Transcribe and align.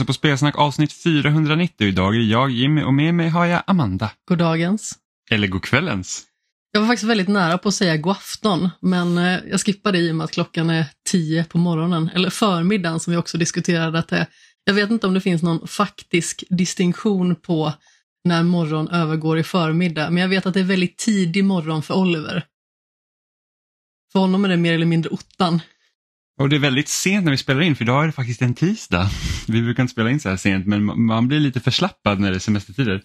Lyssnar 0.00 0.06
på 0.06 0.12
Spelsnack 0.12 0.58
avsnitt 0.58 0.92
490 0.92 1.86
idag 1.86 2.16
är 2.16 2.20
jag 2.20 2.50
Jimmy 2.50 2.82
och 2.82 2.94
med 2.94 3.14
mig 3.14 3.28
har 3.28 3.46
jag 3.46 3.62
Amanda. 3.66 4.10
Goddagens. 4.28 4.94
Eller 5.30 5.48
godkvällens. 5.48 6.22
Jag 6.72 6.80
var 6.80 6.88
faktiskt 6.88 7.10
väldigt 7.10 7.28
nära 7.28 7.58
på 7.58 7.68
att 7.68 7.74
säga 7.74 7.96
god 7.96 8.12
afton, 8.12 8.68
men 8.80 9.18
eh, 9.18 9.38
jag 9.50 9.60
skippade 9.60 9.98
i 9.98 10.10
och 10.10 10.16
med 10.16 10.24
att 10.24 10.30
klockan 10.30 10.70
är 10.70 10.84
tio 11.10 11.44
på 11.44 11.58
morgonen, 11.58 12.10
eller 12.14 12.30
förmiddagen 12.30 13.00
som 13.00 13.10
vi 13.10 13.16
också 13.16 13.38
diskuterade 13.38 13.98
att 13.98 14.08
det. 14.08 14.26
Jag 14.64 14.74
vet 14.74 14.90
inte 14.90 15.06
om 15.06 15.14
det 15.14 15.20
finns 15.20 15.42
någon 15.42 15.68
faktisk 15.68 16.44
distinktion 16.48 17.36
på 17.36 17.72
när 18.24 18.42
morgon 18.42 18.88
övergår 18.88 19.38
i 19.38 19.42
förmiddag, 19.42 20.10
men 20.10 20.22
jag 20.22 20.28
vet 20.28 20.46
att 20.46 20.54
det 20.54 20.60
är 20.60 20.64
väldigt 20.64 20.96
tidig 20.96 21.44
morgon 21.44 21.82
för 21.82 21.94
Oliver. 21.94 22.44
För 24.12 24.18
honom 24.18 24.44
är 24.44 24.48
det 24.48 24.56
mer 24.56 24.74
eller 24.74 24.86
mindre 24.86 25.10
ottan. 25.10 25.60
Och 26.40 26.48
det 26.48 26.56
är 26.56 26.60
väldigt 26.60 26.88
sent 26.88 27.24
när 27.24 27.30
vi 27.30 27.36
spelar 27.36 27.60
in 27.60 27.76
för 27.76 27.84
idag 27.84 28.02
är 28.02 28.06
det 28.06 28.12
faktiskt 28.12 28.42
en 28.42 28.54
tisdag. 28.54 29.10
Vi 29.48 29.62
brukar 29.62 29.82
inte 29.82 29.92
spela 29.92 30.10
in 30.10 30.20
så 30.20 30.28
här 30.28 30.36
sent 30.36 30.66
men 30.66 31.06
man 31.06 31.28
blir 31.28 31.40
lite 31.40 31.60
förslappad 31.60 32.20
när 32.20 32.30
det 32.30 32.36
är 32.36 32.38
semestertider. 32.38 33.02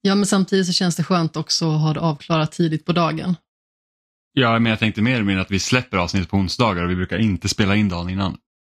Ja, 0.00 0.14
men 0.14 0.26
samtidigt 0.26 0.66
så 0.66 0.72
känns 0.72 0.96
det 0.96 1.04
skönt 1.04 1.36
också 1.36 1.70
att 1.70 1.80
ha 1.80 1.94
det 1.94 2.00
avklarat 2.00 2.52
tidigt 2.52 2.84
på 2.84 2.92
dagen. 2.92 3.36
Ja, 4.32 4.58
men 4.58 4.70
jag 4.70 4.78
tänkte 4.78 5.02
mer 5.02 5.22
med 5.22 5.40
att 5.40 5.50
vi 5.50 5.58
släpper 5.58 5.96
avsnittet 5.96 6.30
på 6.30 6.36
onsdagar 6.36 6.84
och 6.84 6.90
vi 6.90 6.96
brukar 6.96 7.18
inte 7.18 7.48
spela 7.48 7.76
in 7.76 7.88
dagen 7.88 8.10
innan. 8.10 8.36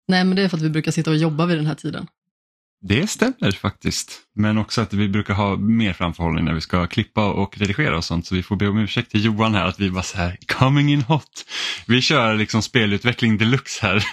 Nej, 0.07 0.25
men 0.25 0.35
det 0.35 0.41
är 0.41 0.49
för 0.49 0.57
att 0.57 0.63
vi 0.63 0.69
brukar 0.69 0.91
sitta 0.91 1.09
och 1.09 1.17
jobba 1.17 1.45
vid 1.45 1.57
den 1.57 1.65
här 1.65 1.75
tiden. 1.75 2.07
Det 2.81 3.07
stämmer 3.07 3.51
faktiskt. 3.51 4.21
Men 4.35 4.57
också 4.57 4.81
att 4.81 4.93
vi 4.93 5.09
brukar 5.09 5.33
ha 5.33 5.57
mer 5.57 5.93
framförhållning 5.93 6.45
när 6.45 6.53
vi 6.53 6.61
ska 6.61 6.87
klippa 6.87 7.31
och 7.33 7.57
redigera 7.57 7.97
och 7.97 8.05
sånt. 8.05 8.27
Så 8.27 8.35
vi 8.35 8.43
får 8.43 8.55
be 8.55 8.67
om 8.67 8.77
ursäkt 8.77 9.11
till 9.11 9.25
Johan 9.25 9.55
här 9.55 9.65
att 9.65 9.79
vi 9.79 9.91
bara 9.91 10.03
så 10.03 10.17
här, 10.17 10.37
coming 10.47 10.93
in 10.93 11.01
hot. 11.01 11.45
Vi 11.87 12.01
kör 12.01 12.35
liksom 12.35 12.61
spelutveckling 12.61 13.37
deluxe 13.37 13.85
här. 13.85 14.03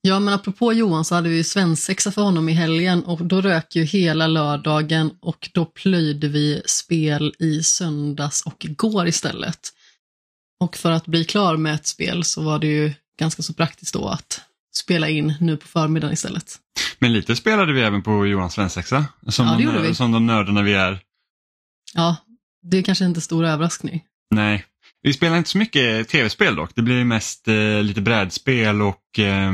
Ja, 0.00 0.20
men 0.20 0.34
apropå 0.34 0.72
Johan 0.72 1.04
så 1.04 1.14
hade 1.14 1.28
vi 1.28 1.36
ju 1.36 1.44
svensexa 1.44 2.12
för 2.12 2.22
honom 2.22 2.48
i 2.48 2.52
helgen 2.52 3.04
och 3.04 3.24
då 3.24 3.40
rök 3.40 3.76
ju 3.76 3.84
hela 3.84 4.26
lördagen 4.26 5.10
och 5.20 5.50
då 5.52 5.64
plöjde 5.64 6.28
vi 6.28 6.62
spel 6.66 7.34
i 7.38 7.62
söndags 7.62 8.42
och 8.42 8.64
igår 8.64 9.08
istället. 9.08 9.58
Och 10.60 10.76
för 10.76 10.90
att 10.90 11.06
bli 11.06 11.24
klar 11.24 11.56
med 11.56 11.74
ett 11.74 11.86
spel 11.86 12.24
så 12.24 12.42
var 12.42 12.58
det 12.58 12.66
ju 12.66 12.92
ganska 13.20 13.42
så 13.42 13.54
praktiskt 13.54 13.94
då 13.94 14.08
att 14.08 14.40
spela 14.76 15.08
in 15.08 15.34
nu 15.40 15.56
på 15.56 15.66
förmiddagen 15.66 16.12
istället. 16.14 16.58
Men 16.98 17.12
lite 17.12 17.36
spelade 17.36 17.72
vi 17.72 17.82
även 17.82 18.02
på 18.02 18.26
Johans 18.26 18.54
svensexa. 18.54 19.04
Som, 19.28 19.46
Ja, 19.46 19.72
de, 19.72 19.82
vi. 19.82 19.94
som 19.94 20.12
de 20.12 20.26
nördarna 20.26 20.62
vi 20.62 20.74
är. 20.74 21.00
Ja, 21.94 22.16
det 22.62 22.78
är 22.78 22.82
kanske 22.82 23.04
inte 23.04 23.20
stor 23.20 23.44
överraskning. 23.44 24.04
Nej, 24.30 24.64
vi 25.02 25.12
spelar 25.12 25.38
inte 25.38 25.50
så 25.50 25.58
mycket 25.58 26.08
tv-spel 26.08 26.56
dock. 26.56 26.70
Det 26.74 26.82
blir 26.82 27.04
mest 27.04 27.48
eh, 27.48 27.82
lite 27.82 28.00
brädspel 28.00 28.82
och 28.82 29.18
eh, 29.18 29.52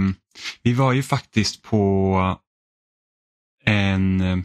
vi 0.63 0.73
var 0.73 0.93
ju 0.93 1.03
faktiskt 1.03 1.63
på 1.63 2.39
en, 3.65 4.21
eh, 4.21 4.39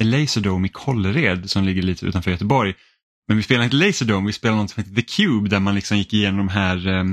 Laserdome 0.00 0.66
i 0.66 0.70
Kållered 0.70 1.50
som 1.50 1.64
ligger 1.64 1.82
lite 1.82 2.06
utanför 2.06 2.30
Göteborg. 2.30 2.74
Men 3.28 3.36
vi 3.36 3.42
spelade 3.42 3.64
inte 3.64 3.76
Laserdome, 3.76 4.26
vi 4.26 4.32
spelade 4.32 4.60
något 4.62 4.70
som 4.70 4.82
heter 4.82 4.96
The 4.96 5.02
Cube 5.02 5.48
där 5.48 5.60
man 5.60 5.74
liksom 5.74 5.98
gick 5.98 6.12
igenom 6.12 6.38
de 6.38 6.48
här, 6.48 6.86
eh, 6.88 7.04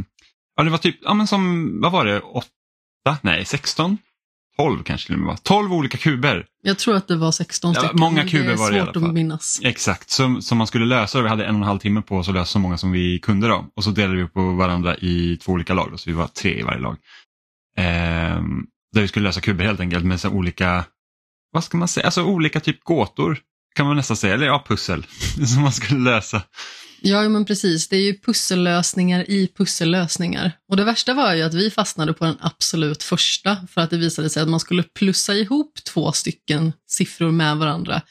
ja 0.55 0.63
det 0.63 0.69
var 0.69 0.77
typ, 0.77 0.97
ja 1.01 1.13
men 1.13 1.27
som, 1.27 1.71
vad 1.81 1.91
var 1.91 2.05
det, 2.05 2.19
nej 3.21 3.45
16? 3.45 3.97
12 4.57 4.83
kanske 4.83 5.05
till 5.07 5.15
och 5.15 5.19
med 5.19 5.27
var. 5.27 5.35
12 5.35 5.73
olika 5.73 5.97
kuber. 5.97 6.45
Jag 6.63 6.79
tror 6.79 6.95
att 6.95 7.07
det 7.07 7.15
var 7.15 7.31
16 7.31 7.73
Ja, 7.73 7.79
stycken. 7.79 7.99
många 7.99 8.15
men 8.15 8.27
kuber 8.27 8.49
det 8.49 8.55
var 8.55 8.71
det 8.71 8.77
i 8.77 8.79
alla 8.79 8.93
svårt 8.93 9.01
fall. 9.01 9.09
att 9.09 9.13
minnas. 9.13 9.59
Exakt, 9.63 10.09
som, 10.09 10.41
som 10.41 10.57
man 10.57 10.67
skulle 10.67 10.85
lösa. 10.85 11.21
Vi 11.21 11.29
hade 11.29 11.45
en 11.45 11.55
och 11.55 11.61
en 11.61 11.67
halv 11.67 11.79
timme 11.79 12.01
på 12.01 12.17
oss 12.17 12.27
att 12.27 12.33
lösa 12.33 12.45
så 12.45 12.59
många 12.59 12.77
som 12.77 12.91
vi 12.91 13.19
kunde. 13.19 13.47
Då. 13.47 13.65
Och 13.75 13.83
så 13.83 13.89
delade 13.91 14.21
vi 14.21 14.27
på 14.27 14.51
varandra 14.51 14.95
i 14.97 15.37
två 15.41 15.51
olika 15.51 15.73
lag, 15.73 15.87
då, 15.91 15.97
så 15.97 16.09
vi 16.09 16.15
var 16.15 16.27
tre 16.27 16.59
i 16.59 16.61
varje 16.61 16.79
lag. 16.79 16.97
Ehm, 17.77 18.65
där 18.93 19.01
vi 19.01 19.07
skulle 19.07 19.23
lösa 19.27 19.41
kuber 19.41 19.65
helt 19.65 19.79
enkelt 19.79 20.05
med 20.05 20.19
så 20.21 20.29
olika, 20.29 20.85
vad 21.51 21.63
ska 21.63 21.77
man 21.77 21.87
säga, 21.87 22.05
alltså 22.05 22.23
olika 22.23 22.59
typ 22.59 22.83
gåtor 22.83 23.37
kan 23.75 23.85
man 23.87 23.95
nästan 23.95 24.17
säga, 24.17 24.33
eller 24.33 24.45
ja, 24.45 24.63
pussel 24.67 25.05
som 25.53 25.61
man 25.61 25.71
skulle 25.71 25.99
lösa. 26.11 26.41
Ja, 27.05 27.29
men 27.29 27.45
precis. 27.45 27.87
Det 27.87 27.97
är 27.97 28.01
ju 28.01 28.19
pussellösningar 28.19 29.29
i 29.29 29.47
pussellösningar. 29.57 30.51
Och 30.69 30.77
det 30.77 30.83
värsta 30.83 31.13
var 31.13 31.33
ju 31.33 31.41
att 31.41 31.53
vi 31.53 31.71
fastnade 31.71 32.13
på 32.13 32.25
den 32.25 32.37
absolut 32.39 33.03
första 33.03 33.67
för 33.71 33.81
att 33.81 33.89
det 33.89 33.97
visade 33.97 34.29
sig 34.29 34.43
att 34.43 34.49
man 34.49 34.59
skulle 34.59 34.83
plussa 34.83 35.33
ihop 35.33 35.83
två 35.83 36.11
stycken 36.11 36.73
siffror 36.87 37.31
med 37.31 37.57
varandra. 37.57 38.01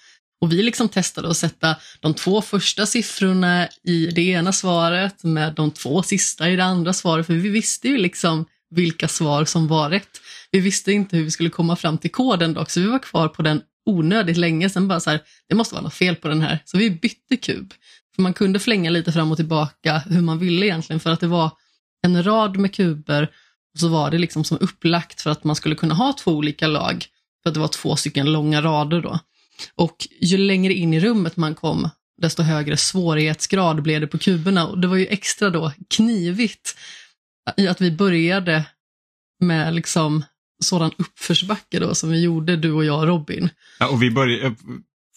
Och 0.41 0.53
vi 0.53 0.63
liksom 0.63 0.89
testade 0.89 1.31
att 1.31 1.37
sätta 1.37 1.77
de 2.01 2.15
två 2.15 2.43
första 2.43 2.87
siffrorna 2.87 3.69
i 3.83 4.07
det 4.07 4.23
ena 4.23 4.53
svaret 4.53 5.25
med 5.25 5.55
de 5.55 5.71
två 5.71 6.03
sista 6.03 6.51
i 6.51 6.57
det 6.57 6.65
andra 6.65 6.93
svaret, 6.93 7.27
för 7.27 7.35
vi 7.35 7.49
visste 7.49 7.89
ju 7.89 7.99
liksom 7.99 8.47
vilka 8.71 9.09
svar 9.09 9.45
som 9.45 9.69
var 9.69 9.91
rätt. 9.91 10.21
Vi 10.51 10.61
visste 10.61 10.93
inte 10.93 11.17
hur 11.17 11.25
vi 11.25 11.31
skulle 11.31 11.51
komma 11.51 11.77
fram 11.77 11.99
till 11.99 12.11
koden 12.11 12.55
dock, 12.55 12.71
så 12.71 12.81
vi 12.81 12.87
var 12.87 12.99
kvar 12.99 13.29
på 13.29 13.43
den 13.43 13.63
onödigt 13.87 14.37
länge. 14.37 14.71
Sen 14.71 14.89
bara 14.89 15.01
så 15.01 15.11
här, 15.11 15.21
det 15.49 15.55
måste 15.55 15.75
vara 15.75 15.83
något 15.83 15.95
fel 15.95 16.17
på 16.17 16.29
den 16.29 16.43
här, 16.43 16.59
så 16.65 16.79
vi 16.79 16.91
bytte 16.91 17.37
kub. 17.37 17.75
För 18.15 18.23
man 18.23 18.35
kunde 18.35 18.61
flänga 18.61 18.91
lite 18.91 19.13
fram 19.13 19.31
och 19.31 19.37
tillbaka 19.37 19.99
hur 19.99 20.21
man 20.21 20.39
ville 20.39 20.67
egentligen 20.67 21.01
för 21.01 21.11
att 21.11 21.21
det 21.21 21.27
var 21.27 21.51
en 22.03 22.23
rad 22.23 22.57
med 22.57 22.75
kuber 22.75 23.31
och 23.75 23.81
så 23.81 23.89
var 23.89 24.11
det 24.11 24.19
liksom 24.19 24.45
som 24.45 24.59
upplagt 24.61 25.21
för 25.21 25.31
att 25.31 25.45
man 25.45 25.57
skulle 25.57 25.75
kunna 25.75 25.95
ha 25.95 26.13
två 26.13 26.31
olika 26.33 26.67
lag. 26.67 27.05
För 27.43 27.51
att 27.51 27.55
det 27.55 27.61
var 27.61 27.69
två 27.69 27.97
stycken 27.97 28.33
långa 28.33 28.63
rader 28.63 29.03
då. 29.03 29.19
Och 29.75 30.09
ju 30.21 30.39
längre 30.39 30.75
in 30.75 30.95
i 30.95 31.01
rummet 31.01 31.37
man 31.37 31.55
kom, 31.55 31.91
desto 32.23 32.43
högre 32.43 32.77
svårighetsgrad 32.77 33.83
blev 33.83 34.01
det 34.01 34.07
på 34.07 34.19
kuberna. 34.19 34.67
Och 34.67 34.79
det 34.79 34.89
var 34.89 34.97
ju 34.97 35.07
extra 35.07 35.51
då 35.51 35.73
knivigt 35.95 36.77
i 37.57 37.69
att 37.69 37.81
vi 37.81 37.91
började 37.91 38.65
med 39.41 39.75
liksom 39.75 40.25
sådan 40.63 40.91
uppförsbacke 40.99 41.79
då 41.79 41.95
som 41.95 42.11
vi 42.11 42.21
gjorde, 42.21 42.57
du 42.57 42.73
och 42.73 42.85
jag 42.85 42.99
och 42.99 43.07
Robin. 43.07 43.49
Ja, 43.79 43.89
och 43.89 44.03
vi 44.03 44.11
började, 44.11 44.57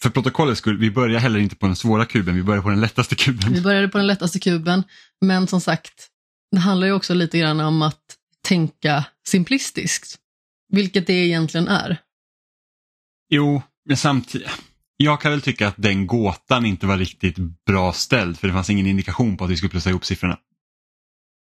för 0.06 0.10
protokollets 0.10 0.58
skull, 0.58 0.78
vi 0.78 0.90
börjar 0.90 1.20
heller 1.20 1.38
inte 1.38 1.56
på 1.56 1.66
den 1.66 1.76
svåra 1.76 2.04
kuben, 2.04 2.34
vi 2.34 2.42
börjar 2.42 2.62
på 2.62 2.68
den 2.68 2.80
lättaste 2.80 3.14
kuben. 3.14 3.52
Vi 3.52 3.60
började 3.60 3.88
på 3.88 3.98
den 3.98 4.06
lättaste 4.06 4.38
kuben, 4.38 4.84
men 5.20 5.46
som 5.46 5.60
sagt, 5.60 6.08
det 6.52 6.58
handlar 6.58 6.86
ju 6.86 6.92
också 6.92 7.14
lite 7.14 7.38
grann 7.38 7.60
om 7.60 7.82
att 7.82 8.02
tänka 8.44 9.04
simplistiskt, 9.28 10.16
vilket 10.72 11.06
det 11.06 11.12
egentligen 11.12 11.68
är. 11.68 11.98
Jo, 13.30 13.62
men 13.88 13.96
samtidigt. 13.96 14.48
Jag 14.96 15.20
kan 15.20 15.30
väl 15.30 15.40
tycka 15.40 15.68
att 15.68 15.74
den 15.76 16.06
gåtan 16.06 16.66
inte 16.66 16.86
var 16.86 16.98
riktigt 16.98 17.36
bra 17.66 17.92
ställd 17.92 18.38
för 18.38 18.48
det 18.48 18.54
fanns 18.54 18.70
ingen 18.70 18.86
indikation 18.86 19.36
på 19.36 19.44
att 19.44 19.50
vi 19.50 19.56
skulle 19.56 19.70
plussa 19.70 19.90
ihop 19.90 20.04
siffrorna. 20.04 20.38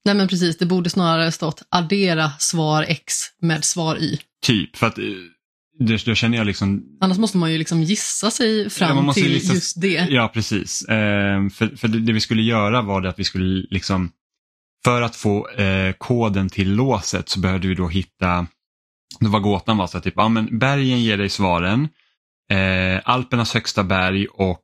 Nej 0.06 0.16
men 0.16 0.28
precis, 0.28 0.58
det 0.58 0.66
borde 0.66 0.90
snarare 0.90 1.32
stått 1.32 1.64
addera 1.70 2.32
svar 2.40 2.86
X 2.88 3.24
med 3.42 3.66
svar 3.66 3.98
Y. 4.00 4.18
Typ, 4.46 4.76
för 4.78 4.88
att 4.88 4.98
eh, 4.98 5.06
det, 5.80 6.06
då 6.06 6.16
känner 6.16 6.38
jag 6.38 6.48
liksom... 6.48 6.84
Annars 7.02 7.18
måste 7.18 7.38
man 7.38 7.52
ju 7.52 7.58
liksom 7.58 7.84
gissa 7.84 8.32
sig 8.32 8.64
Ja, 8.64 8.70
fram 8.70 9.06
måste 9.06 9.22
till 9.22 9.32
gissa- 9.34 9.54
just 9.54 9.82
det. 9.82 10.08
Ja, 10.10 10.32
precis. 10.34 10.84
Eh, 10.84 11.50
för 11.50 11.78
för 11.78 11.88
det, 11.88 12.00
det 12.00 12.14
vi 12.14 12.20
skulle 12.20 12.42
göra 12.42 12.82
var 12.82 13.02
det 13.02 13.10
att 13.10 13.20
vi 13.20 13.24
skulle 13.24 13.66
liksom... 13.70 14.12
För 14.84 15.02
att 15.02 15.16
få 15.16 15.50
eh, 15.50 15.94
koden 15.98 16.50
till 16.50 16.74
låset 16.76 17.30
så 17.30 17.40
behövde 17.40 17.68
vi 17.68 17.76
då 17.76 17.88
hitta... 17.88 18.48
Det 19.20 19.28
var 19.28 19.40
gåtan 19.40 19.78
var 19.78 19.88
så 19.88 19.98
att 19.98 20.04
typ, 20.04 20.14
ja 20.18 20.30
men 20.30 20.60
bergen 20.60 21.02
ger 21.04 21.18
dig 21.18 21.30
svaren. 21.30 21.90
Eh, 22.52 23.02
Alpernas 23.04 23.54
högsta 23.54 23.84
berg 23.84 24.28
och... 24.28 24.64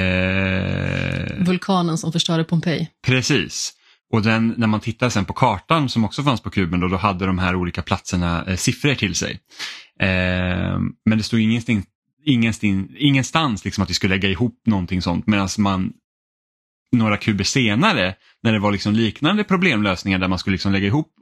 Eh, 0.00 1.44
Vulkanen 1.46 1.98
som 1.98 2.12
förstörde 2.12 2.44
Pompeji. 2.44 2.88
Precis. 3.06 3.72
Och 4.12 4.22
den, 4.22 4.54
när 4.56 4.66
man 4.66 4.80
tittar 4.80 5.08
sen 5.08 5.24
på 5.24 5.32
kartan 5.32 5.88
som 5.88 6.04
också 6.04 6.22
fanns 6.22 6.40
på 6.40 6.50
kuben 6.50 6.80
då, 6.80 6.88
då 6.88 6.96
hade 6.96 7.26
de 7.26 7.38
här 7.38 7.54
olika 7.54 7.82
platserna 7.82 8.44
eh, 8.44 8.56
siffror 8.56 8.94
till 8.94 9.14
sig. 9.14 9.40
Eh, 10.00 10.78
men 11.04 11.18
det 11.18 11.22
stod 11.22 11.40
ingenstans, 11.40 11.84
ingenstans, 12.24 12.90
ingenstans 12.96 13.64
liksom 13.64 13.84
att 13.84 13.90
vi 13.90 13.94
skulle 13.94 14.14
lägga 14.14 14.28
ihop 14.28 14.62
någonting 14.66 15.02
sånt 15.02 15.26
medan 15.26 15.48
man 15.58 15.92
några 16.96 17.16
kuber 17.16 17.44
senare 17.44 18.14
när 18.42 18.52
det 18.52 18.58
var 18.58 18.72
liksom 18.72 18.92
liknande 18.92 19.44
problemlösningar 19.44 20.18
där 20.18 20.28
man 20.28 20.38
skulle 20.38 20.54
liksom 20.54 20.72
lägga 20.72 20.86
ihop 20.86 21.12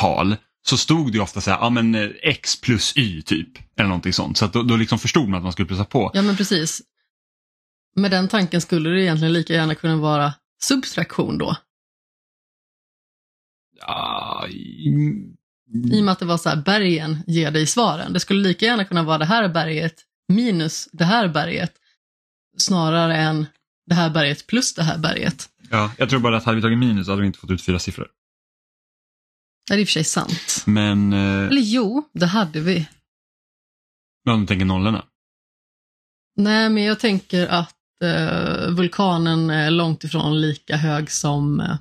tal 0.00 0.36
så 0.66 0.76
stod 0.76 1.12
det 1.12 1.20
ofta 1.20 1.40
så 1.40 1.50
här, 1.50 1.58
ja 1.58 1.70
men 1.70 1.94
eh, 1.94 2.10
x 2.22 2.60
plus 2.60 2.96
y 2.96 3.22
typ. 3.22 3.48
Eller 3.76 3.88
någonting 3.88 4.12
sånt. 4.12 4.36
Så 4.36 4.44
att 4.44 4.52
då, 4.52 4.62
då 4.62 4.76
liksom 4.76 4.98
förstod 4.98 5.28
man 5.28 5.38
att 5.38 5.42
man 5.42 5.52
skulle 5.52 5.66
plussa 5.68 5.84
på. 5.84 6.10
Ja 6.14 6.22
men 6.22 6.36
precis. 6.36 6.82
Med 7.96 8.10
den 8.10 8.28
tanken 8.28 8.60
skulle 8.60 8.90
det 8.90 9.02
egentligen 9.02 9.32
lika 9.32 9.52
gärna 9.52 9.74
kunna 9.74 9.96
vara 9.96 10.34
subtraktion 10.62 11.38
då. 11.38 11.56
Ja, 13.86 14.46
mm, 14.86 15.36
I 15.92 16.00
och 16.00 16.04
med 16.04 16.12
att 16.12 16.18
det 16.18 16.24
var 16.24 16.38
så 16.38 16.48
här, 16.48 16.56
bergen 16.56 17.18
ger 17.26 17.50
dig 17.50 17.66
svaren. 17.66 18.12
Det 18.12 18.20
skulle 18.20 18.40
lika 18.48 18.66
gärna 18.66 18.84
kunna 18.84 19.02
vara 19.02 19.18
det 19.18 19.24
här 19.24 19.48
berget 19.48 19.94
minus 20.28 20.88
det 20.92 21.04
här 21.04 21.28
berget. 21.28 21.72
Snarare 22.58 23.16
än 23.16 23.46
det 23.86 23.94
här 23.94 24.10
berget 24.10 24.46
plus 24.46 24.74
det 24.74 24.82
här 24.82 24.98
berget. 24.98 25.48
ja, 25.70 25.92
jag 25.98 26.10
tror 26.10 26.20
bara 26.20 26.36
att 26.36 26.44
hade 26.44 26.56
vi 26.56 26.62
tagit 26.62 26.78
minus 26.78 27.08
hade 27.08 27.20
vi 27.20 27.26
inte 27.26 27.38
fått 27.38 27.50
ut 27.50 27.62
fyra 27.62 27.78
siffror. 27.78 28.08
Det 29.68 29.74
är 29.74 29.78
i 29.78 29.84
och 29.84 29.88
för 29.88 29.92
sig 29.92 30.04
sant. 30.04 30.62
Men, 30.66 31.12
eh, 31.12 31.46
Eller 31.48 31.60
jo, 31.62 32.08
det 32.12 32.26
hade 32.26 32.60
vi. 32.60 32.88
om 34.30 34.40
du 34.40 34.46
tänker 34.46 34.64
nollorna. 34.64 35.04
Nej, 36.36 36.70
men 36.70 36.82
jag 36.84 37.00
tänker 37.00 37.46
att 37.46 37.76
eh, 38.02 38.70
vulkanen 38.70 39.50
är 39.50 39.70
långt 39.70 40.04
ifrån 40.04 40.40
lika 40.40 40.76
hög 40.76 41.10
som... 41.10 41.60
Eh, 41.60 41.76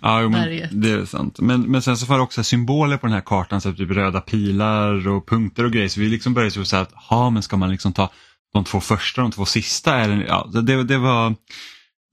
Ja, 0.00 0.22
jo, 0.22 0.28
men 0.28 0.80
det 0.80 0.90
är 0.90 1.04
sant. 1.04 1.40
Men, 1.40 1.62
men 1.62 1.82
sen 1.82 1.96
så 1.96 2.06
var 2.06 2.16
det 2.16 2.22
också 2.22 2.44
symboler 2.44 2.96
på 2.96 3.06
den 3.06 3.14
här 3.14 3.20
kartan, 3.20 3.60
så 3.60 3.72
typ 3.72 3.90
röda 3.90 4.20
pilar 4.20 5.08
och 5.08 5.28
punkter 5.28 5.64
och 5.64 5.72
grejer. 5.72 5.88
Så 5.88 6.00
vi 6.00 6.08
liksom 6.08 6.34
började 6.34 6.50
så 6.50 6.64
säga 6.64 6.82
att, 6.82 6.92
ha 6.92 7.30
men 7.30 7.42
ska 7.42 7.56
man 7.56 7.70
liksom 7.70 7.92
ta 7.92 8.10
de 8.52 8.64
två 8.64 8.80
första 8.80 9.22
och 9.22 9.28
de 9.28 9.34
två 9.34 9.44
sista? 9.44 9.98
Eller, 9.98 10.26
ja, 10.26 10.50
det, 10.52 10.84
det, 10.84 10.98
var, 10.98 11.34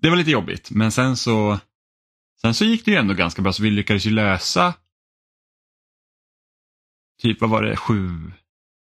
det 0.02 0.10
var 0.10 0.18
lite 0.18 0.32
jobbigt, 0.32 0.72
men 0.72 0.92
sen 0.92 1.18
så, 1.18 1.60
sen 2.42 2.54
så 2.54 2.66
gick 2.66 2.86
det 2.86 2.92
ju 2.92 2.98
ändå 2.98 3.14
ganska 3.14 3.42
bra. 3.42 3.54
Så 3.54 3.64
vi 3.64 3.72
lyckades 3.72 4.06
ju 4.06 4.12
lösa 4.12 4.74
typ, 7.22 7.42
vad 7.42 7.50
var 7.50 7.64
det, 7.64 7.76
sju, 7.76 8.32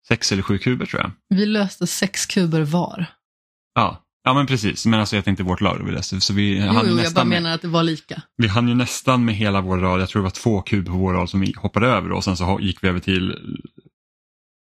sex 0.07 0.31
eller 0.31 0.41
sju 0.41 0.57
kuber 0.57 0.85
tror 0.85 1.01
jag. 1.01 1.11
Vi 1.29 1.45
löste 1.45 1.87
sex 1.87 2.25
kuber 2.25 2.61
var. 2.61 3.05
Ja, 3.73 4.04
ja 4.25 4.33
men 4.33 4.47
precis. 4.47 4.85
Men 4.85 4.99
alltså 4.99 5.15
jag 5.15 5.25
tänkte 5.25 5.43
vårt 5.43 5.61
lag 5.61 5.81
vi 5.85 5.91
läste. 5.91 6.21
Så 6.21 6.33
vi 6.33 6.57
Jo, 6.59 6.65
hann 6.65 6.75
jo, 6.75 6.81
jag 6.81 6.95
bara 6.95 7.03
nästan 7.03 7.27
med, 7.29 7.41
menar 7.41 7.55
att 7.55 7.61
det 7.61 7.67
var 7.67 7.83
lika. 7.83 8.21
vi 8.37 8.47
hann 8.47 8.67
ju 8.67 8.75
nästan 8.75 9.25
med 9.25 9.35
hela 9.35 9.61
vår 9.61 9.77
rad. 9.77 10.01
Jag 10.01 10.09
tror 10.09 10.21
det 10.21 10.23
var 10.23 10.29
två 10.29 10.61
kuber 10.61 10.91
på 10.91 10.97
vår 10.97 11.13
rad 11.13 11.29
som 11.29 11.39
vi 11.39 11.53
hoppade 11.57 11.87
över 11.87 12.11
och 12.11 12.23
sen 12.23 12.37
så 12.37 12.59
gick 12.61 12.83
vi 12.83 12.87
över 12.87 12.99
till 12.99 13.35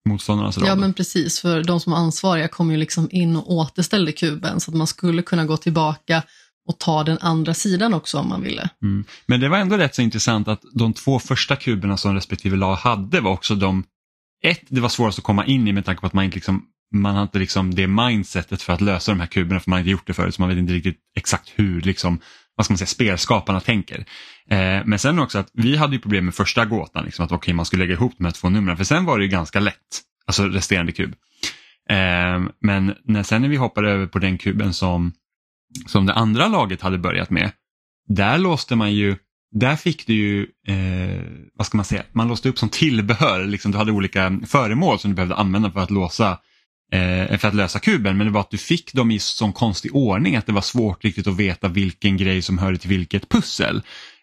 motståndarnas 0.09 0.59
rad. 0.59 0.69
Ja, 0.69 0.75
men 0.75 0.93
precis. 0.93 1.41
För 1.41 1.65
de 1.65 1.81
som 1.81 1.93
var 1.93 1.99
ansvariga 1.99 2.49
kom 2.49 2.71
ju 2.71 2.77
liksom 2.77 3.09
in 3.11 3.37
och 3.37 3.53
återställde 3.53 4.13
kuben 4.13 4.61
så 4.61 4.71
att 4.71 4.77
man 4.77 4.87
skulle 4.87 5.23
kunna 5.23 5.45
gå 5.45 5.57
tillbaka 5.57 6.23
och 6.69 6.79
ta 6.79 7.05
den 7.05 7.19
andra 7.21 7.55
sidan 7.55 7.95
också 7.95 8.19
om 8.19 8.29
man 8.29 8.43
ville. 8.43 8.69
Mm. 8.83 9.05
Men 9.27 9.41
det 9.41 9.49
var 9.49 9.59
ändå 9.59 9.77
rätt 9.77 9.95
så 9.95 10.03
intressant 10.03 10.49
att 10.49 10.63
de 10.73 10.93
två 10.93 11.19
första 11.19 11.57
kuberna 11.57 11.97
som 11.97 12.15
respektive 12.15 12.57
lag 12.57 12.75
hade 12.75 13.21
var 13.21 13.31
också 13.31 13.55
de, 13.55 13.85
ett, 14.45 14.63
det 14.69 14.81
var 14.81 14.89
svårast 14.89 15.19
att 15.19 15.25
komma 15.25 15.47
in 15.47 15.69
i 15.69 15.73
med 15.73 15.85
tanke 15.85 16.01
på 16.01 16.07
att 16.07 16.13
man 16.13 16.25
inte 16.25 16.35
liksom 16.35 16.67
man 16.95 17.15
hade 17.15 17.39
liksom 17.39 17.75
det 17.75 17.87
mindsetet 17.87 18.63
för 18.63 18.73
att 18.73 18.81
lösa 18.81 19.13
de 19.13 19.21
här 19.21 19.27
kuberna 19.27 19.61
för 19.61 19.71
man 19.71 19.77
har 19.77 19.81
inte 19.81 19.91
gjort 19.91 20.07
det 20.07 20.15
förut 20.15 20.35
så 20.35 20.43
man 20.43 20.49
vet 20.49 20.59
inte 20.59 20.73
riktigt 20.73 20.99
exakt 21.17 21.53
hur 21.55 21.81
liksom, 21.81 22.21
vad 22.57 22.65
ska 22.65 22.73
man 22.73 22.79
säga, 22.79 22.87
spelskaparna 22.87 23.61
tänker. 23.61 23.99
Eh, 24.51 24.83
men 24.85 24.99
sen 24.99 25.19
också 25.19 25.39
att 25.39 25.51
vi 25.53 25.77
hade 25.77 25.95
ju 25.95 26.01
problem 26.01 26.25
med 26.25 26.35
första 26.35 26.65
gåtan, 26.65 27.05
liksom, 27.05 27.25
att 27.25 27.33
okej 27.33 27.55
man 27.55 27.67
skulle 27.67 27.83
lägga 27.83 27.95
ihop 27.95 28.15
de 28.19 28.25
här 28.25 28.33
två 28.33 28.49
numren 28.49 28.77
för 28.77 28.85
sen 28.85 29.05
var 29.05 29.19
det 29.19 29.25
ju 29.25 29.31
ganska 29.31 29.61
lätt, 29.61 30.03
alltså 30.27 30.45
resterande 30.45 30.93
kub. 30.93 31.15
Eh, 31.91 32.43
men 32.61 32.95
när, 33.05 33.23
sen 33.23 33.43
när 33.43 33.49
vi 33.49 33.57
hoppade 33.57 33.91
över 33.91 34.07
på 34.07 34.19
den 34.19 34.39
kuben 34.39 34.73
som, 34.73 35.13
som 35.87 36.07
det 36.07 36.13
andra 36.13 36.49
laget 36.49 36.81
hade 36.81 36.99
börjat 36.99 37.31
med, 37.31 37.51
där 38.09 38.39
låste 38.39 38.77
man 38.77 38.93
ju 38.93 39.17
där 39.55 39.77
fick 39.77 40.07
du 40.07 40.15
ju, 40.15 40.47
eh, 40.67 41.23
vad 41.55 41.67
ska 41.67 41.77
man 41.77 41.85
säga, 41.85 42.03
man 42.13 42.29
låste 42.29 42.49
upp 42.49 42.59
som 42.59 42.69
tillbehör, 42.69 43.45
liksom, 43.45 43.73
du 43.73 43.79
hade 43.79 43.93
olika 43.93 44.41
föremål 44.47 44.99
som 44.99 45.11
du 45.11 45.15
behövde 45.15 45.35
använda 45.35 45.71
för 45.71 45.81
att 45.81 45.91
låsa 45.91 46.39
eh, 46.93 47.39
för 47.39 47.49
att 47.49 47.55
lösa 47.55 47.79
kuben 47.79 48.17
men 48.17 48.27
det 48.27 48.33
var 48.33 48.41
att 48.41 48.51
du 48.51 48.59
fick 48.59 48.93
dem 48.93 49.11
i 49.11 49.19
sån 49.19 49.53
konstig 49.53 49.95
ordning 49.95 50.37
att 50.37 50.47
det 50.47 50.53
var 50.53 50.61
svårt 50.61 51.05
riktigt 51.05 51.27
att 51.27 51.37
veta 51.37 51.69
vilken 51.69 52.17
grej 52.17 52.43
som 52.43 52.59
hörde 52.59 52.79
till 52.79 52.91
vilket 52.91 53.29
pussel. 53.29 53.83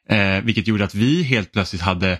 Eh, 0.09 0.41
vilket 0.41 0.67
gjorde 0.67 0.83
att 0.83 0.95
vi 0.95 1.23
helt 1.23 1.51
plötsligt 1.51 1.81
hade, 1.81 2.19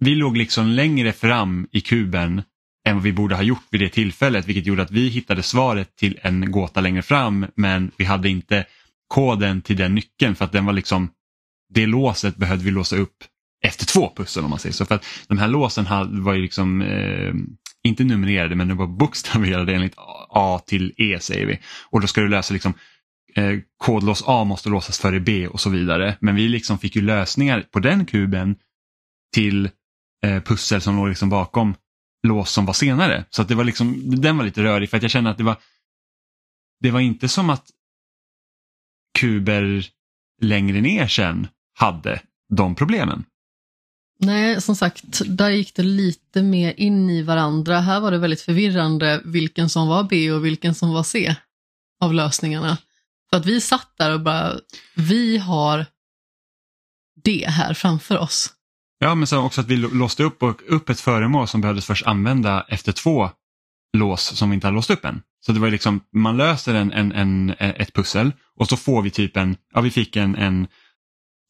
vi 0.00 0.14
låg 0.14 0.36
liksom 0.36 0.66
längre 0.66 1.12
fram 1.12 1.68
i 1.72 1.80
kuben 1.80 2.42
än 2.86 2.94
vad 2.94 3.02
vi 3.02 3.12
borde 3.12 3.34
ha 3.34 3.42
gjort 3.42 3.66
vid 3.70 3.80
det 3.80 3.88
tillfället 3.88 4.46
vilket 4.46 4.66
gjorde 4.66 4.82
att 4.82 4.90
vi 4.90 5.08
hittade 5.08 5.42
svaret 5.42 5.96
till 5.96 6.18
en 6.22 6.50
gåta 6.50 6.80
längre 6.80 7.02
fram 7.02 7.46
men 7.54 7.90
vi 7.96 8.04
hade 8.04 8.28
inte 8.28 8.64
koden 9.08 9.62
till 9.62 9.76
den 9.76 9.94
nyckeln 9.94 10.34
för 10.34 10.44
att 10.44 10.52
den 10.52 10.64
var 10.64 10.72
liksom, 10.72 11.10
det 11.74 11.86
låset 11.86 12.36
behövde 12.36 12.64
vi 12.64 12.70
låsa 12.70 12.96
upp 12.96 13.16
efter 13.64 13.86
två 13.86 14.12
pussel 14.16 14.44
om 14.44 14.50
man 14.50 14.58
säger 14.58 14.72
så. 14.72 14.86
För 14.86 14.94
att 14.94 15.04
de 15.28 15.38
här 15.38 15.48
låsen 15.48 15.86
var 16.24 16.34
ju 16.34 16.42
liksom 16.42 16.82
eh, 16.82 17.34
inte 17.86 18.04
numrerade 18.04 18.54
men 18.54 18.68
de 18.68 18.78
var 18.78 18.86
bokstaverade 18.86 19.74
enligt 19.74 19.94
A 20.28 20.60
till 20.66 20.94
E 20.96 21.18
säger 21.20 21.46
vi. 21.46 21.58
Och 21.90 22.00
då 22.00 22.06
ska 22.06 22.20
du 22.20 22.28
lösa 22.28 22.54
liksom 22.54 22.74
eh, 23.34 23.58
kodlås 23.76 24.24
A 24.26 24.44
måste 24.44 24.68
låsas 24.68 24.98
före 24.98 25.20
B 25.20 25.48
och 25.48 25.60
så 25.60 25.70
vidare. 25.70 26.16
Men 26.20 26.34
vi 26.34 26.48
liksom 26.48 26.78
fick 26.78 26.96
ju 26.96 27.02
lösningar 27.02 27.60
på 27.60 27.78
den 27.78 28.06
kuben 28.06 28.56
till 29.34 29.70
eh, 30.24 30.42
pussel 30.42 30.80
som 30.80 30.96
låg 30.96 31.08
liksom 31.08 31.28
bakom 31.28 31.74
lås 32.26 32.50
som 32.50 32.66
var 32.66 32.74
senare. 32.74 33.24
Så 33.30 33.42
att 33.42 33.48
det 33.48 33.54
var 33.54 33.64
liksom, 33.64 34.02
den 34.20 34.36
var 34.36 34.44
lite 34.44 34.62
rörig 34.62 34.90
för 34.90 34.96
att 34.96 35.02
jag 35.02 35.10
kände 35.10 35.30
att 35.30 35.38
det 35.38 35.44
var 35.44 35.56
det 36.80 36.90
var 36.90 37.00
inte 37.00 37.28
som 37.28 37.50
att 37.50 37.66
kuber 39.18 39.86
längre 40.42 40.80
ner 40.80 41.06
sen 41.06 41.48
hade 41.78 42.20
de 42.56 42.74
problemen. 42.74 43.24
Nej, 44.18 44.60
som 44.62 44.76
sagt, 44.76 45.04
där 45.26 45.50
gick 45.50 45.74
det 45.74 45.82
lite 45.82 46.42
mer 46.42 46.74
in 46.76 47.10
i 47.10 47.22
varandra. 47.22 47.80
Här 47.80 48.00
var 48.00 48.10
det 48.10 48.18
väldigt 48.18 48.40
förvirrande 48.40 49.20
vilken 49.24 49.68
som 49.68 49.88
var 49.88 50.04
B 50.04 50.32
och 50.32 50.44
vilken 50.44 50.74
som 50.74 50.92
var 50.92 51.02
C 51.02 51.36
av 52.00 52.14
lösningarna. 52.14 52.78
För 53.30 53.36
att 53.36 53.46
vi 53.46 53.60
satt 53.60 53.94
där 53.98 54.14
och 54.14 54.20
bara, 54.20 54.54
vi 54.94 55.38
har 55.38 55.86
det 57.24 57.46
här 57.48 57.74
framför 57.74 58.18
oss. 58.18 58.52
Ja, 58.98 59.14
men 59.14 59.26
sen 59.26 59.38
också 59.38 59.60
att 59.60 59.66
vi 59.66 59.76
låste 59.76 60.22
upp, 60.22 60.42
och, 60.42 60.62
upp 60.68 60.88
ett 60.88 61.00
föremål 61.00 61.48
som 61.48 61.60
behövdes 61.60 61.86
först 61.86 62.06
använda 62.06 62.66
efter 62.68 62.92
två 62.92 63.30
lås 63.96 64.36
som 64.36 64.50
vi 64.50 64.54
inte 64.54 64.66
hade 64.66 64.74
låst 64.74 64.90
upp 64.90 65.04
än. 65.04 65.22
Så 65.46 65.52
det 65.52 65.60
var 65.60 65.70
liksom, 65.70 66.00
man 66.12 66.36
löser 66.36 66.74
en, 66.74 66.92
en, 66.92 67.12
en, 67.12 67.50
ett 67.58 67.92
pussel 67.92 68.32
och 68.56 68.68
så 68.68 68.76
får 68.76 69.02
vi 69.02 69.10
typ 69.10 69.36
en, 69.36 69.56
ja 69.74 69.80
vi 69.80 69.90
fick 69.90 70.16
en, 70.16 70.36
en, 70.36 70.66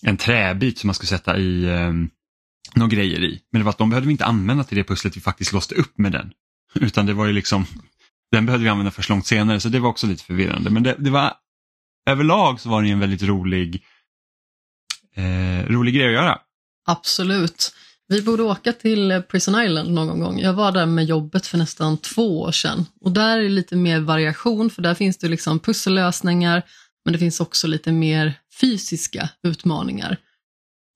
en 0.03 0.17
träbit 0.17 0.79
som 0.79 0.89
man 0.89 0.95
skulle 0.95 1.09
sätta 1.09 1.39
i 1.39 1.65
um, 1.65 2.11
några 2.75 2.91
grejer 2.91 3.25
i. 3.25 3.41
Men 3.53 3.61
det 3.61 3.65
var 3.65 3.71
att 3.71 3.79
de 3.79 3.91
behövde 3.91 4.07
vi 4.07 4.13
inte 4.13 4.25
använda 4.25 4.65
till 4.65 4.79
det 4.79 4.85
pusslet 4.85 5.17
vi 5.17 5.21
faktiskt 5.21 5.53
låste 5.53 5.75
upp 5.75 5.99
med 5.99 6.13
den. 6.13 6.33
Utan 6.75 7.07
det 7.07 7.15
var 7.15 7.27
ju 7.27 7.33
liksom, 7.33 7.67
den 8.33 8.47
behövde 8.47 8.65
vi 8.65 8.71
använda 8.71 8.91
först 8.91 9.09
långt 9.09 9.27
senare 9.27 9.61
så 9.61 9.69
det 9.69 9.81
var 9.81 9.89
också 9.89 10.07
lite 10.07 10.25
förvirrande. 10.25 10.71
Men 10.71 10.83
det, 10.83 10.97
det 10.99 11.11
var, 11.11 11.33
överlag 12.11 12.61
så 12.61 12.69
var 12.69 12.83
det 12.83 12.91
en 12.91 13.01
väldigt 13.01 13.23
rolig, 13.23 13.85
eh, 15.15 15.69
rolig 15.69 15.95
grej 15.95 16.07
att 16.07 16.13
göra. 16.13 16.39
Absolut. 16.87 17.73
Vi 18.09 18.23
borde 18.23 18.43
åka 18.43 18.73
till 18.73 19.23
Prison 19.31 19.63
Island 19.63 19.93
någon 19.93 20.21
gång. 20.21 20.39
Jag 20.39 20.53
var 20.53 20.73
där 20.73 20.87
med 20.87 21.05
jobbet 21.05 21.47
för 21.47 21.59
nästan 21.59 21.99
två 21.99 22.41
år 22.41 22.53
sedan. 22.53 22.87
Och 23.01 23.13
där 23.13 23.39
är 23.39 23.43
det 23.43 23.49
lite 23.49 23.77
mer 23.77 24.01
variation 24.01 24.71
för 24.71 24.83
där 24.83 24.95
finns 24.95 25.19
det 25.19 25.29
liksom 25.29 25.59
pussellösningar 25.59 26.63
men 27.05 27.13
det 27.13 27.19
finns 27.19 27.41
också 27.41 27.67
lite 27.67 27.93
mer 27.93 28.35
fysiska 28.61 29.29
utmaningar. 29.43 30.17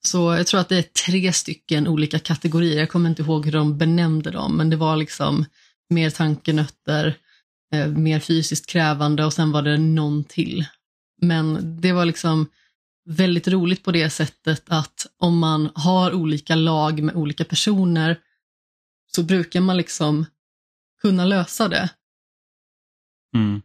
Så 0.06 0.34
jag 0.34 0.46
tror 0.46 0.60
att 0.60 0.68
det 0.68 0.78
är 0.78 0.82
tre 0.82 1.32
stycken 1.32 1.88
olika 1.88 2.18
kategorier. 2.18 2.78
Jag 2.78 2.90
kommer 2.90 3.10
inte 3.10 3.22
ihåg 3.22 3.44
hur 3.44 3.52
de 3.52 3.78
benämnde 3.78 4.30
dem 4.30 4.56
men 4.56 4.70
det 4.70 4.76
var 4.76 4.96
liksom 4.96 5.44
mer 5.90 6.10
tankenötter, 6.10 7.16
eh, 7.74 7.86
mer 7.86 8.20
fysiskt 8.20 8.66
krävande 8.66 9.24
och 9.24 9.32
sen 9.32 9.52
var 9.52 9.62
det 9.62 9.78
någon 9.78 10.24
till. 10.24 10.66
Men 11.22 11.76
det 11.80 11.92
var 11.92 12.04
liksom 12.04 12.46
väldigt 13.04 13.48
roligt 13.48 13.84
på 13.84 13.92
det 13.92 14.10
sättet 14.10 14.64
att 14.66 15.06
om 15.18 15.38
man 15.38 15.70
har 15.74 16.12
olika 16.12 16.54
lag 16.54 17.02
med 17.02 17.14
olika 17.14 17.44
personer 17.44 18.20
så 19.06 19.22
brukar 19.22 19.60
man 19.60 19.76
liksom 19.76 20.26
kunna 21.02 21.24
lösa 21.24 21.68
det. 21.68 21.90
Mm. 23.34 23.62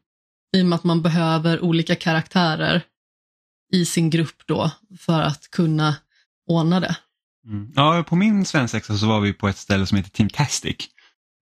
I 0.57 0.61
och 0.61 0.65
med 0.65 0.75
att 0.75 0.83
man 0.83 1.01
behöver 1.01 1.63
olika 1.63 1.95
karaktärer 1.95 2.81
i 3.71 3.85
sin 3.85 4.09
grupp 4.09 4.47
då 4.47 4.71
för 4.99 5.21
att 5.21 5.51
kunna 5.51 5.95
ordna 6.47 6.79
det. 6.79 6.97
Mm. 7.47 7.71
Ja, 7.75 8.03
på 8.07 8.15
min 8.15 8.45
svensexa 8.45 8.97
så 8.97 9.07
var 9.07 9.19
vi 9.19 9.33
på 9.33 9.47
ett 9.47 9.57
ställe 9.57 9.85
som 9.85 9.97
heter 9.97 10.09
Teamtastic 10.09 10.75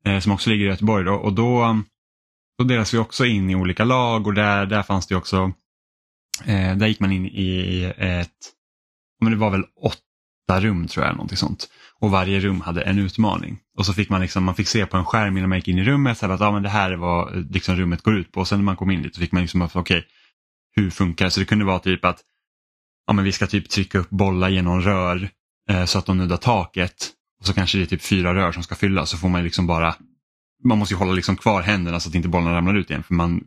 eh, 0.05 0.19
som 0.19 0.31
också 0.31 0.49
ligger 0.49 0.65
i 0.65 0.69
Göteborg 0.69 1.05
då, 1.05 1.13
och 1.13 1.33
då, 1.33 1.61
mm, 1.61 1.85
då 2.57 2.63
delas 2.63 2.93
vi 2.93 2.97
också 2.97 3.25
in 3.25 3.49
i 3.49 3.55
olika 3.55 3.83
lag 3.83 4.27
och 4.27 4.33
där, 4.33 4.65
där 4.65 4.83
fanns 4.83 5.07
det 5.07 5.15
också 5.15 5.53
Eh, 6.41 6.77
där 6.77 6.87
gick 6.87 6.99
man 6.99 7.11
in 7.11 7.25
i 7.25 7.93
ett, 7.97 8.29
men 9.21 9.31
det 9.31 9.37
var 9.37 9.49
väl 9.49 9.65
åtta 9.81 10.61
rum 10.61 10.87
tror 10.87 11.05
jag, 11.05 11.15
någonting 11.15 11.37
sånt. 11.37 11.69
Och 11.99 12.11
varje 12.11 12.39
rum 12.39 12.61
hade 12.61 12.81
en 12.81 12.99
utmaning. 12.99 13.59
Och 13.77 13.85
så 13.85 13.93
fick 13.93 14.09
man 14.09 14.21
liksom, 14.21 14.43
man 14.43 14.55
fick 14.55 14.67
se 14.67 14.85
på 14.85 14.97
en 14.97 15.05
skärm 15.05 15.37
innan 15.37 15.49
man 15.49 15.57
gick 15.57 15.67
in 15.67 15.77
i 15.77 15.83
rummet, 15.83 16.17
så 16.17 16.31
att 16.31 16.41
ah, 16.41 16.51
men 16.51 16.63
det 16.63 16.69
här 16.69 16.91
är 16.91 16.95
vad 16.95 17.35
eh, 17.35 17.41
liksom, 17.49 17.75
rummet 17.75 18.01
går 18.01 18.17
ut 18.17 18.31
på. 18.31 18.39
Och 18.39 18.47
sen 18.47 18.59
när 18.59 18.65
man 18.65 18.75
kom 18.75 18.91
in 18.91 19.01
dit 19.01 19.15
så 19.15 19.21
fick 19.21 19.31
man 19.31 19.41
liksom, 19.41 19.61
okej, 19.61 19.79
okay, 19.79 20.03
hur 20.75 20.89
funkar 20.89 21.25
det? 21.25 21.31
Så 21.31 21.39
det 21.39 21.45
kunde 21.45 21.65
vara 21.65 21.79
typ 21.79 22.05
att 22.05 22.21
ja, 23.07 23.13
men 23.13 23.25
vi 23.25 23.31
ska 23.31 23.47
typ 23.47 23.69
trycka 23.69 23.99
upp 23.99 24.09
bollar 24.09 24.49
genom 24.49 24.81
rör 24.81 25.29
eh, 25.69 25.85
så 25.85 25.99
att 25.99 26.05
de 26.05 26.17
nuddar 26.17 26.37
taket. 26.37 27.09
Och 27.39 27.45
så 27.45 27.53
kanske 27.53 27.77
det 27.77 27.83
är 27.83 27.85
typ 27.85 28.01
fyra 28.01 28.35
rör 28.35 28.51
som 28.51 28.63
ska 28.63 28.75
fyllas 28.75 29.09
så 29.09 29.17
får 29.17 29.29
man 29.29 29.43
liksom 29.43 29.67
bara, 29.67 29.95
man 30.63 30.77
måste 30.77 30.93
ju 30.93 30.97
hålla 30.97 31.13
liksom 31.13 31.35
kvar 31.35 31.61
händerna 31.61 31.99
så 31.99 32.09
att 32.09 32.15
inte 32.15 32.27
bollarna 32.27 32.57
ramlar 32.57 32.75
ut 32.75 32.89
igen 32.89 33.03
för 33.03 33.13
man 33.13 33.43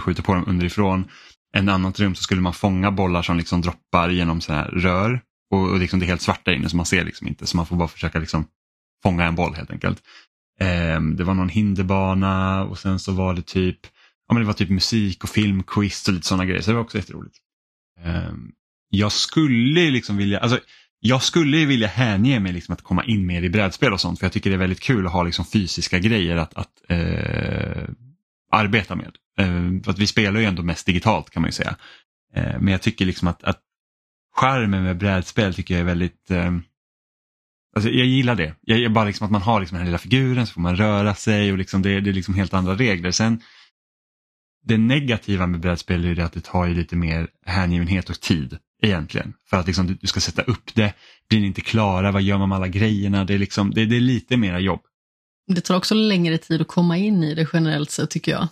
skjuter 0.00 0.22
på 0.22 0.34
dem 0.34 0.44
underifrån 0.46 1.04
en 1.52 1.68
annat 1.68 2.00
rum 2.00 2.14
så 2.14 2.22
skulle 2.22 2.40
man 2.40 2.54
fånga 2.54 2.90
bollar 2.90 3.22
som 3.22 3.36
liksom 3.36 3.60
droppar 3.60 4.08
genom 4.08 4.40
så 4.40 4.52
här 4.52 4.64
rör 4.64 5.20
och, 5.50 5.70
och 5.70 5.78
liksom 5.78 6.00
det 6.00 6.06
är 6.06 6.08
helt 6.08 6.22
svart 6.22 6.44
där 6.44 6.52
inne 6.52 6.68
så 6.68 6.76
man 6.76 6.86
ser 6.86 7.04
liksom 7.04 7.26
inte 7.26 7.46
så 7.46 7.56
man 7.56 7.66
får 7.66 7.76
bara 7.76 7.88
försöka 7.88 8.18
liksom 8.18 8.46
fånga 9.02 9.24
en 9.24 9.34
boll 9.34 9.54
helt 9.54 9.70
enkelt. 9.70 10.02
Eh, 10.60 11.00
det 11.00 11.24
var 11.24 11.34
någon 11.34 11.48
hinderbana 11.48 12.64
och 12.64 12.78
sen 12.78 12.98
så 12.98 13.12
var 13.12 13.34
det 13.34 13.42
typ 13.42 13.78
ja, 14.28 14.34
men 14.34 14.42
det 14.42 14.46
var 14.46 14.54
typ 14.54 14.70
musik 14.70 15.24
och 15.24 15.30
filmquiz 15.30 16.08
och 16.08 16.14
lite 16.14 16.26
sådana 16.26 16.44
grejer 16.44 16.62
så 16.62 16.70
det 16.70 16.74
var 16.74 16.82
också 16.82 16.98
jätteroligt. 16.98 17.36
Ehm, 18.04 18.52
jag 18.88 19.12
skulle 19.12 19.90
liksom 19.90 20.16
vilja, 20.16 20.38
alltså 20.38 20.60
jag 21.00 21.22
skulle 21.22 21.66
vilja 21.66 21.88
hänge 21.88 22.40
mig 22.40 22.52
liksom 22.52 22.72
att 22.72 22.82
komma 22.82 23.04
in 23.04 23.26
mer 23.26 23.42
i 23.42 23.50
brädspel 23.50 23.92
och 23.92 24.00
sånt 24.00 24.18
för 24.18 24.26
jag 24.26 24.32
tycker 24.32 24.50
det 24.50 24.56
är 24.56 24.58
väldigt 24.58 24.80
kul 24.80 25.06
att 25.06 25.12
ha 25.12 25.22
liksom 25.22 25.44
fysiska 25.44 25.98
grejer 25.98 26.36
att, 26.36 26.54
att 26.54 26.72
eh, 26.88 27.88
arbeta 28.52 28.96
med. 28.96 29.16
Eh, 29.38 29.82
för 29.84 29.90
att 29.90 29.98
vi 29.98 30.06
spelar 30.06 30.40
ju 30.40 30.46
ändå 30.46 30.62
mest 30.62 30.86
digitalt 30.86 31.30
kan 31.30 31.42
man 31.42 31.48
ju 31.48 31.52
säga. 31.52 31.76
Eh, 32.34 32.60
men 32.60 32.68
jag 32.68 32.82
tycker 32.82 33.04
liksom 33.04 33.28
att, 33.28 33.44
att 33.44 33.60
charmen 34.36 34.82
med 34.82 34.98
brädspel 34.98 35.54
tycker 35.54 35.74
jag 35.74 35.80
är 35.80 35.84
väldigt 35.84 36.30
eh, 36.30 36.56
Alltså 37.76 37.90
jag 37.90 38.06
gillar 38.06 38.34
det. 38.34 38.54
Jag, 38.60 38.78
jag 38.78 38.92
bara 38.92 39.04
liksom 39.04 39.24
att 39.24 39.30
man 39.30 39.42
har 39.42 39.60
liksom 39.60 39.74
den 39.74 39.82
här 39.82 39.86
lilla 39.86 39.98
figuren 39.98 40.46
så 40.46 40.52
får 40.52 40.60
man 40.60 40.76
röra 40.76 41.14
sig 41.14 41.52
och 41.52 41.58
liksom 41.58 41.82
det, 41.82 42.00
det 42.00 42.10
är 42.10 42.14
liksom 42.14 42.34
helt 42.34 42.54
andra 42.54 42.74
regler. 42.74 43.10
Sen 43.10 43.40
Det 44.64 44.78
negativa 44.78 45.46
med 45.46 45.60
brädspel 45.60 46.04
är 46.04 46.14
det 46.14 46.24
att 46.24 46.32
det 46.32 46.44
tar 46.44 46.66
ju 46.66 46.74
lite 46.74 46.96
mer 46.96 47.28
hängivenhet 47.46 48.10
och 48.10 48.20
tid 48.20 48.58
egentligen. 48.82 49.32
För 49.50 49.56
att 49.56 49.66
liksom 49.66 49.86
du, 49.86 49.94
du 49.94 50.06
ska 50.06 50.20
sätta 50.20 50.42
upp 50.42 50.74
det, 50.74 50.94
blir 51.28 51.40
ni 51.40 51.46
inte 51.46 51.60
klara, 51.60 52.12
vad 52.12 52.22
gör 52.22 52.38
man 52.38 52.48
med 52.48 52.56
alla 52.56 52.68
grejerna? 52.68 53.24
Det 53.24 53.34
är, 53.34 53.38
liksom, 53.38 53.70
det, 53.70 53.86
det 53.86 53.96
är 53.96 54.00
lite 54.00 54.36
mera 54.36 54.60
jobb. 54.60 54.80
Det 55.54 55.60
tar 55.60 55.76
också 55.76 55.94
längre 55.94 56.38
tid 56.38 56.60
att 56.60 56.68
komma 56.68 56.96
in 56.96 57.22
i 57.22 57.34
det 57.34 57.48
generellt 57.52 57.90
sett 57.90 58.10
tycker 58.10 58.32
jag. 58.32 58.48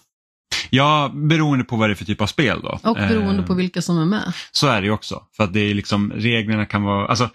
Ja, 0.71 1.13
beroende 1.15 1.65
på 1.65 1.77
vad 1.77 1.89
det 1.89 1.93
är 1.93 1.95
för 1.95 2.05
typ 2.05 2.21
av 2.21 2.27
spel 2.27 2.61
då. 2.63 2.79
Och 2.83 2.97
beroende 2.97 3.43
Eh, 3.43 3.47
på 3.47 3.55
vilka 3.55 3.83
som 3.83 3.99
är 3.99 4.05
med. 4.05 4.33
Så 4.53 4.67
är 4.67 4.81
det 4.81 4.87
ju 4.87 4.93
också. 4.93 5.23
För 5.37 5.45
att 5.45 5.53
det 5.53 5.61
är 5.61 5.75
liksom, 5.75 6.13
reglerna 6.13 6.67
kan 6.67 6.83
vara, 6.83 7.07
alltså 7.07 7.31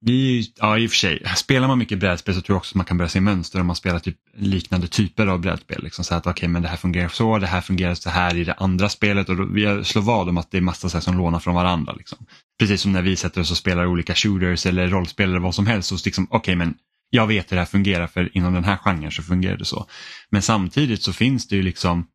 vi, 0.00 0.52
ja 0.56 0.78
i 0.78 0.86
och 0.86 0.90
för 0.90 0.96
sig, 0.96 1.22
spelar 1.36 1.68
man 1.68 1.78
mycket 1.78 1.98
brädspel 1.98 2.34
så 2.34 2.40
tror 2.40 2.54
jag 2.54 2.58
också 2.58 2.72
att 2.72 2.74
man 2.74 2.86
kan 2.86 2.98
börja 2.98 3.08
se 3.08 3.20
mönster 3.20 3.60
om 3.60 3.66
man 3.66 3.76
spelar 3.76 3.98
typ 3.98 4.16
liknande 4.36 4.88
typer 4.88 5.26
av 5.26 5.40
brädspel. 5.40 5.82
Liksom 5.82 6.04
så 6.04 6.14
att 6.14 6.26
okej 6.26 6.48
men 6.48 6.62
det 6.62 6.68
här 6.68 6.76
fungerar 6.76 7.08
så, 7.08 7.38
det 7.38 7.46
här 7.46 7.60
fungerar 7.60 7.94
så 7.94 8.10
här 8.10 8.36
i 8.36 8.44
det 8.44 8.54
andra 8.54 8.88
spelet 8.88 9.28
och 9.28 9.36
då, 9.36 9.44
vi 9.44 9.84
slår 9.84 10.02
vad 10.02 10.28
om 10.28 10.38
att 10.38 10.50
det 10.50 10.56
är 10.56 10.62
massa 10.62 10.88
så 10.88 10.96
här 10.96 11.02
som 11.02 11.16
lånar 11.16 11.38
från 11.38 11.54
varandra. 11.54 11.92
Liksom. 11.92 12.26
Precis 12.58 12.80
som 12.80 12.92
när 12.92 13.02
vi 13.02 13.16
sätter 13.16 13.40
oss 13.40 13.50
och 13.50 13.56
spelar 13.56 13.86
olika 13.86 14.14
shooters 14.14 14.66
eller 14.66 14.88
rollspel 14.88 15.30
eller 15.30 15.40
vad 15.40 15.54
som 15.54 15.66
helst. 15.66 15.88
Så 15.88 15.96
liksom, 16.04 16.26
okej 16.30 16.56
men 16.56 16.74
jag 17.10 17.26
vet 17.26 17.52
hur 17.52 17.56
det 17.56 17.60
här 17.60 17.66
fungerar 17.66 18.06
för 18.06 18.36
inom 18.36 18.54
den 18.54 18.64
här 18.64 18.76
genren 18.76 19.10
så 19.10 19.22
fungerar 19.22 19.56
det 19.56 19.64
så. 19.64 19.86
Men 20.30 20.42
samtidigt 20.42 21.02
så 21.02 21.12
finns 21.12 21.48
det 21.48 21.56
ju 21.56 21.62
liksom 21.62 22.06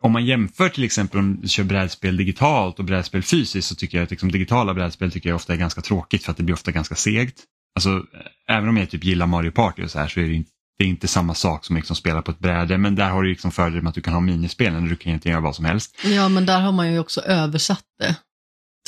om 0.00 0.12
man 0.12 0.26
jämför 0.26 0.68
till 0.68 0.84
exempel 0.84 1.18
om 1.18 1.40
du 1.40 1.48
kör 1.48 1.64
brädspel 1.64 2.16
digitalt 2.16 2.78
och 2.78 2.84
brädspel 2.84 3.22
fysiskt 3.22 3.68
så 3.68 3.74
tycker 3.74 3.98
jag 3.98 4.04
att 4.04 4.10
liksom, 4.10 4.32
digitala 4.32 4.74
brädspel 4.74 5.12
tycker 5.12 5.28
jag 5.28 5.36
ofta 5.36 5.52
är 5.52 5.56
ganska 5.56 5.80
tråkigt 5.80 6.24
för 6.24 6.30
att 6.30 6.36
det 6.36 6.42
blir 6.42 6.54
ofta 6.54 6.70
ganska 6.70 6.94
segt. 6.94 7.44
Alltså, 7.74 7.90
eh, 7.90 8.56
även 8.56 8.68
om 8.68 8.76
jag 8.76 8.90
typ 8.90 9.04
gillar 9.04 9.26
Mario 9.26 9.50
Party 9.50 9.84
och 9.84 9.90
så 9.90 9.98
här 9.98 10.08
så 10.08 10.20
är 10.20 10.24
det 10.24 10.34
inte, 10.34 10.50
det 10.78 10.84
är 10.84 10.88
inte 10.88 11.08
samma 11.08 11.34
sak 11.34 11.64
som 11.64 11.76
liksom 11.76 11.96
spela 11.96 12.22
på 12.22 12.30
ett 12.30 12.38
bräde 12.38 12.78
men 12.78 12.94
där 12.94 13.10
har 13.10 13.22
du 13.22 13.28
liksom 13.28 13.50
fördelen 13.50 13.82
med 13.84 13.88
att 13.88 13.94
du 13.94 14.00
kan 14.00 14.12
ha 14.12 14.20
minispelen 14.20 14.82
och 14.82 14.88
du 14.88 14.96
kan 14.96 15.10
egentligen 15.10 15.32
göra 15.32 15.44
vad 15.44 15.56
som 15.56 15.64
helst. 15.64 15.96
Ja, 16.04 16.28
men 16.28 16.46
där 16.46 16.60
har 16.60 16.72
man 16.72 16.92
ju 16.92 16.98
också 16.98 17.20
översatt 17.20 17.84
det 17.98 18.16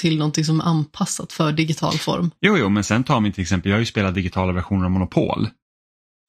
till 0.00 0.19
någonting 0.19 0.45
som 0.45 0.61
är 0.61 0.64
anpassat 0.64 1.33
för 1.33 1.52
digital 1.52 1.99
form. 1.99 2.31
Jo, 2.40 2.59
jo, 2.59 2.69
men 2.69 2.85
sen 2.85 3.05
tar 3.05 3.21
vi 3.21 3.33
till 3.33 3.43
exempel, 3.43 3.71
jag 3.71 3.76
har 3.76 3.81
ju 3.81 3.87
spelat 3.87 4.14
digitala 4.14 4.52
versioner 4.52 4.85
av 4.85 4.90
Monopol 4.90 5.49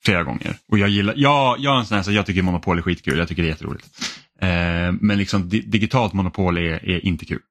flera 0.06 0.24
gånger 0.24 0.58
och 0.72 0.80
jag 0.80 0.90
gillar, 0.90 1.14
ja, 1.18 1.56
jag 1.60 1.76
är 1.76 1.80
en 1.80 1.86
sån 1.86 1.98
här, 1.98 2.04
så 2.04 2.12
jag 2.12 2.26
tycker 2.26 2.42
Monopol 2.42 2.78
är 2.78 2.82
skitkul, 2.82 3.18
jag 3.18 3.28
tycker 3.28 3.42
det 3.42 3.48
är 3.48 3.52
jätteroligt. 3.52 3.88
Eh, 4.42 4.92
men 5.02 5.18
liksom 5.18 5.50
di 5.50 5.62
digitalt 5.62 6.14
Monopol 6.14 6.58
är, 6.58 6.90
är 6.90 7.06
inte 7.06 7.26
kul. 7.26 7.42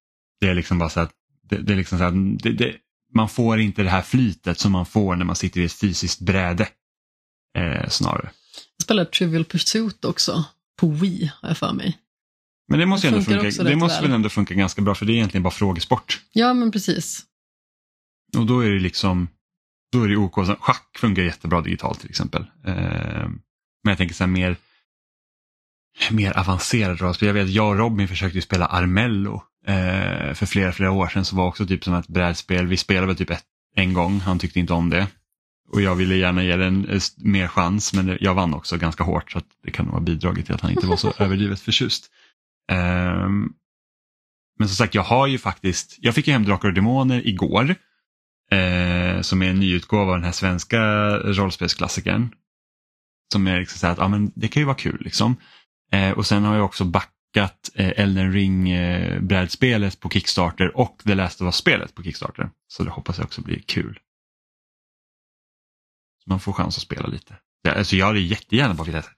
Det 0.40 0.48
är 0.48 0.54
liksom 0.54 0.78
bara 0.78 0.88
så 0.88 1.00
att 1.00 1.12
det, 1.50 1.58
det 1.58 1.72
är 1.72 1.76
liksom 1.76 1.98
så 1.98 2.04
här, 2.04 2.38
det, 2.42 2.52
det, 2.52 2.76
man 3.14 3.28
får 3.28 3.60
inte 3.60 3.82
det 3.82 3.90
här 3.90 4.02
flytet 4.02 4.58
som 4.58 4.72
man 4.72 4.86
får 4.86 5.16
när 5.16 5.24
man 5.24 5.36
sitter 5.36 5.60
i 5.60 5.64
ett 5.64 5.72
fysiskt 5.72 6.20
bräde. 6.20 6.68
Eh, 7.58 7.88
snarare. 7.88 8.30
Jag 8.76 8.82
spelar 8.82 9.04
Trivial 9.04 9.44
Pursuit 9.44 10.04
också, 10.04 10.44
på 10.80 10.88
Wii 10.88 11.32
har 11.42 11.48
jag 11.48 11.58
för 11.58 11.72
mig. 11.72 11.98
Men 12.68 12.78
det 12.78 12.86
måste, 12.86 13.06
Det 13.06 13.10
ju 13.10 13.18
ändå 13.18 13.50
funka, 13.50 13.62
det 13.64 13.76
måste 13.76 14.02
väl. 14.02 14.12
ändå 14.12 14.28
funka 14.28 14.54
ganska 14.54 14.82
bra 14.82 14.94
för 14.94 15.06
det 15.06 15.12
är 15.12 15.14
egentligen 15.14 15.42
bara 15.42 15.50
frågesport. 15.50 16.20
Ja, 16.32 16.54
men 16.54 16.70
precis. 16.72 17.22
Och 18.36 18.46
då 18.46 18.60
är 18.60 18.70
det 18.70 18.80
liksom, 18.80 19.28
då 19.92 20.02
är 20.02 20.08
det 20.08 20.16
OK. 20.16 20.34
Schack 20.60 20.98
funkar 20.98 21.22
jättebra 21.22 21.60
digitalt 21.60 22.00
till 22.00 22.10
exempel. 22.10 22.42
Eh, 22.66 22.74
men 23.84 23.90
jag 23.90 23.98
tänker 23.98 24.14
så 24.14 24.24
här 24.24 24.30
mer, 24.30 24.56
mer 26.10 26.38
avancerad 26.38 27.00
rollspel. 27.00 27.26
Jag 27.26 27.34
vet 27.34 27.48
jag 27.48 27.68
och 27.68 27.78
Robin 27.78 28.08
försökte 28.08 28.38
ju 28.38 28.42
spela 28.42 28.66
Armello 28.66 29.42
eh, 29.66 30.34
för 30.34 30.46
flera, 30.46 30.72
flera 30.72 30.90
år 30.90 31.08
sedan 31.08 31.24
som 31.24 31.38
var 31.38 31.46
också 31.46 31.66
typ 31.66 31.84
som 31.84 31.94
ett 31.94 32.08
brädspel. 32.08 32.66
Vi 32.66 32.76
spelade 32.76 33.06
väl 33.06 33.16
typ 33.16 33.30
ett, 33.30 33.44
en 33.76 33.92
gång, 33.92 34.20
han 34.20 34.38
tyckte 34.38 34.60
inte 34.60 34.72
om 34.72 34.90
det. 34.90 35.06
Och 35.72 35.82
jag 35.82 35.94
ville 35.94 36.16
gärna 36.16 36.44
ge 36.44 36.56
den 36.56 36.88
eh, 36.88 37.00
mer 37.16 37.48
chans 37.48 37.92
men 37.92 38.18
jag 38.20 38.34
vann 38.34 38.54
också 38.54 38.76
ganska 38.76 39.04
hårt 39.04 39.32
så 39.32 39.38
att 39.38 39.46
det 39.64 39.70
kan 39.70 39.86
nog 39.86 39.94
ha 39.94 40.00
bidragit 40.00 40.46
till 40.46 40.54
att 40.54 40.60
han 40.60 40.70
inte 40.70 40.86
var 40.86 40.96
så 40.96 41.12
överdrivet 41.18 41.60
förtjust. 41.60 42.10
Ehm, 42.72 43.52
men 44.58 44.68
som 44.68 44.76
sagt, 44.76 44.94
jag 44.94 45.02
har 45.02 45.26
ju 45.26 45.38
faktiskt, 45.38 45.96
jag 45.98 46.14
fick 46.14 46.26
ju 46.26 46.32
hem 46.32 46.44
Drakar 46.44 46.68
och 46.68 46.74
Demoner 46.74 47.26
igår. 47.26 47.74
Eh, 48.52 49.20
som 49.20 49.42
är 49.42 49.50
en 49.50 49.60
nyutgåva 49.60 50.10
av 50.10 50.16
den 50.16 50.24
här 50.24 50.32
svenska 50.32 50.80
rollspelsklassikern. 51.18 52.28
Som 53.32 53.46
är 53.46 53.58
liksom 53.58 53.78
så 53.78 53.86
här 53.86 53.92
att, 53.92 53.98
ja 53.98 54.08
men 54.08 54.32
det 54.34 54.48
kan 54.48 54.60
ju 54.60 54.64
vara 54.64 54.76
kul 54.76 54.98
liksom. 55.00 55.36
Eh, 55.92 56.10
och 56.10 56.26
sen 56.26 56.44
har 56.44 56.56
jag 56.56 56.64
också 56.64 56.84
backat 56.84 57.70
eh, 57.74 57.92
Elden 57.96 58.32
Ring 58.32 58.70
eh, 58.70 59.20
brädspelet 59.20 60.00
på 60.00 60.10
Kickstarter 60.10 60.76
och 60.76 61.02
The 61.06 61.14
Last 61.14 61.40
of 61.40 61.44
Us-spelet 61.44 61.94
på 61.94 62.02
Kickstarter. 62.02 62.50
Så 62.68 62.82
det 62.82 62.90
hoppas 62.90 63.18
jag 63.18 63.24
också 63.24 63.42
blir 63.42 63.62
kul. 63.66 63.98
Så 66.24 66.30
man 66.30 66.40
får 66.40 66.52
chans 66.52 66.76
att 66.76 66.82
spela 66.82 67.06
lite. 67.06 67.36
Ja, 67.62 67.72
alltså 67.72 67.96
jag 67.96 68.06
hade 68.06 68.20
jättegärna 68.20 68.74
bara 68.74 68.84
velat 68.84 69.10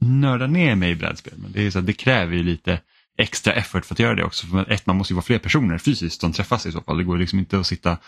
nörda 0.00 0.46
ner 0.46 0.74
mig 0.74 0.90
i 0.90 0.94
brädspel 0.94 1.34
men 1.36 1.52
det, 1.52 1.66
är 1.66 1.70
så 1.70 1.80
det 1.80 1.92
kräver 1.92 2.36
ju 2.36 2.42
lite 2.42 2.80
extra 3.18 3.52
effort 3.52 3.84
för 3.84 3.94
att 3.94 3.98
göra 3.98 4.14
det 4.14 4.24
också. 4.24 4.46
För 4.46 4.70
ett, 4.72 4.86
man 4.86 4.96
måste 4.96 5.12
ju 5.12 5.14
vara 5.14 5.24
fler 5.24 5.38
personer 5.38 5.78
fysiskt 5.78 6.20
som 6.20 6.32
träffas 6.32 6.66
i 6.66 6.72
så 6.72 6.80
fall. 6.80 6.98
Det 6.98 7.04
går 7.04 7.18
liksom 7.18 7.38
inte 7.38 7.58
att 7.58 7.66
sitta 7.66 7.98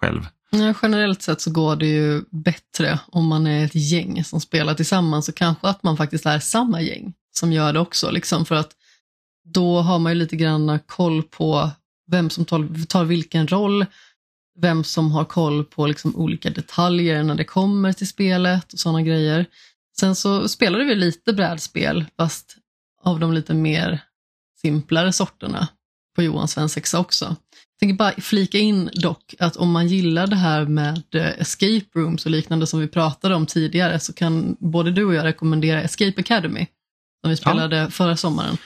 själv. 0.00 0.26
Ja, 0.50 0.74
generellt 0.82 1.22
sett 1.22 1.40
så 1.40 1.50
går 1.50 1.76
det 1.76 1.86
ju 1.86 2.22
bättre 2.30 3.00
om 3.06 3.26
man 3.26 3.46
är 3.46 3.64
ett 3.64 3.74
gäng 3.74 4.24
som 4.24 4.40
spelar 4.40 4.74
tillsammans 4.74 5.28
och 5.28 5.34
kanske 5.34 5.68
att 5.68 5.82
man 5.82 5.96
faktiskt 5.96 6.26
är 6.26 6.38
samma 6.38 6.82
gäng 6.82 7.14
som 7.38 7.52
gör 7.52 7.72
det 7.72 7.80
också. 7.80 8.10
Liksom, 8.10 8.46
för 8.46 8.54
att 8.54 8.72
då 9.44 9.80
har 9.80 9.98
man 9.98 10.12
ju 10.12 10.18
lite 10.18 10.36
grann 10.36 10.78
koll 10.86 11.22
på 11.22 11.70
vem 12.10 12.30
som 12.30 12.44
tar, 12.44 12.86
tar 12.86 13.04
vilken 13.04 13.48
roll, 13.48 13.86
vem 14.60 14.84
som 14.84 15.12
har 15.12 15.24
koll 15.24 15.64
på 15.64 15.86
liksom 15.86 16.16
olika 16.16 16.50
detaljer 16.50 17.22
när 17.22 17.34
det 17.34 17.44
kommer 17.44 17.92
till 17.92 18.08
spelet 18.08 18.72
och 18.72 18.78
sådana 18.78 19.02
grejer. 19.02 19.46
Sen 19.98 20.16
så 20.16 20.48
spelade 20.48 20.84
vi 20.84 20.94
lite 20.94 21.32
brädspel, 21.32 22.04
fast 22.16 22.56
av 23.02 23.20
de 23.20 23.32
lite 23.32 23.54
mer 23.54 24.02
simplare 24.60 25.12
sorterna 25.12 25.68
på 26.16 26.22
Johan 26.22 26.48
svensexa 26.48 26.98
också. 26.98 27.24
Jag 27.24 27.80
tänker 27.80 27.96
bara 27.96 28.12
flika 28.12 28.58
in 28.58 28.90
dock 28.94 29.34
att 29.38 29.56
om 29.56 29.70
man 29.70 29.88
gillar 29.88 30.26
det 30.26 30.36
här 30.36 30.64
med 30.64 31.14
escape 31.14 31.86
rooms 31.94 32.24
och 32.24 32.30
liknande 32.30 32.66
som 32.66 32.80
vi 32.80 32.88
pratade 32.88 33.34
om 33.34 33.46
tidigare 33.46 34.00
så 34.00 34.12
kan 34.12 34.56
både 34.60 34.90
du 34.90 35.04
och 35.04 35.14
jag 35.14 35.24
rekommendera 35.24 35.82
Escape 35.82 36.20
Academy 36.20 36.66
som 37.26 37.30
vi 37.30 37.36
spelade 37.36 37.90
förra 37.90 38.16
sommaren. 38.16 38.56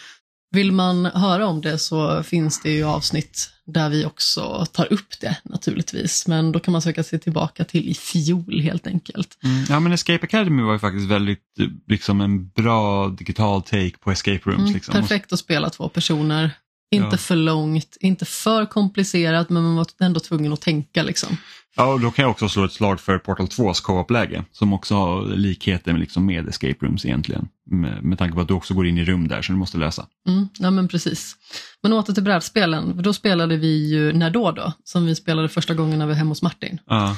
Vill 0.52 0.72
man 0.72 1.04
höra 1.04 1.46
om 1.46 1.60
det 1.60 1.78
så 1.78 2.22
finns 2.22 2.62
det 2.62 2.70
ju 2.70 2.84
avsnitt 2.84 3.50
där 3.66 3.88
vi 3.90 4.04
också 4.04 4.66
tar 4.72 4.92
upp 4.92 5.20
det 5.20 5.36
naturligtvis. 5.44 6.26
Men 6.26 6.52
då 6.52 6.60
kan 6.60 6.72
man 6.72 6.82
söka 6.82 7.02
sig 7.02 7.18
tillbaka 7.18 7.64
till 7.64 7.88
i 7.88 7.94
fjol 7.94 8.60
helt 8.60 8.86
enkelt. 8.86 9.38
Ja 9.68 9.80
men 9.80 9.92
Escape 9.92 10.24
Academy 10.26 10.62
var 10.62 10.72
ju 10.72 10.78
faktiskt 10.78 11.10
väldigt 11.10 11.44
liksom 11.88 12.20
en 12.20 12.48
bra 12.48 13.08
digital 13.08 13.62
take 13.62 13.92
på 14.00 14.10
escape 14.12 14.40
rooms. 14.44 14.60
Mm, 14.60 14.72
liksom. 14.72 14.92
perfekt 14.92 15.32
att 15.32 15.38
spela 15.38 15.70
två 15.70 15.88
personer. 15.88 16.50
Inte 16.92 17.08
Ja. 17.10 17.16
för 17.16 17.36
långt, 17.36 17.96
inte 18.00 18.24
för 18.24 18.66
komplicerat 18.66 19.50
men 19.50 19.62
man 19.62 19.76
var 19.76 19.86
ändå 20.00 20.20
tvungen 20.20 20.52
att 20.52 20.60
tänka 20.60 21.02
liksom. 21.02 21.36
Ja, 21.76 21.92
och 21.92 22.00
då 22.00 22.10
kan 22.10 22.22
jag 22.22 22.30
också 22.30 22.48
slå 22.48 22.64
ett 22.64 22.72
slag 22.72 23.00
för 23.00 23.18
Portal 23.18 23.46
2s 23.46 23.82
co-op-läge 23.82 24.44
som 24.52 24.72
också 24.72 24.94
har 24.94 25.24
likheter 25.36 25.92
med, 25.92 26.00
liksom, 26.00 26.26
med 26.26 26.48
escape 26.48 26.86
rooms 26.86 27.04
egentligen. 27.04 27.48
Med, 27.70 28.04
med 28.04 28.18
tanke 28.18 28.34
på 28.34 28.40
att 28.40 28.48
du 28.48 28.54
också 28.54 28.74
går 28.74 28.86
in 28.86 28.98
i 28.98 29.04
rum 29.04 29.28
där 29.28 29.42
som 29.42 29.54
du 29.54 29.58
måste 29.58 29.78
lösa. 29.78 30.06
Mm, 30.28 30.48
ja 30.58 30.70
men 30.70 30.88
precis. 30.88 31.36
Men 31.82 31.92
åter 31.92 32.14
till 32.14 32.22
brädspelen, 32.22 32.94
för 32.94 33.02
då 33.02 33.12
spelade 33.12 33.56
vi 33.56 33.88
ju 33.88 34.12
När 34.12 34.30
då 34.30 34.50
då, 34.50 34.72
som 34.84 35.06
vi 35.06 35.14
spelade 35.14 35.48
första 35.48 35.74
gången 35.74 35.98
när 35.98 36.06
vi 36.06 36.12
var 36.12 36.18
hemma 36.18 36.30
hos 36.30 36.42
Martin. 36.42 36.80
Ja, 36.86 37.16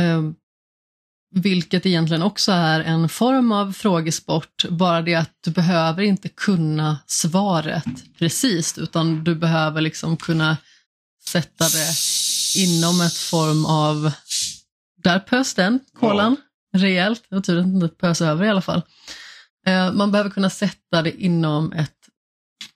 Eh, 0.00 0.22
vilket 1.34 1.86
egentligen 1.86 2.22
också 2.22 2.52
är 2.52 2.80
en 2.80 3.08
form 3.08 3.52
av 3.52 3.72
frågesport, 3.72 4.64
bara 4.70 5.02
det 5.02 5.14
att 5.14 5.30
du 5.44 5.50
behöver 5.50 6.02
inte 6.02 6.28
kunna 6.28 6.98
svaret 7.06 7.84
precis, 8.18 8.78
utan 8.78 9.24
du 9.24 9.34
behöver 9.34 9.80
liksom 9.80 10.16
kunna 10.16 10.56
sätta 11.28 11.64
det 11.64 11.92
inom 12.58 13.00
ett 13.00 13.16
form 13.16 13.66
av, 13.66 14.12
där 15.02 15.18
pös 15.18 15.54
den, 15.54 15.80
kolan, 15.98 16.36
rejält, 16.76 17.22
jag 17.28 17.44
tur 17.44 17.58
att 17.58 17.64
det 17.64 17.70
inte 17.70 17.88
pös 17.88 18.20
över 18.20 18.44
i 18.44 18.48
alla 18.48 18.60
fall. 18.60 18.82
Eh, 19.66 19.92
man 19.92 20.12
behöver 20.12 20.30
kunna 20.30 20.50
sätta 20.50 21.02
det 21.02 21.22
inom 21.22 21.72
ett 21.72 21.94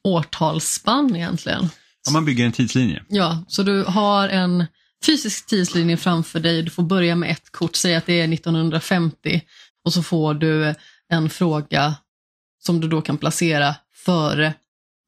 årtalsspann 0.04 1.16
egentligen. 1.16 1.68
ja 2.06 2.12
man 2.12 2.24
bygger 2.24 2.46
en 2.46 2.52
tidslinje. 2.52 3.04
Ja, 3.08 3.44
så 3.48 3.62
du 3.62 3.84
har 3.84 4.28
en 4.28 4.64
fysisk 5.06 5.46
tidslinje 5.46 5.96
framför 5.96 6.40
dig. 6.40 6.62
Du 6.62 6.70
får 6.70 6.82
börja 6.82 7.16
med 7.16 7.30
ett 7.30 7.52
kort, 7.52 7.76
säg 7.76 7.94
att 7.94 8.06
det 8.06 8.20
är 8.20 8.32
1950 8.32 9.42
och 9.84 9.92
så 9.92 10.02
får 10.02 10.34
du 10.34 10.74
en 11.08 11.30
fråga 11.30 11.94
som 12.58 12.80
du 12.80 12.88
då 12.88 13.02
kan 13.02 13.18
placera 13.18 13.74
före 13.94 14.54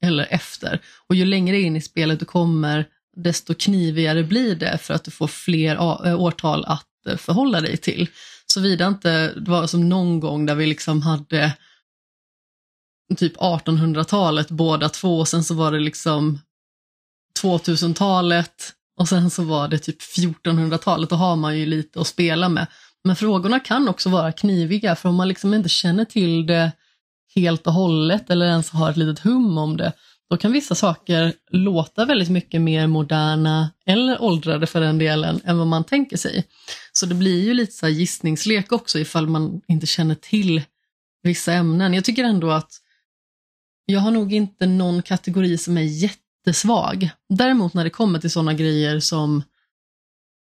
eller 0.05 0.27
efter. 0.31 0.81
Och 1.09 1.15
ju 1.15 1.25
längre 1.25 1.61
in 1.61 1.77
i 1.77 1.81
spelet 1.81 2.19
du 2.19 2.25
kommer, 2.25 2.87
desto 3.17 3.55
knivigare 3.55 4.23
blir 4.23 4.55
det 4.55 4.79
för 4.79 4.95
att 4.95 5.05
du 5.05 5.11
får 5.11 5.27
fler 5.27 6.07
eh, 6.07 6.21
årtal 6.21 6.65
att 6.65 7.07
eh, 7.09 7.17
förhålla 7.17 7.61
dig 7.61 7.77
till. 7.77 8.09
Såvida 8.47 8.87
inte 8.87 9.35
det 9.35 9.51
var 9.51 9.67
som 9.67 9.89
någon 9.89 10.21
gång 10.21 10.47
där 10.47 10.55
vi 10.55 10.67
liksom 10.67 11.03
hade 11.03 11.53
typ 13.17 13.37
1800-talet 13.37 14.51
båda 14.51 14.89
två 14.89 15.19
och 15.19 15.29
sen 15.29 15.45
så 15.45 15.55
var 15.55 15.73
det 15.73 15.81
liksom 15.81 16.41
2000-talet 17.43 18.73
och 19.01 19.09
sen 19.09 19.31
så 19.31 19.43
var 19.43 19.69
det 19.69 19.79
typ 19.79 20.01
1400-talet. 20.01 21.11
Då 21.11 21.17
har 21.17 21.37
man 21.37 21.59
ju 21.59 21.67
lite 21.67 22.01
att 22.01 22.07
spela 22.07 22.49
med. 22.49 22.67
Men 23.05 23.17
frågorna 23.17 23.61
kan 23.61 23.89
också 23.89 24.09
vara 24.09 24.33
kniviga 24.33 24.97
för 24.97 25.09
om 25.09 25.15
man 25.15 25.29
liksom 25.29 25.55
inte 25.55 25.69
känner 25.69 26.05
till 26.05 26.47
det 26.47 26.73
helt 27.35 27.67
och 27.67 27.73
hållet 27.73 28.31
eller 28.31 28.47
ens 28.47 28.71
har 28.71 28.91
ett 28.91 28.97
litet 28.97 29.25
hum 29.25 29.59
om 29.59 29.77
det, 29.77 29.93
då 30.31 30.37
kan 30.37 30.53
vissa 30.53 30.75
saker 30.75 31.33
låta 31.51 32.05
väldigt 32.05 32.31
mycket 32.31 32.61
mer 32.61 32.87
moderna 32.87 33.71
eller 33.87 34.23
åldrade 34.23 34.67
för 34.67 34.81
den 34.81 34.99
delen 34.99 35.41
än 35.45 35.59
vad 35.59 35.67
man 35.67 35.85
tänker 35.85 36.17
sig. 36.17 36.45
Så 36.93 37.07
det 37.07 37.15
blir 37.15 37.45
ju 37.45 37.55
lite 37.55 37.73
så 37.73 37.89
gissningslek 37.89 38.73
också 38.73 38.99
ifall 38.99 39.27
man 39.27 39.61
inte 39.69 39.87
känner 39.87 40.15
till 40.15 40.63
vissa 41.23 41.53
ämnen. 41.53 41.95
Jag 41.95 42.05
tycker 42.05 42.25
ändå 42.25 42.51
att 42.51 42.73
jag 43.87 44.01
har 44.01 44.11
nog 44.11 44.33
inte 44.33 44.67
någon 44.67 45.03
kategori 45.03 45.59
som 45.59 45.79
är 45.79 45.83
jättesvag. 45.83 47.11
Däremot 47.29 47.75
när 47.75 47.85
det 47.85 47.91
kommer 47.91 48.19
till 48.19 48.31
sådana 48.31 48.55
grejer 48.55 49.01
som 49.01 49.43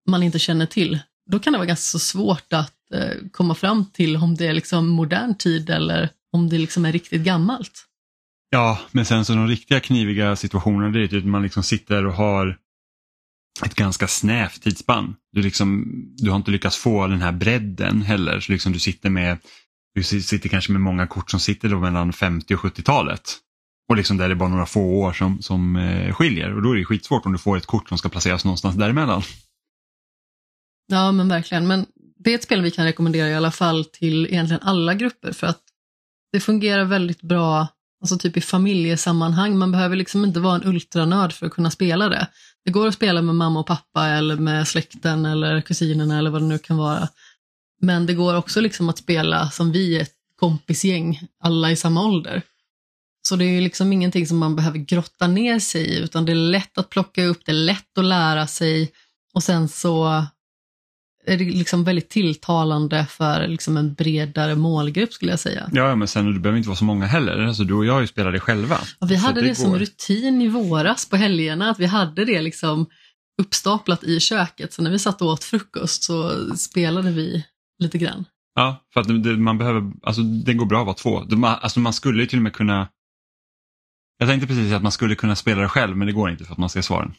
man 0.08 0.24
inte 0.24 0.40
känner 0.40 0.66
till, 0.66 1.00
då 1.32 1.40
kan 1.40 1.54
det 1.54 1.60
vara 1.60 1.68
ganska 1.68 1.84
så 1.84 2.00
svårt 2.00 2.54
att 2.54 2.92
eh, 2.94 3.14
komma 3.32 3.56
fram 3.56 3.86
till 3.86 4.18
om 4.18 4.36
det 4.36 4.48
är 4.48 4.54
liksom 4.54 4.88
modern 4.88 5.36
tid 5.36 5.70
eller 5.70 6.10
om 6.32 6.50
det 6.50 6.58
liksom 6.58 6.86
är 6.86 6.92
riktigt 6.92 7.22
gammalt. 7.22 7.86
Ja, 8.50 8.80
men 8.92 9.06
sen 9.06 9.26
så 9.26 9.34
de 9.34 9.48
riktiga 9.48 9.80
kniviga 9.80 10.36
situationerna 10.36 10.92
det 10.92 11.04
är 11.04 11.08
typ 11.08 11.24
att 11.24 11.30
man 11.30 11.44
liksom 11.44 11.64
sitter 11.64 12.06
och 12.06 12.14
har 12.14 12.58
ett 13.66 13.76
ganska 13.76 14.08
snävt 14.08 14.62
tidsspann. 14.62 15.16
Du, 15.32 15.42
liksom, 15.42 15.86
du 16.18 16.30
har 16.30 16.38
inte 16.38 16.52
lyckats 16.52 16.78
få 16.78 17.08
den 17.08 17.22
här 17.22 17.32
bredden 17.32 18.02
heller. 18.02 18.40
Så 18.40 18.52
liksom 18.52 18.72
du 18.72 18.80
sitter 18.80 19.10
med 19.10 19.38
du 19.96 20.04
sitter 20.04 20.50
kanske 20.50 20.72
med 20.72 20.82
många 20.82 21.08
kort 21.08 21.32
som 21.32 21.40
sitter 21.40 21.70
då 21.70 21.80
mellan 21.80 22.14
50 22.14 22.56
och 22.56 22.60
70-talet. 22.60 23.38
Och 23.90 23.96
liksom 23.96 24.18
där 24.18 24.28
det 24.28 24.34
är 24.34 24.36
bara 24.36 24.50
några 24.50 24.66
få 24.66 24.82
år 24.82 25.14
som, 25.14 25.42
som 25.42 25.76
eh, 25.76 26.14
skiljer 26.14 26.56
och 26.56 26.62
då 26.62 26.72
är 26.72 26.76
det 26.76 26.86
skitsvårt 26.86 27.26
om 27.26 27.32
du 27.32 27.38
får 27.38 27.58
ett 27.58 27.66
kort 27.66 27.90
som 27.90 27.98
ska 27.98 28.10
placeras 28.10 28.46
någonstans 28.46 28.76
däremellan. 28.76 29.22
Ja 30.88 31.12
men 31.12 31.30
verkligen, 31.30 31.68
men 31.68 31.86
det 32.18 32.32
är 32.32 32.36
ett 32.36 32.44
spel 32.44 32.62
vi 32.62 32.72
kan 32.72 32.86
rekommendera 32.86 33.30
i 33.30 33.36
alla 33.36 33.52
fall 33.52 33.86
till 33.86 34.26
egentligen 34.26 34.62
alla 34.62 34.94
grupper 34.94 35.32
för 35.32 35.48
att 35.48 35.62
det 36.32 36.40
fungerar 36.40 36.86
väldigt 36.86 37.22
bra 37.22 37.68
alltså 38.02 38.18
typ 38.18 38.38
i 38.38 38.42
familjesammanhang. 38.42 39.58
Man 39.58 39.72
behöver 39.72 39.96
liksom 39.96 40.26
inte 40.26 40.40
vara 40.40 40.56
en 40.56 40.68
ultranörd 40.68 41.34
för 41.34 41.46
att 41.46 41.52
kunna 41.52 41.72
spela 41.72 42.10
det. 42.10 42.28
Det 42.66 42.72
går 42.72 42.88
att 42.88 42.94
spela 42.94 43.22
med 43.22 43.36
mamma 43.36 43.60
och 43.60 43.68
pappa 43.68 44.08
eller 44.08 44.36
med 44.36 44.68
släkten 44.68 45.26
eller 45.26 45.62
kusinerna 45.62 46.18
eller 46.18 46.30
vad 46.30 46.42
det 46.42 46.48
nu 46.48 46.58
kan 46.58 46.78
vara. 46.78 47.08
Men 47.82 48.06
det 48.06 48.14
går 48.14 48.36
också 48.36 48.62
liksom 48.62 48.90
att 48.90 48.98
spela 48.98 49.50
som 49.50 49.72
vi, 49.72 50.00
ett 50.00 50.14
kompisgäng, 50.40 51.28
alla 51.44 51.72
i 51.72 51.76
samma 51.76 52.06
ålder. 52.06 52.42
Så 53.28 53.36
det 53.36 53.46
är 53.46 53.50
ju 53.50 53.62
liksom 53.62 53.94
ingenting 53.94 54.28
som 54.28 54.38
man 54.38 54.56
behöver 54.56 54.78
grotta 54.78 55.28
ner 55.28 55.60
sig 55.60 55.82
i, 55.82 56.00
utan 56.00 56.26
det 56.26 56.32
är 56.32 56.36
lätt 56.36 56.78
att 56.78 56.90
plocka 56.90 57.24
upp, 57.24 57.46
det 57.46 57.52
är 57.52 57.54
lätt 57.54 57.98
att 57.98 58.06
lära 58.06 58.48
sig 58.48 58.92
och 59.34 59.44
sen 59.44 59.68
så 59.68 60.26
är 61.28 61.38
det 61.38 61.46
liksom 61.46 61.84
väldigt 61.84 62.10
tilltalande 62.10 63.06
för 63.10 63.48
liksom 63.48 63.78
en 63.78 63.94
bredare 63.94 64.56
målgrupp 64.56 65.14
skulle 65.14 65.32
jag 65.32 65.40
säga. 65.40 65.70
Ja, 65.74 65.96
men 65.96 66.08
sen 66.08 66.34
det 66.34 66.40
behöver 66.40 66.58
inte 66.58 66.70
vara 66.70 66.78
så 66.78 66.86
många 66.86 67.06
heller. 67.06 67.38
Alltså, 67.38 67.64
du 67.64 67.74
och 67.74 67.86
jag 67.86 67.94
har 67.94 68.02
ju 68.02 68.08
spelat 68.08 68.34
det 68.34 68.40
själva. 68.40 68.78
Och 69.00 69.12
vi 69.12 69.16
hade 69.16 69.42
det, 69.42 69.48
det 69.48 69.56
som 69.56 69.80
rutin 69.80 70.42
i 70.42 70.48
våras 70.48 71.10
på 71.10 71.16
helgerna, 71.16 71.70
att 71.70 71.80
vi 71.80 71.86
hade 71.86 72.26
det 72.26 72.42
liksom 72.42 72.86
uppstaplat 73.42 74.04
i 74.04 74.20
köket. 74.20 74.74
Så 74.74 74.82
när 74.82 74.92
vi 74.92 75.00
satt 75.00 75.22
och 75.22 75.28
åt 75.28 75.44
frukost 75.44 76.04
så 76.04 76.32
spelade 76.56 77.12
vi 77.12 77.46
lite 77.84 77.98
grann. 77.98 78.26
Ja, 78.56 78.84
för 78.94 79.02
att 79.02 79.24
det, 79.24 79.38
man 79.38 79.58
behöver, 79.58 79.92
alltså 80.04 80.22
det 80.22 80.54
går 80.54 80.66
bra 80.66 80.80
att 80.80 80.86
vara 80.86 80.96
två. 80.96 81.24
Det, 81.24 81.48
alltså 81.48 81.80
man 81.80 81.94
skulle 81.94 82.22
ju 82.22 82.28
till 82.28 82.40
och 82.40 82.44
med 82.44 82.54
kunna 82.54 82.88
jag 84.18 84.30
tänkte 84.30 84.48
precis 84.48 84.74
att 84.74 84.84
man 84.84 84.92
skulle 84.92 85.16
kunna 85.16 85.36
spela 85.36 85.62
det 85.62 85.70
själv 85.70 85.98
men 85.98 86.08
det 86.08 86.14
går 86.14 86.30
inte 86.30 86.46
för 86.46 86.52
att 86.52 86.58
man 86.58 86.70
ska 86.70 86.82
svaren. 86.82 87.14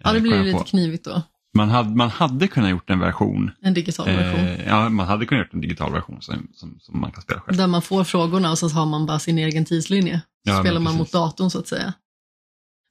Ja, 0.00 0.12
det 0.12 0.20
blir 0.20 0.44
lite 0.44 0.64
knivigt 0.64 1.04
då. 1.04 1.22
Man 1.58 1.70
hade, 1.70 1.90
man 1.90 2.10
hade 2.10 2.48
kunnat 2.48 2.70
gjort 2.70 2.90
en 2.90 3.00
version. 3.00 3.50
En 3.62 3.74
digital 3.74 4.06
version. 4.06 4.40
Eh, 4.40 4.66
ja, 4.66 4.88
man 4.88 5.06
hade 5.06 5.26
kunnat 5.26 5.44
gjort 5.44 5.54
en 5.54 5.60
digital 5.60 5.92
version 5.92 6.22
som, 6.22 6.48
som, 6.54 6.78
som, 6.80 7.00
man 7.00 7.12
kan 7.12 7.22
spela 7.22 7.40
själv. 7.40 7.56
Där 7.58 7.66
man 7.66 7.82
får 7.82 8.04
frågorna 8.04 8.50
och 8.50 8.58
så 8.58 8.68
har 8.68 8.86
man 8.86 9.06
bara 9.06 9.18
sin 9.18 9.38
egen 9.38 9.64
tidslinje. 9.64 10.20
Så 10.46 10.50
ja, 10.50 10.60
spelar 10.60 10.80
man 10.80 10.94
mot 10.94 11.12
datorn 11.12 11.50
så 11.50 11.58
att 11.58 11.68
säga. 11.68 11.92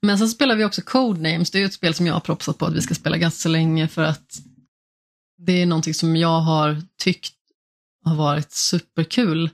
Men 0.01 0.17
sen 0.17 0.27
spelar 0.29 0.55
vi 0.55 0.65
också 0.65 0.81
Codenames. 0.81 1.51
Det 1.51 1.61
är 1.61 1.65
ett 1.65 1.73
spel 1.73 1.93
som 1.93 2.07
jag 2.07 2.13
har 2.13 2.19
propsat 2.19 2.57
på 2.57 2.65
att 2.65 2.73
vi 2.73 2.81
ska 2.81 2.95
spela 2.95 3.17
ganska 3.17 3.37
så 3.37 3.49
länge 3.49 3.87
för 3.87 4.03
att 4.03 4.39
det 5.37 5.61
är 5.61 5.65
någonting 5.65 5.93
som 5.93 6.15
jag 6.15 6.39
har 6.39 6.81
tyckt 7.03 7.33
har 8.05 8.15
varit 8.15 8.51
superkul 8.51 9.49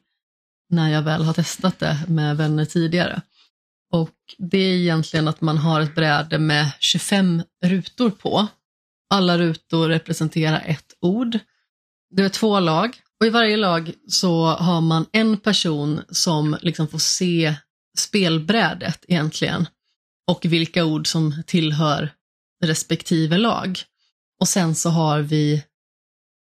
när 0.69 0.89
jag 0.89 1.02
väl 1.02 1.23
har 1.23 1.34
testat 1.34 1.80
det 1.80 1.97
med 2.08 2.38
vänner 2.38 2.65
tidigare. 2.65 3.21
Och 3.91 4.15
det 4.38 4.58
är 4.58 4.76
egentligen 4.76 5.28
att 5.28 5.41
man 5.41 5.58
har 5.58 5.82
ett 5.82 5.95
bräde 5.95 6.39
med 6.39 6.71
25 6.80 7.43
rutor 7.65 8.10
på 8.10 8.47
alla 9.09 9.37
rutor 9.37 9.89
representerar 9.89 10.63
ett 10.65 10.93
ord. 11.01 11.39
Det 12.09 12.23
är 12.23 12.29
två 12.29 12.59
lag 12.59 13.01
och 13.19 13.25
i 13.25 13.29
varje 13.29 13.57
lag 13.57 13.93
så 14.07 14.45
har 14.45 14.81
man 14.81 15.05
en 15.11 15.37
person 15.37 16.01
som 16.09 16.57
liksom 16.61 16.87
får 16.87 16.99
se 16.99 17.55
spelbrädet 17.97 19.05
egentligen 19.07 19.67
och 20.27 20.45
vilka 20.45 20.85
ord 20.85 21.07
som 21.07 21.43
tillhör 21.47 22.13
respektive 22.65 23.37
lag. 23.37 23.79
Och 24.39 24.47
sen 24.47 24.75
så 24.75 24.89
har 24.89 25.19
vi 25.19 25.63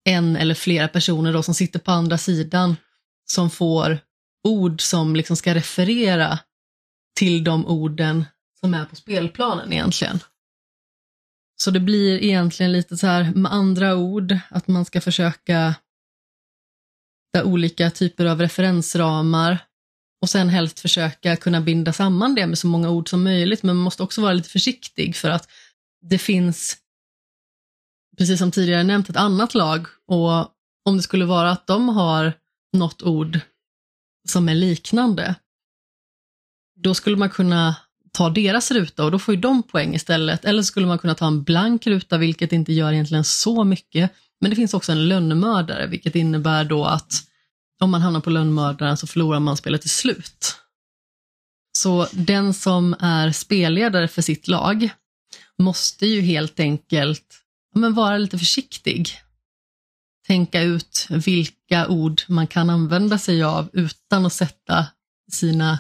en 0.05 0.37
eller 0.37 0.55
flera 0.55 0.89
personer 0.89 1.33
då 1.33 1.43
som 1.43 1.55
sitter 1.55 1.79
på 1.79 1.91
andra 1.91 2.19
sidan 2.19 2.77
som 3.25 3.51
får 3.51 3.99
ord 4.45 4.81
som 4.81 5.17
liksom 5.17 5.37
ska 5.37 5.55
referera 5.55 6.39
till 7.17 7.45
de 7.45 7.67
orden 7.67 8.25
som 8.61 8.75
är 8.75 8.85
på 8.85 8.97
spelplanen 8.97 9.73
egentligen. 9.73 10.21
Så 11.63 11.71
det 11.71 11.81
blir 11.81 12.23
egentligen 12.23 12.73
lite 12.73 12.97
så 12.97 13.07
här 13.07 13.35
med 13.35 13.53
andra 13.53 13.97
ord, 13.97 14.39
att 14.51 14.69
man 14.69 14.85
ska 14.85 15.01
försöka 15.01 15.75
hitta 17.35 17.45
olika 17.45 17.91
typer 17.91 18.27
av 18.27 18.41
referensramar 18.41 19.59
och 20.23 20.31
sen 20.31 20.49
helst 20.49 20.81
försöka 20.81 21.37
kunna 21.37 21.61
binda 21.61 21.93
samman 21.93 22.35
det 22.35 22.47
med 22.47 22.59
så 22.59 22.67
många 22.67 22.91
ord 22.91 23.09
som 23.09 23.25
möjligt, 23.25 23.63
men 23.63 23.77
man 23.77 23.85
måste 23.85 24.03
också 24.03 24.21
vara 24.21 24.33
lite 24.33 24.49
försiktig 24.49 25.17
för 25.17 25.31
att 25.31 25.49
det 26.01 26.19
finns, 26.19 26.77
precis 28.19 28.39
som 28.39 28.51
tidigare 28.51 28.83
nämnt, 28.83 29.09
ett 29.09 29.17
annat 29.17 29.55
lag. 29.55 29.87
Och 30.07 30.55
om 30.85 30.97
det 30.97 31.03
skulle 31.03 31.25
vara 31.25 31.51
att 31.51 31.67
de 31.67 31.89
har 31.89 32.33
något 32.73 33.03
ord 33.03 33.41
som 34.29 34.49
är 34.49 34.55
liknande, 34.55 35.35
då 36.77 36.95
skulle 36.95 37.17
man 37.17 37.31
kunna 37.31 37.77
ta 38.19 38.31
deras 38.31 38.71
ruta 38.71 39.05
och 39.05 39.11
då 39.11 39.19
får 39.19 39.35
ju 39.35 39.41
de 39.41 39.63
poäng 39.63 39.95
istället. 39.95 40.45
Eller 40.45 40.63
så 40.63 40.67
skulle 40.67 40.87
man 40.87 40.99
kunna 40.99 41.15
ta 41.15 41.27
en 41.27 41.43
blank 41.43 41.87
ruta, 41.87 42.19
vilket 42.19 42.53
inte 42.53 42.73
gör 42.73 42.93
egentligen 42.93 43.25
så 43.25 43.65
mycket. 43.65 44.11
Men 44.41 44.51
det 44.51 44.57
finns 44.57 44.75
också 44.75 44.93
en 44.93 45.09
lönnmördare, 45.09 45.87
vilket 45.87 46.17
innebär 46.17 46.65
då 46.65 46.85
att 46.85 47.13
om 47.81 47.91
man 47.91 48.03
hamnar 48.03 48.21
på 48.21 48.31
lönnmördaren 48.31 48.97
så 48.97 49.07
förlorar 49.07 49.41
man 49.41 49.57
spelet 49.57 49.81
till 49.81 49.91
slut. 49.91 50.57
Så 51.79 52.07
den 52.13 52.55
som 52.55 52.97
är 53.01 53.33
spelledare 53.33 54.09
för 54.09 54.23
sitt 54.23 54.49
lag 54.49 54.89
måste 55.59 56.07
ju 56.07 56.21
helt 56.21 56.61
enkelt 56.61 57.39
men 57.75 57.95
vara 57.95 58.19
lite 58.19 58.39
försiktig. 58.39 59.11
Tänka 60.27 60.63
ut 60.63 61.07
vilka 61.11 61.89
ord 61.89 62.23
man 62.29 62.47
kan 62.47 62.71
använda 62.71 63.19
sig 63.19 63.43
av 63.43 63.71
utan 63.73 64.27
att 64.27 64.33
sätta 64.33 64.87
sina 65.33 65.79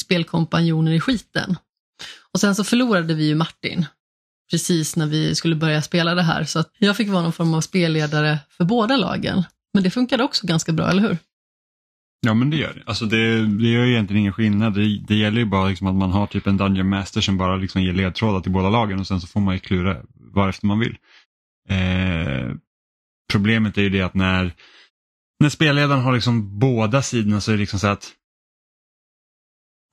spelkompanjoner 0.00 0.92
i 0.92 1.00
skiten. 1.00 1.56
Och 2.34 2.40
sen 2.40 2.54
så 2.54 2.64
förlorade 2.64 3.14
vi 3.14 3.26
ju 3.26 3.34
Martin 3.34 3.86
precis 4.50 4.96
när 4.96 5.06
vi 5.06 5.34
skulle 5.34 5.56
börja 5.56 5.82
spela 5.82 6.14
det 6.14 6.22
här, 6.22 6.44
så 6.44 6.58
att 6.58 6.70
jag 6.78 6.96
fick 6.96 7.08
vara 7.08 7.22
någon 7.22 7.32
form 7.32 7.54
av 7.54 7.60
spelledare 7.60 8.38
för 8.48 8.64
båda 8.64 8.96
lagen. 8.96 9.42
Men 9.74 9.82
det 9.82 9.90
funkade 9.90 10.24
också 10.24 10.46
ganska 10.46 10.72
bra, 10.72 10.90
eller 10.90 11.02
hur? 11.02 11.18
Ja 12.26 12.34
men 12.34 12.50
det 12.50 12.56
gör 12.56 12.74
det. 12.74 12.82
Alltså 12.86 13.04
det, 13.04 13.46
det 13.46 13.68
gör 13.68 13.86
egentligen 13.86 14.20
ingen 14.20 14.32
skillnad. 14.32 14.74
Det, 14.74 14.98
det 15.08 15.14
gäller 15.14 15.38
ju 15.38 15.44
bara 15.44 15.68
liksom 15.68 15.86
att 15.86 15.94
man 15.94 16.10
har 16.10 16.26
typ 16.26 16.46
en 16.46 16.56
Dungeon 16.56 16.88
Master 16.88 17.20
som 17.20 17.38
bara 17.38 17.56
liksom 17.56 17.82
ger 17.82 17.92
ledtrådar 17.92 18.40
till 18.40 18.52
båda 18.52 18.70
lagen 18.70 19.00
och 19.00 19.06
sen 19.06 19.20
så 19.20 19.26
får 19.26 19.40
man 19.40 19.54
ju 19.54 19.60
klura 19.60 19.96
varefter 20.14 20.66
man 20.66 20.78
vill. 20.78 20.96
Eh, 21.68 22.54
problemet 23.32 23.78
är 23.78 23.82
ju 23.82 23.90
det 23.90 24.02
att 24.02 24.14
när, 24.14 24.54
när 25.40 25.48
spelledaren 25.48 26.02
har 26.02 26.12
liksom 26.14 26.58
båda 26.58 27.02
sidorna 27.02 27.40
så 27.40 27.50
är 27.50 27.54
det 27.54 27.60
liksom 27.60 27.78
så 27.78 27.86
att 27.86 28.12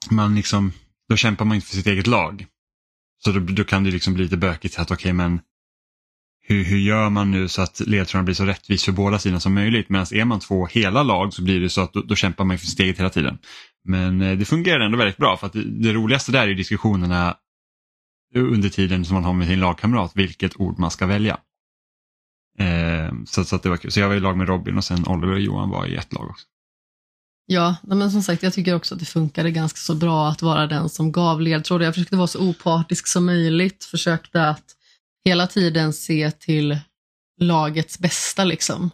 man 0.09 0.35
liksom, 0.35 0.71
då 1.11 1.17
kämpar 1.17 1.45
man 1.45 1.55
inte 1.55 1.67
för 1.67 1.75
sitt 1.75 1.87
eget 1.87 2.07
lag. 2.07 2.45
Så 3.23 3.31
då, 3.31 3.39
då 3.39 3.63
kan 3.63 3.83
det 3.83 3.91
liksom 3.91 4.13
bli 4.13 4.23
lite 4.23 4.37
bökigt 4.37 4.79
att 4.79 4.91
okej 4.91 4.95
okay, 4.95 5.13
men 5.13 5.39
hur, 6.41 6.63
hur 6.63 6.77
gör 6.77 7.09
man 7.09 7.31
nu 7.31 7.47
så 7.47 7.61
att 7.61 7.79
ledtrådarna 7.79 8.23
blir 8.23 8.35
så 8.35 8.45
rättvis 8.45 8.85
för 8.85 8.91
båda 8.91 9.19
sidorna 9.19 9.39
som 9.39 9.53
möjligt. 9.53 9.89
Medan 9.89 10.05
är 10.11 10.25
man 10.25 10.39
två 10.39 10.65
hela 10.65 11.03
lag 11.03 11.33
så 11.33 11.43
blir 11.43 11.59
det 11.59 11.69
så 11.69 11.81
att 11.81 11.93
då, 11.93 12.01
då 12.01 12.15
kämpar 12.15 12.45
man 12.45 12.57
för 12.57 12.65
sitt 12.65 12.79
eget 12.79 12.99
hela 12.99 13.09
tiden. 13.09 13.37
Men 13.83 14.21
eh, 14.21 14.37
det 14.37 14.45
fungerar 14.45 14.79
ändå 14.79 14.97
väldigt 14.97 15.17
bra 15.17 15.37
för 15.37 15.47
att 15.47 15.53
det, 15.53 15.63
det 15.63 15.93
roligaste 15.93 16.31
där 16.31 16.47
är 16.47 16.53
diskussionerna 16.53 17.37
under 18.35 18.69
tiden 18.69 19.05
som 19.05 19.13
man 19.13 19.23
har 19.23 19.33
med 19.33 19.47
sin 19.47 19.59
lagkamrat 19.59 20.11
vilket 20.15 20.59
ord 20.59 20.79
man 20.79 20.91
ska 20.91 21.05
välja. 21.05 21.37
Eh, 22.59 23.13
så, 23.25 23.43
så 23.43 23.55
att 23.55 23.63
det 23.63 23.69
var 23.69 23.77
kul. 23.77 23.91
Så 23.91 23.99
jag 23.99 24.07
var 24.07 24.15
i 24.15 24.19
lag 24.19 24.37
med 24.37 24.47
Robin 24.47 24.77
och 24.77 24.83
sen 24.83 25.07
Oliver 25.07 25.33
och 25.33 25.41
Johan 25.41 25.69
var 25.69 25.85
i 25.85 25.95
ett 25.95 26.13
lag 26.13 26.29
också. 26.29 26.47
Ja, 27.53 27.75
men 27.83 28.11
som 28.11 28.23
sagt, 28.23 28.43
jag 28.43 28.53
tycker 28.53 28.75
också 28.75 28.95
att 28.95 28.99
det 28.99 29.05
funkade 29.05 29.51
ganska 29.51 29.77
så 29.77 29.95
bra 29.95 30.29
att 30.29 30.41
vara 30.41 30.67
den 30.67 30.89
som 30.89 31.11
gav 31.11 31.41
ledtrådar. 31.41 31.85
Jag 31.85 31.93
försökte 31.93 32.15
vara 32.15 32.27
så 32.27 32.49
opartisk 32.49 33.07
som 33.07 33.25
möjligt, 33.25 33.83
försökte 33.83 34.49
att 34.49 34.75
hela 35.25 35.47
tiden 35.47 35.93
se 35.93 36.31
till 36.31 36.79
lagets 37.39 37.99
bästa 37.99 38.43
liksom. 38.43 38.89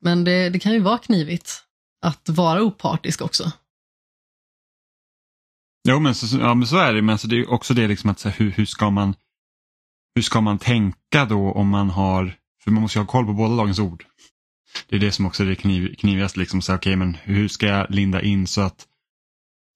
Men 0.00 0.24
det, 0.24 0.50
det 0.50 0.58
kan 0.58 0.72
ju 0.72 0.80
vara 0.80 0.98
knivigt 0.98 1.64
att 2.06 2.28
vara 2.28 2.62
opartisk 2.62 3.22
också. 3.22 3.52
Jo, 5.88 6.00
men 6.00 6.14
så, 6.14 6.38
ja, 6.38 6.54
men 6.54 6.66
så 6.66 6.76
är 6.76 6.94
det. 6.94 7.02
Men 7.02 7.18
så 7.18 7.26
det 7.26 7.36
är 7.36 7.50
också 7.50 7.74
det 7.74 7.88
liksom 7.88 8.10
att 8.10 8.18
så, 8.18 8.28
hur, 8.28 8.50
hur, 8.50 8.66
ska 8.66 8.90
man, 8.90 9.14
hur 10.14 10.22
ska 10.22 10.40
man 10.40 10.58
tänka 10.58 11.24
då 11.24 11.52
om 11.52 11.68
man 11.68 11.90
har, 11.90 12.36
för 12.64 12.70
man 12.70 12.82
måste 12.82 12.98
ju 12.98 13.02
ha 13.02 13.10
koll 13.10 13.26
på 13.26 13.32
båda 13.32 13.54
lagens 13.54 13.78
ord. 13.78 14.04
Det 14.88 14.96
är 14.96 15.00
det 15.00 15.12
som 15.12 15.26
också 15.26 15.42
är 15.42 15.46
det 15.46 15.54
kniv, 15.54 15.94
knivigaste, 15.94 16.38
liksom, 16.38 16.62
så, 16.62 16.74
okay, 16.74 16.96
men 16.96 17.14
hur 17.14 17.48
ska 17.48 17.66
jag 17.66 17.86
linda 17.90 18.22
in 18.22 18.46
så 18.46 18.60
att, 18.60 18.86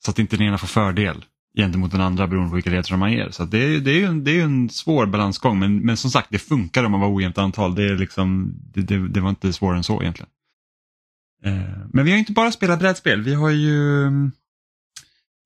så 0.05 0.11
att 0.11 0.19
inte 0.19 0.37
den 0.37 0.47
ena 0.47 0.59
får 0.59 0.67
fördel 0.67 1.25
gentemot 1.57 1.91
den 1.91 2.01
andra 2.01 2.27
beroende 2.27 2.49
på 2.49 2.55
vilka 2.55 2.71
ledtrådar 2.71 2.99
man 2.99 3.13
ger. 3.13 3.31
Så 3.31 3.45
det, 3.45 3.81
det 3.81 3.91
är 3.91 3.99
ju 3.99 4.05
en, 4.05 4.25
det 4.25 4.41
är 4.41 4.45
en 4.45 4.71
svår 4.71 5.07
balansgång 5.07 5.59
men, 5.59 5.79
men 5.79 5.97
som 5.97 6.11
sagt 6.11 6.29
det 6.31 6.39
funkar 6.39 6.85
om 6.85 6.93
man 6.93 7.01
var 7.01 7.17
ojämnt 7.17 7.39
antal. 7.39 7.75
Det, 7.75 7.85
är 7.85 7.97
liksom, 7.97 8.55
det, 8.75 8.81
det, 8.81 9.09
det 9.09 9.21
var 9.21 9.31
inte 9.31 9.53
svårare 9.53 9.77
än 9.77 9.85
så 9.85 10.03
egentligen. 10.03 10.31
Eh, 11.45 11.87
men 11.93 12.05
vi 12.05 12.11
har 12.11 12.19
inte 12.19 12.33
bara 12.33 12.53
spelat 12.53 12.79
brädspel, 12.79 13.23
vi 13.23 13.35
har 13.35 13.51
ju 13.51 14.11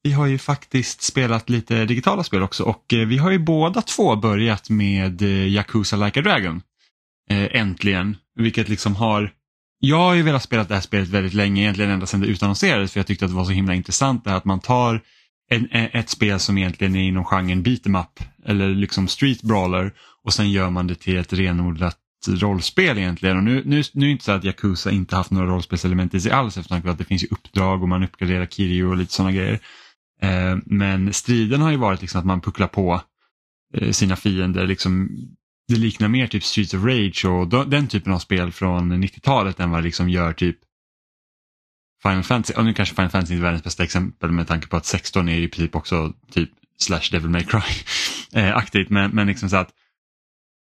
vi 0.02 0.12
har 0.12 0.26
ju 0.26 0.38
faktiskt 0.38 1.02
spelat 1.02 1.50
lite 1.50 1.84
digitala 1.84 2.24
spel 2.24 2.42
också 2.42 2.64
och 2.64 2.92
eh, 2.92 3.06
vi 3.06 3.18
har 3.18 3.30
ju 3.30 3.38
båda 3.38 3.82
två 3.82 4.16
börjat 4.16 4.70
med 4.70 5.22
eh, 5.22 5.48
Yakuza 5.48 5.96
Like 5.96 6.20
a 6.20 6.22
Dragon. 6.22 6.62
Eh, 7.30 7.60
äntligen, 7.60 8.16
vilket 8.36 8.68
liksom 8.68 8.96
har 8.96 9.32
jag 9.78 9.96
har 9.96 10.14
ju 10.14 10.22
velat 10.22 10.42
spela 10.42 10.64
det 10.64 10.74
här 10.74 10.80
spelet 10.80 11.08
väldigt 11.08 11.34
länge, 11.34 11.62
egentligen 11.62 11.90
ända 11.90 12.06
sedan 12.06 12.20
det 12.20 12.26
utannonserades 12.26 12.92
för 12.92 13.00
jag 13.00 13.06
tyckte 13.06 13.24
att 13.24 13.30
det 13.30 13.36
var 13.36 13.44
så 13.44 13.50
himla 13.50 13.74
intressant 13.74 14.24
det 14.24 14.30
här 14.30 14.36
att 14.36 14.44
man 14.44 14.60
tar 14.60 15.00
en, 15.50 15.68
ett 15.70 16.08
spel 16.08 16.40
som 16.40 16.58
egentligen 16.58 16.96
är 16.96 17.02
inom 17.02 17.24
genren 17.24 17.62
beat 17.62 17.86
em 17.86 17.94
up 17.94 18.20
eller 18.44 18.68
liksom 18.68 19.08
street 19.08 19.42
brawler 19.42 19.92
och 20.24 20.34
sen 20.34 20.50
gör 20.50 20.70
man 20.70 20.86
det 20.86 20.94
till 20.94 21.16
ett 21.16 21.32
renodlat 21.32 21.98
rollspel 22.28 22.98
egentligen. 22.98 23.36
Och 23.36 23.44
nu, 23.44 23.62
nu, 23.64 23.82
nu 23.92 24.04
är 24.04 24.06
det 24.06 24.12
inte 24.12 24.24
så 24.24 24.32
att 24.32 24.44
Yakuza 24.44 24.90
inte 24.90 25.16
haft 25.16 25.30
några 25.30 25.46
rollspelselement 25.46 26.14
i 26.14 26.20
sig 26.20 26.32
alls 26.32 26.56
eftersom 26.56 26.90
att 26.90 26.98
det 26.98 27.04
finns 27.04 27.22
ju 27.22 27.28
uppdrag 27.30 27.82
och 27.82 27.88
man 27.88 28.04
uppgraderar 28.04 28.46
Kiryu 28.46 28.86
och 28.86 28.96
lite 28.96 29.12
sådana 29.12 29.32
grejer. 29.32 29.60
Eh, 30.22 30.56
men 30.64 31.12
striden 31.12 31.60
har 31.60 31.70
ju 31.70 31.76
varit 31.76 32.00
liksom 32.00 32.20
att 32.20 32.26
man 32.26 32.40
pucklar 32.40 32.66
på 32.66 33.02
eh, 33.74 33.90
sina 33.90 34.16
fiender. 34.16 34.66
Liksom, 34.66 35.08
det 35.68 35.76
liknar 35.76 36.08
mer 36.08 36.26
typ 36.26 36.44
Streets 36.44 36.74
of 36.74 36.84
Rage 36.84 37.24
och 37.24 37.68
den 37.68 37.88
typen 37.88 38.12
av 38.12 38.18
spel 38.18 38.52
från 38.52 39.04
90-talet 39.04 39.60
än 39.60 39.70
vad 39.70 39.80
det 39.80 39.84
liksom 39.84 40.08
gör 40.08 40.32
typ 40.32 40.58
Final 42.02 42.22
Fantasy, 42.22 42.54
och 42.58 42.64
nu 42.64 42.74
kanske 42.74 42.94
Final 42.94 43.10
Fantasy 43.10 43.34
inte 43.34 43.42
är 43.42 43.44
världens 43.44 43.64
bästa 43.64 43.84
exempel 43.84 44.30
med 44.30 44.48
tanke 44.48 44.66
på 44.66 44.76
att 44.76 44.86
16 44.86 45.28
är 45.28 45.38
i 45.38 45.48
princip 45.48 45.74
också 45.74 46.12
typ 46.30 46.50
slash 46.78 47.10
Devil 47.10 47.30
May 47.30 47.44
Cry 47.44 47.60
eh, 48.40 48.56
aktigt 48.56 48.90
men, 48.90 49.10
men 49.10 49.26
liksom 49.26 49.50
så 49.50 49.56
att 49.56 49.70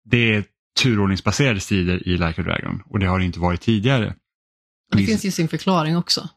det 0.05 0.35
är 0.35 0.43
turordningsbaserade 0.81 1.59
strider 1.59 2.07
i 2.07 2.11
Like 2.11 2.41
a 2.41 2.43
Dragon 2.43 2.83
och 2.85 2.99
det 2.99 3.05
har 3.05 3.19
det 3.19 3.25
inte 3.25 3.39
varit 3.39 3.61
tidigare. 3.61 4.15
Det 4.91 5.03
finns 5.03 5.25
ju 5.25 5.31
sin 5.31 5.47
förklaring 5.47 5.97
också 5.97 6.29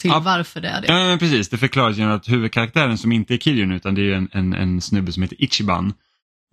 till 0.00 0.10
ja, 0.10 0.20
varför 0.20 0.60
det 0.60 0.68
är 0.68 0.80
det. 0.80 1.10
Ja, 1.10 1.16
precis. 1.18 1.48
Det 1.48 1.58
förklaras 1.58 1.96
genom 1.96 2.16
att 2.16 2.28
huvudkaraktären 2.28 2.98
som 2.98 3.12
inte 3.12 3.34
är 3.34 3.38
Kiryun 3.38 3.72
utan 3.72 3.94
det 3.94 4.02
är 4.02 4.14
en, 4.14 4.28
en, 4.32 4.52
en 4.52 4.80
snubbe 4.80 5.12
som 5.12 5.22
heter 5.22 5.44
Ichiban 5.44 5.94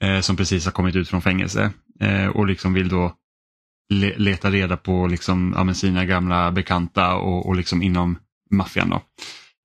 eh, 0.02 0.20
som 0.20 0.36
precis 0.36 0.66
har 0.66 0.72
kommit 0.72 0.96
ut 0.96 1.10
från 1.10 1.22
fängelse 1.22 1.72
eh, 2.00 2.28
och 2.28 2.48
liksom 2.48 2.74
vill 2.74 2.90
då 2.90 3.16
le, 3.90 4.14
leta 4.18 4.52
reda 4.52 4.78
på 4.78 5.08
liksom, 5.08 5.54
ja, 5.58 5.74
sina 5.74 6.06
gamla 6.06 6.52
bekanta 6.52 7.16
och, 7.16 7.46
och 7.46 7.56
liksom 7.56 7.82
inom 7.82 8.20
maffian. 8.52 8.94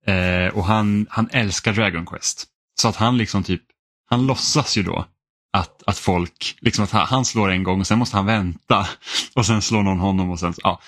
Eh, 0.05 0.47
och 0.53 0.65
han, 0.65 1.07
han 1.09 1.29
älskar 1.31 1.73
Dragon 1.73 2.05
Quest. 2.05 2.47
Så 2.81 2.87
att 2.87 2.95
han 2.95 3.17
liksom 3.17 3.43
typ, 3.43 3.63
han 4.09 4.27
låtsas 4.27 4.77
ju 4.77 4.83
då 4.83 5.05
att, 5.53 5.83
att 5.85 5.97
folk, 5.97 6.57
liksom 6.61 6.83
att 6.83 6.91
han 6.91 7.25
slår 7.25 7.49
en 7.49 7.63
gång 7.63 7.79
och 7.79 7.87
sen 7.87 7.99
måste 7.99 8.17
han 8.17 8.25
vänta 8.25 8.87
och 9.35 9.45
sen 9.45 9.61
slår 9.61 9.83
någon 9.83 9.99
honom 9.99 10.29
och 10.29 10.39
sen, 10.39 10.53
ja 10.57 10.81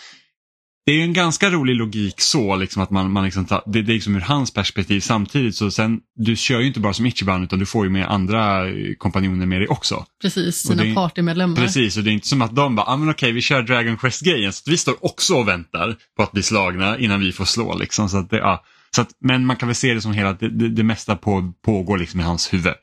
det 0.86 0.92
är 0.92 1.04
en 1.04 1.14
ganska 1.14 1.50
rolig 1.50 1.76
logik 1.76 2.22
så, 2.22 2.56
liksom 2.56 2.82
att 2.82 2.90
man, 2.90 3.12
man 3.12 3.24
liksom 3.24 3.46
tar, 3.46 3.64
det, 3.66 3.82
det 3.82 3.92
är 3.92 3.94
liksom 3.94 4.16
ur 4.16 4.20
hans 4.20 4.54
perspektiv 4.54 5.00
samtidigt 5.00 5.56
så 5.56 5.72
sen, 5.72 6.00
du 6.16 6.36
kör 6.36 6.60
ju 6.60 6.68
inte 6.68 6.80
bara 6.80 6.94
som 6.94 7.06
Ichiban 7.06 7.44
utan 7.44 7.60
du 7.60 7.66
får 7.66 7.86
ju 7.86 7.92
med 7.92 8.12
andra 8.12 8.70
eh, 8.70 8.74
kompanjoner 8.98 9.46
med 9.46 9.62
dig 9.62 9.68
också. 9.68 10.06
Precis, 10.22 10.56
sina 10.56 10.84
det, 10.84 10.96
partymedlemmar. 10.96 11.56
Precis, 11.56 11.98
och 11.98 12.04
det 12.04 12.10
är 12.10 12.14
inte 12.14 12.28
som 12.28 12.42
att 12.42 12.56
de 12.56 12.76
bara, 12.76 12.88
ah, 12.88 12.98
men 12.98 13.10
okej 13.10 13.32
vi 13.32 13.42
kör 13.42 13.62
Dragon 13.62 13.98
Quest-grejen 13.98 14.54
så 14.54 14.72
vi 14.72 14.78
står 14.78 15.06
också 15.06 15.34
och 15.34 15.48
väntar 15.48 15.96
på 16.18 16.24
att 16.24 16.32
bli 16.32 16.44
slagna 16.44 16.98
innan 16.98 17.20
vi 17.20 17.32
får 17.32 17.46
slå 17.46 17.78
liksom. 17.78 18.10
Så 18.10 18.18
att 18.18 18.30
det, 18.30 18.38
ja. 18.38 18.64
Så 18.96 19.02
att, 19.02 19.10
men 19.20 19.46
man 19.46 19.56
kan 19.56 19.68
väl 19.68 19.76
se 19.76 19.94
det 19.94 20.02
som 20.02 20.14
hela, 20.14 20.34
det, 20.34 20.50
det, 20.50 20.70
det 20.70 20.84
mesta 20.84 21.16
på, 21.16 21.54
pågår 21.66 21.98
liksom 21.98 22.20
i 22.20 22.24
hans 22.24 22.54
huvud. 22.54 22.74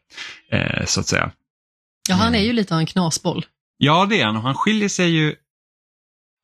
Eh, 0.53 0.85
så 0.87 1.01
att 1.01 1.07
säga. 1.07 1.31
Ja, 2.09 2.15
han 2.15 2.35
är 2.35 2.43
ju 2.43 2.53
lite 2.53 2.75
av 2.75 2.81
en 2.81 2.87
knasboll. 2.87 3.47
Ja, 3.77 4.07
det 4.11 4.21
är 4.21 4.27
han 4.27 4.37
och 4.37 4.43
han 4.43 4.55
skiljer 4.55 4.89
sig 4.89 5.11
ju 5.11 5.35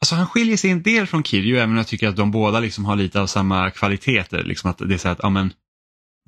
Alltså 0.05 0.15
han 0.15 0.27
skiljer 0.27 0.57
sig 0.57 0.71
en 0.71 0.83
del 0.83 1.07
från 1.07 1.23
Kirju 1.23 1.57
även 1.57 1.71
om 1.71 1.77
jag 1.77 1.87
tycker 1.87 2.09
att 2.09 2.17
de 2.17 2.31
båda 2.31 2.61
liksom 2.61 2.85
har 2.85 2.97
lite 2.97 3.21
av 3.21 3.27
samma 3.27 3.71
kvaliteter. 3.71 4.45
Liksom 4.45 4.71
att 4.71 4.79
det 4.79 4.95
är 4.95 4.99
så 4.99 5.09
att, 5.09 5.21
ja, 5.23 5.31
men, 5.31 5.53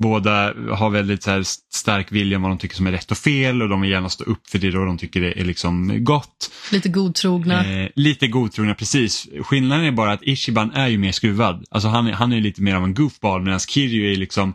båda 0.02 0.54
har 0.74 0.90
väldigt 0.90 1.22
så 1.22 1.30
här 1.30 1.42
stark 1.74 2.12
vilja 2.12 2.36
om 2.36 2.42
vad 2.42 2.50
de 2.50 2.58
tycker 2.58 2.76
som 2.76 2.86
är 2.86 2.92
rätt 2.92 3.10
och 3.10 3.18
fel 3.18 3.62
och 3.62 3.68
de 3.68 3.80
vill 3.80 3.90
gärna 3.90 4.08
stå 4.08 4.24
upp 4.24 4.46
för 4.46 4.58
det 4.58 4.78
och 4.78 4.86
de 4.86 4.98
tycker 4.98 5.20
det 5.20 5.40
är 5.40 5.44
liksom 5.44 6.04
gott. 6.04 6.50
Lite 6.72 6.88
godtrogna. 6.88 7.64
Eh, 7.64 7.88
lite 7.94 8.26
godtrogna, 8.26 8.74
precis. 8.74 9.28
Skillnaden 9.42 9.84
är 9.84 9.92
bara 9.92 10.12
att 10.12 10.22
Ishiban 10.22 10.70
är 10.70 10.88
ju 10.88 10.98
mer 10.98 11.12
skruvad. 11.12 11.64
Alltså 11.70 11.88
han, 11.88 12.06
han 12.06 12.32
är 12.32 12.40
lite 12.40 12.62
mer 12.62 12.74
av 12.74 12.84
en 12.84 12.94
goofball 12.94 13.42
medan 13.42 13.60
Kiryu 13.60 14.12
är 14.12 14.16
liksom 14.16 14.54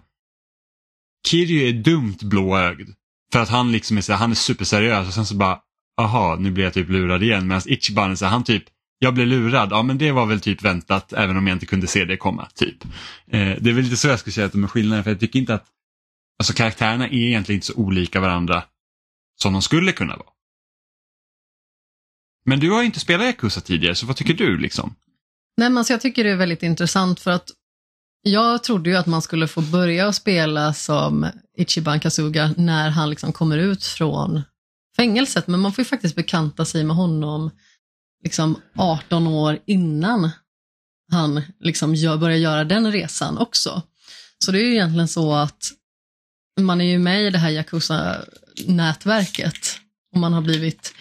Kiryu 1.27 1.69
är 1.69 1.73
dumt 1.73 2.17
blåögd. 2.21 2.89
För 3.33 3.39
att 3.39 3.49
han 3.49 3.71
liksom 3.71 3.97
är 3.97 4.01
så 4.01 4.11
här, 4.11 4.19
han 4.19 4.31
är 4.31 4.35
superseriös 4.35 5.07
och 5.07 5.13
sen 5.13 5.25
så 5.25 5.35
bara, 5.35 5.59
aha, 6.01 6.37
nu 6.39 6.51
blir 6.51 6.63
jag 6.63 6.73
typ 6.73 6.89
lurad 6.89 7.23
igen. 7.23 7.47
Medan 7.47 7.61
Ichiban 7.65 8.11
är 8.11 8.15
så 8.15 8.25
här, 8.25 8.31
han 8.31 8.43
typ 8.43 8.63
jag 9.03 9.13
blev 9.13 9.27
lurad, 9.27 9.71
ja 9.71 9.83
men 9.83 9.97
det 9.97 10.11
var 10.11 10.25
väl 10.25 10.39
typ 10.39 10.61
väntat 10.61 11.13
även 11.13 11.37
om 11.37 11.47
jag 11.47 11.55
inte 11.55 11.65
kunde 11.65 11.87
se 11.87 12.05
det 12.05 12.17
komma. 12.17 12.47
typ. 12.55 12.83
Eh, 13.27 13.55
det 13.61 13.69
är 13.69 13.73
väl 13.73 13.83
lite 13.83 13.97
så 13.97 14.07
jag 14.07 14.19
skulle 14.19 14.33
säga 14.33 14.45
att 14.45 14.51
de 14.51 14.63
är 14.63 14.67
skillnaden 14.67 15.03
för 15.03 15.11
jag 15.11 15.19
tycker 15.19 15.39
inte 15.39 15.53
att 15.53 15.65
alltså, 16.39 16.53
karaktärerna 16.53 17.07
är 17.07 17.13
egentligen 17.13 17.57
inte 17.57 17.67
så 17.67 17.73
olika 17.73 18.19
varandra 18.19 18.63
som 19.41 19.53
de 19.53 19.61
skulle 19.61 19.91
kunna 19.91 20.15
vara. 20.15 20.29
Men 22.45 22.59
du 22.59 22.71
har 22.71 22.79
ju 22.79 22.85
inte 22.85 22.99
spelat 22.99 23.25
Yakuza 23.25 23.61
tidigare 23.61 23.95
så 23.95 24.05
vad 24.05 24.15
tycker 24.15 24.33
du 24.33 24.57
liksom? 24.57 24.95
Nej 25.57 25.69
men 25.69 25.77
alltså, 25.77 25.93
jag 25.93 26.01
tycker 26.01 26.23
det 26.23 26.29
är 26.31 26.35
väldigt 26.35 26.63
intressant 26.63 27.19
för 27.19 27.31
att 27.31 27.49
jag 28.21 28.63
trodde 28.63 28.89
ju 28.89 28.95
att 28.95 29.07
man 29.07 29.21
skulle 29.21 29.47
få 29.47 29.61
börja 29.61 30.13
spela 30.13 30.73
som 30.73 31.27
Ichiban 31.57 31.99
Kasuga 31.99 32.53
när 32.57 32.89
han 32.89 33.09
liksom 33.09 33.33
kommer 33.33 33.57
ut 33.57 33.83
från 33.83 34.41
fängelset 34.95 35.47
men 35.47 35.59
man 35.59 35.73
får 35.73 35.81
ju 35.81 35.85
faktiskt 35.85 36.15
bekanta 36.15 36.65
sig 36.65 36.83
med 36.83 36.95
honom 36.95 37.51
liksom 38.23 38.61
18 38.75 39.27
år 39.27 39.59
innan 39.65 40.29
han 41.11 41.41
liksom 41.59 41.95
gör, 41.95 42.17
börjar 42.17 42.37
göra 42.37 42.63
den 42.63 42.91
resan 42.91 43.37
också. 43.37 43.81
Så 44.45 44.51
det 44.51 44.59
är 44.59 44.65
ju 44.65 44.71
egentligen 44.71 45.07
så 45.07 45.33
att 45.33 45.71
man 46.59 46.81
är 46.81 46.85
ju 46.85 46.99
med 46.99 47.23
i 47.23 47.29
det 47.29 47.37
här 47.37 47.51
Yakuza-nätverket 47.51 49.79
och 50.13 50.19
man 50.19 50.33
har 50.33 50.41
blivit 50.41 50.93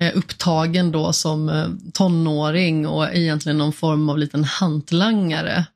eh, 0.00 0.16
upptagen 0.16 0.92
då 0.92 1.12
som 1.12 1.48
eh, 1.48 1.68
tonåring 1.92 2.86
och 2.86 3.14
egentligen 3.14 3.58
någon 3.58 3.72
form 3.72 4.08
av 4.08 4.18
liten 4.18 4.44
hantlangare 4.44 5.66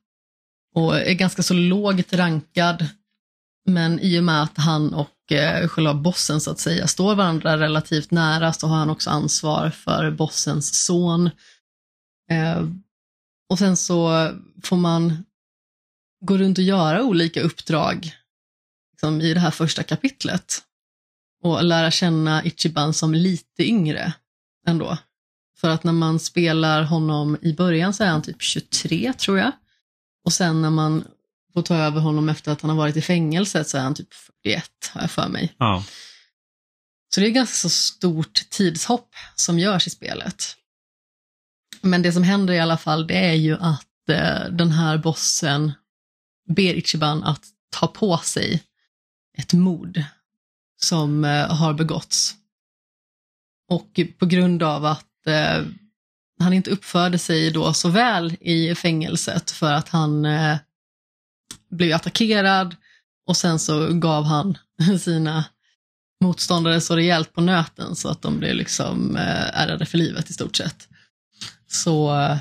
och 0.75 0.99
är 0.99 1.13
ganska 1.13 1.43
så 1.43 1.53
lågt 1.53 2.13
rankad. 2.13 2.87
Men 3.65 3.99
i 3.99 4.19
och 4.19 4.23
med 4.23 4.43
att 4.43 4.57
han 4.57 4.93
och 4.93 5.09
Eh, 5.31 5.67
själva 5.67 5.93
bossen 5.93 6.41
så 6.41 6.51
att 6.51 6.59
säga 6.59 6.87
står 6.87 7.15
varandra 7.15 7.57
relativt 7.57 8.11
nära 8.11 8.53
så 8.53 8.67
har 8.67 8.77
han 8.77 8.89
också 8.89 9.09
ansvar 9.09 9.69
för 9.69 10.11
bossens 10.11 10.85
son. 10.85 11.29
Eh, 12.31 12.67
och 13.49 13.59
sen 13.59 13.77
så 13.77 14.29
får 14.63 14.77
man 14.77 15.25
gå 16.25 16.37
runt 16.37 16.57
och 16.57 16.63
göra 16.63 17.03
olika 17.03 17.41
uppdrag 17.41 18.15
liksom, 18.91 19.21
i 19.21 19.33
det 19.33 19.39
här 19.39 19.51
första 19.51 19.83
kapitlet 19.83 20.61
och 21.43 21.63
lära 21.63 21.91
känna 21.91 22.43
Ichiban 22.43 22.93
som 22.93 23.13
lite 23.13 23.63
yngre 23.63 24.13
ändå. 24.67 24.97
För 25.57 25.69
att 25.69 25.83
när 25.83 25.93
man 25.93 26.19
spelar 26.19 26.83
honom 26.83 27.37
i 27.41 27.53
början 27.53 27.93
så 27.93 28.03
är 28.03 28.07
han 28.07 28.21
typ 28.21 28.41
23 28.41 29.13
tror 29.13 29.37
jag. 29.37 29.51
Och 30.25 30.33
sen 30.33 30.61
när 30.61 30.69
man 30.69 31.03
får 31.53 31.61
ta 31.61 31.75
över 31.75 32.01
honom 32.01 32.29
efter 32.29 32.51
att 32.51 32.61
han 32.61 32.69
har 32.69 32.77
varit 32.77 32.97
i 32.97 33.01
fängelset 33.01 33.67
så 33.67 33.77
är 33.77 33.81
han 33.81 33.95
typ 33.95 34.13
41 34.13 34.71
har 34.93 35.01
jag 35.01 35.11
för 35.11 35.27
mig. 35.29 35.55
Ja. 35.57 35.83
Så 37.15 37.21
det 37.21 37.27
är 37.27 37.31
ganska 37.31 37.55
så 37.55 37.69
stort 37.69 38.49
tidshopp 38.49 39.15
som 39.35 39.59
görs 39.59 39.87
i 39.87 39.89
spelet. 39.89 40.55
Men 41.81 42.01
det 42.01 42.11
som 42.11 42.23
händer 42.23 42.53
i 42.53 42.59
alla 42.59 42.77
fall 42.77 43.07
det 43.07 43.17
är 43.17 43.33
ju 43.33 43.57
att 43.59 44.09
eh, 44.09 44.51
den 44.51 44.71
här 44.71 44.97
bossen 44.97 45.71
ber 46.55 46.73
Ichiban 46.73 47.23
att 47.23 47.43
ta 47.69 47.87
på 47.87 48.17
sig 48.17 48.63
ett 49.37 49.53
mord 49.53 50.03
som 50.81 51.25
eh, 51.25 51.55
har 51.55 51.73
begåtts. 51.73 52.35
Och 53.69 53.99
på 54.19 54.25
grund 54.25 54.63
av 54.63 54.85
att 54.85 55.27
eh, 55.27 55.65
han 56.39 56.53
inte 56.53 56.71
uppförde 56.71 57.17
sig 57.17 57.51
då 57.51 57.73
så 57.73 57.89
väl 57.89 58.37
i 58.41 58.75
fängelset 58.75 59.51
för 59.51 59.73
att 59.73 59.89
han 59.89 60.25
eh, 60.25 60.57
blev 61.69 61.95
attackerad 61.95 62.75
och 63.27 63.37
sen 63.37 63.59
så 63.59 63.93
gav 63.93 64.23
han 64.23 64.57
sina 64.99 65.45
motståndare 66.23 66.81
så 66.81 66.95
rejält 66.95 67.33
på 67.33 67.41
nöten 67.41 67.95
så 67.95 68.09
att 68.09 68.21
de 68.21 68.39
blev 68.39 68.55
liksom 68.55 69.15
eh, 69.15 69.61
ärrade 69.61 69.85
för 69.85 69.97
livet 69.97 70.29
i 70.29 70.33
stort 70.33 70.55
sett. 70.55 70.87
Så 71.67 72.19
eh, 72.19 72.37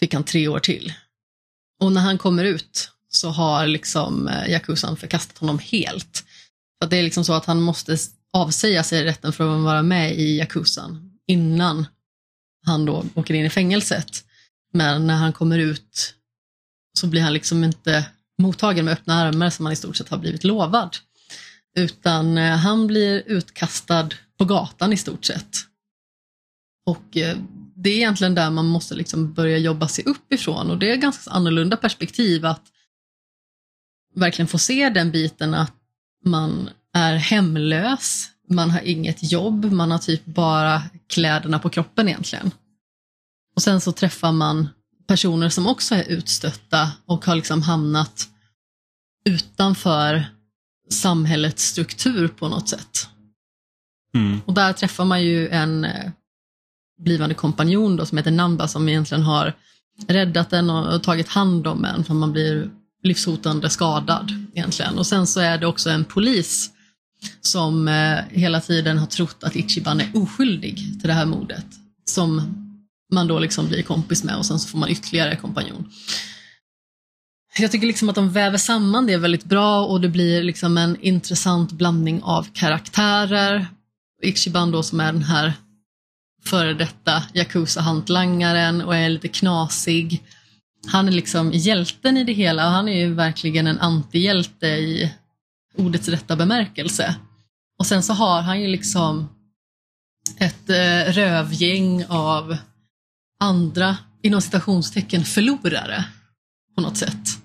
fick 0.00 0.14
han 0.14 0.24
tre 0.24 0.48
år 0.48 0.58
till. 0.58 0.92
Och 1.80 1.92
när 1.92 2.00
han 2.00 2.18
kommer 2.18 2.44
ut 2.44 2.90
så 3.08 3.30
har 3.30 3.66
liksom 3.66 4.28
eh, 4.28 4.50
Yakuzan 4.50 4.96
förkastat 4.96 5.38
honom 5.38 5.58
helt. 5.58 6.24
För 6.82 6.90
det 6.90 6.96
är 6.96 7.02
liksom 7.02 7.24
så 7.24 7.32
att 7.32 7.44
han 7.44 7.60
måste 7.60 7.96
avsäga 8.32 8.84
sig 8.84 9.04
rätten 9.04 9.32
för 9.32 9.56
att 9.56 9.64
vara 9.64 9.82
med 9.82 10.18
i 10.18 10.38
Yakuzan 10.38 11.10
innan 11.26 11.86
han 12.66 12.84
då 12.84 13.04
åker 13.14 13.34
in 13.34 13.46
i 13.46 13.50
fängelset. 13.50 14.24
Men 14.72 15.06
när 15.06 15.16
han 15.16 15.32
kommer 15.32 15.58
ut 15.58 16.14
så 16.98 17.06
blir 17.06 17.22
han 17.22 17.32
liksom 17.32 17.64
inte 17.64 18.06
mottagen 18.42 18.84
med 18.84 18.92
öppna 18.92 19.14
armar 19.14 19.50
som 19.50 19.66
han 19.66 19.72
i 19.72 19.76
stort 19.76 19.96
sett 19.96 20.08
har 20.08 20.18
blivit 20.18 20.44
lovad. 20.44 20.96
Utan 21.76 22.38
eh, 22.38 22.56
han 22.56 22.86
blir 22.86 23.22
utkastad 23.26 24.08
på 24.38 24.44
gatan 24.44 24.92
i 24.92 24.96
stort 24.96 25.24
sett. 25.24 25.56
Och 26.86 27.16
eh, 27.16 27.36
det 27.76 27.90
är 27.90 27.96
egentligen 27.96 28.34
där 28.34 28.50
man 28.50 28.66
måste 28.66 28.94
liksom 28.94 29.32
börja 29.32 29.58
jobba 29.58 29.88
sig 29.88 30.04
uppifrån 30.04 30.70
och 30.70 30.78
det 30.78 30.90
är 30.90 30.96
ganska 30.96 31.30
annorlunda 31.30 31.76
perspektiv 31.76 32.46
att 32.46 32.62
verkligen 34.14 34.48
få 34.48 34.58
se 34.58 34.90
den 34.90 35.10
biten 35.10 35.54
att 35.54 35.74
man 36.24 36.70
är 36.94 37.14
hemlös, 37.14 38.28
man 38.48 38.70
har 38.70 38.80
inget 38.80 39.32
jobb, 39.32 39.72
man 39.72 39.90
har 39.90 39.98
typ 39.98 40.24
bara 40.24 40.82
kläderna 41.06 41.58
på 41.58 41.68
kroppen 41.68 42.08
egentligen. 42.08 42.50
Och 43.56 43.62
sen 43.62 43.80
så 43.80 43.92
träffar 43.92 44.32
man 44.32 44.68
personer 45.06 45.48
som 45.48 45.66
också 45.66 45.94
är 45.94 46.08
utstötta 46.08 46.90
och 47.06 47.24
har 47.24 47.36
liksom 47.36 47.62
hamnat 47.62 48.28
utanför 49.24 50.26
samhällets 50.90 51.64
struktur 51.64 52.28
på 52.28 52.48
något 52.48 52.68
sätt. 52.68 53.08
Mm. 54.14 54.40
Och 54.46 54.54
där 54.54 54.72
träffar 54.72 55.04
man 55.04 55.22
ju 55.22 55.48
en 55.48 55.84
eh, 55.84 56.10
blivande 57.02 57.34
kompanjon 57.34 57.96
då, 57.96 58.06
som 58.06 58.18
heter 58.18 58.30
Namba 58.30 58.68
som 58.68 58.88
egentligen 58.88 59.22
har 59.22 59.54
räddat 60.06 60.50
den 60.50 60.70
och 60.70 61.02
tagit 61.02 61.28
hand 61.28 61.66
om 61.66 61.84
en 61.84 62.04
för 62.04 62.14
man 62.14 62.32
blir 62.32 62.70
livshotande 63.02 63.70
skadad 63.70 64.32
egentligen. 64.54 64.98
Och 64.98 65.06
sen 65.06 65.26
så 65.26 65.40
är 65.40 65.58
det 65.58 65.66
också 65.66 65.90
en 65.90 66.04
polis 66.04 66.70
som 67.40 67.88
eh, 67.88 68.18
hela 68.30 68.60
tiden 68.60 68.98
har 68.98 69.06
trott 69.06 69.44
att 69.44 69.56
Ichiban 69.56 70.00
är 70.00 70.10
oskyldig 70.14 70.76
till 70.76 71.08
det 71.08 71.12
här 71.12 71.26
mordet. 71.26 71.66
Som 72.04 72.58
man 73.12 73.26
då 73.26 73.38
liksom 73.38 73.68
blir 73.68 73.82
kompis 73.82 74.24
med 74.24 74.36
och 74.36 74.46
sen 74.46 74.58
så 74.58 74.68
får 74.68 74.78
man 74.78 74.88
ytterligare 74.88 75.36
kompanjon. 75.36 75.90
Jag 77.58 77.70
tycker 77.70 77.86
liksom 77.86 78.08
att 78.08 78.14
de 78.14 78.30
väver 78.30 78.58
samman 78.58 79.06
det 79.06 79.16
väldigt 79.16 79.44
bra 79.44 79.86
och 79.86 80.00
det 80.00 80.08
blir 80.08 80.42
liksom 80.42 80.78
en 80.78 81.00
intressant 81.00 81.72
blandning 81.72 82.22
av 82.22 82.48
karaktärer. 82.52 83.66
Ichiban 84.22 84.70
då 84.70 84.82
som 84.82 85.00
är 85.00 85.12
den 85.12 85.22
här 85.22 85.52
före 86.44 86.74
detta 86.74 87.22
Yakuza-hantlangaren 87.34 88.82
och 88.82 88.96
är 88.96 89.08
lite 89.08 89.28
knasig. 89.28 90.22
Han 90.86 91.08
är 91.08 91.12
liksom 91.12 91.52
hjälten 91.52 92.16
i 92.16 92.24
det 92.24 92.32
hela 92.32 92.66
och 92.66 92.72
han 92.72 92.88
är 92.88 92.96
ju 92.96 93.14
verkligen 93.14 93.66
en 93.66 93.78
antihjälte 93.80 94.66
i 94.66 95.12
ordets 95.76 96.08
rätta 96.08 96.36
bemärkelse. 96.36 97.14
Och 97.78 97.86
sen 97.86 98.02
så 98.02 98.12
har 98.12 98.42
han 98.42 98.60
ju 98.60 98.66
liksom 98.68 99.28
ett 100.38 100.70
eh, 100.70 101.12
rövgäng 101.12 102.04
av 102.08 102.56
andra, 103.40 103.96
inom 104.22 104.40
citationstecken, 104.40 105.24
förlorare 105.24 106.04
på 106.74 106.80
något 106.80 106.96
sätt. 106.96 107.41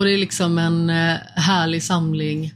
Och 0.00 0.06
det 0.06 0.12
är 0.12 0.18
liksom 0.18 0.58
en 0.58 0.90
eh, 0.90 1.16
härlig 1.36 1.82
samling 1.82 2.52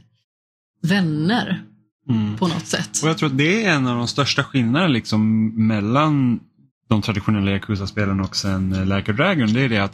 vänner 0.81 1.61
Mm. 2.09 2.37
på 2.37 2.47
något 2.47 2.65
sätt. 2.67 2.89
Och 3.03 3.09
jag 3.09 3.17
tror 3.17 3.29
att 3.29 3.37
det 3.37 3.65
är 3.65 3.71
en 3.75 3.87
av 3.87 3.97
de 3.97 4.07
största 4.07 4.43
skillnaderna 4.43 4.87
liksom 4.87 5.47
mellan 5.67 6.39
de 6.89 7.01
traditionella 7.01 7.51
Yakuza-spelen 7.51 8.19
och 8.19 8.35
sen 8.35 8.73
eh, 8.73 8.85
Like 8.97 9.11
a 9.11 9.13
Dragon. 9.13 9.53
Det 9.53 9.61
är 9.61 9.69
det 9.69 9.77
att 9.77 9.93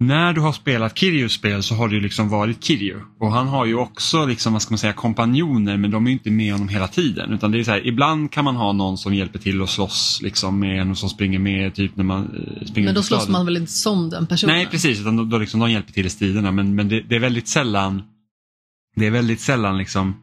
när 0.00 0.32
du 0.32 0.40
har 0.40 0.52
spelat 0.52 0.98
Kiryus 0.98 1.32
spel 1.32 1.62
så 1.62 1.74
har 1.74 1.88
ju 1.88 2.00
liksom 2.00 2.28
varit 2.28 2.64
Kiryu. 2.64 3.00
Och 3.20 3.32
han 3.32 3.48
har 3.48 3.66
ju 3.66 3.74
också 3.74 4.26
liksom, 4.26 4.52
vad 4.52 4.62
ska 4.62 4.72
man 4.72 4.78
säga, 4.78 4.92
kompanjoner 4.92 5.76
men 5.76 5.90
de 5.90 6.06
är 6.06 6.10
ju 6.10 6.12
inte 6.12 6.30
med 6.30 6.52
honom 6.52 6.68
hela 6.68 6.88
tiden. 6.88 7.32
Utan 7.32 7.50
det 7.50 7.58
är 7.60 7.64
så 7.64 7.70
här, 7.70 7.86
ibland 7.86 8.32
kan 8.32 8.44
man 8.44 8.56
ha 8.56 8.72
någon 8.72 8.98
som 8.98 9.14
hjälper 9.14 9.38
till 9.38 9.62
att 9.62 9.70
slåss 9.70 10.20
liksom, 10.22 10.60
med 10.60 10.80
en 10.80 10.96
som 10.96 11.08
springer 11.08 11.38
med 11.38 11.74
typ 11.74 11.96
när 11.96 12.04
man 12.04 12.22
eh, 12.22 12.66
springer 12.66 12.88
Men 12.88 12.94
då 12.94 13.02
slåss 13.02 13.28
man 13.28 13.46
väl 13.46 13.56
inte 13.56 13.72
som 13.72 14.10
den 14.10 14.26
personen? 14.26 14.54
Nej 14.54 14.66
precis, 14.66 15.00
utan 15.00 15.16
då, 15.16 15.24
då 15.24 15.38
liksom, 15.38 15.60
de 15.60 15.70
hjälper 15.70 15.92
till 15.92 16.06
i 16.06 16.10
striderna 16.10 16.52
men, 16.52 16.74
men 16.74 16.88
det, 16.88 17.00
det 17.00 17.16
är 17.16 17.20
väldigt 17.20 17.48
sällan 17.48 18.02
det 18.96 19.06
är 19.06 19.10
väldigt 19.10 19.40
sällan 19.40 19.78
liksom 19.78 20.16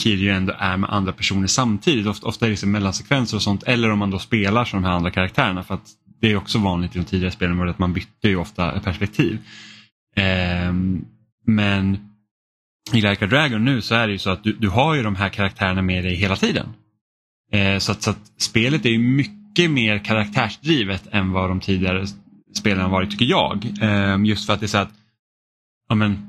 Kiryu 0.00 0.30
ändå 0.30 0.54
är 0.58 0.76
med 0.76 0.90
andra 0.90 1.12
personer 1.12 1.46
samtidigt. 1.46 2.06
Ofta, 2.06 2.26
ofta 2.26 2.44
är 2.44 2.48
det 2.48 2.52
liksom 2.52 2.70
mellansekvenser 2.70 3.36
och 3.36 3.42
sånt 3.42 3.62
eller 3.62 3.90
om 3.90 3.98
man 3.98 4.10
då 4.10 4.18
spelar 4.18 4.64
som 4.64 4.82
de 4.82 4.88
här 4.88 4.94
andra 4.96 5.10
karaktärerna 5.10 5.62
för 5.62 5.74
att 5.74 5.88
det 6.20 6.32
är 6.32 6.36
också 6.36 6.58
vanligt 6.58 6.96
i 6.96 6.98
de 6.98 7.04
tidigare 7.04 7.32
spelen 7.32 7.58
var 7.58 7.66
att 7.66 7.78
man 7.78 7.92
bytte 7.92 8.28
ju 8.28 8.36
ofta 8.36 8.80
perspektiv. 8.80 9.38
Ehm, 10.16 11.04
men 11.46 11.98
i 12.92 13.00
Like 13.00 13.24
a 13.24 13.28
Dragon 13.28 13.64
nu 13.64 13.80
så 13.80 13.94
är 13.94 14.06
det 14.06 14.12
ju 14.12 14.18
så 14.18 14.30
att 14.30 14.44
du, 14.44 14.52
du 14.52 14.68
har 14.68 14.94
ju 14.94 15.02
de 15.02 15.16
här 15.16 15.28
karaktärerna 15.28 15.82
med 15.82 16.04
dig 16.04 16.14
hela 16.14 16.36
tiden. 16.36 16.68
Eh, 17.52 17.78
så, 17.78 17.92
att, 17.92 18.02
så 18.02 18.10
att 18.10 18.32
spelet 18.38 18.86
är 18.86 18.90
ju 18.90 18.98
mycket 18.98 19.70
mer 19.70 19.98
karaktärsdrivet 19.98 21.06
än 21.12 21.32
vad 21.32 21.50
de 21.50 21.60
tidigare 21.60 22.06
spelen 22.54 22.82
har 22.82 22.90
varit 22.90 23.10
tycker 23.10 23.24
jag. 23.24 23.66
Eh, 23.80 24.24
just 24.24 24.46
för 24.46 24.52
att 24.52 24.60
det 24.60 24.66
är 24.66 24.68
så 24.68 24.78
att 24.78 24.92
ja, 25.88 25.94
men, 25.94 26.25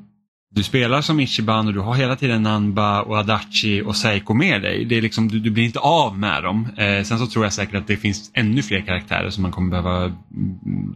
du 0.56 0.64
spelar 0.64 1.02
som 1.02 1.20
Ichiban 1.20 1.68
och 1.68 1.74
du 1.74 1.80
har 1.80 1.96
hela 1.96 2.16
tiden 2.16 2.44
Nanba 2.44 3.02
och 3.02 3.18
Adachi 3.18 3.82
och 3.82 3.96
Seiko 3.96 4.34
med 4.34 4.62
dig. 4.62 4.86
Det 4.86 4.96
är 4.98 5.02
liksom, 5.02 5.28
du, 5.28 5.40
du 5.40 5.50
blir 5.52 5.64
inte 5.64 5.80
av 5.80 6.18
med 6.20 6.44
dem. 6.44 6.68
Eh, 6.78 7.04
sen 7.04 7.20
så 7.20 7.28
tror 7.28 7.46
jag 7.46 7.54
säkert 7.54 7.76
att 7.76 7.88
det 7.88 7.98
finns 7.98 8.32
ännu 8.34 8.62
fler 8.64 8.82
karaktärer 8.82 9.30
som 9.30 9.42
man 9.44 9.52
kommer 9.52 9.70
behöva 9.70 10.04
mm, 10.06 10.16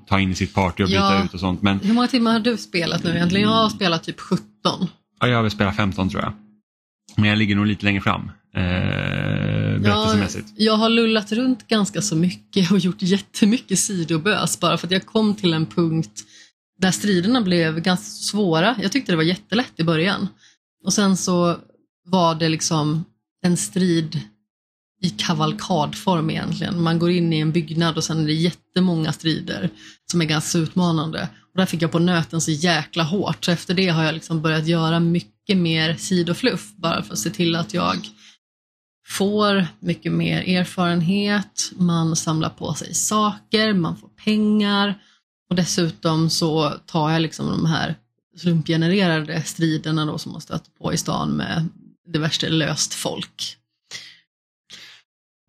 ta 0.08 0.20
in 0.20 0.32
i 0.32 0.36
sitt 0.36 0.54
party 0.54 0.84
och 0.84 0.90
byta 0.90 1.00
Ja. 1.16 1.24
ut 1.26 1.34
och 1.34 1.40
sånt. 1.40 1.62
Men 1.62 1.80
Hur 1.80 1.94
många 1.94 2.08
timmar 2.08 2.32
har 2.32 2.40
du 2.40 2.58
spelat 2.58 3.04
nu 3.04 3.10
egentligen? 3.16 3.50
Jag 3.50 3.56
har 3.56 3.70
spelat 3.70 4.04
typ 4.04 4.20
17. 4.20 4.44
ja, 5.20 5.28
jag 5.28 5.36
har 5.36 5.42
väl 5.42 5.52
spelat 5.52 5.76
15 5.76 6.10
tror 6.10 6.24
jag. 6.24 6.34
Men 7.18 7.30
jag 7.30 7.38
ligger 7.38 7.56
nog 7.56 7.66
lite 7.66 7.86
längre 7.86 8.02
fram. 8.02 8.32
Eh, 8.56 8.62
berättelsemässigt. 9.82 10.48
jag 10.58 10.74
har 10.78 10.90
lullat 10.90 11.32
runt 11.32 11.68
ganska 11.68 12.02
så 12.02 12.16
mycket 12.16 12.72
och 12.72 12.80
gjort 12.80 13.02
jättemycket 13.02 13.80
sidobös 13.80 14.60
bara 14.60 14.78
för 14.78 14.88
att 14.88 14.92
jag 14.92 15.06
kom 15.06 15.36
till 15.36 15.54
en 15.54 15.66
punkt 15.66 16.24
där 16.82 16.92
striderna 16.92 17.42
blev 17.42 17.80
ganska 17.80 18.06
svåra. 18.06 18.76
Jag 18.82 18.92
tyckte 18.92 19.12
det 19.12 19.16
var 19.16 19.24
jättelätt 19.24 19.74
i 19.76 19.84
början. 19.84 20.28
Och 20.84 20.94
sen 20.94 21.18
så 21.18 21.58
var 22.06 22.36
det 22.36 22.50
liksom 22.50 23.06
en 23.44 23.58
strid 23.58 24.22
i 25.02 25.10
kavalkadform 25.10 26.30
egentligen. 26.30 26.82
Man 26.82 27.00
går 27.00 27.12
in 27.12 27.34
i 27.34 27.40
en 27.40 27.52
byggnad 27.52 27.98
och 27.98 28.04
sen 28.04 28.20
är 28.20 28.26
det 28.26 28.34
jättemånga 28.34 29.12
strider 29.12 29.70
som 30.12 30.22
är 30.22 30.26
ganska 30.26 30.58
utmanande. 30.58 31.30
Och 31.54 31.58
där 31.58 31.66
fick 31.66 31.82
jag 31.82 31.92
på 31.92 32.00
nöten 32.00 32.42
så 32.42 32.52
jäkla 32.52 33.04
hårt. 33.04 33.46
Så 33.46 33.52
efter 33.52 33.74
det 33.74 33.88
har 33.88 34.04
jag 34.04 34.14
liksom 34.14 34.42
börjat 34.42 34.68
göra 34.68 35.00
mycket 35.00 35.58
mer 35.58 35.96
sidofluff 35.96 36.72
bara 36.76 37.04
för 37.04 37.14
att 37.14 37.20
se 37.20 37.30
till 37.30 37.56
att 37.56 37.74
jag 37.74 37.98
får 39.08 39.68
mycket 39.80 40.12
mer 40.12 40.58
erfarenhet, 40.58 41.72
man 41.76 42.16
samlar 42.16 42.50
på 42.50 42.74
sig 42.74 42.94
saker, 42.94 43.74
man 43.74 43.98
får 43.98 44.10
pengar 44.10 45.00
och 45.52 45.58
dessutom 45.58 46.30
så 46.30 46.70
tar 46.70 47.12
jag 47.12 47.22
liksom 47.22 47.48
de 47.48 47.66
här 47.66 47.96
slumpgenererade 48.38 49.44
striderna 49.44 50.06
då 50.06 50.18
som 50.18 50.32
man 50.32 50.42
stöter 50.42 50.72
på 50.72 50.94
i 50.94 50.98
stan 50.98 51.30
med 51.30 51.68
diverse 52.14 52.50
löst 52.50 52.94
folk. 52.94 53.58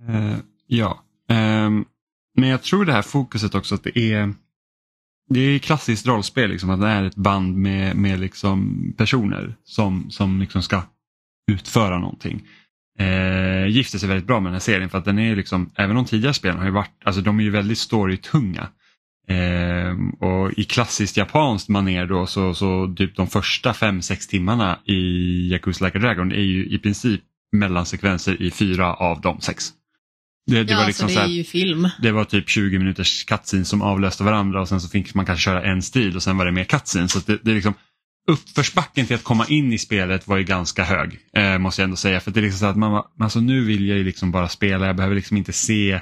Uh, 0.09 0.37
ja, 0.67 1.03
Ehm, 1.33 1.85
men 2.37 2.49
jag 2.49 2.63
tror 2.63 2.85
det 2.85 2.93
här 2.93 3.03
fokuset 3.03 3.55
också 3.55 3.75
att 3.75 3.85
det 3.85 3.99
är 3.99 4.35
det 5.29 5.41
är 5.41 5.59
klassiskt 5.59 6.07
rollspel, 6.07 6.51
liksom, 6.51 6.71
att 6.71 6.81
det 6.81 6.87
är 6.87 7.05
ett 7.05 7.17
band 7.17 7.57
med, 7.57 7.97
med 7.97 8.21
liksom 8.21 8.93
personer 8.97 9.55
som, 9.65 10.11
som 10.11 10.41
liksom 10.41 10.63
ska 10.63 10.83
utföra 11.53 11.99
någonting. 11.99 12.43
Eh, 12.99 13.67
gifter 13.67 13.99
sig 13.99 14.09
väldigt 14.09 14.27
bra 14.27 14.41
med 14.41 14.47
den 14.47 14.55
här 14.55 14.61
serien 14.61 14.91
för 14.91 14.99
att 14.99 15.05
den 15.05 15.19
är 15.19 15.37
liksom, 15.37 15.71
även 15.75 15.97
de 15.97 16.05
tidigare 16.05 16.35
spelen 16.35 16.59
har 16.59 16.65
ju 16.65 16.71
varit, 16.71 16.91
alltså 17.05 17.21
de 17.21 17.39
är 17.41 17.45
ju 17.45 17.51
väldigt 17.51 17.79
storytunga. 17.79 18.69
Eh, 19.29 20.27
och 20.29 20.53
i 20.59 20.65
klassiskt 20.65 21.17
japanskt 21.17 21.69
manér 21.69 22.07
då 22.07 22.27
så, 22.27 22.55
så 22.55 22.95
typ 22.97 23.17
de 23.17 23.27
första 23.27 23.75
fem 23.75 24.03
sex 24.03 24.27
timmarna 24.27 24.79
i 24.87 24.95
Yakuza 25.53 25.85
Like 25.85 25.99
a 25.99 26.01
Dragon 26.01 26.33
är 26.33 26.37
ju 26.43 26.67
i 26.67 26.79
princip 26.79 27.21
mellansekvenser 27.53 28.43
i 28.43 28.51
fyra 28.51 28.95
av 28.95 29.21
de 29.21 29.41
sex. 29.41 29.71
Det, 30.47 30.65
det 30.65 30.73
ja, 30.73 30.79
var 30.79 30.87
liksom 30.87 31.05
alltså 31.05 31.21
så 31.21 31.27
det 31.27 31.33
är 31.33 31.37
ju 31.37 31.45
film. 31.45 31.89
det 32.03 32.13
var 32.13 32.25
typ 32.25 32.49
20 32.49 32.79
minuters 32.79 33.25
cutscenes 33.25 33.69
som 33.69 33.83
avlöste 33.83 34.25
varandra 34.25 34.61
och 34.61 34.69
sen 34.69 34.81
så 34.81 34.89
fick 34.89 35.15
man 35.15 35.27
kanske 35.27 35.45
köra 35.45 35.63
en 35.63 35.83
strid 35.83 36.17
och 36.17 36.23
sen 36.23 36.37
var 36.39 36.47
det 36.47 36.53
mer 36.53 36.65
cutscenes. 36.65 37.13
Så 37.13 37.19
det, 37.27 37.39
det 37.43 37.51
är 37.51 37.55
liksom, 37.55 37.75
uppförsbacken 38.29 39.07
till 39.07 39.17
att 39.17 39.25
komma 39.25 39.47
in 39.49 39.73
i 39.73 39.79
spelet 39.79 40.29
var 40.29 40.37
ju 40.37 40.45
ganska 40.45 40.85
hög, 40.85 41.19
eh, 41.37 41.59
måste 41.59 41.83
jag 41.83 41.85
ändå 41.85 41.97
säga. 41.97 42.21
För 42.21 42.31
det 42.31 42.41
är 42.41 42.43
liksom 42.43 42.59
så 42.59 42.67
att 42.67 42.77
man, 42.77 42.93
var- 42.93 43.07
alltså 43.21 43.41
nu 43.41 43.65
vill 43.65 43.89
jag 43.89 43.99
ju 43.99 44.05
liksom 44.05 44.31
bara 44.31 44.49
spela, 44.49 44.87
jag 44.87 44.97
behöver 44.97 45.17
liksom 45.17 45.37
inte 45.37 45.53
se 45.53 46.01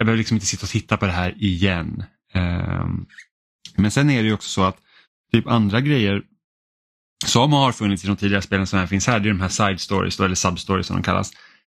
jag 0.00 0.06
behöver 0.06 0.18
liksom 0.18 0.34
inte 0.36 0.46
sitta 0.46 0.64
och 0.64 0.70
titta 0.70 0.96
på 0.96 1.06
det 1.06 1.12
här 1.12 1.34
igen. 1.38 2.04
Ehm, 2.34 3.06
men 3.76 3.90
sen 3.90 4.10
är 4.10 4.22
det 4.22 4.28
ju 4.28 4.34
också 4.34 4.48
så 4.48 4.62
att 4.62 4.76
typ 5.32 5.46
andra 5.46 5.80
grejer 5.80 6.22
som 7.26 7.52
har 7.52 7.72
funnits 7.72 8.04
i 8.04 8.06
de 8.06 8.16
tidigare 8.16 8.42
spelen 8.42 8.66
som 8.66 8.78
här 8.78 8.86
finns 8.86 9.06
här, 9.06 9.20
det 9.20 9.28
är 9.28 9.32
de 9.32 9.40
här 9.40 9.48
side 9.48 9.80
stories 9.80 10.16
då, 10.16 10.24
eller 10.24 10.34
substories 10.34 10.86
som 10.86 10.96
de 10.96 11.02
kallas. 11.02 11.32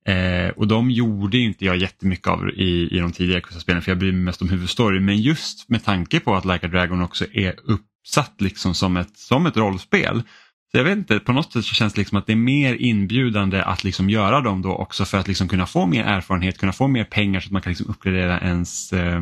Eh, 0.06 0.50
och 0.50 0.68
de 0.68 0.92
gjorde 0.92 1.38
inte 1.38 1.66
jag 1.66 1.78
jättemycket 1.78 2.28
av 2.28 2.50
i, 2.50 2.98
i 2.98 3.00
de 3.00 3.12
tidigare 3.12 3.40
Yakuza-spelen 3.40 3.82
för 3.82 3.92
jag 3.92 3.98
bryr 3.98 4.12
mig 4.12 4.22
mest 4.22 4.42
om 4.42 4.50
huvudstory. 4.50 5.00
Men 5.00 5.22
just 5.22 5.70
med 5.70 5.84
tanke 5.84 6.20
på 6.20 6.36
att 6.36 6.46
Like 6.46 6.66
a 6.66 6.70
Dragon 6.70 7.02
också 7.02 7.26
är 7.34 7.56
uppsatt 7.64 8.36
liksom 8.42 8.76
som, 8.76 8.98
ett, 8.98 9.18
som 9.18 9.46
ett 9.46 9.58
rollspel. 9.58 10.24
Så 10.76 10.80
jag 10.80 10.84
vet 10.84 10.98
inte, 10.98 11.20
på 11.20 11.34
något 11.34 11.54
sätt 11.54 11.66
så 11.66 11.74
känns 11.74 11.94
det 11.94 12.02
liksom 12.02 12.18
att 12.18 12.28
det 12.28 12.34
är 12.34 12.38
mer 12.38 12.74
inbjudande 12.74 13.62
att 13.62 13.84
liksom 13.84 14.10
göra 14.10 14.42
dem 14.42 14.62
då 14.62 14.76
också 14.76 15.06
för 15.06 15.18
att 15.18 15.28
liksom 15.28 15.48
kunna 15.48 15.66
få 15.66 15.86
mer 15.86 16.04
erfarenhet, 16.04 16.58
kunna 16.58 16.74
få 16.74 16.88
mer 16.88 17.04
pengar 17.04 17.40
så 17.40 17.46
att 17.46 17.52
man 17.52 17.62
kan 17.62 17.72
liksom 17.72 17.90
uppgradera 17.90 18.40
ens, 18.40 18.94
eh, 18.94 19.22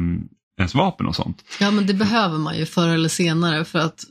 ens 0.60 0.76
vapen 0.76 1.08
och 1.08 1.16
sånt. 1.16 1.44
Ja 1.60 1.72
men 1.72 1.88
det 1.88 1.94
behöver 1.94 2.38
man 2.38 2.58
ju 2.58 2.66
förr 2.66 2.88
eller 2.88 3.10
senare 3.10 3.66
för 3.66 3.80
att 3.80 4.04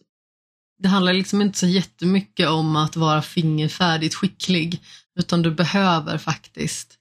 det 0.83 0.89
handlar 0.89 1.13
liksom 1.13 1.43
inte 1.43 1.59
så 1.59 1.67
jättemycket 1.67 2.49
om 2.49 2.77
att 2.77 2.97
vara 2.97 3.23
fingerfärdigt 3.23 4.15
skicklig 4.15 4.81
utan 5.19 5.43
du 5.43 5.51
behöver 5.51 6.19
faktiskt 6.19 6.95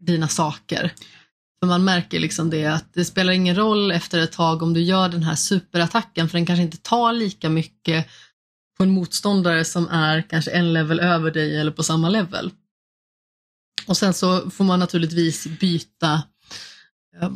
dina 0.00 0.28
saker. 0.28 0.92
För 1.60 1.66
man 1.66 1.84
märker 1.84 2.20
liksom 2.20 2.50
det 2.50 2.66
att 2.66 2.94
det 2.94 3.04
spelar 3.04 3.32
ingen 3.32 3.56
roll 3.56 3.90
efter 3.90 4.18
ett 4.18 4.32
tag 4.32 4.62
om 4.62 4.74
du 4.74 4.82
gör 4.82 5.08
den 5.08 5.22
här 5.22 5.34
superattacken 5.34 6.28
för 6.28 6.38
den 6.38 6.46
kanske 6.46 6.62
inte 6.62 6.76
tar 6.76 7.12
lika 7.12 7.50
mycket 7.50 8.06
på 8.78 8.84
en 8.84 8.90
motståndare 8.90 9.64
som 9.64 9.88
är 9.88 10.22
kanske 10.22 10.50
en 10.50 10.72
level 10.72 11.00
över 11.00 11.30
dig 11.30 11.56
eller 11.56 11.72
på 11.72 11.82
samma 11.82 12.08
level. 12.08 12.50
Och 13.86 13.96
sen 13.96 14.14
så 14.14 14.50
får 14.50 14.64
man 14.64 14.78
naturligtvis 14.78 15.46
byta 15.46 16.22
eh, 17.20 17.30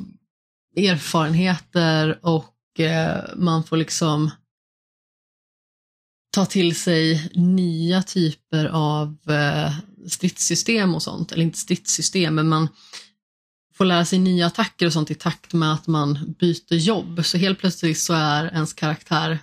erfarenheter 0.90 2.18
och 2.22 2.80
eh, 2.80 3.24
man 3.36 3.64
får 3.64 3.76
liksom 3.76 4.30
ta 6.32 6.46
till 6.46 6.76
sig 6.76 7.30
nya 7.34 8.02
typer 8.02 8.64
av 8.66 9.18
eh, 9.28 9.72
stridssystem 10.08 10.94
och 10.94 11.02
sånt, 11.02 11.32
eller 11.32 11.42
inte 11.42 11.58
stridssystem, 11.58 12.34
men 12.34 12.48
man 12.48 12.68
får 13.74 13.84
lära 13.84 14.04
sig 14.04 14.18
nya 14.18 14.46
attacker 14.46 14.86
och 14.86 14.92
sånt 14.92 15.10
i 15.10 15.14
takt 15.14 15.52
med 15.52 15.72
att 15.72 15.86
man 15.86 16.34
byter 16.38 16.74
jobb. 16.74 17.24
Så 17.24 17.38
helt 17.38 17.58
plötsligt 17.58 17.98
så 17.98 18.12
är 18.14 18.44
ens 18.44 18.72
karaktär 18.72 19.38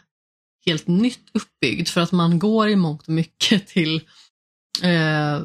helt 0.66 0.88
nytt 0.88 1.30
uppbyggd 1.34 1.88
för 1.88 2.02
att 2.02 2.12
man 2.12 2.40
går 2.40 2.70
i 2.70 2.76
mångt 2.76 3.08
och 3.08 3.14
mycket 3.14 3.68
till 3.68 3.96
eh, 4.84 5.40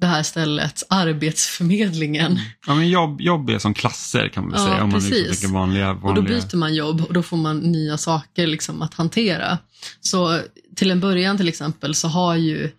det 0.00 0.06
här 0.06 0.22
stället, 0.22 0.82
Arbetsförmedlingen. 0.88 2.38
Ja, 2.66 2.74
men 2.74 2.88
jobb, 2.88 3.20
jobb 3.20 3.50
är 3.50 3.58
som 3.58 3.74
klasser 3.74 4.28
kan 4.28 4.44
man 4.44 4.52
väl 4.52 4.60
Ja, 4.60 4.66
säga. 4.66 4.84
Om 4.84 4.90
man 4.90 5.02
liksom 5.02 5.52
vanliga, 5.52 5.92
vanliga... 5.92 6.08
Och 6.08 6.14
då 6.14 6.22
byter 6.22 6.56
man 6.56 6.74
jobb 6.74 7.00
och 7.00 7.12
då 7.14 7.22
får 7.22 7.36
man 7.36 7.58
nya 7.58 7.98
saker 7.98 8.46
liksom 8.46 8.82
att 8.82 8.94
hantera. 8.94 9.58
Så 10.00 10.40
till 10.76 10.90
en 10.90 11.00
början 11.00 11.36
till 11.36 11.48
exempel 11.48 11.94
så 11.94 12.08
har 12.08 12.34
ju 12.34 12.70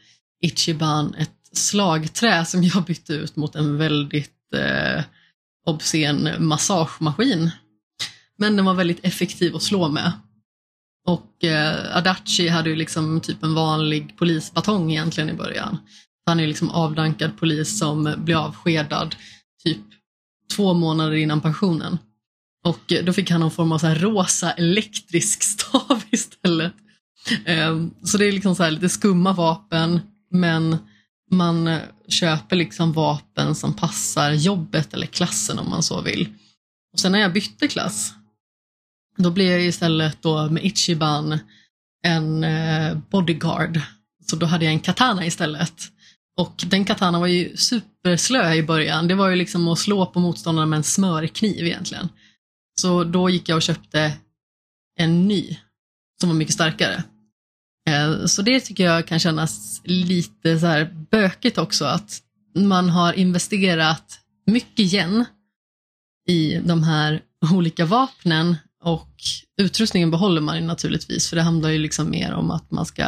Ichiban 0.42 1.16
ett 1.18 1.32
slagträ 1.54 2.46
som 2.46 2.64
jag 2.64 2.84
bytte 2.84 3.14
ut 3.14 3.36
mot 3.36 3.56
en 3.56 3.78
väldigt 3.78 4.54
eh, 4.56 5.04
obscen 5.66 6.30
massagemaskin. 6.40 7.52
Men 8.38 8.56
den 8.56 8.66
var 8.66 8.74
väldigt 8.74 9.06
effektiv 9.06 9.56
att 9.56 9.64
slå 9.64 9.90
med. 9.90 10.12
Och 11.06 11.44
eh, 11.44 11.98
Adachi 11.98 12.48
hade 12.48 12.70
ju 12.70 12.76
liksom 12.76 13.22
typ 13.22 13.44
en 13.44 13.56
vanlig 13.56 14.18
polisbatong 14.18 14.92
egentligen 14.92 15.30
i 15.30 15.34
början. 15.34 15.78
Han 16.26 16.40
är 16.40 16.44
ju 16.44 16.48
liksom 16.48 16.70
avdankad 16.70 17.38
polis 17.40 17.80
som 17.80 18.14
blir 18.18 18.36
avskedad 18.36 19.16
typ 19.64 19.82
två 20.56 20.74
månader 20.74 21.16
innan 21.16 21.42
pensionen. 21.42 21.98
Och 22.66 22.92
eh, 22.92 23.06
då 23.06 23.14
fick 23.14 23.32
han 23.32 23.40
någon 23.40 23.52
form 23.52 23.72
av 23.72 23.78
så 23.78 23.88
här 23.88 23.96
rosa 23.96 24.52
elektrisk 24.52 25.44
stav 25.60 26.04
istället. 26.12 26.74
Ehm, 27.46 27.92
så 28.04 28.18
det 28.18 28.26
är 28.26 28.32
liksom 28.32 28.56
så 28.56 28.64
här 28.64 28.72
lite 28.72 28.90
skumma 28.90 29.34
vapen, 29.34 30.00
men 30.32 30.78
man 31.32 31.68
eh, 31.68 31.82
köper 32.08 32.56
liksom 32.56 32.94
vapen 32.94 33.56
som 33.56 33.74
passar 33.74 34.32
jobbet 34.32 34.94
eller 34.94 35.08
klassen 35.08 35.60
om 35.60 35.70
man 35.70 35.84
så 35.84 36.02
vill. 36.02 36.30
Och 36.94 37.00
sen 37.00 37.12
när 37.12 37.20
jag 37.20 37.34
bytte 37.34 37.68
klass, 37.68 38.14
då 39.18 39.32
blev 39.32 39.52
jag 39.52 39.66
istället 39.66 40.22
då 40.22 40.50
med 40.50 40.66
Ichiban 40.66 41.40
en 42.06 42.44
eh, 42.44 42.98
bodyguard. 43.10 43.82
Så 44.26 44.36
då 44.36 44.46
hade 44.46 44.66
jag 44.66 44.74
en 44.74 44.80
katana 44.80 45.26
istället. 45.26 45.74
Och 46.38 46.64
den 46.68 46.86
katana 46.86 47.20
var 47.20 47.28
ju 47.28 47.58
superslö 47.58 48.54
i 48.54 48.64
början. 48.64 49.08
Det 49.08 49.16
var 49.16 49.30
ju 49.30 49.36
liksom 49.36 49.68
att 49.68 49.80
slå 49.80 50.06
på 50.06 50.20
motståndaren 50.20 50.70
med 50.70 50.78
en 50.78 50.84
smörkniv 50.84 51.66
egentligen. 51.66 52.10
Så 52.82 53.04
då 53.04 53.30
gick 53.30 53.50
jag 53.50 53.56
och 53.56 53.62
köpte 53.62 54.14
en 55.00 55.28
ny 55.28 55.58
som 56.22 56.30
var 56.30 56.36
mycket 56.36 56.54
starkare. 56.54 57.04
Eh, 57.90 58.26
så 58.26 58.42
det 58.42 58.60
tycker 58.60 58.84
jag 58.84 59.08
kan 59.08 59.20
kännas 59.20 59.82
lite 59.84 60.60
så 60.60 60.66
här 60.66 61.06
bökigt 61.12 61.58
också 61.58 61.86
att 61.86 62.22
man 62.56 62.90
har 62.90 63.14
investerat 63.14 64.20
mycket 64.46 64.80
igen 64.80 65.26
i 66.28 66.60
de 66.66 66.84
här 66.84 67.22
olika 67.54 67.86
vapnen 67.86 68.56
och 68.86 69.14
utrustningen 69.62 70.12
behåller 70.12 70.42
man 70.42 70.68
naturligtvis 70.68 71.30
för 71.30 71.36
det 71.36 71.42
handlar 71.42 71.70
ju 71.70 71.78
liksom 71.78 72.10
mer 72.10 72.34
om 72.34 72.52
att 72.52 72.72
man 72.72 72.86
ska 72.86 73.04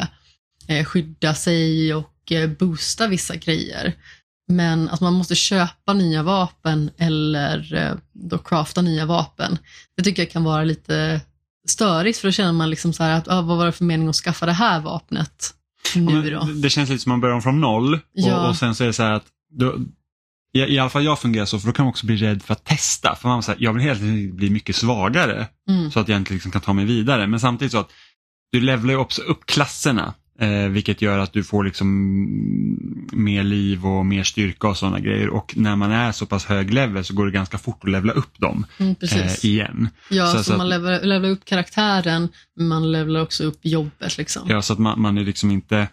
eh, 0.67 0.85
skydda 0.85 1.33
sig 1.33 1.93
och 1.93 2.31
eh, 2.31 2.49
boosta 2.49 3.07
vissa 3.07 3.35
grejer. 3.35 3.93
Men 4.47 4.89
att 4.89 5.01
man 5.01 5.13
måste 5.13 5.35
köpa 5.35 5.93
nya 5.93 6.23
vapen 6.23 6.89
eller 6.97 7.73
eh, 7.73 7.95
då 8.13 8.37
crafta 8.37 8.81
nya 8.81 9.05
vapen, 9.05 9.57
det 9.97 10.03
tycker 10.03 10.21
jag 10.21 10.31
kan 10.31 10.43
vara 10.43 10.63
lite 10.63 11.21
störigt 11.67 12.17
för 12.19 12.27
då 12.27 12.31
känner 12.31 12.53
man 12.53 12.69
liksom 12.69 12.93
så 12.93 13.03
att 13.03 13.27
ah, 13.27 13.41
vad 13.41 13.57
var 13.57 13.65
det 13.65 13.71
för 13.71 13.85
mening 13.85 14.07
att 14.07 14.15
skaffa 14.15 14.45
det 14.45 14.51
här 14.53 14.79
vapnet 14.79 15.53
nu 15.95 16.29
då? 16.29 16.43
Det 16.43 16.69
känns 16.69 16.89
lite 16.89 17.03
som 17.03 17.09
man 17.09 17.21
börjar 17.21 17.35
om 17.35 17.41
från 17.41 17.61
noll 17.61 17.99
Ja. 18.13 18.43
och, 18.43 18.49
och 18.49 18.55
sen 18.55 18.75
så 18.75 18.83
är 18.83 18.87
det 18.87 18.93
så 18.93 19.03
här 19.03 19.11
att 19.11 19.25
i, 20.57 20.73
i 20.73 20.79
alla 20.79 20.89
fall 20.89 21.05
jag 21.05 21.19
fungerar 21.19 21.45
så 21.45 21.59
för 21.59 21.67
då 21.67 21.73
kan 21.73 21.85
man 21.85 21.89
också 21.89 22.05
bli 22.05 22.15
rädd 22.15 22.43
för 22.43 22.53
att 22.53 22.63
testa. 22.65 23.15
För 23.15 23.29
man 23.29 23.43
säger 23.43 23.63
jag 23.63 23.73
vill 23.73 23.83
helt 23.83 24.01
enkelt 24.01 24.33
bli 24.35 24.49
mycket 24.49 24.75
svagare 24.75 25.47
Mm. 25.69 25.91
så 25.91 25.99
att 25.99 26.07
jag 26.07 26.17
inte 26.17 26.33
liksom 26.33 26.51
kan 26.51 26.61
ta 26.61 26.73
mig 26.73 26.85
vidare. 26.85 27.27
Men 27.27 27.39
samtidigt 27.39 27.71
så 27.71 27.77
att 27.77 27.89
du 28.51 28.61
levlar 28.61 28.93
ju 28.93 28.97
också 28.99 29.21
upp 29.21 29.45
klasserna 29.45 30.13
eh, 30.39 30.67
vilket 30.67 31.01
gör 31.01 31.19
att 31.19 31.33
du 31.33 31.43
får 31.43 31.63
liksom 31.63 31.87
mer 33.11 33.43
liv 33.43 33.85
och 33.85 34.05
mer 34.05 34.23
styrka 34.23 34.67
och 34.67 34.77
sådana 34.77 34.99
grejer. 34.99 35.29
Och 35.29 35.53
när 35.57 35.75
man 35.75 35.91
är 35.91 36.11
så 36.11 36.25
pass 36.25 36.45
hög 36.45 36.73
level 36.73 37.03
så 37.03 37.13
går 37.13 37.25
det 37.25 37.31
ganska 37.31 37.57
fort 37.57 37.79
att 37.83 37.89
levla 37.91 38.13
upp 38.13 38.39
dem 38.39 38.65
Mm, 38.79 38.95
eh, 39.01 39.45
igen. 39.45 39.89
ja, 40.09 40.25
så- 40.27 40.37
så, 40.37 40.43
så 40.43 40.51
att- 40.51 40.57
man 40.57 40.69
levlar, 40.69 41.01
levlar 41.01 41.29
upp 41.29 41.45
karaktären, 41.45 42.29
men 42.55 42.67
man 42.67 42.91
levlar 42.91 43.21
också 43.21 43.43
upp 43.43 43.59
jobbet. 43.61 44.17
Liksom. 44.17 44.43
Ja, 44.49 44.61
så 44.61 44.73
att 44.73 44.79
man, 44.79 45.01
man 45.01 45.17
är 45.17 45.23
liksom 45.23 45.51
inte 45.51 45.87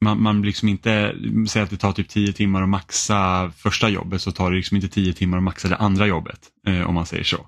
man, 0.00 0.22
man 0.22 0.42
liksom 0.42 0.68
inte, 0.68 1.14
säg 1.48 1.62
att 1.62 1.70
det 1.70 1.76
tar 1.76 1.92
typ 1.92 2.08
10 2.08 2.32
timmar 2.32 2.62
att 2.62 2.68
maxa 2.68 3.52
första 3.56 3.88
jobbet 3.88 4.22
så 4.22 4.32
tar 4.32 4.50
det 4.50 4.56
liksom 4.56 4.76
inte 4.76 4.88
10 4.88 5.12
timmar 5.12 5.36
att 5.36 5.44
maxa 5.44 5.68
det 5.68 5.76
andra 5.76 6.06
jobbet. 6.06 6.40
Eh, 6.66 6.88
om 6.88 6.94
man 6.94 7.06
säger 7.06 7.24
så. 7.24 7.46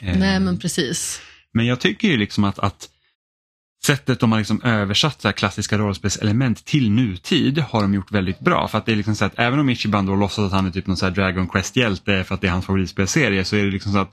Eh, 0.00 0.18
Nej, 0.18 0.40
men 0.40 0.58
precis. 0.58 1.20
men 1.52 1.66
jag 1.66 1.80
tycker 1.80 2.08
ju 2.08 2.16
liksom 2.16 2.44
att, 2.44 2.58
att 2.58 2.88
sättet 3.86 4.20
de 4.20 4.32
har 4.32 4.38
liksom 4.38 4.62
översatt 4.62 5.20
så 5.20 5.28
här 5.28 5.32
klassiska 5.32 5.78
rollspelselement 5.78 6.64
till 6.64 6.90
nutid 6.90 7.58
har 7.58 7.82
de 7.82 7.94
gjort 7.94 8.12
väldigt 8.12 8.40
bra. 8.40 8.68
För 8.68 8.78
att 8.78 8.86
det 8.86 8.92
är 8.92 8.96
liksom 8.96 9.16
så 9.16 9.24
att 9.24 9.38
även 9.38 9.58
om 9.58 9.70
Ichiban 9.70 10.06
då 10.06 10.16
låtsas 10.16 10.46
att 10.46 10.52
han 10.52 10.66
är 10.66 10.70
typ 10.70 10.86
någon 10.86 10.96
så 10.96 11.06
här 11.06 11.12
Dragon 11.12 11.48
Quest-hjälte 11.48 12.24
för 12.24 12.34
att 12.34 12.40
det 12.40 12.46
är 12.46 12.50
hans 12.50 12.66
favoritspelserie 12.66 13.44
så 13.44 13.56
är 13.56 13.64
det 13.64 13.70
liksom 13.70 13.92
så 13.92 13.98
att 13.98 14.12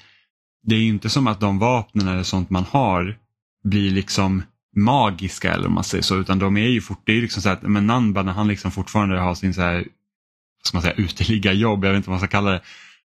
det 0.64 0.76
är 0.76 0.82
inte 0.82 1.10
som 1.10 1.28
att 1.28 1.40
de 1.40 1.60
vapnen 1.60 2.08
eller 2.08 2.24
sånt 2.24 2.50
man 2.50 2.66
har 2.70 3.18
blir 3.64 3.92
liksom 3.92 4.44
magiska 4.76 5.54
eller 5.54 5.68
om 5.68 5.74
man 5.74 5.84
säger 5.84 6.02
så 6.02 6.20
utan 6.20 6.40
de 6.40 6.58
är 6.58 6.68
ju 6.68 6.82
fort, 6.82 7.02
det 7.06 7.18
är 7.18 7.22
liksom 7.22 7.42
så 7.42 7.50
att 7.50 7.62
men 7.62 7.88
Nanba 7.88 8.24
när 8.24 8.32
han 8.34 8.48
liksom 8.48 8.72
fortfarande 8.72 9.20
har 9.20 9.36
sin 9.36 9.54
så 9.54 9.62
här, 9.62 9.76
vad 9.76 10.68
ska 10.68 10.76
man 10.78 10.82
säga, 10.82 10.94
uteliggarjobb, 10.94 11.86
jag 11.86 11.92
vet 11.92 11.98
inte 11.98 12.10
vad 12.10 12.14
man 12.14 12.28
ska 12.28 12.38
kalla 12.38 12.52
det, 12.52 12.62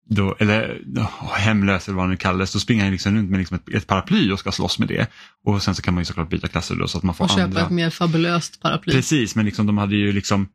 då, 0.07 0.37
eller 0.39 0.83
oh, 0.97 1.33
hemlös 1.35 1.89
eller 1.89 1.97
vad 1.97 2.03
han 2.03 2.11
nu 2.11 2.17
kallas, 2.17 2.53
då 2.53 2.59
springer 2.59 2.83
han 2.83 2.93
liksom 2.93 3.17
runt 3.17 3.31
med 3.31 3.39
liksom 3.39 3.57
ett, 3.57 3.75
ett 3.75 3.87
paraply 3.87 4.33
och 4.33 4.39
ska 4.39 4.53
slåss 4.53 4.79
med 4.79 4.89
det. 4.89 5.07
Och 5.45 5.62
sen 5.62 5.75
så 5.75 5.83
kan 5.83 5.95
man 5.95 6.01
ju 6.01 6.05
såklart 6.05 6.31
byta 6.31 6.49
klasser 6.49 6.75
då 6.75 6.89
så 6.89 6.99
att 6.99 7.05
man 7.05 7.15
får 7.15 7.25
Och 7.25 7.31
köpa 7.31 7.43
andra. 7.43 7.61
ett 7.61 7.71
mer 7.71 7.91
fabulöst 7.91 8.61
paraply. 8.61 8.93
Precis, 8.93 9.35
men 9.37 9.45
liksom 9.45 9.67
de 9.67 9.79
hade 9.79 9.97
ju 9.97 10.12
liksom 10.12 10.49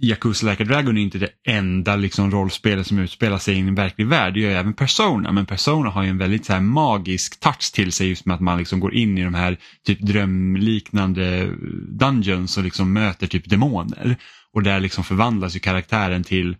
Yakuza 0.00 0.50
Like 0.50 0.62
a 0.62 0.66
Dragon 0.66 0.98
är 0.98 1.02
inte 1.02 1.18
det 1.18 1.28
enda 1.46 1.96
liksom 1.96 2.30
rollspelet 2.30 2.86
som 2.86 2.98
utspelar 2.98 3.38
sig 3.38 3.54
i 3.54 3.60
en 3.60 3.74
verklig 3.74 4.06
värld. 4.06 4.34
Det 4.34 4.40
gör 4.40 4.50
ju 4.50 4.56
även 4.56 4.74
Persona, 4.74 5.32
men 5.32 5.46
Persona 5.46 5.90
har 5.90 6.02
ju 6.02 6.08
en 6.08 6.18
väldigt 6.18 6.46
så 6.46 6.52
här 6.52 6.60
magisk 6.60 7.40
touch 7.40 7.72
till 7.72 7.92
sig 7.92 8.08
just 8.08 8.26
med 8.26 8.34
att 8.34 8.40
man 8.40 8.58
liksom 8.58 8.80
går 8.80 8.94
in 8.94 9.18
i 9.18 9.24
de 9.24 9.34
här 9.34 9.56
typ 9.86 10.00
drömliknande 10.00 11.50
dungeons 11.88 12.56
och 12.56 12.64
liksom 12.64 12.92
möter 12.92 13.26
typ 13.26 13.50
demoner. 13.50 14.16
Och 14.52 14.62
där 14.62 14.80
liksom 14.80 15.04
förvandlas 15.04 15.56
ju 15.56 15.60
karaktären 15.60 16.24
till 16.24 16.56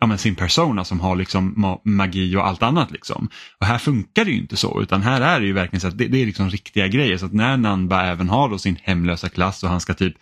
ja, 0.00 0.06
men 0.06 0.18
sin 0.18 0.34
persona 0.34 0.84
som 0.84 1.00
har 1.00 1.16
liksom 1.16 1.54
ma- 1.56 1.80
magi 1.84 2.36
och 2.36 2.46
allt 2.46 2.62
annat. 2.62 2.90
Liksom. 2.90 3.28
Och 3.60 3.66
här 3.66 3.78
funkar 3.78 4.24
det 4.24 4.30
ju 4.30 4.38
inte 4.38 4.56
så 4.56 4.82
utan 4.82 5.02
här 5.02 5.20
är 5.20 5.40
det 5.40 5.46
ju 5.46 5.52
verkligen 5.52 5.80
så 5.80 5.88
att 5.88 5.98
det, 5.98 6.08
det 6.08 6.22
är 6.22 6.26
liksom 6.26 6.50
riktiga 6.50 6.88
grejer. 6.88 7.16
Så 7.16 7.26
att 7.26 7.32
när 7.32 7.56
Nanba 7.56 8.02
även 8.02 8.28
har 8.28 8.48
då 8.48 8.58
sin 8.58 8.76
hemlösa 8.82 9.28
klass 9.28 9.62
och 9.62 9.68
han 9.68 9.80
ska 9.80 9.94
typ 9.94 10.14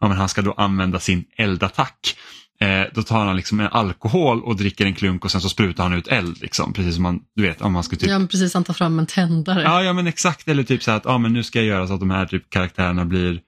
ja, 0.00 0.08
men 0.08 0.16
han 0.16 0.28
ska 0.28 0.42
då 0.42 0.52
använda 0.52 1.00
sin 1.00 1.24
eldattack 1.36 2.16
Eh, 2.62 2.86
då 2.94 3.02
tar 3.02 3.26
han 3.26 3.36
liksom 3.36 3.60
en 3.60 3.66
alkohol 3.66 4.42
och 4.42 4.56
dricker 4.56 4.86
en 4.86 4.94
klunk 4.94 5.24
och 5.24 5.30
sen 5.30 5.40
så 5.40 5.48
sprutar 5.48 5.82
han 5.82 5.92
ut 5.92 6.08
eld. 6.08 6.40
Liksom, 6.40 6.72
precis 6.72 6.94
som 6.94 7.02
man, 7.02 7.20
du 7.36 7.42
vet, 7.42 7.60
om 7.60 7.72
man 7.72 7.84
ska 7.84 7.96
typ... 7.96 8.08
Ja, 8.08 8.18
men 8.18 8.28
precis. 8.28 8.54
Han 8.54 8.64
tar 8.64 8.74
fram 8.74 8.98
en 8.98 9.06
tändare. 9.06 9.62
Ja, 9.62 9.82
ja 9.82 9.92
men 9.92 10.06
exakt. 10.06 10.48
Eller 10.48 10.62
typ 10.62 10.82
så 10.82 10.90
att 10.90 11.04
ja, 11.04 11.18
men 11.18 11.32
nu 11.32 11.42
ska 11.42 11.58
jag 11.58 11.66
göra 11.66 11.86
så 11.86 11.94
att 11.94 12.00
de 12.00 12.10
här 12.10 12.26
typ 12.26 12.50
karaktärerna 12.50 13.04
blir 13.04 13.40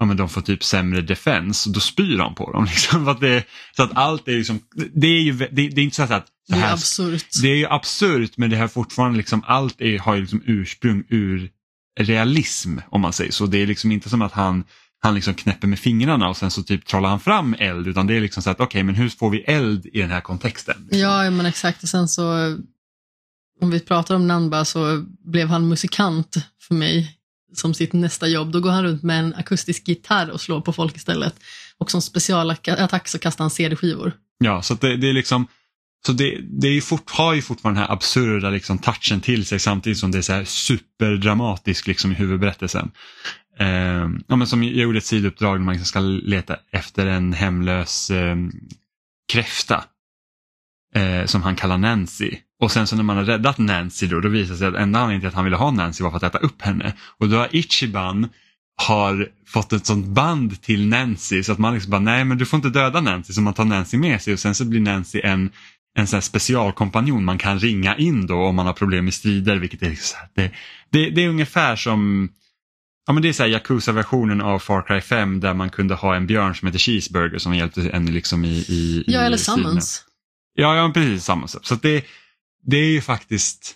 Ja, 0.00 0.06
men 0.06 0.16
de 0.16 0.28
får 0.28 0.40
typ 0.40 0.64
sämre 0.64 1.00
defens 1.00 1.66
och 1.66 1.72
då 1.72 1.80
spyr 1.80 2.18
han 2.18 2.34
på 2.34 2.52
dem. 2.52 2.64
Liksom, 2.70 3.04
för 3.04 3.12
att 3.12 3.20
det, 3.20 3.44
så 3.76 3.82
att 3.82 3.96
allt 3.96 4.28
är 4.28 4.32
liksom, 4.32 4.60
det 4.94 5.06
är 5.06 5.20
ju 5.20 5.32
det, 5.32 5.46
det 5.50 5.80
är 5.80 5.84
inte 5.84 5.96
så 5.96 6.02
att 6.02 6.10
så 6.10 6.22
det 6.48 6.54
är 6.54 6.60
här, 6.60 6.72
absurt. 6.72 7.26
det 7.42 7.48
är 7.48 7.56
ju 7.56 7.66
absurt 7.66 8.36
men 8.36 8.50
det 8.50 8.56
här 8.56 8.68
fortfarande 8.68 9.18
liksom, 9.18 9.42
allt 9.46 9.80
är, 9.80 9.98
har 9.98 10.14
ju 10.14 10.20
liksom 10.20 10.42
ursprung 10.46 11.04
ur 11.08 11.50
realism 12.00 12.78
om 12.90 13.00
man 13.00 13.12
säger 13.12 13.32
så. 13.32 13.46
Det 13.46 13.58
är 13.58 13.66
liksom 13.66 13.92
inte 13.92 14.08
som 14.08 14.22
att 14.22 14.32
han, 14.32 14.64
han 15.00 15.14
liksom 15.14 15.34
knäpper 15.34 15.68
med 15.68 15.78
fingrarna 15.78 16.28
och 16.28 16.36
sen 16.36 16.50
så 16.50 16.62
typ 16.62 16.86
trollar 16.86 17.08
han 17.08 17.20
fram 17.20 17.54
eld 17.58 17.86
utan 17.86 18.06
det 18.06 18.14
är 18.14 18.20
liksom 18.20 18.42
så 18.42 18.50
att 18.50 18.56
okej 18.56 18.66
okay, 18.66 18.82
men 18.82 18.94
hur 18.94 19.08
får 19.08 19.30
vi 19.30 19.40
eld 19.40 19.86
i 19.86 20.00
den 20.00 20.10
här 20.10 20.20
kontexten? 20.20 20.76
Liksom. 20.82 21.00
Ja 21.00 21.30
men 21.30 21.46
exakt 21.46 21.82
och 21.82 21.88
sen 21.88 22.08
så 22.08 22.56
om 23.60 23.70
vi 23.70 23.80
pratar 23.80 24.14
om 24.14 24.26
Nanba 24.26 24.64
så 24.64 25.04
blev 25.24 25.48
han 25.48 25.68
musikant 25.68 26.36
för 26.68 26.74
mig 26.74 27.18
som 27.54 27.74
sitt 27.74 27.92
nästa 27.92 28.26
jobb. 28.26 28.52
Då 28.52 28.60
går 28.60 28.70
han 28.70 28.84
runt 28.84 29.02
med 29.02 29.20
en 29.20 29.34
akustisk 29.34 29.88
gitarr 29.88 30.30
och 30.30 30.40
slår 30.40 30.60
på 30.60 30.72
folk 30.72 30.96
istället. 30.96 31.34
Och 31.78 31.90
som 31.90 32.02
specialattack 32.02 33.08
så 33.08 33.18
kastar 33.18 33.44
han 33.44 33.50
CD-skivor. 33.50 34.12
Ja, 34.38 34.62
så 34.62 34.74
det, 34.74 34.96
det 34.96 35.08
är 35.08 35.12
liksom 35.12 35.46
så 36.06 36.12
det, 36.12 36.38
det 36.60 36.68
är 36.68 36.80
fort, 36.80 37.10
har 37.10 37.34
ju 37.34 37.42
fortfarande 37.42 37.80
den 37.80 37.86
här 37.86 37.94
absurda 37.94 38.50
liksom, 38.50 38.78
touchen 38.78 39.20
till 39.20 39.46
sig 39.46 39.58
samtidigt 39.58 39.98
som 39.98 40.10
det 40.10 40.18
är 40.18 40.22
så 40.22 40.32
här 40.32 40.44
superdramatiskt 40.44 41.86
liksom, 41.86 42.12
i 42.12 42.14
huvudberättelsen. 42.14 42.90
Eh, 43.58 44.08
ja, 44.26 44.36
men 44.36 44.46
som 44.46 44.64
jag 44.64 44.72
gjorde 44.72 44.98
ett 44.98 45.04
sidouppdrag 45.04 45.58
när 45.58 45.64
man 45.64 45.74
liksom 45.74 45.86
ska 45.86 46.00
leta 46.00 46.56
efter 46.72 47.06
en 47.06 47.32
hemlös 47.32 48.10
eh, 48.10 48.36
kräfta 49.32 49.84
eh, 50.94 51.24
som 51.24 51.42
han 51.42 51.56
kallar 51.56 51.78
Nancy. 51.78 52.30
Och 52.60 52.72
sen 52.72 52.86
så 52.86 52.96
när 52.96 53.02
man 53.02 53.16
har 53.16 53.24
räddat 53.24 53.58
Nancy 53.58 54.06
då, 54.06 54.20
då 54.20 54.28
visar 54.28 54.52
det 54.52 54.58
sig 54.58 54.68
att 54.68 54.74
enda 54.74 54.98
anledningen 54.98 55.20
till 55.20 55.28
att 55.28 55.34
han 55.34 55.44
ville 55.44 55.56
ha 55.56 55.70
Nancy 55.70 56.04
var 56.04 56.10
för 56.10 56.16
att 56.16 56.22
äta 56.22 56.38
upp 56.38 56.62
henne. 56.62 56.92
Och 57.18 57.28
då 57.28 57.36
har 57.36 57.56
Ichiban 57.56 58.28
har 58.86 59.28
fått 59.46 59.72
ett 59.72 59.86
sånt 59.86 60.06
band 60.06 60.62
till 60.62 60.88
Nancy 60.88 61.42
så 61.42 61.52
att 61.52 61.58
man 61.58 61.74
liksom 61.74 61.90
bara, 61.90 62.00
nej 62.00 62.24
men 62.24 62.38
du 62.38 62.46
får 62.46 62.56
inte 62.56 62.68
döda 62.68 63.00
Nancy 63.00 63.32
så 63.32 63.40
man 63.40 63.54
tar 63.54 63.64
Nancy 63.64 63.96
med 63.98 64.22
sig 64.22 64.32
och 64.32 64.38
sen 64.38 64.54
så 64.54 64.64
blir 64.64 64.80
Nancy 64.80 65.20
en, 65.24 65.50
en 65.94 66.06
sån 66.06 66.22
specialkompanjon 66.22 67.24
man 67.24 67.38
kan 67.38 67.58
ringa 67.58 67.96
in 67.96 68.26
då 68.26 68.34
om 68.34 68.56
man 68.56 68.66
har 68.66 68.72
problem 68.72 69.08
i 69.08 69.12
strider 69.12 69.56
vilket 69.56 69.82
är 69.82 69.90
liksom 69.90 70.04
så 70.04 70.16
här, 70.16 70.28
det, 70.34 70.52
det, 70.90 71.10
det, 71.10 71.24
är 71.24 71.28
ungefär 71.28 71.76
som 71.76 72.28
Ja 73.08 73.12
men 73.12 73.22
det 73.22 73.28
är 73.28 73.32
så 73.32 73.46
Yakuza-versionen 73.46 74.40
av 74.40 74.58
Far 74.58 74.82
Cry 74.82 75.00
5 75.00 75.40
där 75.40 75.54
man 75.54 75.70
kunde 75.70 75.94
ha 75.94 76.16
en 76.16 76.26
björn 76.26 76.54
som 76.54 76.66
heter 76.66 76.78
Cheeseburger 76.78 77.38
som 77.38 77.54
hjälpte 77.54 77.90
en 77.90 78.06
liksom 78.06 78.44
i, 78.44 78.48
i 78.48 79.04
Ja 79.06 79.20
eller. 79.20 79.36
Summons. 79.36 80.04
Ja, 80.54 80.76
ja 80.76 80.90
precis 80.94 81.24
sak. 81.24 81.66
Så 81.66 81.74
det, 81.74 82.04
det 82.66 82.76
är 82.76 82.90
ju 82.90 83.00
faktiskt 83.00 83.74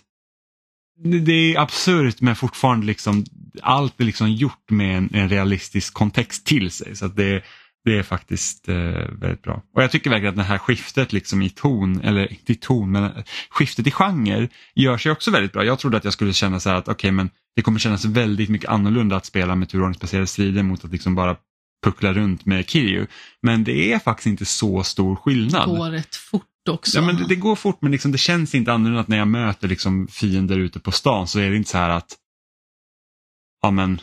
det, 1.03 1.19
det 1.19 1.31
är 1.31 1.59
absurt 1.59 2.21
men 2.21 2.35
fortfarande 2.35 2.85
liksom 2.85 3.25
allt 3.61 3.99
är 4.01 4.03
liksom 4.03 4.31
gjort 4.31 4.69
med 4.69 4.97
en, 4.97 5.09
en 5.13 5.29
realistisk 5.29 5.93
kontext 5.93 6.45
till 6.45 6.71
sig. 6.71 6.95
Så 6.95 7.05
att 7.05 7.15
det, 7.15 7.43
det 7.85 7.97
är 7.97 8.03
faktiskt 8.03 8.69
eh, 8.69 8.75
väldigt 9.11 9.41
bra. 9.41 9.63
Och 9.75 9.83
jag 9.83 9.91
tycker 9.91 10.09
verkligen 10.09 10.29
att 10.29 10.37
det 10.37 10.43
här 10.43 10.57
skiftet 10.57 11.13
liksom 11.13 11.41
i 11.41 11.49
ton, 11.49 12.01
eller 12.01 12.31
inte 12.31 12.51
i 12.51 12.55
ton, 12.55 12.91
men 12.91 13.23
skiftet 13.49 13.87
i 13.87 13.91
genre 13.91 14.49
gör 14.75 14.97
sig 14.97 15.11
också 15.11 15.31
väldigt 15.31 15.53
bra. 15.53 15.65
Jag 15.65 15.79
trodde 15.79 15.97
att 15.97 16.03
jag 16.03 16.13
skulle 16.13 16.33
känna 16.33 16.59
så 16.59 16.69
här 16.69 16.77
att 16.77 16.87
okej 16.87 16.93
okay, 16.93 17.11
men 17.11 17.29
det 17.55 17.61
kommer 17.61 17.79
kännas 17.79 18.05
väldigt 18.05 18.49
mycket 18.49 18.69
annorlunda 18.69 19.15
att 19.15 19.25
spela 19.25 19.55
med 19.55 19.69
turordningsbaserade 19.69 20.27
strider 20.27 20.63
mot 20.63 20.85
att 20.85 20.91
liksom 20.91 21.15
bara 21.15 21.35
puckla 21.83 22.13
runt 22.13 22.45
med 22.45 22.69
Kiryu. 22.69 23.07
Men 23.41 23.63
det 23.63 23.93
är 23.93 23.99
faktiskt 23.99 24.27
inte 24.27 24.45
så 24.45 24.83
stor 24.83 25.15
skillnad. 25.15 25.69
Det 25.69 25.77
går 25.77 25.91
rätt 25.91 26.15
fort 26.15 26.69
också. 26.69 26.97
Ja, 26.97 27.05
men 27.05 27.15
det, 27.15 27.27
det 27.27 27.35
går 27.35 27.55
fort 27.55 27.81
men 27.81 27.91
liksom, 27.91 28.11
det 28.11 28.17
känns 28.17 28.55
inte 28.55 28.73
annorlunda 28.73 29.01
att 29.01 29.07
när 29.07 29.17
jag 29.17 29.27
möter 29.27 29.67
liksom, 29.67 30.07
fiender 30.07 30.59
ute 30.59 30.79
på 30.79 30.91
stan 30.91 31.27
så 31.27 31.39
är 31.39 31.49
det 31.49 31.57
inte 31.57 31.69
så 31.69 31.77
här 31.77 31.89
att 31.89 32.17
ja 33.61 33.71
men 33.71 34.01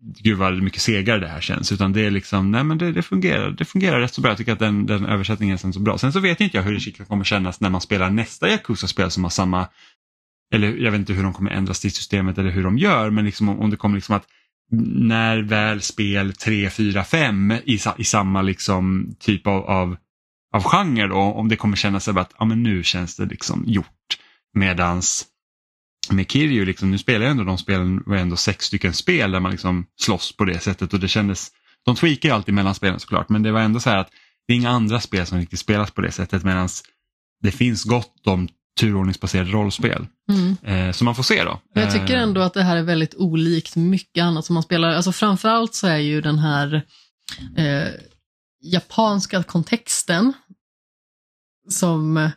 gud 0.00 0.38
vad 0.38 0.62
mycket 0.62 0.82
segare 0.82 1.18
det 1.18 1.28
här 1.28 1.40
känns 1.40 1.72
utan 1.72 1.92
det 1.92 2.00
är 2.00 2.10
liksom, 2.10 2.50
nej 2.50 2.64
men 2.64 2.78
det, 2.78 2.92
det, 2.92 3.02
fungerar, 3.02 3.50
det 3.50 3.64
fungerar 3.64 4.00
rätt 4.00 4.14
så 4.14 4.20
bra. 4.20 4.30
Jag 4.30 4.38
tycker 4.38 4.52
att 4.52 4.58
den, 4.58 4.86
den 4.86 5.06
översättningen 5.06 5.58
känns 5.58 5.76
så 5.76 5.82
bra. 5.82 5.98
Sen 5.98 6.12
så 6.12 6.20
vet 6.20 6.40
inte 6.40 6.56
jag 6.56 6.64
hur 6.64 6.98
det 6.98 7.04
kommer 7.04 7.24
kännas 7.24 7.60
när 7.60 7.70
man 7.70 7.80
spelar 7.80 8.10
nästa 8.10 8.48
Yakuza-spel 8.48 9.10
som 9.10 9.24
har 9.24 9.30
samma, 9.30 9.68
eller 10.52 10.76
jag 10.76 10.90
vet 10.90 10.98
inte 10.98 11.12
hur 11.12 11.22
de 11.22 11.32
kommer 11.32 11.50
ändra 11.50 11.74
stridssystemet 11.74 12.38
eller 12.38 12.50
hur 12.50 12.64
de 12.64 12.78
gör 12.78 13.10
men 13.10 13.24
liksom 13.24 13.48
om, 13.48 13.60
om 13.60 13.70
det 13.70 13.76
kommer 13.76 13.94
liksom 13.96 14.16
att 14.16 14.26
när 14.70 15.42
väl 15.42 15.82
spel 15.82 16.32
3, 16.32 16.70
4, 16.70 17.04
5 17.04 17.52
i, 17.52 17.78
i 17.98 18.04
samma 18.04 18.42
liksom 18.42 19.14
typ 19.18 19.46
av, 19.46 19.64
av, 19.64 19.96
av 20.54 20.62
genre 20.62 21.06
då, 21.06 21.18
om 21.18 21.48
det 21.48 21.56
kommer 21.56 21.76
kännas 21.76 22.04
som 22.04 22.18
att 22.18 22.34
ja, 22.38 22.44
men 22.44 22.62
nu 22.62 22.82
känns 22.82 23.16
det 23.16 23.26
liksom 23.26 23.64
gjort. 23.66 23.86
Medans 24.54 25.26
med 26.14 26.30
Kirju, 26.30 26.64
liksom, 26.64 26.90
nu 26.90 26.98
spelar 26.98 27.20
jag 27.20 27.30
ändå 27.30 27.44
de 27.44 27.58
spelen, 27.58 28.02
var 28.06 28.16
ändå 28.16 28.36
sex 28.36 28.64
stycken 28.64 28.92
spel 28.92 29.30
där 29.30 29.40
man 29.40 29.50
liksom 29.50 29.86
slåss 30.00 30.36
på 30.36 30.44
det 30.44 30.60
sättet 30.60 30.92
och 30.92 31.00
det 31.00 31.08
kändes, 31.08 31.50
de 31.84 31.96
tweakar 31.96 32.28
ju 32.28 32.34
alltid 32.34 32.54
mellan 32.54 32.74
spelen 32.74 33.00
såklart 33.00 33.28
men 33.28 33.42
det 33.42 33.52
var 33.52 33.60
ändå 33.60 33.80
så 33.80 33.90
här 33.90 33.98
att 33.98 34.10
det 34.46 34.52
är 34.52 34.56
inga 34.56 34.70
andra 34.70 35.00
spel 35.00 35.26
som 35.26 35.38
riktigt 35.38 35.60
spelas 35.60 35.90
på 35.90 36.00
det 36.00 36.12
sättet 36.12 36.44
medan 36.44 36.68
det 37.42 37.50
finns 37.50 37.84
gott 37.84 38.26
om 38.26 38.48
turordningsbaserade 38.80 39.50
rollspel. 39.50 40.06
Mm. 40.28 40.56
Eh, 40.62 40.92
så 40.92 41.04
man 41.04 41.14
får 41.14 41.22
se 41.22 41.44
då. 41.44 41.60
Men 41.74 41.82
jag 41.82 41.92
tycker 41.92 42.16
Eh, 42.16 42.22
ändå 42.22 42.40
att 42.40 42.54
det 42.54 42.62
här 42.62 42.76
är 42.76 42.82
väldigt 42.82 43.14
olikt 43.14 43.76
mycket 43.76 44.22
annat 44.22 44.44
som 44.44 44.54
man 44.54 44.62
spelar. 44.62 44.88
Alltså 44.88 45.12
framförallt 45.12 45.74
så 45.74 45.86
är 45.86 45.98
ju 45.98 46.20
den 46.20 46.38
här 46.38 46.86
eh, 47.56 47.88
japanska 48.62 49.42
kontexten 49.42 50.32
som 51.68 52.30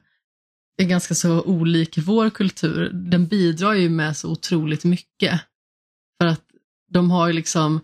är 0.83 0.87
ganska 0.87 1.15
så 1.15 1.41
olik 1.41 1.97
vår 1.97 2.29
kultur. 2.29 2.89
Den 2.93 3.27
bidrar 3.27 3.73
ju 3.73 3.89
med 3.89 4.17
så 4.17 4.31
otroligt 4.31 4.83
mycket. 4.83 5.41
För 6.21 6.27
att 6.27 6.43
de 6.91 7.11
har 7.11 7.27
ju 7.27 7.33
liksom 7.33 7.79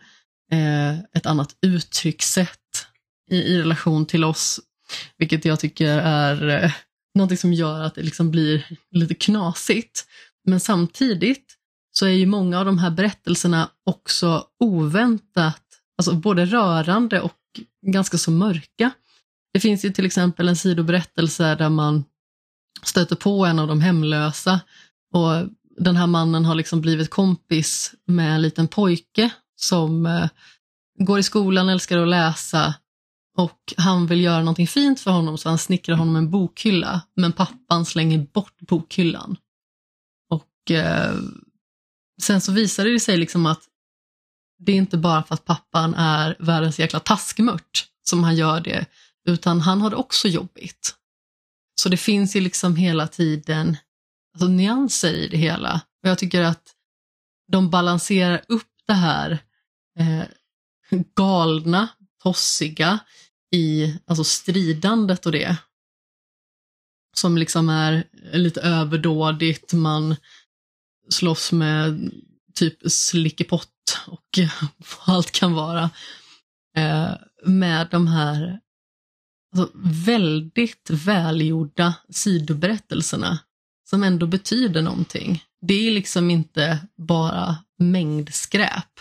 eh, 0.52 1.00
ett 1.00 1.26
annat 1.26 1.56
uttryckssätt 1.62 2.88
i, 3.32 3.36
i 3.36 3.58
relation 3.58 4.06
till 4.06 4.24
oss. 4.24 4.60
Vilket 5.18 5.46
jag 5.46 5.60
tycker 5.60 5.98
är 6.00 6.64
eh, 6.64 6.72
någonting 7.16 7.38
som 7.38 7.54
gör 7.54 7.82
att 7.82 7.96
det 7.96 8.04
liksom 8.04 8.32
blir 8.32 8.68
lite 8.92 9.14
knasigt. 9.14 10.06
Men 10.48 10.60
samtidigt 10.60 11.56
så 11.92 12.06
är 12.06 12.10
ju 12.10 12.26
många 12.26 12.60
av 12.60 12.66
de 12.66 12.78
här 12.78 12.92
berättelserna 12.92 13.70
också 13.86 14.46
oväntat, 14.60 15.64
alltså 15.98 16.14
både 16.14 16.46
rörande 16.46 17.22
och 17.22 17.40
ganska 17.88 18.18
så 18.18 18.32
mörka. 18.32 18.92
Det 19.54 19.60
finns 19.60 19.86
ju 19.86 19.92
till 19.92 20.06
exempel 20.06 20.48
en 20.48 20.56
sidoberättelse 20.56 21.56
där 21.56 21.70
man 21.70 22.04
stöter 22.84 23.16
på 23.16 23.46
en 23.46 23.60
av 23.60 23.68
de 23.68 23.82
hemlösa 23.82 24.60
och 25.14 25.50
den 25.78 25.96
här 25.96 26.08
mannen 26.08 26.46
har 26.46 26.56
liksom 26.56 26.82
blivit 26.82 27.10
kompis 27.10 27.94
med 28.06 28.36
en 28.36 28.42
liten 28.42 28.68
pojke 28.68 29.30
som 29.56 30.06
eh, 30.06 30.30
går 31.00 31.20
i 31.20 31.24
skolan, 31.24 31.70
älskar 31.70 31.98
att 31.98 32.08
läsa 32.08 32.74
och 33.38 33.74
han 33.78 34.08
vill 34.08 34.22
göra 34.22 34.40
någonting 34.40 34.68
fint 34.68 35.00
för 35.00 35.12
honom 35.12 35.38
så 35.38 35.50
han 35.50 35.58
snickrar 35.58 35.96
honom 35.96 36.16
en 36.16 36.32
bokhylla 36.32 37.02
men 37.16 37.32
pappan 37.34 37.86
slänger 37.86 38.28
bort 38.34 38.60
bokhyllan. 38.60 39.38
Och 40.30 40.72
eh, 40.72 41.16
sen 42.22 42.42
så 42.42 42.52
visar 42.52 42.86
det 42.86 43.00
sig 43.00 43.18
liksom 43.18 43.46
att 43.46 43.62
det 44.58 44.72
är 44.72 44.76
inte 44.76 44.98
bara 44.98 45.24
för 45.24 45.34
att 45.34 45.46
pappan 45.46 45.94
är 45.94 46.36
världens 46.40 46.80
jäkla 46.80 47.00
taskmört 47.00 47.88
som 48.04 48.24
han 48.24 48.36
gör 48.36 48.60
det, 48.60 48.86
utan 49.28 49.62
han 49.62 49.82
har 49.82 49.90
det 49.90 49.96
också 49.96 50.28
jobbigt. 50.28 50.96
Så 51.86 51.90
det 51.90 51.98
finns 51.98 52.36
ju 52.36 52.42
liksom 52.42 52.76
hela 52.76 53.08
tiden 53.08 53.78
alltså, 54.34 54.48
nyanser 54.48 55.14
i 55.14 55.28
det 55.28 55.38
hela. 55.38 55.82
Och 56.04 56.10
jag 56.10 56.18
tycker 56.18 56.42
att 56.42 56.74
de 57.52 57.70
balanserar 57.70 58.42
upp 58.48 58.72
det 58.88 58.94
här 58.94 59.40
eh, 60.00 60.24
galna, 61.16 61.88
tossiga 62.24 63.00
i 63.52 63.96
alltså 64.08 64.24
stridandet 64.24 65.26
och 65.26 65.32
det. 65.32 65.58
Som 67.18 67.38
liksom 67.38 67.70
är 67.70 68.04
lite 68.34 68.62
överdådigt, 68.62 69.74
man 69.74 70.16
slåss 71.10 71.52
med 71.52 72.12
typ 72.54 72.92
slickepott 72.92 74.00
och 74.08 74.40
vad 74.78 75.16
allt 75.16 75.32
kan 75.32 75.54
vara. 75.54 75.90
Eh, 76.78 77.14
med 77.46 77.88
de 77.92 78.08
här 78.08 78.60
alltså, 79.58 79.78
väldigt 80.06 80.90
välgjorda 80.90 81.94
sidoberättelserna 82.10 83.40
som 83.90 84.04
ändå 84.04 84.28
betyder 84.28 84.82
någonting. 84.82 85.44
Det 85.62 85.88
är 85.88 85.92
liksom 85.92 86.32
inte 86.32 86.80
bara 86.98 87.58
mängdskräp. 87.80 89.00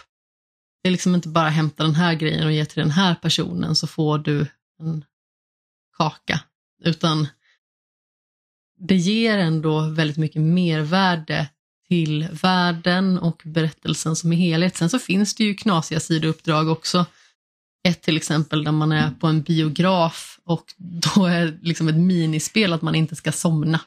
Det 0.82 0.88
är 0.88 0.92
liksom 0.92 1.14
inte 1.14 1.28
bara 1.28 1.48
hämta 1.48 1.82
den 1.82 1.94
här 1.94 2.14
grejen 2.14 2.46
och 2.46 2.52
ge 2.52 2.64
till 2.64 2.82
den 2.82 2.90
här 2.90 3.14
personen 3.14 3.76
så 3.76 3.86
får 3.86 4.18
du 4.18 4.46
en 4.80 5.04
kaka. 5.96 6.40
Utan 6.84 7.26
det 8.78 8.96
ger 8.96 9.38
ändå 9.38 9.80
väldigt 9.80 10.16
mycket 10.16 10.42
mervärde 10.42 11.48
till 11.88 12.28
världen 12.42 13.18
och 13.18 13.42
berättelsen 13.44 14.16
som 14.16 14.32
helhet. 14.32 14.76
Sen 14.76 14.90
så 14.90 14.98
finns 14.98 15.34
det 15.34 15.44
ju 15.44 15.54
knasiga 15.54 16.00
sidouppdrag 16.00 16.68
också. 16.68 17.06
Ett 17.88 18.02
till 18.02 18.16
exempel 18.16 18.64
där 18.64 18.72
man 18.72 18.92
är 18.92 19.10
på 19.10 19.26
en 19.26 19.42
biograf 19.42 20.38
och 20.44 20.64
då 20.78 21.26
är 21.26 21.58
liksom 21.62 21.88
ett 21.88 21.96
minispel 21.96 22.72
att 22.72 22.82
man 22.82 22.94
inte 22.94 23.16
ska 23.16 23.32
somna. 23.32 23.80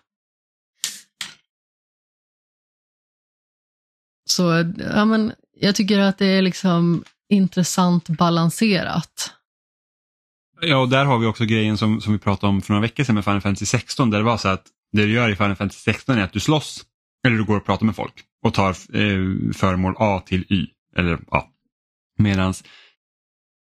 Så 4.30 4.74
ja, 4.94 5.06
men, 5.06 5.34
jag 5.60 5.76
tycker 5.76 6.00
att 6.00 6.18
det 6.18 6.26
är 6.26 6.42
liksom 6.42 7.04
intressant 7.30 8.10
balanserat. 8.10 9.34
Ja, 10.62 10.78
och 10.78 10.90
där 10.90 11.06
har 11.06 11.20
vi 11.20 11.26
också 11.26 11.46
grejen 11.46 11.78
som, 11.78 12.02
som 12.02 12.14
vi 12.14 12.20
pratade 12.20 12.50
om 12.50 12.62
för 12.62 12.74
några 12.74 12.82
veckor 12.82 13.04
sedan 13.04 13.16
med 13.16 13.24
Final 13.24 13.42
Fantasy 13.42 13.66
16 13.66 14.10
där 14.10 14.18
det 14.18 14.24
var 14.24 14.38
så 14.38 14.48
att 14.48 14.66
det 14.92 15.02
du 15.02 15.12
gör 15.12 15.30
i 15.30 15.36
Final 15.36 15.56
Fantasy 15.56 15.80
16 15.80 16.18
är 16.18 16.24
att 16.24 16.34
du 16.34 16.40
slåss 16.40 16.86
eller 17.28 17.38
du 17.38 17.44
går 17.44 17.58
och 17.58 17.66
pratar 17.66 17.86
med 17.86 17.96
folk 17.96 18.14
och 18.46 18.54
tar 18.54 18.70
eh, 18.70 19.54
föremål 19.54 19.96
A 19.98 20.24
till 20.26 20.46
Y. 20.50 20.68
Eller 20.96 21.20
ja. 21.32 21.50
Medans 22.20 22.64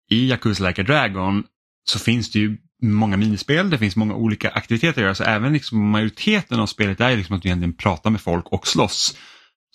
i 0.10 0.30
Yakuza 0.30 0.68
Like 0.68 0.82
a 0.82 0.86
Dragon 0.88 1.44
så 1.90 2.00
finns 2.00 2.32
det 2.32 2.40
ju 2.40 2.58
många 2.84 3.18
minispel, 3.18 3.70
det 3.70 3.78
finns 3.78 3.96
många 3.96 4.14
olika 4.16 4.50
aktiviteter 4.50 5.02
att 5.02 5.04
göra 5.04 5.16
så 5.16 5.24
även 5.24 5.54
liksom 5.54 5.90
majoriteten 5.90 6.60
av 6.60 6.66
spelet 6.68 7.02
är 7.02 7.18
liksom 7.18 7.36
att 7.36 7.42
du 7.42 7.48
egentligen 7.50 7.74
pratar 7.74 8.10
med 8.10 8.22
folk 8.22 8.46
och 8.48 8.68
slåss. 8.68 9.18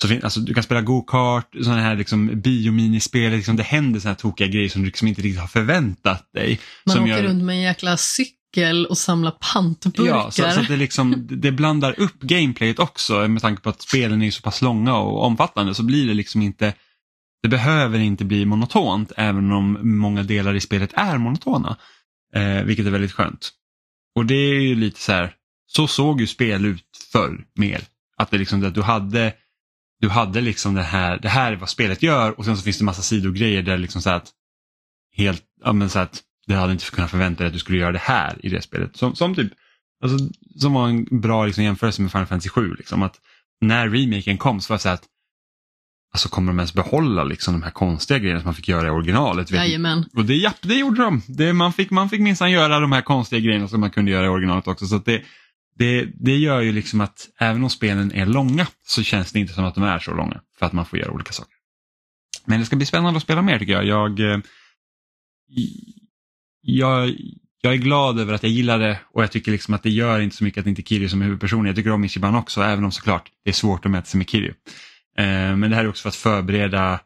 Så 0.03 0.09
fin- 0.09 0.21
alltså, 0.25 0.41
du 0.41 0.55
kan 0.55 0.63
spela 0.63 0.81
go-kart, 0.81 1.49
sådana 1.63 1.81
här 1.83 1.97
liksom 1.97 2.41
biominispel, 2.41 3.33
liksom, 3.33 3.57
det 3.57 3.63
händer 3.63 4.01
sådana 4.01 4.13
här 4.15 4.21
tokiga 4.21 4.47
grejer 4.49 4.69
som 4.69 4.83
du 4.83 4.87
liksom 4.87 5.09
inte 5.09 5.23
riktigt 5.23 5.41
har 5.41 5.49
förväntat 5.49 6.33
dig. 6.33 6.61
Man 6.87 6.95
som 6.95 7.05
åker 7.05 7.13
gör- 7.17 7.23
runt 7.23 7.45
med 7.45 7.55
en 7.57 7.63
jäkla 7.63 7.97
cykel 7.97 8.87
och 8.87 8.99
samlar 8.99 9.35
pantburkar. 9.53 10.05
Ja, 10.11 10.31
så, 10.31 10.51
så 10.51 10.61
att 10.61 10.69
det, 10.69 10.77
liksom, 10.77 11.27
det 11.31 11.53
blandar 11.53 12.01
upp 12.01 12.21
gameplayet 12.21 12.79
också 12.79 13.29
med 13.29 13.43
tanke 13.43 13.63
på 13.63 13.71
att 13.71 13.83
spelen 13.83 14.23
är 14.23 14.31
så 14.31 14.43
pass 14.43 14.63
långa 14.63 14.97
och 14.97 15.25
omfattande 15.25 15.75
så 15.75 15.83
blir 15.83 16.07
det 16.07 16.15
liksom 16.15 16.43
inte 16.43 16.75
det 17.45 17.49
behöver 17.49 17.99
inte 17.99 18.25
bli 18.25 18.45
monotont 18.45 19.13
även 19.17 19.53
om 19.53 19.79
många 19.83 20.23
delar 20.23 20.55
i 20.55 20.61
spelet 20.61 20.91
är 20.95 21.19
monotona. 21.19 21.77
Eh, 22.35 22.63
vilket 22.63 22.87
är 22.87 22.91
väldigt 22.91 23.13
skönt. 23.13 23.51
Och 24.15 24.27
det 24.27 24.35
är 24.35 24.61
ju 24.61 24.75
lite 24.75 25.01
så 25.01 25.13
här, 25.13 25.35
så 25.67 25.87
såg 25.87 26.21
ju 26.21 26.27
spel 26.27 26.65
ut 26.65 26.85
förr 27.13 27.45
mer. 27.55 27.81
Att 28.17 28.31
det 28.31 28.39
liksom, 28.39 28.65
att 28.65 28.75
du 28.75 28.83
hade 28.83 29.33
du 30.01 30.09
hade 30.09 30.41
liksom 30.41 30.75
det 30.75 30.83
här, 30.83 31.19
det 31.19 31.29
här 31.29 31.53
är 31.53 31.57
vad 31.57 31.69
spelet 31.69 32.03
gör 32.03 32.39
och 32.39 32.45
sen 32.45 32.57
så 32.57 32.63
finns 32.63 32.79
det 32.79 32.85
massa 32.85 33.03
sidogrejer 33.03 33.63
där 33.63 33.79
liksom 33.79 34.03
så 34.03 34.11
här 34.11 34.17
att 34.17 34.31
helt, 35.17 35.45
ja 35.65 35.73
men 35.73 35.91
så 35.91 35.99
att 35.99 36.23
det 36.47 36.55
hade 36.55 36.73
inte 36.73 36.91
kunnat 36.91 37.11
förvänta 37.11 37.39
dig 37.39 37.47
att 37.47 37.53
du 37.53 37.59
skulle 37.59 37.79
göra 37.79 37.93
det 37.93 37.99
här 37.99 38.47
i 38.47 38.49
det 38.49 38.63
spelet. 38.63 38.97
Som, 38.97 39.15
som 39.15 39.35
typ, 39.35 39.53
alltså, 40.03 40.29
som 40.57 40.73
var 40.73 40.89
en 40.89 41.21
bra 41.21 41.47
liksom, 41.47 41.65
jämförelse 41.65 42.03
med 42.03 42.13
Final 42.13 42.27
Fantasy 42.27 42.49
7. 42.49 42.75
Liksom, 42.75 43.03
att 43.03 43.21
när 43.61 43.89
remaken 43.89 44.39
kom 44.39 44.61
så 44.61 44.73
var 44.73 44.77
det 44.77 44.83
så 44.83 44.89
här 44.89 44.95
att 44.95 45.09
alltså 46.15 46.29
kommer 46.29 46.53
de 46.53 46.59
ens 46.59 46.75
behålla 46.75 47.25
liksom, 47.25 47.55
de 47.55 47.63
här 47.63 47.71
konstiga 47.71 48.19
grejerna 48.19 48.41
som 48.41 48.47
man 48.47 48.55
fick 48.55 48.69
göra 48.69 48.87
i 48.87 48.91
originalet? 48.91 49.51
Jajamän. 49.51 50.05
Och 50.17 50.25
det, 50.25 50.35
japp, 50.35 50.57
det 50.61 50.75
gjorde 50.75 51.03
de. 51.03 51.23
Det, 51.29 51.53
man 51.53 51.73
fick, 51.73 51.91
man 51.91 52.09
fick 52.09 52.21
minsann 52.21 52.51
göra 52.51 52.81
de 52.81 52.93
här 52.93 53.03
konstiga 53.03 53.41
grejerna 53.41 53.69
som 53.69 53.81
man 53.81 53.91
kunde 53.91 54.11
göra 54.11 54.27
i 54.27 54.29
originalet 54.29 54.67
också. 54.67 54.87
Så 54.87 54.99
det, 54.99 55.23
det, 55.79 56.09
det 56.21 56.37
gör 56.37 56.61
ju 56.61 56.73
liksom 56.73 57.01
att 57.01 57.29
även 57.39 57.65
om 57.65 57.71
spelen 57.71 58.13
är 58.13 58.27
långa 58.27 58.67
så 58.87 59.03
känns 59.03 59.33
det 59.33 59.39
inte 59.39 59.53
som 59.53 59.65
att 59.65 59.75
de 59.75 59.85
är 59.85 59.99
så 59.99 60.15
långa 60.15 60.41
för 60.59 60.67
att 60.67 60.73
man 60.73 60.87
får 60.87 60.99
göra 60.99 61.11
olika 61.11 61.33
saker. 61.33 61.55
Men 62.45 62.61
det 62.61 62.67
ska 62.67 62.77
bli 62.77 62.87
spännande 62.87 63.17
att 63.17 63.23
spela 63.23 63.43
mer 63.43 63.59
tycker 63.59 63.73
jag. 63.73 63.85
Jag, 63.85 64.21
eh, 64.21 64.39
jag, 66.61 67.15
jag 67.61 67.73
är 67.73 67.79
glad 67.79 68.21
över 68.21 68.35
att 68.35 68.43
jag 68.43 68.53
gillar 68.53 68.79
det 68.79 69.01
och 69.13 69.23
jag 69.23 69.33
tycker 69.33 69.53
liksom 69.53 69.75
att 69.75 69.83
det 69.83 69.91
gör 69.91 70.21
inte 70.21 70.37
så 70.37 70.45
mycket 70.45 70.61
att 70.61 70.67
inte 70.67 70.83
Kiryu 70.83 71.09
som 71.09 71.21
är 71.21 71.25
huvudperson. 71.25 71.67
Jag 71.67 71.77
tycker 71.77 71.93
om 71.93 72.05
Ichiban 72.05 72.35
också 72.35 72.63
även 72.63 72.85
om 72.85 72.93
såklart 72.93 73.31
det 73.45 73.51
är 73.51 73.55
svårt 73.55 73.85
att 73.85 73.91
mäta 73.91 74.07
sig 74.07 74.19
med 74.19 74.31
Kiryu. 74.31 74.55
Eh, 75.19 75.57
Men 75.57 75.71
det 75.71 75.77
här 75.77 75.85
är 75.85 75.89
också 75.89 76.03
för 76.03 76.09
att 76.09 76.17
förbereda 76.17 77.01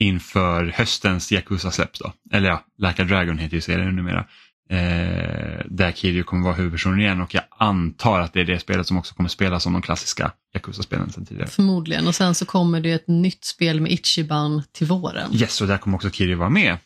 inför 0.00 0.66
höstens 0.66 1.32
Yakuza-släpp. 1.32 1.90
Eller 2.32 2.48
ja, 2.48 2.64
Like 2.88 3.02
a 3.02 3.04
Dragon 3.04 3.38
heter 3.38 3.54
ju 3.54 3.60
serien 3.60 3.96
numera. 3.96 4.26
Eh, 4.70 5.64
där 5.66 5.92
Kiryu 5.92 6.22
kommer 6.22 6.44
vara 6.44 6.54
huvudpersonen 6.54 7.00
igen 7.00 7.20
och 7.20 7.34
jag 7.34 7.42
antar 7.58 8.20
att 8.20 8.32
det 8.32 8.40
är 8.40 8.44
det 8.44 8.58
spelet 8.58 8.86
som 8.86 8.98
också 8.98 9.14
kommer 9.14 9.28
spelas 9.28 9.62
som 9.62 9.72
de 9.72 9.82
klassiska 9.82 10.32
Yakuza-spelen 10.54 11.12
sedan 11.12 11.26
tidigare. 11.26 11.48
Förmodligen. 11.48 12.06
Och 12.06 12.14
sen 12.14 12.34
så 12.34 12.46
kommer 12.46 12.80
det 12.80 12.92
ett 12.92 13.08
nytt 13.08 13.44
spel 13.44 13.80
med 13.80 13.92
Ichiban 13.92 14.62
till 14.72 14.86
våren. 14.86 15.30
Yes, 15.34 15.60
och 15.60 15.66
där 15.66 15.78
kommer 15.78 15.96
också 15.96 16.10
Kiryu 16.10 16.34
vara 16.34 16.48
med. 16.50 16.76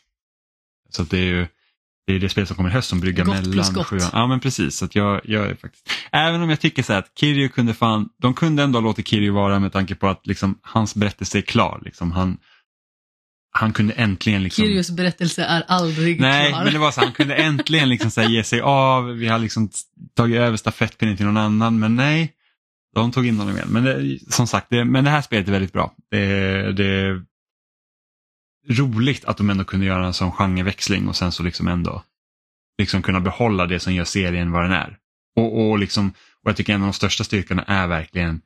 Så 0.89 1.03
det 1.03 1.17
är 1.17 1.25
ju 1.25 1.47
det, 2.07 2.13
är 2.13 2.19
det 2.19 2.29
spel 2.29 2.47
som 2.47 2.55
kommer 2.55 2.69
i 2.69 2.73
höst 2.73 2.89
som 2.89 2.99
bryggar 2.99 3.25
Gott 3.25 3.35
plus 3.35 3.47
mellan 3.55 3.73
gott. 3.73 3.87
sjuan. 3.87 4.09
Ja 4.13 4.27
men 4.27 4.39
precis, 4.39 4.75
så 4.75 4.85
att 4.85 4.95
jag, 4.95 5.21
jag 5.23 5.45
är 5.45 5.55
faktiskt, 5.55 5.89
även 6.11 6.41
om 6.41 6.49
jag 6.49 6.59
tycker 6.59 6.83
så 6.83 6.93
här 6.93 6.99
att 6.99 7.11
Kiryu 7.19 7.49
kunde 7.49 7.73
fan, 7.73 8.09
de 8.21 8.33
kunde 8.33 8.63
ändå 8.63 8.79
låta 8.79 9.01
Kiryu 9.01 9.31
vara 9.31 9.59
med 9.59 9.73
tanke 9.73 9.95
på 9.95 10.07
att 10.07 10.27
liksom, 10.27 10.59
hans 10.61 10.95
berättelse 10.95 11.37
är 11.37 11.41
klar. 11.41 11.81
Liksom, 11.85 12.11
han, 12.11 12.37
han 13.51 13.73
kunde 13.73 13.93
äntligen 13.93 14.43
liksom 14.43 14.65
Kiryus 14.65 14.91
berättelse 14.91 15.43
är 15.43 15.63
aldrig 15.67 16.19
Nej, 16.19 16.49
klar. 16.49 16.63
men 16.63 16.73
det 16.73 16.79
var 16.79 16.91
så, 16.91 17.01
han 17.01 17.11
kunde 17.11 17.35
äntligen 17.35 17.89
liksom 17.89 18.11
så 18.11 18.21
ge 18.21 18.43
sig 18.43 18.61
av. 18.61 19.05
Vi 19.05 19.27
har 19.27 19.39
liksom 19.39 19.69
tagit 20.15 20.37
över 20.37 20.57
stafettpinnen 20.57 21.17
till 21.17 21.25
någon 21.25 21.37
annan, 21.37 21.79
men 21.79 21.95
nej. 21.95 22.33
De 22.95 23.11
tog 23.11 23.27
in 23.27 23.37
honom 23.37 23.55
igen. 23.55 23.67
Men 23.69 23.83
det, 23.83 24.19
som 24.29 24.47
sagt, 24.47 24.67
det, 24.69 24.85
men 24.85 25.03
det 25.03 25.09
här 25.09 25.21
spelet 25.21 25.47
är 25.47 25.51
väldigt 25.51 25.73
bra. 25.73 25.93
Det, 26.11 26.73
det 26.73 27.21
roligt 28.69 29.25
att 29.25 29.37
de 29.37 29.49
ändå 29.49 29.63
kunde 29.63 29.85
göra 29.85 30.05
en 30.05 30.13
sån 30.13 30.31
genreväxling 30.31 31.07
och 31.07 31.15
sen 31.15 31.31
så 31.31 31.43
liksom 31.43 31.67
ändå 31.67 32.03
liksom 32.77 33.01
kunna 33.01 33.19
behålla 33.19 33.65
det 33.65 33.79
som 33.79 33.93
gör 33.93 34.05
serien 34.05 34.51
vad 34.51 34.63
den 34.63 34.71
är. 34.71 34.97
Och, 35.35 35.69
och, 35.69 35.79
liksom, 35.79 36.09
och 36.43 36.49
jag 36.49 36.57
tycker 36.57 36.73
en 36.73 36.81
av 36.81 36.87
de 36.87 36.93
största 36.93 37.23
styrkorna 37.23 37.63
är 37.63 37.87
verkligen 37.87 38.41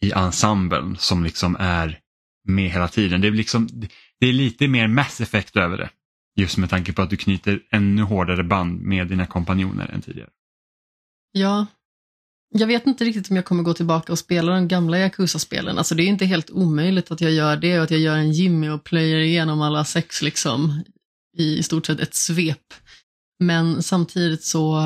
i 0.00 0.12
ensemblen 0.12 0.96
som 0.96 1.24
liksom 1.24 1.56
är 1.60 1.98
med 2.44 2.70
hela 2.70 2.88
tiden. 2.88 3.20
Det 3.20 3.28
är, 3.28 3.32
liksom, 3.32 3.68
det 4.20 4.26
är 4.26 4.32
lite 4.32 4.68
mer 4.68 4.88
Mass 4.88 5.20
Effect 5.20 5.56
över 5.56 5.78
det. 5.78 5.90
Just 6.36 6.58
med 6.58 6.70
tanke 6.70 6.92
på 6.92 7.02
att 7.02 7.10
du 7.10 7.16
knyter 7.16 7.60
ännu 7.70 8.02
hårdare 8.02 8.44
band 8.44 8.80
med 8.82 9.06
dina 9.06 9.26
kompanjoner 9.26 9.88
än 9.88 10.02
tidigare. 10.02 10.30
Ja. 11.32 11.66
Jag 12.52 12.66
vet 12.66 12.86
inte 12.86 13.04
riktigt 13.04 13.30
om 13.30 13.36
jag 13.36 13.44
kommer 13.44 13.62
gå 13.62 13.74
tillbaka 13.74 14.12
och 14.12 14.18
spela 14.18 14.52
de 14.52 14.68
gamla 14.68 14.98
Yakuza-spelen. 14.98 15.78
Alltså 15.78 15.94
det 15.94 16.02
är 16.02 16.06
inte 16.06 16.26
helt 16.26 16.50
omöjligt 16.50 17.10
att 17.10 17.20
jag 17.20 17.32
gör 17.32 17.56
det 17.56 17.78
och 17.78 17.84
att 17.84 17.90
jag 17.90 18.00
gör 18.00 18.16
en 18.16 18.32
Jimmy 18.32 18.68
och 18.68 18.84
plöjer 18.84 19.18
igenom 19.18 19.62
alla 19.62 19.84
sex 19.84 20.22
liksom 20.22 20.82
i, 21.36 21.58
i 21.58 21.62
stort 21.62 21.86
sett 21.86 22.00
ett 22.00 22.14
svep. 22.14 22.74
Men 23.38 23.82
samtidigt 23.82 24.44
så, 24.44 24.76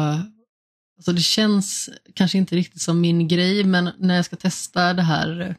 alltså 0.96 1.12
det 1.12 1.20
känns 1.20 1.90
kanske 2.14 2.38
inte 2.38 2.56
riktigt 2.56 2.82
som 2.82 3.00
min 3.00 3.28
grej, 3.28 3.64
men 3.64 3.90
när 3.98 4.16
jag 4.16 4.24
ska 4.24 4.36
testa 4.36 4.92
det 4.92 5.02
här 5.02 5.56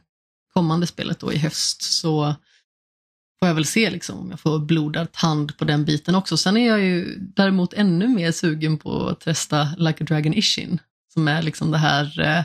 kommande 0.54 0.86
spelet 0.86 1.18
då 1.18 1.32
i 1.32 1.38
höst 1.38 1.82
så 1.82 2.34
får 3.38 3.48
jag 3.48 3.54
väl 3.54 3.64
se 3.64 3.90
liksom 3.90 4.18
om 4.18 4.30
jag 4.30 4.40
får 4.40 4.58
blodad 4.58 5.12
tand 5.12 5.56
på 5.56 5.64
den 5.64 5.84
biten 5.84 6.14
också. 6.14 6.36
Sen 6.36 6.56
är 6.56 6.66
jag 6.66 6.80
ju 6.80 7.18
däremot 7.18 7.72
ännu 7.72 8.08
mer 8.08 8.32
sugen 8.32 8.78
på 8.78 9.08
att 9.08 9.20
testa 9.20 9.68
Like 9.78 10.04
a 10.04 10.06
Dragon 10.08 10.34
Ishin, 10.34 10.78
som 11.16 11.28
är 11.28 11.42
liksom 11.42 11.70
det 11.70 11.78
här 11.78 12.20
eh, 12.20 12.44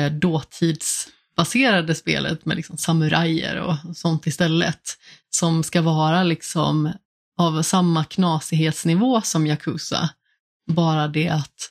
eh, 0.00 0.12
dåtidsbaserade 0.12 1.94
spelet 1.94 2.44
med 2.44 2.56
liksom 2.56 2.76
samurajer 2.76 3.60
och 3.60 3.96
sånt 3.96 4.26
istället. 4.26 4.98
Som 5.30 5.62
ska 5.62 5.82
vara 5.82 6.22
liksom 6.22 6.92
av 7.38 7.62
samma 7.62 8.04
knasighetsnivå 8.04 9.20
som 9.20 9.46
Yakuza. 9.46 10.10
Bara 10.66 11.08
det 11.08 11.28
att 11.28 11.70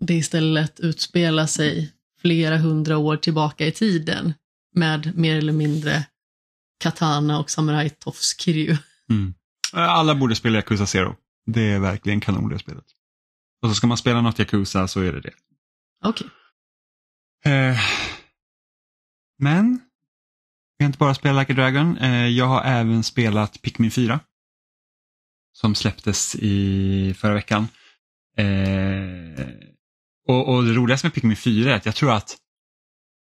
det 0.00 0.14
istället 0.14 0.80
utspelar 0.80 1.46
sig 1.46 1.92
flera 2.20 2.58
hundra 2.58 2.98
år 2.98 3.16
tillbaka 3.16 3.66
i 3.66 3.72
tiden 3.72 4.34
med 4.74 5.16
mer 5.16 5.36
eller 5.36 5.52
mindre 5.52 6.04
katana 6.80 7.38
och 7.38 7.50
samurajtofs 7.50 8.40
Kiryu. 8.40 8.76
Mm. 9.10 9.34
Alla 9.72 10.14
borde 10.14 10.36
spela 10.36 10.56
Yakuza 10.56 10.86
Zero. 10.86 11.16
Det 11.46 11.62
är 11.62 11.78
verkligen 11.78 12.20
kanon 12.20 12.48
det 12.48 12.58
spelet. 12.58 12.93
Och 13.64 13.70
så 13.70 13.74
ska 13.74 13.86
man 13.86 13.96
spela 13.96 14.20
något 14.20 14.38
Yakuza 14.38 14.88
så 14.88 15.00
är 15.00 15.12
det 15.12 15.20
det. 15.20 15.32
Okej. 16.04 16.26
Eh, 17.44 17.78
men, 19.38 19.80
vi 20.78 20.84
har 20.84 20.86
inte 20.86 20.98
bara 20.98 21.14
spelat 21.14 21.42
Like 21.42 21.52
a 21.52 21.56
Dragon. 21.56 21.96
Eh, 21.98 22.26
jag 22.26 22.46
har 22.46 22.62
även 22.62 23.02
spelat 23.02 23.62
Pikmin 23.62 23.90
4. 23.90 24.20
Som 25.52 25.74
släpptes 25.74 26.34
i 26.34 27.14
förra 27.18 27.34
veckan. 27.34 27.68
Eh, 28.36 29.46
och, 30.28 30.54
och 30.54 30.64
det 30.64 30.72
roligaste 30.72 31.06
med 31.06 31.14
Pikmin 31.14 31.36
4 31.36 31.72
är 31.72 31.76
att 31.76 31.86
jag 31.86 31.94
tror 31.94 32.12
att 32.12 32.36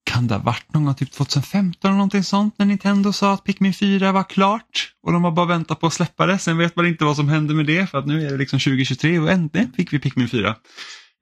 kan 0.03 0.27
det 0.27 0.35
ha 0.35 0.41
varit 0.41 0.73
någon 0.73 0.85
gång 0.85 0.95
typ 0.95 1.11
2015 1.11 1.89
eller 1.89 1.97
någonting 1.97 2.23
sånt 2.23 2.55
när 2.57 2.65
Nintendo 2.65 3.13
sa 3.13 3.33
att 3.33 3.43
Pikmin 3.43 3.73
4 3.73 4.11
var 4.11 4.23
klart 4.23 4.93
och 5.03 5.11
de 5.13 5.23
har 5.23 5.31
bara 5.31 5.45
väntat 5.45 5.79
på 5.79 5.87
att 5.87 5.93
släppa 5.93 6.25
det. 6.25 6.37
Sen 6.37 6.57
vet 6.57 6.75
man 6.75 6.87
inte 6.87 7.05
vad 7.05 7.15
som 7.15 7.29
hände 7.29 7.53
med 7.53 7.65
det 7.65 7.89
för 7.89 7.97
att 7.97 8.07
nu 8.07 8.25
är 8.25 8.31
det 8.31 8.37
liksom 8.37 8.59
2023 8.59 9.19
och 9.19 9.31
äntligen 9.31 9.71
fick 9.71 9.93
vi 9.93 9.99
Pikmin 9.99 10.29
4. 10.29 10.55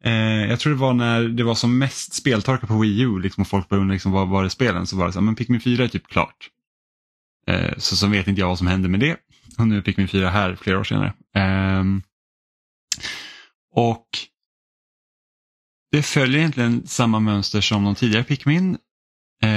Eh, 0.04 0.14
jag 0.50 0.60
tror 0.60 0.74
det 0.74 0.80
var 0.80 0.94
när 0.94 1.24
det 1.24 1.44
var 1.44 1.56
som 1.56 1.78
mest 1.78 2.14
speltorka 2.14 2.68
på 2.68 2.80
Wii 2.80 3.02
U 3.02 3.20
liksom, 3.20 3.42
och 3.42 3.48
folk 3.48 3.70
började 3.70 3.82
undra 3.82 3.94
liksom, 3.94 4.12
vad 4.12 4.30
var 4.30 4.44
det 4.44 4.50
spelen 4.50 4.88
så 4.88 4.98
var 4.98 5.06
det 5.06 5.14
så 5.14 5.20
här, 5.20 5.26
men 5.26 5.36
Pikmin 5.36 5.62
4 5.62 5.84
är 5.84 5.88
typ 5.88 6.08
klart. 6.08 6.50
Eh, 7.48 7.78
så, 7.78 7.96
så 7.96 8.08
vet 8.08 8.28
inte 8.28 8.42
jag 8.42 8.48
vad 8.48 8.58
som 8.58 8.68
hände 8.68 8.90
med 8.90 9.00
det. 9.00 9.18
Och 9.58 9.68
nu 9.68 9.78
är 9.78 9.82
Pikmin 9.82 10.08
4 10.08 10.30
här 10.30 10.56
flera 10.56 10.80
år 10.80 10.84
senare. 10.84 11.14
Eh, 11.36 11.84
och 13.76 14.08
det 15.92 16.04
följer 16.04 16.40
egentligen 16.40 16.88
samma 16.88 17.20
mönster 17.20 17.62
som 17.62 17.84
de 17.84 17.96
tidigare 17.96 18.24
Pikmin. 18.24 18.78
Eh, 19.44 19.50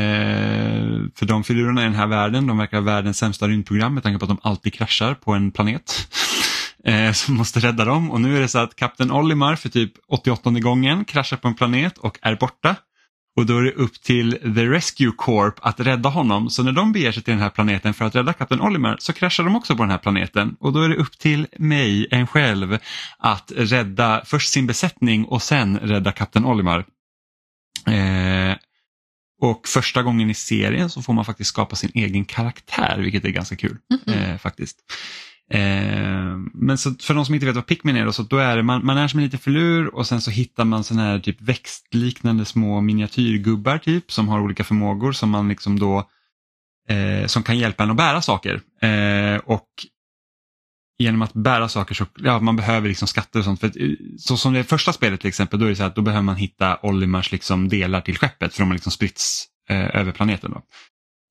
för 1.15 1.27
de 1.27 1.45
filurerna 1.45 1.81
i 1.81 1.85
den 1.85 1.95
här 1.95 2.07
världen, 2.07 2.47
de 2.47 2.59
verkar 2.59 2.77
ha 2.77 2.85
världens 2.85 3.19
sämsta 3.19 3.49
rymdprogram 3.49 3.95
med 3.95 4.03
tanke 4.03 4.19
på 4.19 4.25
att 4.25 4.41
de 4.41 4.49
alltid 4.49 4.75
kraschar 4.75 5.15
på 5.15 5.33
en 5.33 5.51
planet. 5.51 6.09
Eh, 6.87 7.13
som 7.13 7.35
måste 7.35 7.61
rädda 7.61 7.85
dem 7.85 8.11
och 8.11 8.21
nu 8.21 8.37
är 8.37 8.41
det 8.41 8.49
så 8.49 8.59
att 8.59 8.77
kapten 8.77 9.13
Olimar 9.13 9.57
för 9.57 9.69
typ 9.69 9.93
88 10.09 10.51
gången 10.51 11.05
kraschar 11.05 11.37
på 11.37 11.49
en 11.49 11.55
planet 11.55 11.99
och 11.99 12.19
är 12.23 12.37
borta. 12.37 12.77
Och 13.37 13.47
då 13.47 13.59
är 13.59 13.63
det 13.63 13.73
upp 13.73 14.03
till 14.03 14.33
The 14.33 14.67
Rescue 14.67 15.13
Corp 15.17 15.55
att 15.63 15.81
rädda 15.81 16.09
honom. 16.09 16.51
Så 16.51 16.63
när 16.63 16.73
de 16.73 16.93
beger 16.93 17.13
sig 17.13 17.23
till 17.23 17.33
den 17.33 17.43
här 17.43 17.51
planeten 17.51 17.95
för 17.95 18.05
att 18.05 18.15
rädda 18.15 18.33
kapten 18.33 18.61
Olimar 18.61 18.97
så 19.01 19.13
kraschar 19.13 19.45
de 19.45 19.57
också 19.57 19.77
på 19.77 19.83
den 19.83 19.91
här 19.91 19.99
planeten. 19.99 20.57
Och 20.61 20.73
då 20.73 20.83
är 20.83 20.89
det 20.89 20.97
upp 20.97 21.19
till 21.19 21.47
mig, 21.59 22.09
en 22.11 22.27
själv, 22.27 22.79
att 23.19 23.53
rädda 23.57 24.23
först 24.25 24.53
sin 24.53 24.67
besättning 24.67 25.25
och 25.25 25.43
sen 25.43 25.79
rädda 25.79 26.13
kapten 26.13 26.45
Olimar. 26.45 26.85
Eh, 27.87 28.57
och 29.41 29.69
första 29.69 30.03
gången 30.03 30.31
i 30.31 30.35
serien 30.35 30.91
så 30.91 31.03
får 31.03 31.13
man 31.13 31.25
faktiskt 31.25 31.51
skapa 31.51 31.77
sin 31.77 31.91
egen 31.95 32.25
karaktär, 32.25 32.99
vilket 32.99 33.25
är 33.25 33.31
ganska 33.31 33.57
kul. 33.57 33.77
Mm 33.91 34.03
-hmm. 34.05 34.33
eh, 34.33 34.39
faktiskt. 34.39 34.79
Eh, 35.51 36.37
men 36.55 36.79
så 36.79 36.95
för 36.95 37.15
de 37.15 37.25
som 37.25 37.35
inte 37.35 37.47
vet 37.47 37.55
vad 37.55 37.67
Pikmin 37.67 37.97
är, 37.97 38.05
då, 38.05 38.13
så 38.13 38.23
då 38.23 38.37
är 38.37 38.57
det, 38.57 38.63
man, 38.63 38.87
man 38.87 38.99
är 38.99 39.09
som 39.09 39.19
en 39.19 39.25
liten 39.25 39.41
filur 39.41 39.95
och 39.95 40.07
sen 40.07 40.21
så 40.21 40.31
hittar 40.31 40.65
man 40.65 40.85
sådana 40.85 41.03
här 41.03 41.19
typ 41.19 41.41
växtliknande 41.41 42.45
små 42.45 42.81
miniatyrgubbar 42.81 43.79
typ 43.79 44.13
som 44.13 44.29
har 44.29 44.41
olika 44.41 44.65
förmågor 44.65 45.13
som 45.13 45.31
man 45.31 45.49
liksom 45.49 45.79
då 45.79 46.09
eh, 46.89 47.27
som 47.27 47.43
kan 47.43 47.59
hjälpa 47.59 47.83
en 47.83 47.91
att 47.91 47.97
bära 47.97 48.23
saker. 48.23 48.61
Eh, 48.83 49.37
och 49.45 49.69
genom 50.99 51.23
att 51.23 51.33
bära 51.33 51.69
saker 51.69 51.95
så, 51.95 52.07
ja 52.17 52.41
man 52.41 52.57
behöver 52.57 52.89
liksom 52.89 53.09
skatter 53.09 53.39
och 53.39 53.45
sånt. 53.45 53.61
För, 53.61 53.67
eh, 53.67 53.97
så 54.19 54.37
som 54.37 54.53
det 54.53 54.65
första 54.65 54.93
spelet 54.93 55.21
till 55.21 55.29
exempel, 55.29 55.61
då 55.61 55.67
är 55.67 55.71
det 55.71 55.77
så 55.77 55.85
att 55.85 55.97
då 55.97 56.03
behöver 56.03 56.23
man 56.23 56.37
hitta 56.37 56.79
Olimars 56.83 57.33
liksom 57.33 57.69
delar 57.69 58.01
till 58.01 58.19
skeppet 58.19 58.55
för 58.55 58.63
de 58.63 58.69
har 58.69 58.75
liksom 58.75 58.93
spritts 58.93 59.47
eh, 59.69 59.97
över 59.97 60.13
planeten. 60.13 60.51
Då 60.51 60.63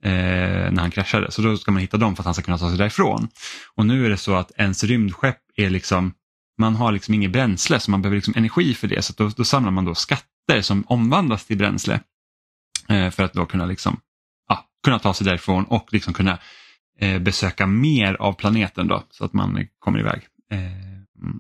eh, 0.04 0.72
när 0.72 0.82
han 0.82 0.92
kraschade. 0.92 1.32
Så 1.32 1.42
då 1.42 1.58
ska 1.58 1.72
man 1.72 1.82
hitta 1.82 1.98
dem 1.98 2.16
för 2.16 2.22
att 2.22 2.26
han 2.26 2.34
ska 2.34 2.44
kunna 2.44 2.58
ta 2.58 2.70
sig 2.70 2.78
därifrån. 2.78 3.28
Och 3.76 3.86
nu 3.86 4.06
är 4.06 4.10
det 4.10 4.18
så 4.18 4.36
att 4.36 4.52
ens 4.58 4.84
rymdskepp 4.84 5.40
är 5.56 5.70
liksom, 5.70 6.14
man 6.58 6.76
har 6.76 6.92
liksom 6.92 7.14
inget 7.14 7.32
bränsle 7.32 7.80
så 7.80 7.92
man 7.92 8.02
behöver 8.02 8.16
liksom 8.16 8.34
energi 8.38 8.74
för 8.74 8.88
det. 8.88 9.02
Så 9.02 9.14
då, 9.18 9.30
då 9.30 9.44
samlar 9.44 9.72
man 9.72 9.86
då 9.86 9.96
skatter 9.96 10.62
som 10.62 10.84
omvandlas 10.88 11.46
till 11.46 11.58
bränsle. 11.58 12.00
Eh, 12.90 13.10
för 13.10 13.24
att 13.24 13.34
då 13.34 13.46
kunna, 13.46 13.66
liksom, 13.66 14.00
ja, 14.50 14.66
kunna 14.84 15.00
ta 15.00 15.14
sig 15.14 15.26
därifrån 15.26 15.64
och 15.64 15.94
liksom 15.94 16.14
kunna 16.14 16.38
eh, 17.00 17.20
besöka 17.20 17.68
mer 17.68 18.14
av 18.14 18.34
planeten 18.34 18.88
då 18.88 19.04
så 19.10 19.26
att 19.26 19.34
man 19.34 19.68
kommer 19.80 20.00
iväg. 20.00 20.22
Eh, 20.52 20.60
mm. 21.22 21.40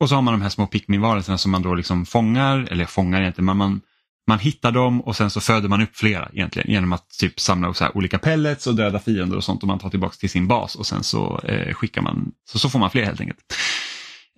och 0.00 0.08
så 0.08 0.14
har 0.14 0.22
man 0.22 0.34
de 0.34 0.42
här 0.42 0.48
små 0.48 0.66
pickmin 0.66 1.22
som 1.22 1.50
man 1.52 1.62
då 1.62 1.74
liksom 1.74 2.06
fångar, 2.06 2.68
eller 2.70 2.84
fångar 2.84 3.20
egentligen, 3.20 3.46
men 3.46 3.56
man 3.56 3.80
man 4.28 4.38
hittar 4.38 4.72
dem 4.72 5.00
och 5.00 5.16
sen 5.16 5.30
så 5.30 5.40
föder 5.40 5.68
man 5.68 5.82
upp 5.82 5.96
flera 5.96 6.28
egentligen 6.32 6.70
genom 6.70 6.92
att 6.92 7.10
typ 7.20 7.40
samla 7.40 7.74
så 7.74 7.88
olika 7.94 8.18
pellets 8.18 8.66
och 8.66 8.74
döda 8.74 8.98
fiender 8.98 9.36
och 9.36 9.44
sånt 9.44 9.62
och 9.62 9.68
man 9.68 9.78
tar 9.78 9.90
tillbaka 9.90 10.14
till 10.14 10.30
sin 10.30 10.48
bas 10.48 10.74
och 10.74 10.86
sen 10.86 11.02
så 11.02 11.40
eh, 11.44 11.74
skickar 11.74 12.02
man, 12.02 12.32
så, 12.50 12.58
så 12.58 12.70
får 12.70 12.78
man 12.78 12.90
fler 12.90 13.04
helt 13.04 13.20
enkelt. 13.20 13.38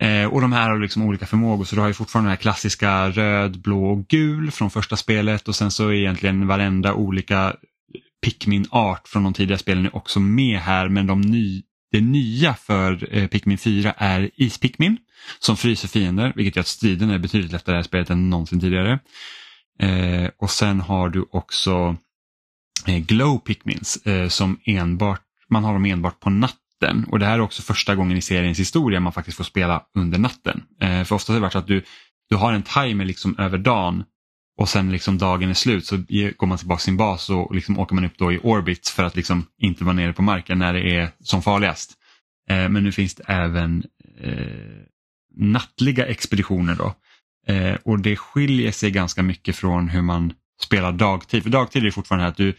Eh, 0.01 0.24
och 0.24 0.41
de 0.41 0.53
här 0.53 0.70
har 0.70 0.78
liksom 0.78 1.03
olika 1.03 1.26
förmågor 1.26 1.64
så 1.64 1.74
du 1.74 1.80
har 1.80 1.89
ju 1.89 1.95
fortfarande 1.95 2.28
den 2.28 2.37
här 2.37 2.43
klassiska 2.43 3.11
röd, 3.11 3.61
blå 3.61 3.85
och 3.85 4.07
gul 4.09 4.51
från 4.51 4.70
första 4.70 4.97
spelet 4.97 5.49
och 5.49 5.57
sen 5.57 5.70
så 5.70 5.89
är 5.89 5.93
egentligen 5.93 6.47
varenda 6.47 6.95
olika 6.95 7.57
Pikmin-art 8.24 9.09
från 9.09 9.22
de 9.22 9.32
tidigare 9.32 9.59
spelen 9.59 9.87
är 9.87 9.97
också 9.97 10.20
med 10.20 10.59
här 10.59 10.89
men 10.89 11.07
de 11.07 11.20
ny, 11.20 11.62
det 11.93 12.01
nya 12.01 12.55
för 12.55 13.16
eh, 13.16 13.26
Pikmin 13.26 13.59
4 13.59 13.95
är 13.97 14.30
Ispikmin 14.35 14.97
som 15.39 15.57
fryser 15.57 15.89
fiender 15.89 16.32
vilket 16.37 16.57
gör 16.57 16.61
att 16.61 16.66
striden 16.66 17.11
är 17.11 17.18
betydligt 17.18 17.53
lättare 17.53 17.72
i 17.72 17.74
det 17.74 17.78
här 17.78 17.82
spelet 17.82 18.11
än 18.11 18.30
någonsin 18.30 18.61
tidigare. 18.61 18.99
Eh, 19.79 20.31
och 20.39 20.51
sen 20.51 20.81
har 20.81 21.09
du 21.09 21.25
också 21.31 21.97
eh, 22.87 22.99
Glow 22.99 23.39
Pickmins 23.39 23.97
eh, 23.97 24.29
som 24.29 24.59
enbart, 24.64 25.22
man 25.49 25.64
har 25.64 25.72
dem 25.72 25.85
enbart 25.85 26.20
på 26.20 26.31
natten. 26.31 27.05
Och 27.11 27.18
det 27.18 27.27
här 27.27 27.35
är 27.35 27.41
också 27.41 27.62
första 27.62 27.95
gången 27.95 28.16
i 28.16 28.22
seriens 28.22 28.59
historia 28.59 29.01
man 29.01 29.12
faktiskt 29.12 29.37
får 29.37 29.45
spela 29.45 29.83
under 29.95 30.18
natten. 30.18 30.62
Eh, 30.81 31.05
för 31.05 31.14
ofta 31.14 31.33
har 31.33 31.39
det 31.39 31.43
varit 31.43 31.53
så 31.53 31.59
att 31.59 31.66
du, 31.66 31.83
du 32.31 32.37
har 32.37 32.53
en 32.53 32.62
timer 32.62 33.05
liksom 33.05 33.39
över 33.39 33.59
dagen 33.59 34.05
och 34.57 34.68
sen 34.68 34.93
liksom 34.93 35.18
dagen 35.18 35.51
är 35.51 35.55
slut 35.55 35.87
så 35.87 35.97
går 36.37 36.47
man 36.47 36.59
tillbaka 36.59 36.79
till 36.79 36.85
sin 36.85 36.97
bas 36.97 37.31
och 37.31 37.55
liksom 37.55 37.79
åker 37.79 37.95
man 37.95 38.05
upp 38.05 38.18
då 38.18 38.33
i 38.33 38.39
orbit 38.43 38.89
för 38.89 39.05
att 39.05 39.16
liksom 39.16 39.47
inte 39.59 39.85
vara 39.85 39.95
nere 39.95 40.12
på 40.12 40.22
marken 40.22 40.59
när 40.59 40.72
det 40.72 40.97
är 40.97 41.11
som 41.20 41.43
farligast. 41.43 41.93
Eh, 42.51 42.68
men 42.68 42.85
nu 42.85 42.93
finns 42.93 43.14
det 43.14 43.25
även 43.27 43.85
eh, 44.20 44.85
nattliga 45.37 46.07
expeditioner 46.07 46.75
då. 46.75 46.95
Eh, 47.47 47.76
och 47.84 47.99
det 47.99 48.16
skiljer 48.16 48.72
sig 48.72 48.90
ganska 48.90 49.22
mycket 49.22 49.57
från 49.57 49.88
hur 49.88 50.03
man 50.03 50.32
spelar 50.62 50.92
dagtid. 50.92 51.42
För 51.42 51.51
dagtid 51.51 51.86
är 51.86 51.90
fortfarande 51.90 52.26
att 52.26 52.36
du, 52.36 52.55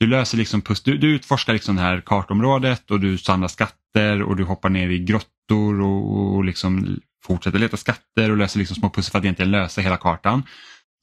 du 0.00 0.06
löser 0.06 0.38
liksom 0.38 0.60
pust, 0.60 0.84
du, 0.84 0.98
du 0.98 1.14
utforskar 1.14 1.52
liksom 1.52 1.76
det 1.76 1.82
här 1.82 2.02
kartområdet 2.06 2.90
och 2.90 3.00
du 3.00 3.18
samlar 3.18 3.48
skatter 3.48 4.22
och 4.22 4.36
du 4.36 4.44
hoppar 4.44 4.68
ner 4.68 4.88
i 4.88 4.98
grottor 4.98 5.80
och, 5.80 6.34
och 6.36 6.44
liksom 6.44 7.00
fortsätter 7.24 7.58
leta 7.58 7.76
skatter 7.76 8.30
och 8.30 8.36
löser 8.36 8.58
liksom 8.58 8.76
små 8.76 8.90
pussel 8.90 9.10
för 9.10 9.18
att 9.18 9.24
egentligen 9.24 9.50
lösa 9.50 9.80
hela 9.80 9.96
kartan. 9.96 10.42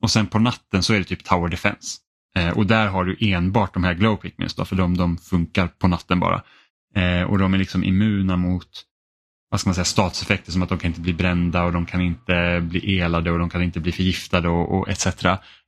Och 0.04 0.12
sen 0.12 0.28
på 0.28 0.40
natten 0.40 0.84
så 0.84 0.94
är 0.94 0.98
det 0.98 1.04
typ 1.04 1.24
Tower 1.24 1.50
Defense. 1.50 1.98
Eh, 2.38 2.50
och 2.50 2.66
där 2.66 2.88
har 2.88 3.06
du 3.06 3.18
enbart 3.20 3.74
de 3.74 3.84
här 3.84 3.94
glow 3.94 4.16
pigments 4.16 4.56
då, 4.56 4.66
för 4.66 4.76
de, 4.76 4.98
de 4.98 5.18
funkar 5.18 5.68
på 5.68 5.88
natten 5.88 6.20
bara. 6.20 6.44
Eh, 6.96 7.22
och 7.22 7.38
de 7.38 7.54
är 7.54 7.58
liksom 7.58 7.84
immuna 7.84 8.38
mot 8.38 8.70
vad 9.50 9.60
ska 9.60 9.68
man 9.68 9.76
säga, 9.76 9.86
statuseffekter 9.86 10.52
som 10.52 10.62
att 10.62 10.70
de 10.70 10.78
kan 10.78 10.88
inte 10.88 11.02
bli 11.02 11.14
brända 11.14 11.64
och 11.64 11.74
de 11.74 11.86
kan 11.86 12.02
inte 12.02 12.62
bli 12.64 13.00
elade 13.00 13.32
och 13.32 13.40
de 13.40 13.50
kan 13.50 13.64
inte 13.64 13.80
bli 13.80 13.92
förgiftade 13.92 14.50
och, 14.50 14.78
och 14.78 14.90
etc. 14.90 15.08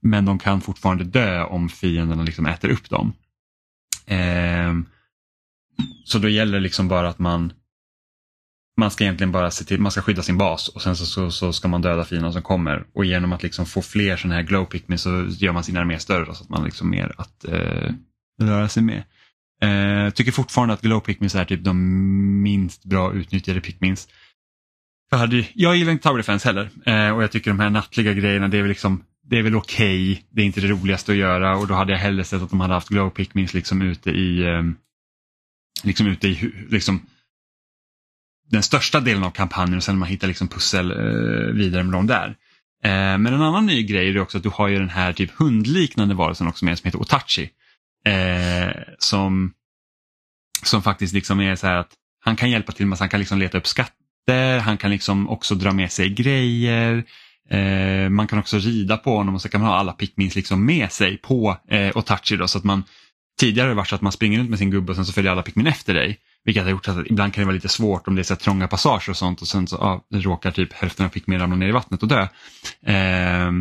Men 0.02 0.26
de 0.26 0.40
kan 0.40 0.62
fortfarande 0.62 1.04
dö 1.04 1.44
om 1.44 1.70
fienderna 1.70 2.24
liksom 2.24 2.46
äter 2.46 2.70
upp 2.70 2.90
dem. 2.90 3.14
Eh, 4.06 4.74
så 6.06 6.20
då 6.20 6.30
gäller 6.30 6.54
det 6.54 6.60
liksom 6.60 6.88
bara 6.88 7.10
att 7.10 7.20
man 7.20 7.54
man 8.80 8.92
ska 8.92 9.04
egentligen 9.04 9.32
bara 9.32 9.52
se 9.52 9.66
till, 9.66 9.82
man 9.82 9.92
ska 9.92 10.02
skydda 10.02 10.22
sin 10.22 10.38
bas 10.38 10.68
och 10.68 10.82
sen 10.82 10.96
så, 10.96 11.06
så, 11.06 11.32
så 11.32 11.54
ska 11.54 11.68
man 11.68 11.82
döda 11.82 12.06
fienden 12.06 12.34
som 12.34 12.42
kommer. 12.42 12.86
Och 12.94 13.06
genom 13.06 13.34
att 13.34 13.44
liksom 13.44 13.66
få 13.66 13.82
fler 13.82 14.18
sådana 14.18 14.36
här 14.36 14.44
glow 14.44 14.66
pick 14.66 14.86
så 15.00 15.26
gör 15.30 15.52
man 15.52 15.64
sin 15.64 15.78
armé 15.78 16.00
större 16.00 16.36
så 16.36 16.44
att 16.44 16.50
man 16.50 16.64
liksom 16.64 16.90
mer 16.90 17.16
att 17.18 17.46
eh, 17.46 17.92
röra 18.42 18.70
sig 18.70 18.84
med. 18.84 19.04
Eh, 19.62 20.10
tycker 20.10 20.32
fortfarande 20.32 20.74
att 20.74 20.82
Glow 20.82 21.00
Pikmins 21.00 21.36
är 21.36 21.46
typ 21.46 21.64
de 21.64 22.42
minst 22.42 22.86
bra 22.86 23.14
utnyttjade 23.14 23.62
Pikmins. 23.62 24.08
Jag, 25.12 25.18
hade, 25.18 25.46
jag 25.54 25.76
gillar 25.76 25.92
inte 25.92 26.04
Tower 26.04 26.18
Defense 26.18 26.48
heller 26.48 26.70
eh, 26.86 27.16
och 27.16 27.24
jag 27.24 27.32
tycker 27.32 27.52
de 27.52 27.60
här 27.60 27.70
nattliga 27.70 28.14
grejerna 28.14 28.48
det 28.48 28.58
är 28.58 28.62
väl 28.62 28.70
liksom 28.70 29.04
det 29.30 29.38
är 29.38 29.44
väl 29.44 29.56
okej, 29.56 30.12
okay. 30.12 30.24
det 30.30 30.42
är 30.42 30.46
inte 30.46 30.62
det 30.62 30.68
roligaste 30.68 31.12
att 31.12 31.18
göra 31.18 31.58
och 31.58 31.68
då 31.68 31.74
hade 31.74 31.92
jag 31.92 32.00
hellre 32.00 32.24
sett 32.24 32.42
att 32.42 32.50
de 32.50 32.60
hade 32.60 32.74
haft 32.74 32.90
Glow 32.90 33.10
Pikmins 33.10 33.54
liksom 33.54 33.82
ute 33.82 34.12
i 34.12 34.42
eh, 34.44 34.64
liksom 35.84 36.08
ute 36.08 36.28
i 36.28 36.52
liksom 36.70 37.02
den 38.52 38.64
största 38.64 39.00
delen 39.00 39.24
av 39.24 39.32
kampanjen 39.32 39.78
och 39.78 39.84
sen 39.84 39.98
man 39.98 40.10
hittar 40.10 40.28
liksom 40.28 40.48
pussel 40.48 40.92
eh, 40.92 41.54
vidare 41.54 41.84
med 41.84 41.94
dem 41.94 42.08
där. 42.08 42.36
Eh, 42.84 43.18
men 43.18 43.28
en 43.28 43.42
annan 43.42 43.66
ny 43.66 43.84
grej 43.84 44.10
är 44.10 44.20
också 44.20 44.38
att 44.38 44.44
du 44.44 44.50
har 44.50 44.68
ju 44.68 44.80
den 44.80 44.90
här 44.90 45.14
typ 45.14 45.32
hundliknande 45.32 46.16
varelsen 46.16 46.48
också 46.48 46.66
med 46.66 46.78
som 46.78 46.88
heter 46.88 47.00
Otachi. 47.00 47.50
Eh, 48.06 48.72
som, 49.00 49.54
som 50.64 50.82
faktiskt 50.82 51.14
liksom 51.14 51.40
är 51.40 51.56
så 51.56 51.68
här 51.68 51.76
att 51.76 51.94
han 52.26 52.36
kan 52.36 52.50
hjälpa 52.50 52.72
till 52.72 52.86
med 52.86 52.94
att 52.94 53.00
han 53.00 53.10
kan 53.10 53.20
liksom 53.20 53.40
leta 53.40 53.58
upp 53.58 53.68
skatter, 53.68 54.60
han 54.60 54.78
kan 54.78 54.92
liksom 54.92 55.30
också 55.30 55.56
dra 55.56 55.72
med 55.72 55.92
sig 55.92 56.10
grejer. 56.10 57.04
Eh, 57.50 58.10
man 58.10 58.28
kan 58.28 58.40
också 58.40 58.58
rida 58.58 58.98
på 58.98 59.18
honom 59.18 59.36
och 59.36 59.42
så 59.42 59.50
kan 59.50 59.62
man 59.62 59.70
ha 59.70 59.78
alla 59.78 59.94
pickmins 59.94 60.36
liksom 60.36 60.66
med 60.66 60.92
sig 60.92 61.18
på 61.18 61.58
eh, 61.70 61.98
Otachi 61.98 62.38
då, 62.38 62.48
så 62.48 62.58
att 62.58 62.64
man 62.64 62.84
tidigare 63.40 63.66
har 63.66 63.70
det 63.70 63.76
varit 63.76 63.88
så 63.88 63.96
att 63.96 64.02
man 64.02 64.12
springer 64.12 64.40
runt 64.40 64.50
med 64.50 64.60
sin 64.60 64.72
gubbe 64.72 64.92
och 64.92 64.96
sen 64.96 65.06
så 65.06 65.14
följer 65.14 65.32
alla 65.32 65.42
pickmin 65.42 65.68
efter 65.68 65.94
dig. 65.94 66.18
Vilket 66.44 66.64
har 66.64 66.72
gjort 66.72 66.88
att 66.88 67.06
ibland 67.06 67.34
kan 67.34 67.42
det 67.42 67.46
vara 67.46 67.56
lite 67.56 67.70
svårt 67.70 68.08
om 68.08 68.16
det 68.16 68.22
är 68.22 68.24
så 68.24 68.36
trånga 68.36 68.68
passager 68.68 69.10
och 69.10 69.18
sånt 69.18 69.42
och 69.42 69.48
sen 69.48 69.68
så 69.68 69.76
ja, 69.76 70.20
råkar 70.20 70.52
typ 70.52 70.74
hälften 70.74 71.06
av 71.06 71.10
pickmin 71.10 71.40
ramla 71.40 71.56
ner 71.56 71.68
i 71.68 71.72
vattnet 71.72 72.04
och 72.04 72.10
dö. 72.10 72.28
Eh, 72.86 73.52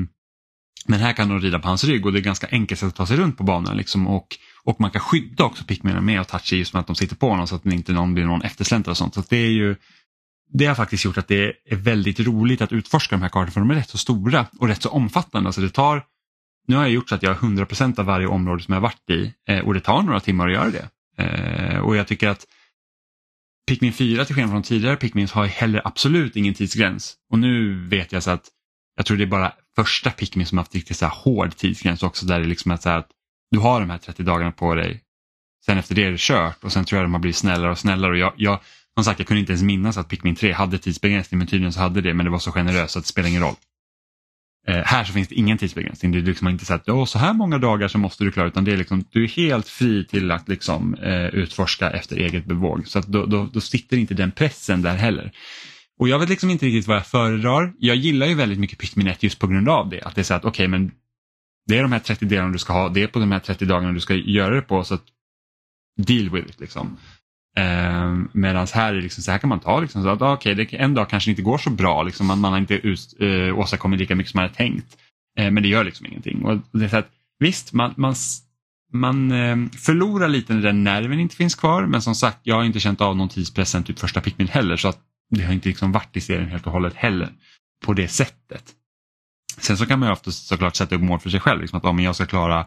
men 0.89 1.01
här 1.01 1.13
kan 1.13 1.29
de 1.29 1.41
rida 1.41 1.59
på 1.59 1.69
hans 1.69 1.85
rygg 1.85 2.07
och 2.07 2.13
det 2.13 2.19
är 2.19 2.23
ganska 2.23 2.49
enkelt 2.51 2.83
att 2.83 2.95
ta 2.95 3.07
sig 3.07 3.17
runt 3.17 3.39
på 3.39 3.45
banan. 3.45 3.77
Liksom, 3.77 4.09
och, 4.09 4.27
och 4.65 4.81
man 4.81 4.91
kan 4.91 5.01
skydda 5.01 5.45
också 5.45 5.65
pickminen 5.65 6.05
med 6.05 6.21
och 6.21 6.53
just 6.53 6.73
med 6.73 6.81
att 6.81 6.87
de 6.87 6.97
sitter 6.97 7.17
på 7.17 7.29
honom 7.29 7.47
så 7.47 7.55
att 7.55 7.63
det 7.63 7.75
inte 7.75 7.93
någon 7.93 8.15
blir 8.15 8.25
någon 8.25 8.43
eftersläntrad 8.43 8.91
och 8.91 8.97
sånt. 8.97 9.15
Så 9.15 9.23
det 9.29 9.37
är 9.37 9.51
ju 9.51 9.77
det 10.53 10.67
har 10.67 10.75
faktiskt 10.75 11.05
gjort 11.05 11.19
att 11.19 11.29
det 11.29 11.53
är 11.65 11.77
väldigt 11.77 12.21
roligt 12.21 12.61
att 12.61 12.73
utforska 12.73 13.17
de 13.17 13.23
här 13.23 13.29
kartorna 13.29 13.51
för 13.51 13.61
de 13.61 13.71
är 13.71 13.75
rätt 13.75 13.89
så 13.89 13.99
stora 13.99 14.47
och 14.59 14.69
rätt 14.69 14.83
så 14.83 14.89
omfattande. 14.89 15.49
Alltså 15.49 15.61
det 15.61 15.71
tar, 15.71 16.05
nu 16.67 16.77
har 16.77 16.83
jag 16.83 16.93
gjort 16.93 17.09
så 17.09 17.15
att 17.15 17.23
jag 17.23 17.35
har 17.35 17.49
100% 17.49 18.01
av 18.01 18.07
varje 18.07 18.27
område 18.27 18.63
som 18.63 18.75
jag 18.75 18.81
varit 18.81 19.11
i 19.11 19.35
eh, 19.49 19.59
och 19.59 19.75
det 19.75 19.81
tar 19.81 20.03
några 20.03 20.21
timmar 20.21 20.47
att 20.47 20.53
göra 20.53 20.71
det. 20.71 20.89
Eh, 21.23 21.79
och 21.79 21.97
jag 21.97 22.07
tycker 22.07 22.29
att 22.29 22.47
Pikmin 23.69 23.93
4 23.93 24.25
till 24.25 24.35
skillnad 24.35 24.51
från 24.51 24.63
tidigare 24.63 24.97
Pikmins 24.97 25.33
har 25.33 25.47
heller 25.47 25.83
absolut 25.85 26.37
ingen 26.37 26.55
tidsgräns. 26.55 27.17
Och 27.31 27.39
nu 27.39 27.75
vet 27.89 28.13
jag 28.13 28.23
så 28.23 28.31
att 28.31 28.49
jag 28.97 29.07
tror 29.07 29.17
det 29.17 29.25
är 29.25 29.27
bara 29.27 29.53
första 29.79 30.11
Pikmin 30.11 30.47
som 30.47 30.59
haft 30.59 30.75
riktigt 30.75 30.97
så 30.97 31.07
här 31.07 31.13
hård 31.13 31.57
tidsgräns 31.57 32.03
också 32.03 32.27
där 32.27 32.41
det 32.41 32.47
liksom 32.47 32.71
är 32.71 32.77
så 32.77 32.89
här 32.89 32.99
att 32.99 33.11
du 33.51 33.59
har 33.59 33.81
de 33.81 33.91
här 33.91 33.99
30 33.99 34.23
dagarna 34.23 34.53
på 34.53 34.75
dig. 34.75 35.01
Sen 35.67 35.79
efter 35.79 35.95
det 35.95 36.05
är 36.05 36.11
det 36.11 36.21
kört 36.21 36.65
och 36.65 36.73
sen 36.73 36.85
tror 36.85 36.99
jag 36.99 37.05
de 37.05 37.13
har 37.13 37.21
blivit 37.21 37.37
snällare 37.37 37.71
och 37.71 37.79
snällare. 37.79 38.13
Och 38.13 38.19
jag, 38.19 38.33
jag, 38.37 38.61
som 38.95 39.05
sagt, 39.05 39.21
jag 39.21 39.29
kunde 39.29 39.41
inte 39.41 39.53
ens 39.53 39.63
minnas 39.63 39.97
att 39.97 40.09
Pikmin 40.09 40.37
3 40.37 40.53
hade 40.53 40.79
tidsbegränsning 40.79 41.39
men 41.39 41.47
tydligen 41.47 41.73
så 41.73 41.81
hade 41.81 42.01
det 42.01 42.15
men 42.15 42.25
det 42.25 42.31
var 42.31 42.39
så 42.39 42.53
generöst 42.53 42.97
att 42.97 43.03
det 43.03 43.09
spelar 43.09 43.29
ingen 43.29 43.43
roll. 43.43 43.55
Eh, 44.69 44.83
här 44.85 45.05
så 45.05 45.13
finns 45.13 45.29
det 45.29 45.35
ingen 45.35 45.59
tidsbegränsning. 45.59 46.13
Det 46.13 46.19
är 46.19 46.23
liksom 46.23 46.49
inte 46.49 46.65
så 46.65 46.75
att 46.75 47.09
så 47.09 47.19
här 47.19 47.33
många 47.33 47.59
dagar 47.59 47.89
så 47.89 47.99
måste 47.99 48.25
du 48.25 48.33
klara 48.33 48.49
utan 48.49 48.65
det 48.65 48.73
är 48.73 48.77
liksom, 48.77 49.05
du 49.11 49.25
är 49.25 49.29
helt 49.29 49.69
fri 49.69 50.05
till 50.05 50.31
att 50.31 50.49
liksom, 50.49 50.95
eh, 50.95 51.27
utforska 51.27 51.91
efter 51.91 52.17
eget 52.17 52.45
bevåg. 52.45 52.89
Så 52.89 52.99
att 52.99 53.07
då, 53.07 53.27
då, 53.27 53.49
då 53.53 53.61
sitter 53.61 53.97
inte 53.97 54.15
den 54.15 54.31
pressen 54.31 54.83
där 54.83 54.97
heller. 54.97 55.33
Och 55.99 56.09
jag 56.09 56.19
vet 56.19 56.29
liksom 56.29 56.51
inte 56.51 56.67
riktigt 56.67 56.87
vad 56.87 56.97
jag 56.97 57.07
föredrar. 57.07 57.73
Jag 57.79 57.97
gillar 57.97 58.27
ju 58.27 58.35
väldigt 58.35 58.59
mycket 58.59 58.79
Pikmin 58.79 59.07
1 59.07 59.23
just 59.23 59.39
på 59.39 59.47
grund 59.47 59.69
av 59.69 59.89
det. 59.89 60.03
Att 60.03 60.15
det 60.15 60.21
är 60.21 60.23
så 60.23 60.35
att 60.35 60.45
okej 60.45 60.51
okay, 60.51 60.69
men 60.69 60.91
det 61.67 61.79
är 61.79 61.83
de 61.83 61.93
här 61.93 61.99
30 61.99 62.25
delarna 62.25 62.53
du 62.53 62.59
ska 62.59 62.73
ha, 62.73 62.89
det 62.89 63.03
är 63.03 63.07
på 63.07 63.19
de 63.19 63.33
här 63.33 63.39
30 63.39 63.65
dagarna 63.65 63.93
du 63.93 64.01
ska 64.01 64.15
göra 64.15 64.55
det 64.55 64.63
på 64.63 64.85
så 64.85 64.95
att 64.95 65.05
deal 65.97 66.31
with 66.31 66.49
it 66.49 66.61
liksom. 66.61 66.97
Eh, 67.57 68.17
Medan 68.33 68.67
här 68.75 68.95
är 68.95 69.01
liksom, 69.01 69.23
så 69.23 69.31
här 69.31 69.39
kan 69.39 69.49
man 69.49 69.61
ta 69.61 69.81
liksom, 69.81 70.03
så 70.03 70.09
att 70.09 70.23
ah, 70.23 70.35
okay, 70.35 70.55
det, 70.55 70.75
en 70.75 70.95
dag 70.95 71.11
kanske 71.11 71.31
inte 71.31 71.43
går 71.43 71.59
så 71.59 71.71
bra, 71.71 72.03
liksom, 72.03 72.27
man, 72.27 72.41
man 72.41 72.53
har 72.53 72.59
inte 72.59 72.75
ut, 72.75 73.15
eh, 73.21 73.59
åstadkommit 73.59 74.01
lika 74.01 74.15
mycket 74.15 74.31
som 74.31 74.39
man 74.39 74.45
hade 74.45 74.55
tänkt. 74.55 74.97
Eh, 75.39 75.51
men 75.51 75.63
det 75.63 75.69
gör 75.69 75.85
liksom 75.85 76.07
ingenting. 76.07 76.45
Och 76.45 76.59
det 76.73 76.85
är 76.85 76.89
så 76.89 76.97
att, 76.97 77.11
visst, 77.39 77.73
man, 77.73 77.95
man, 77.97 78.15
man 78.93 79.33
eh, 79.33 79.57
förlorar 79.79 80.29
lite 80.29 80.55
när 80.55 80.63
den 80.63 80.85
nerven 80.85 81.21
inte 81.21 81.37
finns 81.37 81.55
kvar 81.55 81.87
men 81.87 82.03
som 82.03 82.15
sagt, 82.15 82.39
jag 82.43 82.55
har 82.55 82.65
inte 82.65 82.81
känt 82.81 83.01
av 83.01 83.17
någon 83.17 83.29
tidspress 83.29 83.71
sen 83.71 83.85
typ 83.85 83.99
första 83.99 84.21
Pikmin 84.21 84.49
heller 84.49 84.77
så 84.77 84.89
att 84.89 84.99
det 85.31 85.43
har 85.43 85.53
inte 85.53 85.69
liksom 85.69 85.93
varit 85.93 86.17
i 86.17 86.21
serien 86.21 86.49
helt 86.49 86.67
och 86.67 86.73
hållet 86.73 86.95
heller 86.95 87.33
på 87.85 87.93
det 87.93 88.09
sättet. 88.09 88.75
Sen 89.59 89.77
så 89.77 89.87
kan 89.87 89.99
man 89.99 90.09
ju 90.09 90.13
ofta 90.13 90.31
såklart 90.31 90.77
sätta 90.77 90.95
upp 90.95 91.03
mål 91.03 91.21
för 91.21 91.31
sig 91.31 91.41
själv, 91.41 91.61
liksom 91.61 91.79
att 91.79 91.85
om 91.85 92.01
jag 92.01 92.15
ska 92.15 92.27
klara 92.27 92.67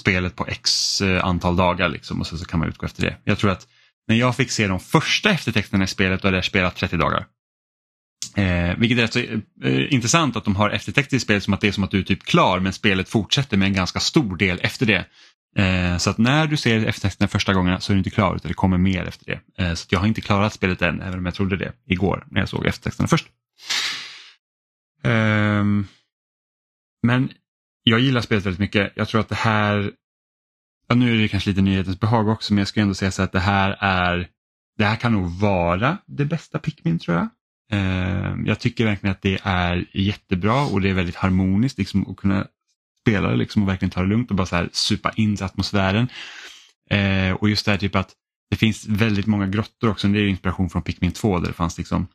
spelet 0.00 0.36
på 0.36 0.46
x 0.46 1.00
eh, 1.00 1.24
antal 1.24 1.56
dagar 1.56 1.88
liksom, 1.88 2.20
och 2.20 2.26
så, 2.26 2.38
så 2.38 2.44
kan 2.44 2.60
man 2.60 2.68
utgå 2.68 2.86
efter 2.86 3.02
det. 3.02 3.16
Jag 3.24 3.38
tror 3.38 3.50
att 3.50 3.68
när 4.08 4.16
jag 4.16 4.36
fick 4.36 4.50
se 4.50 4.66
de 4.66 4.80
första 4.80 5.30
eftertexterna 5.30 5.84
i 5.84 5.86
spelet 5.86 6.22
då 6.22 6.28
hade 6.28 6.36
jag 6.36 6.44
spelat 6.44 6.76
30 6.76 6.96
dagar. 6.96 7.26
Eh, 8.36 8.76
vilket 8.78 8.98
är 8.98 9.02
rätt 9.02 9.12
så 9.12 9.18
eh, 9.68 9.92
intressant 9.92 10.36
att 10.36 10.44
de 10.44 10.56
har 10.56 10.70
eftertexter 10.70 11.16
i 11.16 11.20
spelet 11.20 11.42
som 11.42 11.54
att 11.54 11.60
det 11.60 11.68
är 11.68 11.72
som 11.72 11.84
att 11.84 11.90
du 11.90 11.98
är 11.98 12.02
typ 12.02 12.22
klar 12.22 12.60
men 12.60 12.72
spelet 12.72 13.08
fortsätter 13.08 13.56
med 13.56 13.66
en 13.66 13.74
ganska 13.74 14.00
stor 14.00 14.36
del 14.36 14.60
efter 14.62 14.86
det. 14.86 15.04
Eh, 15.58 15.96
så 15.96 16.10
att 16.10 16.18
när 16.18 16.46
du 16.46 16.56
ser 16.56 16.86
eftertexterna 16.86 17.28
första 17.28 17.54
gången 17.54 17.80
så 17.80 17.92
är 17.92 17.94
du 17.94 17.98
inte 17.98 18.10
klar 18.10 18.36
utan 18.36 18.48
det 18.48 18.54
kommer 18.54 18.78
mer 18.78 19.04
efter 19.04 19.26
det. 19.26 19.62
Eh, 19.64 19.74
så 19.74 19.86
jag 19.90 20.00
har 20.00 20.06
inte 20.06 20.20
klarat 20.20 20.52
spelet 20.52 20.82
än 20.82 21.00
även 21.00 21.18
om 21.18 21.24
jag 21.24 21.34
trodde 21.34 21.56
det 21.56 21.72
igår 21.86 22.26
när 22.30 22.40
jag 22.40 22.48
såg 22.48 22.66
eftertexterna 22.66 23.08
först. 23.08 23.26
Eh, 25.02 25.64
men 27.02 27.30
jag 27.82 28.00
gillar 28.00 28.20
spelet 28.20 28.46
väldigt 28.46 28.60
mycket. 28.60 28.92
Jag 28.94 29.08
tror 29.08 29.20
att 29.20 29.28
det 29.28 29.34
här 29.34 29.92
ja, 30.88 30.94
nu 30.94 31.14
är 31.16 31.22
det 31.22 31.28
kanske 31.28 31.50
lite 31.50 31.62
nyhetens 31.62 32.00
behag 32.00 32.28
också, 32.28 32.52
men 32.52 32.58
jag 32.58 32.68
skulle 32.68 32.82
ändå 32.82 32.94
säga 32.94 33.10
så 33.10 33.22
att 33.22 33.32
det 33.32 33.40
här 33.40 33.76
är, 33.80 34.28
det 34.78 34.84
här 34.84 34.96
kan 34.96 35.12
nog 35.12 35.30
vara 35.30 35.98
det 36.06 36.24
bästa 36.24 36.58
Pikmin 36.58 36.98
tror 36.98 37.16
jag. 37.16 37.28
Eh, 37.72 38.36
jag 38.44 38.60
tycker 38.60 38.84
verkligen 38.84 39.12
att 39.12 39.22
det 39.22 39.38
är 39.42 39.86
jättebra 39.92 40.64
och 40.64 40.80
det 40.80 40.90
är 40.90 40.94
väldigt 40.94 41.16
harmoniskt 41.16 41.78
liksom, 41.78 42.10
att 42.10 42.16
kunna 42.16 42.46
spela 43.02 43.30
det 43.30 43.36
liksom, 43.36 43.62
och 43.62 43.68
verkligen 43.68 43.90
ta 43.90 44.00
det 44.00 44.06
lugnt 44.06 44.30
och 44.30 44.36
bara 44.36 44.46
så 44.46 44.56
här 44.56 44.68
supa 44.72 45.10
in 45.16 45.38
atmosfären. 45.40 46.08
Eh, 46.90 47.32
och 47.32 47.50
just 47.50 47.64
det 47.64 47.70
här 47.70 47.78
typ 47.78 47.96
att 47.96 48.12
det 48.50 48.56
finns 48.56 48.86
väldigt 48.88 49.26
många 49.26 49.46
grottor 49.46 49.90
också, 49.90 50.08
det 50.08 50.20
är 50.20 50.26
inspiration 50.26 50.70
från 50.70 50.82
Pikmin 50.82 51.12
2 51.12 51.38
där 51.38 51.46
det 51.46 51.52
fanns 51.52 51.78
liksom 51.78 52.06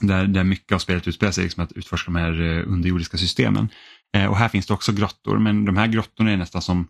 där, 0.00 0.26
där 0.26 0.44
mycket 0.44 0.72
av 0.72 0.78
spelet 0.78 1.08
utspelar 1.08 1.32
sig, 1.32 1.44
liksom 1.44 1.64
att 1.64 1.72
utforska 1.72 2.10
de 2.10 2.18
här 2.18 2.42
eh, 2.42 2.72
underjordiska 2.72 3.18
systemen. 3.18 3.68
Eh, 4.16 4.26
och 4.26 4.36
här 4.36 4.48
finns 4.48 4.66
det 4.66 4.74
också 4.74 4.92
grottor, 4.92 5.38
men 5.38 5.64
de 5.64 5.76
här 5.76 5.86
grottorna 5.86 6.30
är 6.30 6.36
nästan 6.36 6.62
som 6.62 6.88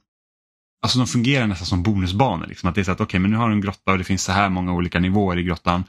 Alltså 0.82 0.98
de 0.98 1.06
fungerar 1.06 1.46
nästan 1.46 1.66
som 1.66 1.82
bonusbanor. 1.82 2.46
Liksom. 2.46 2.68
Att 2.68 2.74
det 2.74 2.80
är 2.80 2.84
så 2.84 2.92
att 2.92 3.00
okej, 3.00 3.04
okay, 3.04 3.20
men 3.20 3.30
nu 3.30 3.36
har 3.36 3.48
du 3.48 3.54
en 3.54 3.60
grotta 3.60 3.92
och 3.92 3.98
det 3.98 4.04
finns 4.04 4.24
så 4.24 4.32
här 4.32 4.48
många 4.48 4.72
olika 4.72 4.98
nivåer 5.00 5.38
i 5.38 5.42
grottan. 5.42 5.84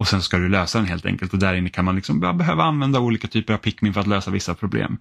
Och 0.00 0.08
sen 0.08 0.22
ska 0.22 0.38
du 0.38 0.48
lösa 0.48 0.78
den 0.78 0.88
helt 0.88 1.06
enkelt 1.06 1.32
och 1.32 1.38
där 1.38 1.54
inne 1.54 1.68
kan 1.68 1.84
man 1.84 1.96
liksom 1.96 2.20
behöva 2.20 2.64
använda 2.64 3.00
olika 3.00 3.28
typer 3.28 3.54
av 3.54 3.58
Pikmin 3.58 3.94
för 3.94 4.00
att 4.00 4.06
lösa 4.06 4.30
vissa 4.30 4.54
problem. 4.54 4.98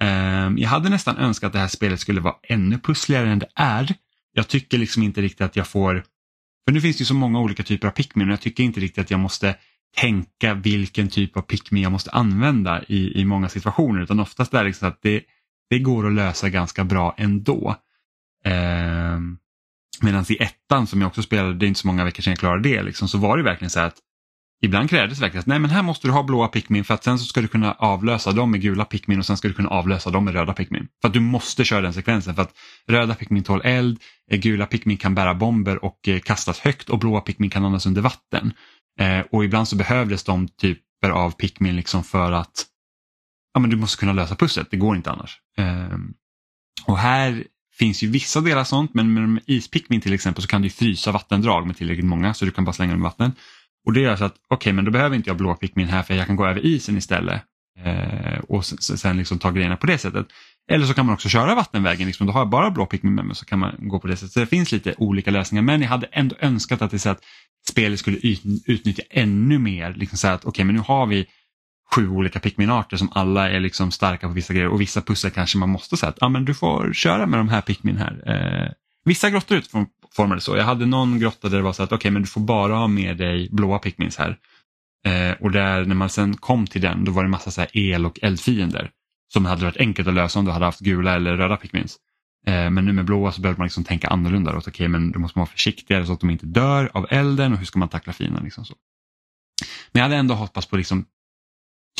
Ehm, 0.00 0.58
jag 0.58 0.68
hade 0.68 0.88
nästan 0.88 1.16
önskat 1.16 1.46
att 1.46 1.52
det 1.52 1.58
här 1.58 1.68
spelet 1.68 2.00
skulle 2.00 2.20
vara 2.20 2.34
ännu 2.42 2.78
pussligare 2.78 3.30
än 3.30 3.38
det 3.38 3.48
är. 3.54 3.94
Jag 4.32 4.48
tycker 4.48 4.78
liksom 4.78 5.02
inte 5.02 5.20
riktigt 5.20 5.40
att 5.40 5.56
jag 5.56 5.66
får, 5.66 6.04
för 6.66 6.72
nu 6.72 6.80
finns 6.80 6.96
det 6.96 7.02
ju 7.02 7.06
så 7.06 7.14
många 7.14 7.40
olika 7.40 7.62
typer 7.62 7.88
av 7.88 7.92
Pikmin 7.92 8.28
och 8.28 8.32
jag 8.32 8.40
tycker 8.40 8.64
inte 8.64 8.80
riktigt 8.80 9.04
att 9.04 9.10
jag 9.10 9.20
måste 9.20 9.56
tänka 9.96 10.54
vilken 10.54 11.08
typ 11.08 11.36
av 11.36 11.42
Pikmin 11.42 11.82
jag 11.82 11.92
måste 11.92 12.10
använda 12.10 12.82
i, 12.88 13.20
i 13.20 13.24
många 13.24 13.48
situationer 13.48 14.02
utan 14.02 14.20
oftast 14.20 14.54
är 14.54 14.58
det 14.58 14.64
liksom 14.64 14.88
att 14.88 15.02
det, 15.02 15.22
det 15.70 15.78
går 15.78 16.06
att 16.06 16.12
lösa 16.12 16.48
ganska 16.48 16.84
bra 16.84 17.14
ändå. 17.18 17.76
Ehm, 18.44 19.38
Medan 20.02 20.24
i 20.28 20.42
ettan 20.42 20.86
som 20.86 21.00
jag 21.00 21.08
också 21.08 21.22
spelade, 21.22 21.54
det 21.54 21.66
är 21.66 21.68
inte 21.68 21.80
så 21.80 21.86
många 21.86 22.04
veckor 22.04 22.22
sedan 22.22 22.30
jag 22.30 22.38
klarade 22.38 22.68
det, 22.68 22.82
liksom, 22.82 23.08
så 23.08 23.18
var 23.18 23.36
det 23.36 23.42
verkligen 23.42 23.70
så 23.70 23.80
att 23.80 23.98
ibland 24.62 24.90
krävdes 24.90 25.18
det 25.18 25.24
verkligen 25.24 25.40
att 25.40 25.46
nej 25.46 25.58
men 25.58 25.70
här 25.70 25.82
måste 25.82 26.08
du 26.08 26.12
ha 26.12 26.22
blåa 26.22 26.48
Pikmin 26.48 26.84
för 26.84 26.94
att 26.94 27.04
sen 27.04 27.18
så 27.18 27.24
ska 27.24 27.40
du 27.40 27.48
kunna 27.48 27.72
avlösa 27.72 28.32
dem 28.32 28.50
med 28.50 28.60
gula 28.60 28.84
Pikmin 28.84 29.18
och 29.18 29.26
sen 29.26 29.36
ska 29.36 29.48
du 29.48 29.54
kunna 29.54 29.68
avlösa 29.68 30.10
dem 30.10 30.24
med 30.24 30.34
röda 30.34 30.52
Pikmin. 30.52 30.88
För 31.00 31.08
att 31.08 31.14
du 31.14 31.20
måste 31.20 31.64
köra 31.64 31.80
den 31.80 31.92
sekvensen 31.92 32.34
för 32.34 32.42
att 32.42 32.54
röda 32.88 33.14
Pikmin 33.14 33.42
tål 33.42 33.60
eld, 33.64 34.00
eh, 34.30 34.38
gula 34.38 34.66
Pikmin 34.66 34.96
kan 34.96 35.14
bära 35.14 35.34
bomber 35.34 35.84
och 35.84 36.08
eh, 36.08 36.20
kastas 36.20 36.58
högt 36.58 36.90
och 36.90 36.98
blåa 36.98 37.20
Pikmin 37.20 37.50
kan 37.50 37.64
andas 37.64 37.86
under 37.86 38.02
vatten. 38.02 38.52
Eh, 39.00 39.20
och 39.30 39.44
ibland 39.44 39.68
så 39.68 39.76
behövdes 39.76 40.24
de 40.24 40.48
typer 40.48 41.10
av 41.10 41.30
Pikmin 41.30 41.76
liksom 41.76 42.04
för 42.04 42.32
att 42.32 42.66
ja, 43.54 43.60
men 43.60 43.70
du 43.70 43.76
måste 43.76 44.00
kunna 44.00 44.12
lösa 44.12 44.34
pusslet, 44.34 44.68
det 44.70 44.76
går 44.76 44.96
inte 44.96 45.10
annars. 45.10 45.38
Ehm, 45.58 46.12
och 46.86 46.98
här 46.98 47.44
finns 47.78 48.02
ju 48.02 48.10
vissa 48.10 48.40
delar 48.40 48.64
sånt 48.64 48.94
men 48.94 49.32
med 49.32 49.42
ispikmin 49.46 50.00
till 50.00 50.12
exempel 50.12 50.42
så 50.42 50.48
kan 50.48 50.62
du 50.62 50.70
frysa 50.70 51.12
vattendrag 51.12 51.66
med 51.66 51.76
tillräckligt 51.76 52.06
många 52.06 52.34
så 52.34 52.44
du 52.44 52.50
kan 52.50 52.64
bara 52.64 52.72
slänga 52.72 52.92
dem 52.92 53.00
i 53.00 53.04
vatten. 53.04 53.32
Och 53.86 53.92
det 53.92 54.00
gör 54.00 54.16
så 54.16 54.24
att 54.24 54.34
okej 54.34 54.56
okay, 54.56 54.72
men 54.72 54.84
då 54.84 54.90
behöver 54.90 55.16
inte 55.16 55.30
jag 55.30 55.36
blå 55.36 55.54
pikmin 55.54 55.88
här 55.88 56.02
för 56.02 56.14
jag 56.14 56.26
kan 56.26 56.36
gå 56.36 56.46
över 56.46 56.66
isen 56.66 56.96
istället 56.96 57.42
eh, 57.84 58.38
och 58.48 58.64
sen, 58.64 58.98
sen 58.98 59.16
liksom 59.16 59.38
ta 59.38 59.50
grejerna 59.50 59.76
på 59.76 59.86
det 59.86 59.98
sättet. 59.98 60.26
Eller 60.70 60.86
så 60.86 60.94
kan 60.94 61.06
man 61.06 61.14
också 61.14 61.28
köra 61.28 61.54
vattenvägen, 61.54 62.06
liksom, 62.06 62.26
då 62.26 62.32
har 62.32 62.40
jag 62.40 62.48
bara 62.48 62.70
blå 62.70 62.86
pikmin 62.86 63.14
med 63.14 63.24
mig 63.24 63.36
så 63.36 63.44
kan 63.44 63.58
man 63.58 63.74
gå 63.78 63.98
på 64.00 64.06
det 64.06 64.16
sättet. 64.16 64.32
Så 64.32 64.40
det 64.40 64.46
finns 64.46 64.72
lite 64.72 64.94
olika 64.98 65.30
lösningar 65.30 65.62
men 65.62 65.82
jag 65.82 65.88
hade 65.88 66.06
ändå 66.06 66.36
önskat 66.40 66.82
att 66.82 66.90
det 66.90 66.98
så 66.98 67.08
att 67.08 67.20
spelet 67.68 67.98
skulle 67.98 68.18
utnyttja 68.66 69.02
ännu 69.10 69.58
mer. 69.58 69.94
Liksom 69.94 70.18
så 70.18 70.28
att 70.28 70.40
okej 70.40 70.48
okay, 70.48 70.64
men 70.64 70.74
nu 70.74 70.80
har 70.80 71.06
vi 71.06 71.26
sju 71.94 72.08
olika 72.08 72.40
Pikmin-arter 72.40 72.96
som 72.96 73.08
alla 73.12 73.50
är 73.50 73.60
liksom 73.60 73.90
starka 73.90 74.28
på 74.28 74.34
vissa 74.34 74.52
grejer 74.52 74.68
och 74.68 74.80
vissa 74.80 75.00
pussel 75.00 75.30
kanske 75.30 75.58
man 75.58 75.68
måste 75.68 75.96
säga 75.96 76.10
att 76.10 76.22
ah, 76.22 76.28
men 76.28 76.44
du 76.44 76.54
får 76.54 76.92
köra 76.92 77.26
med 77.26 77.40
de 77.40 77.48
här 77.48 77.60
Pikmin 77.60 77.96
här. 77.96 78.22
Eh, 78.26 78.72
vissa 79.04 79.30
grottor 79.30 79.58
utifrån 79.58 79.86
formade 80.14 80.40
så. 80.40 80.56
Jag 80.56 80.64
hade 80.64 80.86
någon 80.86 81.18
grotta 81.18 81.48
där 81.48 81.56
det 81.56 81.62
var 81.62 81.72
så 81.72 81.82
att 81.82 81.88
okej 81.88 81.96
okay, 81.96 82.10
men 82.10 82.22
du 82.22 82.28
får 82.28 82.40
bara 82.40 82.74
ha 82.74 82.88
med 82.88 83.16
dig 83.16 83.48
blåa 83.52 83.78
pickmins 83.78 84.18
här. 84.18 84.38
Eh, 85.06 85.32
och 85.40 85.50
där 85.50 85.84
när 85.84 85.94
man 85.94 86.10
sen 86.10 86.36
kom 86.36 86.66
till 86.66 86.80
den 86.80 87.04
då 87.04 87.12
var 87.12 87.22
det 87.22 87.28
massa 87.28 87.50
så 87.50 87.66
el 87.72 88.06
och 88.06 88.18
eldfiender 88.22 88.90
som 89.32 89.44
hade 89.44 89.64
varit 89.64 89.76
enkelt 89.76 90.08
att 90.08 90.14
lösa 90.14 90.38
om 90.38 90.44
du 90.44 90.50
hade 90.50 90.64
haft 90.64 90.80
gula 90.80 91.16
eller 91.16 91.36
röda 91.36 91.56
pickmins. 91.56 91.98
Eh, 92.46 92.70
men 92.70 92.84
nu 92.84 92.92
med 92.92 93.04
blåa 93.04 93.32
så 93.32 93.40
behöver 93.40 93.58
man 93.58 93.64
liksom 93.64 93.84
tänka 93.84 94.08
annorlunda. 94.08 94.50
Okej, 94.50 94.70
okay, 94.70 94.88
men 94.88 95.12
då 95.12 95.18
måste 95.18 95.38
man 95.38 95.42
vara 95.42 95.52
försiktigare 95.52 96.06
så 96.06 96.12
att 96.12 96.20
de 96.20 96.30
inte 96.30 96.46
dör 96.46 96.90
av 96.94 97.06
elden 97.10 97.52
och 97.52 97.58
hur 97.58 97.66
ska 97.66 97.78
man 97.78 97.88
tackla 97.88 98.12
fienden. 98.12 98.44
Liksom 98.44 98.64
så. 98.64 98.74
Men 99.92 100.00
jag 100.00 100.04
hade 100.04 100.16
ändå 100.16 100.34
hoppats 100.34 100.66
på 100.66 100.76
liksom 100.76 101.04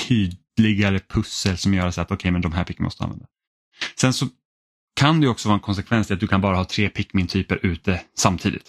tydligare 0.09 0.99
pussel 0.99 1.59
som 1.59 1.75
gör 1.75 1.91
så 1.91 2.01
att 2.01 2.07
okej, 2.07 2.17
okay, 2.17 2.31
men 2.31 2.41
de 2.41 2.53
här 2.53 2.65
pickmins 2.65 2.87
måste 2.87 3.05
använda. 3.05 3.27
Sen 3.97 4.13
så 4.13 4.29
kan 5.01 5.21
det 5.21 5.29
också 5.29 5.49
vara 5.49 5.55
en 5.55 5.61
konsekvens 5.61 6.11
att 6.11 6.21
du 6.21 6.27
kan 6.27 6.41
bara 6.41 6.57
ha 6.57 6.65
tre 6.65 6.89
Pikmin-typer 6.89 7.59
ute 7.63 8.01
samtidigt. 8.19 8.69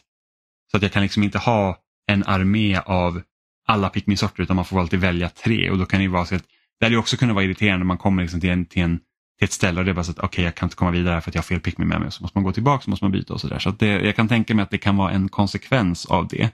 Så 0.72 0.78
att 0.78 0.84
jag 0.84 0.92
kan 0.92 1.04
liksom 1.04 1.24
inte 1.24 1.38
ha 1.38 1.78
en 2.08 2.24
armé 2.24 2.78
av 2.86 3.22
alla 3.68 3.90
Pikmin-sorter 3.90 4.44
utan 4.44 4.56
man 4.56 4.66
får 4.66 4.80
alltid 4.80 5.00
välja 5.00 5.30
tre 5.30 5.70
och 5.70 5.78
då 5.78 5.86
kan 5.86 6.00
det 6.00 6.08
vara 6.08 6.26
så 6.26 6.36
att 6.36 6.44
det 6.80 6.86
hade 6.86 6.98
också 6.98 7.18
kunnat 7.18 7.36
vara 7.36 7.46
irriterande 7.46 7.78
när 7.78 7.86
man 7.86 7.98
kommer 7.98 8.22
liksom 8.24 8.42
till, 8.42 8.50
en, 8.50 8.66
till, 8.66 8.82
en, 8.82 8.98
till 9.38 9.46
ett 9.46 9.52
ställe 9.52 9.80
och 9.80 9.86
det 9.86 9.92
är 9.92 9.96
bara 9.96 10.04
så 10.04 10.12
att 10.12 10.18
okej 10.18 10.28
okay, 10.28 10.46
jag 10.46 10.56
kan 10.56 10.66
inte 10.66 10.76
komma 10.76 10.92
vidare 10.92 11.22
för 11.22 11.32
att 11.32 11.36
jag 11.36 11.42
har 11.42 11.46
fel 11.46 11.60
Pikmin 11.60 11.88
med 11.88 12.02
mig 12.02 12.12
så 12.12 12.24
måste 12.24 12.38
man 12.38 12.44
gå 12.44 12.52
tillbaka 12.52 12.84
så 12.84 12.90
måste 12.90 13.06
man 13.06 13.12
byta 13.12 13.34
och 13.34 13.42
sådär. 13.42 13.60
Så, 13.60 13.70
att 13.70 13.80
det, 13.80 13.88
jag 13.88 14.16
kan 14.16 14.28
tänka 14.28 14.56
mig 14.56 14.64
att 14.64 14.72
det 14.72 14.78
kan 14.78 14.98
vara 14.98 15.12
en 15.12 15.30
konsekvens 15.30 16.06
av 16.06 16.28
det. 16.28 16.52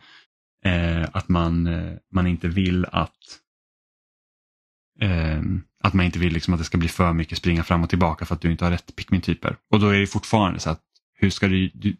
Eh, 0.65 1.05
att 1.13 1.29
man, 1.29 1.67
eh, 1.67 1.93
man 2.11 2.27
inte 2.27 2.47
vill 2.47 2.85
att 2.85 3.13
Eh, 5.01 5.41
att 5.87 5.93
man 5.93 6.05
inte 6.05 6.19
vill 6.19 6.33
liksom 6.33 6.53
att 6.53 6.59
det 6.59 6.63
ska 6.63 6.77
bli 6.77 6.87
för 6.87 7.13
mycket 7.13 7.37
springa 7.37 7.63
fram 7.63 7.83
och 7.83 7.89
tillbaka 7.89 8.25
för 8.25 8.35
att 8.35 8.41
du 8.41 8.51
inte 8.51 8.65
har 8.65 8.71
rätt 8.71 8.95
Pikmin-typer. 8.95 9.55
Och 9.71 9.79
då 9.79 9.89
är 9.89 9.99
det 9.99 10.07
fortfarande 10.07 10.59
så 10.59 10.69
att 10.69 10.81
hur 11.19 11.29
ska 11.29 11.47
du, 11.47 11.71
du, 11.73 11.97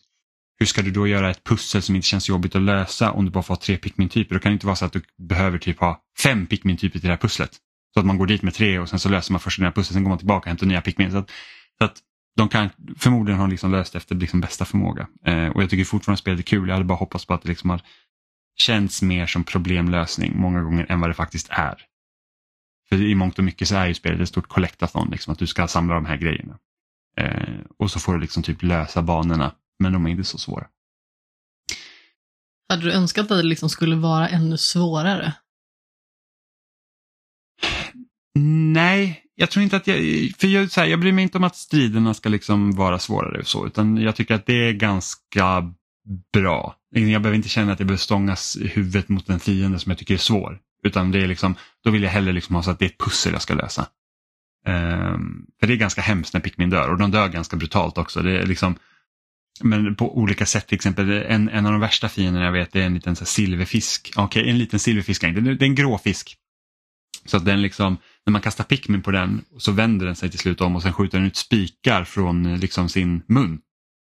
hur 0.60 0.66
ska 0.66 0.82
du 0.82 0.92
då 0.92 1.08
göra 1.08 1.32
ett 1.32 1.44
pussel 1.44 1.82
som 1.82 1.96
inte 1.96 2.08
känns 2.08 2.30
jobbigt 2.30 2.56
att 2.56 2.62
lösa 2.62 3.12
om 3.12 3.26
du 3.26 3.32
bara 3.32 3.44
får 3.44 3.54
ha 3.54 3.62
tre 3.62 3.78
Pikmin-typer? 3.78 4.36
Då 4.36 4.40
kan 4.40 4.52
det 4.52 4.54
inte 4.54 4.66
vara 4.66 4.76
så 4.76 4.86
att 4.86 4.94
du 4.94 5.02
behöver 5.18 5.58
typ 5.58 5.80
ha 5.80 6.02
fem 6.24 6.46
Pikmin-typer 6.46 7.00
till 7.00 7.08
det 7.08 7.14
här 7.14 7.18
pusslet. 7.18 7.52
Så 7.94 8.00
att 8.00 8.06
man 8.06 8.18
går 8.18 8.28
dit 8.28 8.42
med 8.42 8.54
tre 8.54 8.80
och 8.80 8.90
sen 8.90 9.00
så 9.00 9.10
löser 9.10 9.32
man 9.34 9.40
först 9.40 9.58
den 9.58 9.66
här 9.66 9.72
pusslet, 9.72 9.94
sen 9.94 10.04
går 10.04 10.10
man 10.10 10.18
tillbaka 10.18 10.44
och 10.44 10.48
hämtar 10.48 10.66
nya 10.66 10.82
Pikmin. 10.82 11.12
Så 11.12 11.18
att, 11.18 11.30
så 11.78 11.86
att 11.86 11.98
de 12.38 12.50
kan 12.50 12.70
förmodligen 12.98 13.40
ha 13.40 13.48
liksom 13.48 13.72
löst 13.72 13.96
efter 13.96 14.16
liksom 14.16 14.42
bästa 14.42 14.66
förmåga. 14.66 15.08
Eh, 15.26 15.48
och 15.48 15.64
jag 15.64 15.70
tycker 15.70 15.84
fortfarande 15.84 16.20
spelet 16.20 16.40
är 16.40 16.44
kul. 16.44 16.68
Jag 16.68 16.76
hade 16.76 16.86
bara 16.86 16.98
hoppats 16.98 17.26
på 17.26 17.34
att 17.34 17.42
det 17.42 17.50
liksom 17.50 17.70
har 17.70 17.82
känts 18.58 19.02
mer 19.02 19.26
som 19.26 19.44
problemlösning 19.44 20.34
många 20.36 20.62
gånger 20.62 20.86
än 20.90 21.00
vad 21.00 21.10
det 21.10 21.14
faktiskt 21.14 21.48
är. 21.50 21.76
För 22.90 23.02
i 23.02 23.16
mångt 23.16 23.38
och 23.38 23.44
mycket 23.44 23.68
så 23.68 23.76
är 23.76 23.88
ju 23.88 23.94
spelet 23.94 24.22
ett 24.22 24.30
stort 24.30 24.48
collectathon, 24.48 25.10
liksom, 25.12 25.34
att 25.34 25.40
du 25.40 25.48
ska 25.48 25.68
samla 25.68 25.94
de 25.94 26.06
här 26.06 26.18
grejerna. 26.18 26.58
Eh, 27.18 27.60
och 27.80 27.92
så 27.92 28.00
får 28.00 28.14
du 28.14 28.20
liksom 28.20 28.44
typ 28.44 28.64
lösa 28.64 29.02
banorna, 29.02 29.56
men 29.80 29.94
de 29.94 30.06
är 30.06 30.10
inte 30.10 30.24
så 30.24 30.38
svåra. 30.38 30.68
Hade 32.70 32.84
du 32.84 32.94
önskat 32.94 33.32
att 33.32 33.38
det 33.38 33.44
liksom 33.44 33.70
skulle 33.70 33.96
vara 33.96 34.30
ännu 34.30 34.58
svårare? 34.58 35.34
Nej, 38.74 39.24
jag 39.36 39.52
tror 39.52 39.64
inte 39.64 39.78
att 39.78 39.88
jag, 39.88 39.98
för 40.38 40.48
jag, 40.48 40.72
så 40.72 40.82
här, 40.82 40.88
jag 40.88 41.00
bryr 41.00 41.12
mig 41.12 41.24
inte 41.24 41.38
om 41.38 41.44
att 41.44 41.56
striderna 41.56 42.14
ska 42.14 42.30
liksom 42.30 42.72
vara 42.72 43.00
svårare 43.00 43.40
och 43.40 43.48
så, 43.48 43.68
utan 43.68 43.98
jag 43.98 44.16
tycker 44.16 44.36
att 44.36 44.46
det 44.46 44.70
är 44.70 44.74
ganska 44.74 45.74
bra. 46.34 46.76
Jag 46.90 47.22
behöver 47.22 47.34
inte 47.34 47.50
känna 47.50 47.72
att 47.72 47.80
jag 47.80 47.88
behöver 47.88 48.02
stångas 48.02 48.58
i 48.58 48.68
huvudet 48.68 49.10
mot 49.10 49.30
en 49.30 49.40
fiende 49.40 49.80
som 49.80 49.90
jag 49.90 50.00
tycker 50.00 50.14
är 50.14 50.18
svår. 50.18 50.60
Utan 50.88 51.12
det 51.12 51.20
är 51.24 51.28
liksom, 51.28 51.56
då 51.84 51.92
vill 51.92 52.04
jag 52.04 52.10
hellre 52.10 52.34
liksom 52.34 52.56
ha 52.56 52.64
så 52.64 52.72
att 52.72 52.80
det 52.80 52.86
är 52.86 52.90
ett 52.90 52.98
pussel 52.98 53.34
jag 53.34 53.42
ska 53.42 53.54
lösa. 53.54 53.88
Um, 54.68 55.46
för 55.60 55.68
det 55.68 55.74
är 55.74 55.78
ganska 55.78 56.02
hemskt 56.02 56.34
när 56.34 56.42
Pikmin 56.42 56.70
dör 56.70 56.90
och 56.90 56.98
de 56.98 57.12
dör 57.12 57.28
ganska 57.28 57.58
brutalt 57.58 57.98
också. 57.98 58.22
Det 58.22 58.40
är 58.40 58.46
liksom, 58.46 58.76
men 59.62 59.96
på 59.96 60.18
olika 60.18 60.46
sätt, 60.46 60.68
till 60.68 60.76
exempel 60.76 61.12
en, 61.12 61.50
en 61.50 61.66
av 61.66 61.72
de 61.72 61.82
värsta 61.82 62.10
fienderna 62.10 62.46
jag 62.46 62.52
vet 62.52 62.76
är 62.76 62.82
en 62.82 62.94
liten 62.94 63.16
så 63.16 63.22
här, 63.22 63.28
silverfisk. 63.28 64.14
Okej, 64.16 64.42
okay, 64.42 64.52
en 64.52 64.58
liten 64.58 64.80
silverfisk, 64.80 65.22
det 65.22 65.28
är, 65.28 65.32
det 65.32 65.66
är 65.66 65.70
en 65.70 65.76
grå 65.76 65.98
fisk. 65.98 66.38
Så 67.26 67.38
att 67.38 67.46
den 67.46 67.62
liksom, 67.62 67.98
när 68.26 68.32
man 68.32 68.42
kastar 68.42 68.64
Pikmin 68.64 69.02
på 69.02 69.12
den 69.12 69.42
så 69.58 69.72
vänder 69.72 70.06
den 70.06 70.16
sig 70.16 70.30
till 70.30 70.40
slut 70.40 70.62
om 70.62 70.76
och 70.76 70.82
sen 70.82 70.94
skjuter 70.94 71.18
den 71.18 71.28
ut 71.28 71.36
spikar 71.36 72.04
från 72.04 72.60
liksom 72.60 72.90
sin 72.90 73.24
mun. 73.28 73.60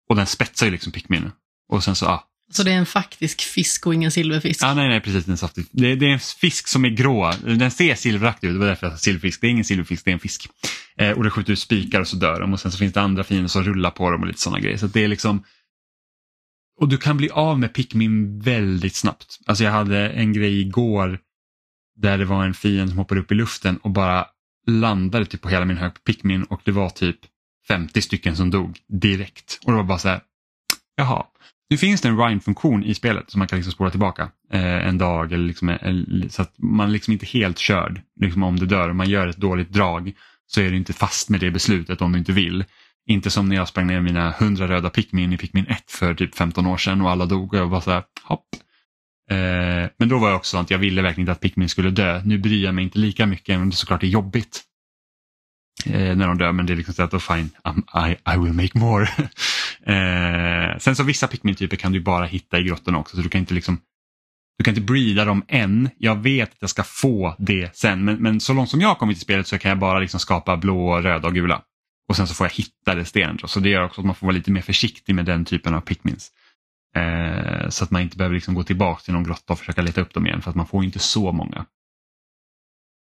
Och 0.10 0.16
den 0.16 0.26
spetsar 0.26 0.66
ju 0.66 0.72
liksom 0.72 0.92
Pikmin. 0.92 1.32
Och 1.70 1.84
sen 1.84 1.96
så, 1.96 2.06
ah, 2.06 2.24
så 2.52 2.64
det 2.64 2.72
är 2.72 2.78
en 2.78 2.86
faktisk 2.86 3.42
fisk 3.42 3.88
och 3.88 3.94
ingen 3.94 4.12
silverfisk? 4.12 4.64
Ah, 4.64 4.74
nej, 4.74 4.90
nej, 4.90 5.02
precis. 5.02 5.28
En 5.28 5.38
saftig. 5.38 5.66
Det, 5.72 5.96
det, 5.96 6.06
är 6.06 6.10
en 6.10 6.20
fisk 6.20 6.68
som 6.68 6.86
är 6.86 6.90
grå. 6.90 7.32
Den 7.44 7.72
ser 7.72 7.96
silveraktig 7.96 8.48
ut, 8.48 8.54
det 8.54 8.60
var 8.60 8.68
därför 8.68 8.88
jag 8.88 8.94
sa 8.94 8.98
silverfisk. 8.98 9.42
Det 9.42 9.48
är 9.48 9.52
ingen 9.52 9.66
silverfisk, 9.66 10.06
det 10.06 10.12
är 10.12 10.14
en 10.14 10.20
fisk. 10.20 10.50
Eh, 10.98 11.12
och 11.12 11.24
det 11.24 11.30
skjuter 11.30 11.54
ut 11.54 11.60
spikar 11.60 12.00
och 12.00 12.08
så 12.08 12.16
dör 12.16 12.40
de 12.40 12.54
och 12.54 12.60
sen 12.60 12.72
så 12.72 12.78
finns 12.78 12.94
det 12.94 13.02
andra 13.02 13.24
fiender 13.24 13.48
som 13.48 13.64
rullar 13.64 13.92
på 13.92 14.12
dem 14.12 14.22
och 14.22 14.28
lite 14.28 14.40
sådana 14.40 14.60
grejer. 14.60 14.78
Så 14.78 14.88
det 14.88 15.04
är 15.04 15.08
liksom... 15.08 15.44
Och 16.80 16.88
du 16.88 16.98
kan 16.98 17.18
bli 17.18 17.30
av 17.30 17.60
med 17.60 17.74
Pikmin 17.74 18.40
väldigt 18.40 18.96
snabbt. 18.96 19.40
Alltså 19.46 19.64
jag 19.64 19.72
hade 19.72 20.10
en 20.10 20.34
grej 20.34 20.62
igår 20.62 21.20
där 21.96 22.18
det 22.18 22.26
var 22.26 22.46
en 22.46 22.54
fiende 22.54 22.88
som 22.88 22.98
hoppade 22.98 23.22
upp 23.22 23.32
i 23.32 23.36
luften 23.36 23.78
och 23.78 23.92
bara 23.92 24.26
landade 24.68 25.26
typ 25.26 25.42
på 25.42 25.50
hela 25.50 25.66
min 25.66 25.78
hög 25.78 25.94
på 25.94 26.00
Pikmin 26.00 26.44
och 26.44 26.62
det 26.64 26.72
var 26.72 26.90
typ 26.90 27.18
50 27.68 28.02
stycken 28.02 28.36
som 28.36 28.50
dog 28.50 28.80
direkt. 28.88 29.60
Och 29.64 29.72
det 29.72 29.78
var 29.78 29.84
bara 29.84 30.00
så 30.00 30.10
här, 30.10 30.22
jaha. 30.96 31.26
Nu 31.70 31.78
finns 31.78 32.02
det 32.02 32.08
en 32.08 32.18
rhyme-funktion 32.18 32.84
i 32.84 32.94
spelet 32.94 33.32
som 33.32 33.40
man 33.40 33.48
kan 33.48 33.58
liksom 33.58 33.72
spola 33.72 33.90
tillbaka 33.90 34.32
eh, 34.54 34.88
en 34.88 34.98
dag 34.98 35.34
eller 35.34 35.48
liksom, 35.48 35.70
eh, 35.70 35.78
eller, 35.82 36.30
så 36.30 36.42
att 36.42 36.54
man 36.58 36.92
liksom 36.92 37.14
inte 37.14 37.26
helt 37.26 37.58
körd 37.58 38.02
liksom 38.20 38.44
om 38.44 38.60
det 38.60 38.66
dör. 38.66 38.90
Om 38.90 38.98
man 38.98 39.10
gör 39.10 39.28
ett 39.28 39.38
dåligt 39.38 39.70
drag 39.70 40.14
så 40.48 40.62
är 40.62 40.72
du 40.72 40.78
inte 40.78 40.94
fast 40.94 41.30
med 41.30 41.40
det 41.40 41.52
beslutet 41.52 42.02
om 42.02 42.12
du 42.12 42.20
inte 42.20 42.32
vill. 42.32 42.66
Inte 43.08 43.30
som 43.30 43.50
när 43.50 43.56
jag 43.56 43.68
sprang 43.68 43.88
ner 43.88 44.02
mina 44.02 44.34
100 44.34 44.68
röda 44.68 44.90
Pikmin 44.90 45.34
i 45.34 45.38
Pikmin 45.38 45.66
1 45.68 45.92
för 45.92 46.14
typ 46.14 46.36
15 46.36 46.68
år 46.68 46.78
sedan 46.78 47.02
och 47.02 47.12
alla 47.12 47.26
dog 47.26 47.54
och 47.54 47.60
jag 47.60 47.70
bara 47.70 47.82
så 47.82 47.92
här, 47.92 48.04
hopp. 48.24 48.48
Eh, 49.32 49.90
men 49.98 50.10
då 50.10 50.18
var 50.18 50.30
jag 50.30 50.38
också 50.38 50.58
sånt, 50.58 50.70
jag 50.70 50.78
ville 50.78 51.02
verkligen 51.02 51.22
inte 51.22 51.32
att 51.32 51.42
Pikmin 51.42 51.70
skulle 51.70 51.90
dö. 51.90 52.22
Nu 52.26 52.38
bryr 52.38 52.64
jag 52.64 52.76
mig 52.76 52.84
inte 52.84 53.00
lika 53.00 53.26
mycket, 53.26 53.50
även 53.50 53.62
om 53.62 53.70
det 53.70 53.76
såklart 53.76 54.04
är 54.04 54.08
jobbigt 54.08 54.64
eh, 55.86 56.16
när 56.16 56.28
de 56.28 56.38
dör, 56.38 56.52
men 56.52 56.66
det 56.66 56.74
är 56.74 56.78
liksom 56.78 56.94
så 56.94 57.04
att 57.04 57.14
oh, 57.14 57.20
fine, 57.20 57.50
um, 57.64 57.84
I, 58.08 58.12
I 58.34 58.38
will 58.38 58.54
make 58.54 58.80
more. 58.80 59.10
eh, 59.86 60.78
sen 60.78 60.96
så 60.96 61.04
vissa 61.04 61.28
Pikmin-typer 61.28 61.78
kan 61.78 61.92
du 61.92 62.00
bara 62.00 62.26
hitta 62.26 62.60
i 62.60 62.64
grottorna 62.64 62.98
också, 62.98 63.16
så 63.16 63.22
du 63.22 63.30
kan 63.30 63.40
inte 63.40 63.54
liksom 63.54 63.78
du 64.58 64.64
kan 64.64 64.72
inte 64.72 64.82
breeda 64.82 65.26
dem 65.26 65.44
än. 65.48 65.90
Jag 65.98 66.16
vet 66.16 66.50
att 66.50 66.58
jag 66.60 66.70
ska 66.70 66.84
få 66.84 67.36
det 67.38 67.76
sen, 67.76 68.06
men, 68.06 68.16
men 68.16 68.40
så 68.40 68.54
långt 68.54 68.70
som 68.70 68.82
jag 68.82 68.88
har 68.88 68.96
kommit 68.96 69.18
i 69.18 69.20
spelet 69.20 69.48
så 69.48 69.58
kan 69.58 69.70
jag 69.70 69.80
bara 69.80 70.00
liksom 70.00 70.20
skapa 70.20 70.58
blå, 70.58 71.02
röda 71.02 71.28
och 71.28 71.34
gula. 71.34 71.62
Och 72.10 72.16
sen 72.16 72.28
så 72.28 72.34
får 72.34 72.46
jag 72.46 72.52
hitta 72.52 72.96
resterande. 72.96 73.48
Så 73.48 73.60
det 73.60 73.70
gör 73.70 73.84
också 73.84 74.02
att 74.02 74.06
man 74.06 74.16
får 74.16 74.28
vara 74.28 74.36
lite 74.36 74.52
mer 74.52 74.62
försiktig 74.62 75.16
med 75.16 75.26
den 75.26 75.46
typen 75.46 75.76
av 75.76 75.82
Pikmins. 75.82 76.32
Eh, 76.96 77.70
så 77.70 77.84
att 77.84 77.92
man 77.92 78.02
inte 78.02 78.18
behöver 78.18 78.36
liksom 78.36 78.54
gå 78.54 78.64
tillbaka 78.64 79.02
till 79.02 79.14
någon 79.14 79.24
grotta 79.24 79.54
och 79.54 79.60
försöka 79.60 79.82
leta 79.82 80.02
upp 80.02 80.14
dem 80.14 80.26
igen 80.26 80.42
för 80.42 80.50
att 80.50 80.56
man 80.56 80.68
får 80.68 80.84
inte 80.84 81.00
så 81.00 81.32
många. 81.32 81.66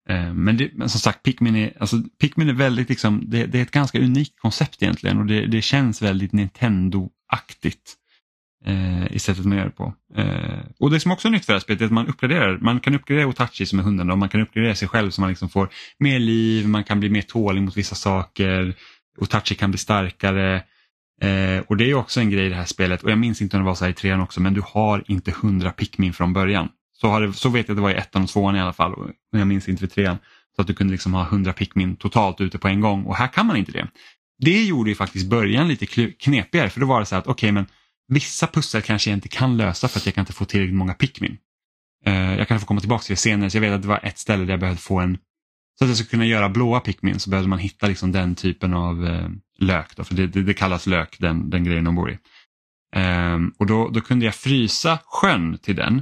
Eh, 0.10 0.34
men, 0.34 0.58
det, 0.58 0.70
men, 0.74 0.90
som 0.90 1.00
sagt, 1.00 1.24
Pikmin 1.24 1.56
är, 1.56 1.74
alltså, 1.80 1.98
Pikmin 2.22 2.50
är 2.50 2.54
väldigt, 2.54 2.90
liksom, 2.90 3.24
det, 3.26 3.46
det, 3.46 3.58
är 3.58 3.62
ett 3.62 3.72
ganska 3.72 4.00
unikt 4.00 4.40
koncept 4.40 4.84
egentligen 4.84 5.18
och 5.18 5.26
det, 5.26 5.46
det 5.46 5.62
känns 5.62 6.02
väldigt 6.02 6.32
Nintendo-aktigt 6.32 7.96
eh, 8.66 9.12
i 9.12 9.20
sättet 9.20 9.46
man 9.46 9.58
gör 9.58 9.66
det 9.66 9.72
på. 9.72 9.94
Eh, 10.16 10.60
och 10.80 10.92
det 10.92 11.00
som 11.00 11.12
också 11.12 11.28
är 11.28 11.32
nytt 11.32 11.46
för 11.46 11.54
det 11.54 11.56
här 11.56 11.64
spelet 11.64 11.82
är 11.82 11.86
att 11.86 11.92
man 11.92 12.08
uppgraderar, 12.08 12.58
man 12.58 12.80
kan 12.80 12.96
uppgradera 12.96 13.28
Otachi 13.28 13.66
som 13.66 13.80
är 13.80 13.84
hunden 13.84 14.12
och 14.12 14.18
man 14.18 14.30
kan 14.30 14.42
uppgradera 14.42 14.76
sig 14.76 14.88
själv 14.88 15.12
så 15.12 15.22
man 15.22 15.30
liksom 15.30 15.50
får 15.50 15.70
mer 16.00 16.20
liv, 16.20 16.68
man 16.68 16.84
kan 16.84 17.00
bli 17.00 17.10
mer 17.10 17.22
tålig 17.22 17.62
mot 17.62 17.78
vissa 17.78 17.96
saker, 17.96 18.76
Otachi 19.18 19.56
kan 19.56 19.72
bli 19.72 19.78
starkare. 19.78 20.64
Eh, 21.22 21.60
och 21.68 21.78
det 21.78 21.90
är 21.90 21.94
också 21.94 22.20
en 22.20 22.30
grej 22.30 22.46
i 22.46 22.50
det 22.50 22.56
här 22.56 22.66
spelet 22.66 23.04
och 23.04 23.12
jag 23.12 23.18
minns 23.18 23.42
inte 23.42 23.58
om 23.58 23.64
det 23.64 23.68
var 23.68 23.76
så 23.76 23.86
här 23.86 23.92
i 23.92 23.94
trean 23.94 24.22
också 24.22 24.42
men 24.42 24.54
du 24.54 24.62
har 24.66 25.04
inte 25.08 25.32
hundra 25.32 25.72
Pikmin 25.72 26.14
från 26.14 26.34
början. 26.34 26.70
Så, 27.02 27.08
har 27.08 27.22
det, 27.22 27.34
så 27.34 27.50
vet 27.50 27.68
jag 27.68 27.74
att 27.74 27.78
det 27.78 27.82
var 27.82 27.92
i 27.92 27.96
ettan 27.96 28.24
och 28.24 28.30
tvåan 28.30 28.56
i 28.56 28.60
alla 28.60 28.74
fall, 28.74 28.94
men 29.32 29.40
jag 29.40 29.48
minns 29.48 29.70
inte 29.70 29.80
för 29.80 29.88
trean. 29.88 30.18
Så 30.56 30.62
att 30.62 30.68
du 30.68 30.74
kunde 30.74 30.92
liksom 30.92 31.14
ha 31.14 31.24
100 31.24 31.54
Pikmin 31.54 31.96
totalt 31.96 32.42
ute 32.42 32.58
på 32.58 32.68
en 32.68 32.82
gång 32.82 33.04
och 33.04 33.16
här 33.16 33.28
kan 33.28 33.46
man 33.46 33.58
inte 33.58 33.72
det. 33.72 33.88
Det 34.40 34.64
gjorde 34.64 34.90
ju 34.90 34.96
faktiskt 34.96 35.30
början 35.30 35.68
lite 35.68 35.86
knepigare 36.12 36.70
för 36.70 36.80
då 36.80 36.86
var 36.86 37.00
det 37.00 37.06
så 37.06 37.16
att 37.16 37.28
okej 37.28 37.34
okay, 37.34 37.52
men 37.52 37.66
vissa 38.08 38.48
pussel 38.48 38.82
kanske 38.82 39.10
jag 39.10 39.18
inte 39.18 39.28
kan 39.28 39.58
lösa 39.58 39.88
för 39.88 40.00
att 40.00 40.06
jag 40.06 40.16
kan 40.16 40.22
inte 40.22 40.34
få 40.34 40.46
tillräckligt 40.46 40.76
många 40.76 40.94
Pikmin. 40.94 41.38
Uh, 42.08 42.38
jag 42.38 42.48
kan 42.48 42.60
få 42.60 42.66
komma 42.66 42.80
tillbaka 42.80 43.04
till 43.04 43.16
det 43.16 43.22
senare 43.22 43.50
så 43.50 43.58
jag 43.58 43.62
vet 43.62 43.74
att 43.74 43.82
det 43.82 43.88
var 43.88 44.00
ett 44.04 44.18
ställe 44.18 44.46
där 44.46 44.54
jag 44.54 44.60
behövde 44.60 44.82
få 44.82 45.00
en 45.00 45.18
så 45.80 45.86
att 45.86 45.90
jag 45.90 45.98
skulle 45.98 46.10
kunna 46.10 46.26
göra 46.26 46.50
blåa 46.50 46.80
Pikmin 46.80 47.20
så 47.20 47.30
behövde 47.30 47.50
man 47.50 47.60
hitta 47.60 47.88
liksom 47.88 48.12
den 48.12 48.36
typen 48.36 48.74
av 48.74 49.04
uh, 49.04 49.30
lök. 49.60 49.96
Då, 49.96 50.04
för 50.04 50.16
det, 50.16 50.28
det, 50.28 50.44
det, 50.44 50.54
kallas 50.54 50.88
lök, 50.88 51.16
den, 51.20 51.50
den 51.50 51.64
grejen 51.64 51.84
de 51.84 51.96
bor 51.96 52.12
i. 52.12 52.18
Um, 52.96 53.54
och 53.58 53.66
då, 53.66 53.90
då 53.90 54.02
kunde 54.02 54.26
jag 54.26 54.36
frysa 54.36 55.00
sjön 55.06 55.58
till 55.58 55.76
den 55.76 56.02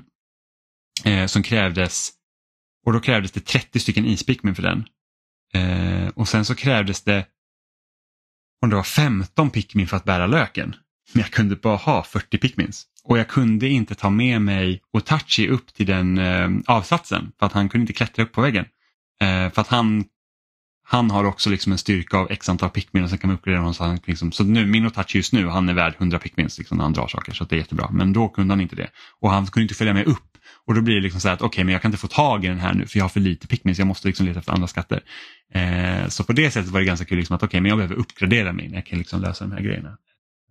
eh, 1.04 1.26
som 1.26 1.43
krävdes 1.43 2.12
och 2.86 2.93
då 2.93 3.00
krävdes 3.00 3.32
det 3.32 3.46
30 3.46 3.80
stycken 3.80 4.06
ispikmin 4.06 4.56
för 4.56 4.64
den. 4.64 4.86
Eh, 5.54 6.08
och 6.08 6.28
sen 6.28 6.46
så 6.46 6.56
krävdes 6.56 7.04
det 7.04 7.26
om 8.62 8.70
det 8.70 8.76
var 8.76 8.84
15 8.84 9.50
pikmin 9.50 9.88
för 9.88 9.98
att 9.98 10.04
bära 10.04 10.28
löken. 10.28 10.76
Men 11.14 11.22
jag 11.22 11.32
kunde 11.32 11.56
bara 11.56 11.76
ha 11.76 12.04
40 12.04 12.38
pikmins. 12.38 12.86
Och 13.04 13.18
jag 13.18 13.28
kunde 13.28 13.68
inte 13.68 13.96
ta 13.96 14.10
med 14.10 14.41
mig 14.41 14.82
Otachi 14.93 15.48
upp 15.48 15.74
till 15.74 15.86
den 15.86 16.18
eh, 16.18 16.50
avsatsen 16.66 17.32
för 17.39 17.46
att 17.46 17.54
han 17.54 17.70
kunde 17.70 17.84
inte 17.84 17.93
klättra 17.93 18.24
upp 18.24 18.32
på 18.32 18.41
väggen. 18.41 18.66
Eh, 19.22 19.52
för 19.52 19.62
att 19.62 19.68
han, 19.68 20.06
han 20.84 21.12
har 21.12 21.24
också 21.24 21.50
liksom 21.50 21.72
en 21.72 21.78
styrka 21.78 22.18
av 22.18 22.32
x 22.32 22.50
antal 22.50 22.70
pikmin 22.70 23.04
och 23.04 23.10
sen 23.10 23.20
kan 23.20 23.28
man 23.28 23.38
uppgradera 23.38 23.60
honom. 23.60 23.74
Så, 23.74 23.84
han, 23.84 24.00
liksom, 24.06 24.32
så 24.32 24.43
nu, 24.43 24.66
min 24.66 24.86
Otachi 24.86 25.18
just 25.18 25.34
nu, 25.34 25.48
han 25.48 25.70
är 25.70 25.74
värd 25.74 25.93
100 25.98 26.20
pikmins 26.20 26.58
liksom, 26.58 26.78
när 26.78 26.84
han 26.84 26.93
drar 26.93 27.08
saker 27.08 27.34
så 27.34 27.43
det 27.43 27.56
är 27.56 27.58
jättebra. 27.58 27.89
Men 27.91 28.14
då 28.14 28.30
kunde 28.30 28.52
han 28.52 28.62
inte 28.62 28.76
det. 28.76 28.89
Och 29.20 29.32
han 29.32 29.46
kunde 29.46 29.64
inte 29.64 29.76
följa 29.76 29.93
med 29.93 30.08
upp 30.08 30.35
och 30.66 30.74
då 30.74 30.82
blir 30.82 30.96
det 30.96 31.02
liksom 31.02 31.22
så 31.22 31.30
att 31.30 31.41
okej, 31.41 31.48
okay, 31.48 31.64
men 31.64 31.74
jag 31.74 31.82
kan 31.82 31.89
inte 31.89 32.02
få 32.02 32.08
tag 32.08 32.46
i 32.46 32.48
den 32.48 32.60
här 32.60 32.74
nu 32.74 32.86
för 32.86 33.00
jag 33.00 33.04
har 33.04 33.10
för 33.10 33.20
lite 33.20 33.48
pickmins, 33.48 33.78
så 33.78 33.82
jag 33.82 33.88
måste 33.88 34.08
liksom 34.08 34.26
leta 34.26 34.39
efter 34.39 34.52
andra 34.52 34.68
skatter. 34.68 35.04
Eh, 35.54 36.08
så 36.08 36.24
på 36.24 36.34
det 36.34 36.52
sättet 36.52 36.72
var 36.72 36.80
det 36.80 36.86
ganska 36.86 37.06
kul 37.06 37.18
liksom 37.18 37.36
att 37.36 37.43
okej, 37.43 37.48
okay, 37.48 37.62
men 37.62 37.70
jag 37.70 37.78
behöver 37.78 37.96
uppgradera 37.96 38.54
min, 38.54 38.74
jag 38.74 38.86
kan 38.86 39.00
liksom 39.00 39.22
lösa 39.22 39.46
de 39.46 39.52
här 39.52 39.62
grejerna. 39.62 39.98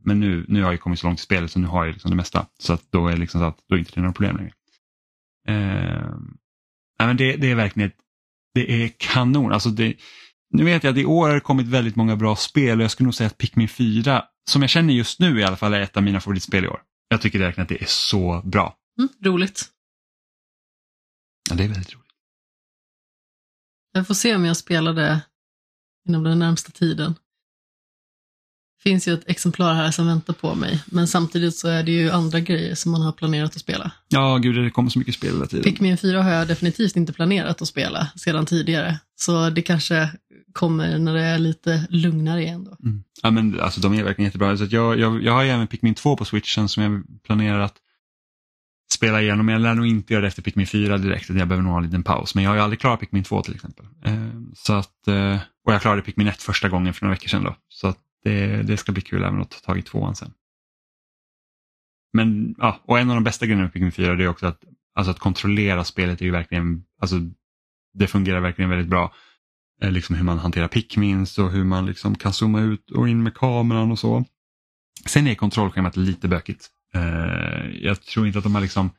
Men 0.04 0.20
nu, 0.20 0.44
nu 0.48 0.62
har 0.62 0.72
jag 0.72 0.80
kommit 0.80 0.98
så 0.98 1.06
långt 1.06 1.18
i 1.18 1.22
spelet 1.22 1.50
så 1.50 1.58
nu 1.58 1.66
har 1.66 1.84
jag 1.84 1.92
liksom 1.92 2.10
det 2.10 2.16
mesta. 2.16 2.46
Så 2.58 2.72
att 2.72 2.82
då 2.92 3.08
är 3.08 3.16
liksom 3.16 3.40
så 3.40 3.44
att 3.44 3.58
då 3.68 3.74
är 3.74 3.78
inte 3.78 3.92
det 3.94 4.00
några 4.00 4.12
problem 4.12 4.36
längre. 4.36 4.52
Eh, 5.48 6.16
nej, 6.98 7.06
men 7.06 7.16
det, 7.16 7.36
det 7.36 7.50
är 7.50 7.54
verkligen 7.54 7.88
ett, 7.88 7.96
det 8.54 8.84
är 8.84 8.90
kanon. 8.98 9.52
Alltså 9.52 9.68
det, 9.68 9.94
nu 10.50 10.64
vet 10.64 10.84
jag 10.84 10.90
att 10.90 10.98
i 10.98 11.04
år 11.04 11.28
har 11.28 11.34
det 11.34 11.40
kommit 11.40 11.66
väldigt 11.66 11.96
många 11.96 12.16
bra 12.16 12.36
spel 12.36 12.78
och 12.78 12.84
jag 12.84 12.90
skulle 12.90 13.04
nog 13.04 13.14
säga 13.14 13.26
att 13.26 13.38
Pikmin 13.38 13.68
4, 13.68 14.24
som 14.50 14.62
jag 14.62 14.70
känner 14.70 14.94
just 14.94 15.20
nu 15.20 15.40
i 15.40 15.44
alla 15.44 15.56
fall, 15.56 15.74
är 15.74 15.80
ett 15.80 15.96
av 15.96 16.02
mina 16.02 16.20
favoritspel 16.20 16.64
i 16.64 16.68
år. 16.68 16.80
Jag 17.08 17.20
tycker 17.20 17.38
verkligen 17.38 17.62
att 17.62 17.68
det 17.68 17.82
är 17.82 17.88
så 17.88 18.42
bra. 18.44 18.76
Mm, 18.98 19.08
roligt. 19.24 19.64
Ja, 21.50 21.56
det 21.56 21.64
är 21.64 21.68
väldigt 21.68 21.94
roligt. 21.94 22.04
Jag 23.92 24.06
får 24.06 24.14
se 24.14 24.34
om 24.34 24.44
jag 24.44 24.56
spelar 24.56 24.92
det 24.92 25.20
inom 26.08 26.22
den 26.24 26.38
närmsta 26.38 26.70
tiden. 26.70 27.14
Det 28.78 28.90
finns 28.90 29.08
ju 29.08 29.14
ett 29.14 29.28
exemplar 29.28 29.74
här 29.74 29.90
som 29.90 30.06
väntar 30.06 30.32
på 30.34 30.54
mig, 30.54 30.82
men 30.86 31.08
samtidigt 31.08 31.56
så 31.56 31.68
är 31.68 31.82
det 31.82 31.92
ju 31.92 32.10
andra 32.10 32.40
grejer 32.40 32.74
som 32.74 32.92
man 32.92 33.02
har 33.02 33.12
planerat 33.12 33.54
att 33.56 33.60
spela. 33.60 33.92
Ja, 34.08 34.36
gud, 34.36 34.64
det 34.64 34.70
kommer 34.70 34.90
så 34.90 34.98
mycket 34.98 35.14
spel 35.14 35.32
hela 35.32 35.46
tiden. 35.46 35.64
Pikmin 35.64 35.96
4 35.96 36.22
har 36.22 36.30
jag 36.30 36.48
definitivt 36.48 36.96
inte 36.96 37.12
planerat 37.12 37.62
att 37.62 37.68
spela 37.68 38.08
sedan 38.16 38.46
tidigare, 38.46 38.98
så 39.16 39.50
det 39.50 39.62
kanske 39.62 40.10
kommer 40.52 40.98
när 40.98 41.14
det 41.14 41.22
är 41.22 41.38
lite 41.38 41.86
lugnare 41.90 42.42
igen 42.42 42.64
då. 42.64 42.76
Mm. 42.82 43.04
Ja, 43.22 43.30
men 43.30 43.60
alltså 43.60 43.80
de 43.80 43.94
är 43.94 44.04
verkligen 44.04 44.26
jättebra. 44.26 44.56
Så 44.56 44.66
jag, 44.70 44.98
jag, 44.98 45.22
jag 45.22 45.32
har 45.32 45.42
ju 45.42 45.50
även 45.50 45.66
Pikmin 45.66 45.94
2 45.94 46.16
på 46.16 46.24
switchen 46.24 46.68
som 46.68 46.82
jag 46.82 47.22
planerar 47.22 47.60
att 47.60 47.74
spela 49.04 49.22
igenom. 49.22 49.48
Jag 49.48 49.60
lär 49.60 49.74
nog 49.74 49.86
inte 49.86 50.12
göra 50.12 50.20
det 50.20 50.28
efter 50.28 50.42
Pikmin 50.42 50.66
4 50.66 50.98
direkt, 50.98 51.28
jag 51.28 51.48
behöver 51.48 51.62
nog 51.62 51.72
ha 51.72 51.78
en 51.78 51.84
liten 51.84 52.02
paus. 52.02 52.34
Men 52.34 52.44
jag 52.44 52.50
har 52.50 52.56
ju 52.56 52.62
aldrig 52.62 52.80
klarat 52.80 53.00
Pikmin 53.00 53.24
2 53.24 53.42
till 53.42 53.54
exempel. 53.54 53.86
Eh, 54.04 54.30
så 54.54 54.72
att, 54.72 55.08
eh, 55.08 55.38
och 55.66 55.72
jag 55.72 55.82
klarade 55.82 56.02
Pikmin 56.02 56.28
1 56.28 56.42
första 56.42 56.68
gången 56.68 56.94
för 56.94 57.04
några 57.04 57.14
veckor 57.14 57.28
sedan. 57.28 57.44
Då. 57.44 57.56
Så 57.68 57.88
att 57.88 57.98
det, 58.24 58.62
det 58.62 58.76
ska 58.76 58.92
bli 58.92 59.02
kul 59.02 59.22
även 59.22 59.40
att 59.40 59.50
ta 59.50 59.58
tag 59.58 59.78
i 59.78 59.82
tvåan 59.82 60.14
sen. 60.14 60.32
Men, 62.12 62.54
ja, 62.58 62.80
och 62.84 62.98
en 62.98 63.10
av 63.10 63.16
de 63.16 63.24
bästa 63.24 63.46
grejerna 63.46 63.62
med 63.62 63.72
Pikmin 63.72 63.92
4 63.92 64.12
är 64.12 64.28
också 64.28 64.46
att, 64.46 64.64
alltså 64.94 65.10
att 65.10 65.18
kontrollera 65.18 65.84
spelet 65.84 66.20
är 66.20 66.24
ju 66.24 66.30
verkligen, 66.30 66.84
alltså 67.00 67.16
det 67.94 68.06
fungerar 68.06 68.40
verkligen 68.40 68.70
väldigt 68.70 68.88
bra. 68.88 69.14
Eh, 69.82 69.90
liksom 69.90 70.16
hur 70.16 70.24
man 70.24 70.38
hanterar 70.38 70.68
Pikmins 70.68 71.38
och 71.38 71.50
hur 71.50 71.64
man 71.64 71.86
liksom 71.86 72.14
kan 72.14 72.32
zooma 72.32 72.60
ut 72.60 72.90
och 72.90 73.08
in 73.08 73.22
med 73.22 73.34
kameran 73.34 73.92
och 73.92 73.98
så. 73.98 74.24
Sen 75.06 75.26
är 75.26 75.34
kontrollschemat 75.34 75.96
lite 75.96 76.28
bökigt. 76.28 76.70
Eh, 76.94 77.70
jag 77.80 78.02
tror 78.02 78.26
inte 78.26 78.38
att 78.38 78.44
de 78.44 78.54
har 78.54 78.62
liksom 78.62 78.90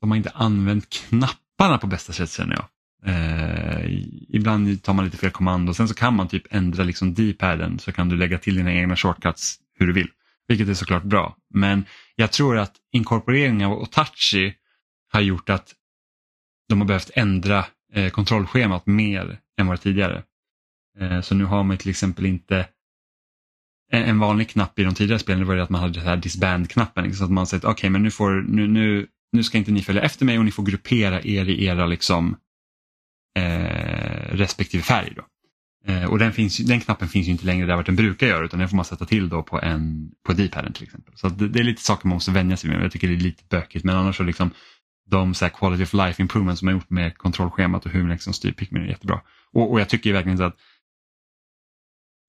de 0.00 0.10
har 0.10 0.16
inte 0.16 0.30
använt 0.34 0.90
knapparna 0.90 1.78
på 1.78 1.86
bästa 1.86 2.12
sätt 2.12 2.30
känner 2.30 2.54
jag. 2.54 2.68
Eh, 3.06 3.90
ibland 4.28 4.82
tar 4.82 4.94
man 4.94 5.04
lite 5.04 5.16
fel 5.16 5.30
kommando. 5.30 5.74
Sen 5.74 5.88
så 5.88 5.94
kan 5.94 6.16
man 6.16 6.28
typ 6.28 6.46
ändra 6.50 6.84
liksom 6.84 7.14
D-paden 7.14 7.78
så 7.78 7.92
kan 7.92 8.08
du 8.08 8.16
lägga 8.16 8.38
till 8.38 8.56
dina 8.56 8.72
egna 8.72 8.96
shortcuts 8.96 9.58
hur 9.78 9.86
du 9.86 9.92
vill. 9.92 10.08
Vilket 10.48 10.68
är 10.68 10.74
såklart 10.74 11.02
bra. 11.02 11.36
Men 11.50 11.84
jag 12.16 12.32
tror 12.32 12.58
att 12.58 12.72
inkorporeringen 12.92 13.70
av 13.70 13.78
Otachi 13.78 14.54
har 15.12 15.20
gjort 15.20 15.50
att 15.50 15.74
de 16.68 16.80
har 16.80 16.86
behövt 16.88 17.10
ändra 17.14 17.66
eh, 17.92 18.10
kontrollschemat 18.10 18.86
mer 18.86 19.38
än 19.58 19.66
vad 19.66 19.80
tidigare. 19.80 20.22
Eh, 21.00 21.20
så 21.20 21.34
nu 21.34 21.44
har 21.44 21.62
man 21.62 21.76
till 21.76 21.90
exempel 21.90 22.26
inte 22.26 22.66
en, 23.92 24.18
vanlig 24.18 24.48
knapp 24.48 24.78
i 24.78 24.84
de 24.84 24.94
tidigare 24.94 25.18
spelen 25.18 25.46
var 25.46 25.56
det 25.56 25.62
att 25.62 25.70
man 25.70 25.80
hade 25.80 25.92
den 25.92 26.08
här 26.08 26.16
disband-knappen. 26.16 27.04
Liksom, 27.04 27.18
så 27.18 27.24
att 27.24 27.30
man 27.30 27.46
säger 27.46 27.64
okej 27.64 27.72
okay, 27.72 27.90
men 27.90 28.02
nu, 28.02 28.10
får, 28.10 28.30
nu, 28.48 28.68
nu, 28.68 29.06
nu 29.32 29.42
ska 29.42 29.58
inte 29.58 29.70
ni 29.70 29.82
följa 29.82 30.02
efter 30.02 30.24
mig 30.24 30.38
och 30.38 30.44
ni 30.44 30.50
får 30.50 30.62
gruppera 30.62 31.22
er 31.22 31.48
i 31.48 31.64
era 31.64 31.86
liksom, 31.86 32.36
eh, 33.38 34.36
respektive 34.36 34.82
färg. 34.82 35.12
Då. 35.16 35.22
Eh, 35.86 36.04
och 36.04 36.18
den, 36.18 36.32
finns, 36.32 36.56
den 36.56 36.80
knappen 36.80 37.08
finns 37.08 37.26
ju 37.26 37.30
inte 37.30 37.46
längre 37.46 37.66
där 37.66 37.76
vart 37.76 37.86
den 37.86 37.96
brukar 37.96 38.26
göra 38.26 38.44
utan 38.44 38.58
den 38.58 38.68
får 38.68 38.76
man 38.76 38.84
sätta 38.84 39.04
till 39.04 39.28
då 39.28 39.42
på, 39.42 39.60
en, 39.60 40.10
på 40.26 40.32
D-paden 40.32 40.72
till 40.72 40.84
exempel. 40.84 41.14
Så 41.16 41.28
det, 41.28 41.48
det, 41.48 41.58
är 41.58 41.64
lite 41.64 41.82
saker 41.82 42.08
man 42.08 42.16
måste 42.16 42.30
vänja 42.30 42.56
sig 42.56 42.70
med. 42.70 42.84
Jag 42.84 42.92
tycker 42.92 43.08
det 43.08 43.14
är 43.14 43.20
lite 43.20 43.44
bökigt 43.50 43.84
men 43.84 43.96
annars 43.96 44.16
så 44.16 44.22
liksom 44.22 44.50
de 45.10 45.34
så 45.34 45.48
quality 45.48 45.84
of 45.84 45.94
life 45.94 46.22
improvements 46.22 46.58
som 46.58 46.66
man 46.66 46.74
gjort 46.74 46.90
med 46.90 47.18
kontrollschemat 47.18 47.86
och 47.86 47.92
hur 47.92 48.02
man 48.02 48.10
liksom 48.10 48.32
styr 48.32 48.52
Pikmin 48.52 48.82
är 48.82 48.86
jättebra. 48.86 49.20
Och, 49.52 49.72
och 49.72 49.80
jag 49.80 49.88
tycker 49.88 50.12
verkligen 50.12 50.38
så 50.38 50.44
att 50.44 50.56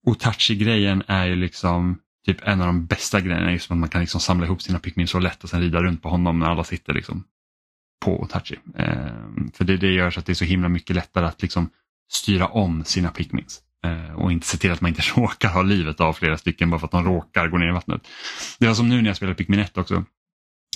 Otachi-grejen 0.06 1.02
är 1.06 1.26
ju 1.26 1.36
liksom 1.36 1.98
typ 2.26 2.38
en 2.42 2.60
av 2.60 2.66
de 2.66 2.86
bästa 2.86 3.20
grejerna, 3.20 3.52
just 3.52 3.70
att 3.70 3.76
man 3.76 3.88
kan 3.88 4.00
liksom 4.00 4.20
samla 4.20 4.46
ihop 4.46 4.62
sina 4.62 4.78
Pikmin 4.78 5.08
så 5.08 5.18
lätt 5.18 5.44
och 5.44 5.50
sen 5.50 5.60
rida 5.60 5.82
runt 5.82 6.02
på 6.02 6.08
honom 6.08 6.38
när 6.38 6.46
alla 6.46 6.64
sitter 6.64 6.94
liksom 6.94 7.24
på 8.04 8.22
Otachi. 8.22 8.58
Eh, 8.78 9.06
för 9.54 9.64
det, 9.64 9.76
det 9.76 9.92
gör 9.92 10.10
så 10.10 10.20
att 10.20 10.26
det 10.26 10.32
är 10.32 10.34
så 10.34 10.44
himla 10.44 10.68
mycket 10.68 10.96
lättare 10.96 11.26
att 11.26 11.42
liksom 11.42 11.70
styra 12.12 12.46
om 12.46 12.84
sina 12.84 13.10
Pikmins. 13.10 13.60
Eh, 13.84 14.14
och 14.14 14.32
inte 14.32 14.46
se 14.46 14.58
till 14.58 14.72
att 14.72 14.80
man 14.80 14.88
inte 14.88 15.02
råkar 15.16 15.48
ha 15.48 15.62
livet 15.62 16.00
av 16.00 16.12
flera 16.12 16.38
stycken 16.38 16.70
bara 16.70 16.80
för 16.80 16.86
att 16.86 16.92
de 16.92 17.04
råkar 17.04 17.48
gå 17.48 17.58
ner 17.58 17.68
i 17.68 17.72
vattnet. 17.72 18.08
Det 18.58 18.66
var 18.66 18.74
som 18.74 18.88
nu 18.88 19.02
när 19.02 19.10
jag 19.10 19.16
spelade 19.16 19.34
Pikmin 19.34 19.60
1 19.60 19.78
också. 19.78 20.04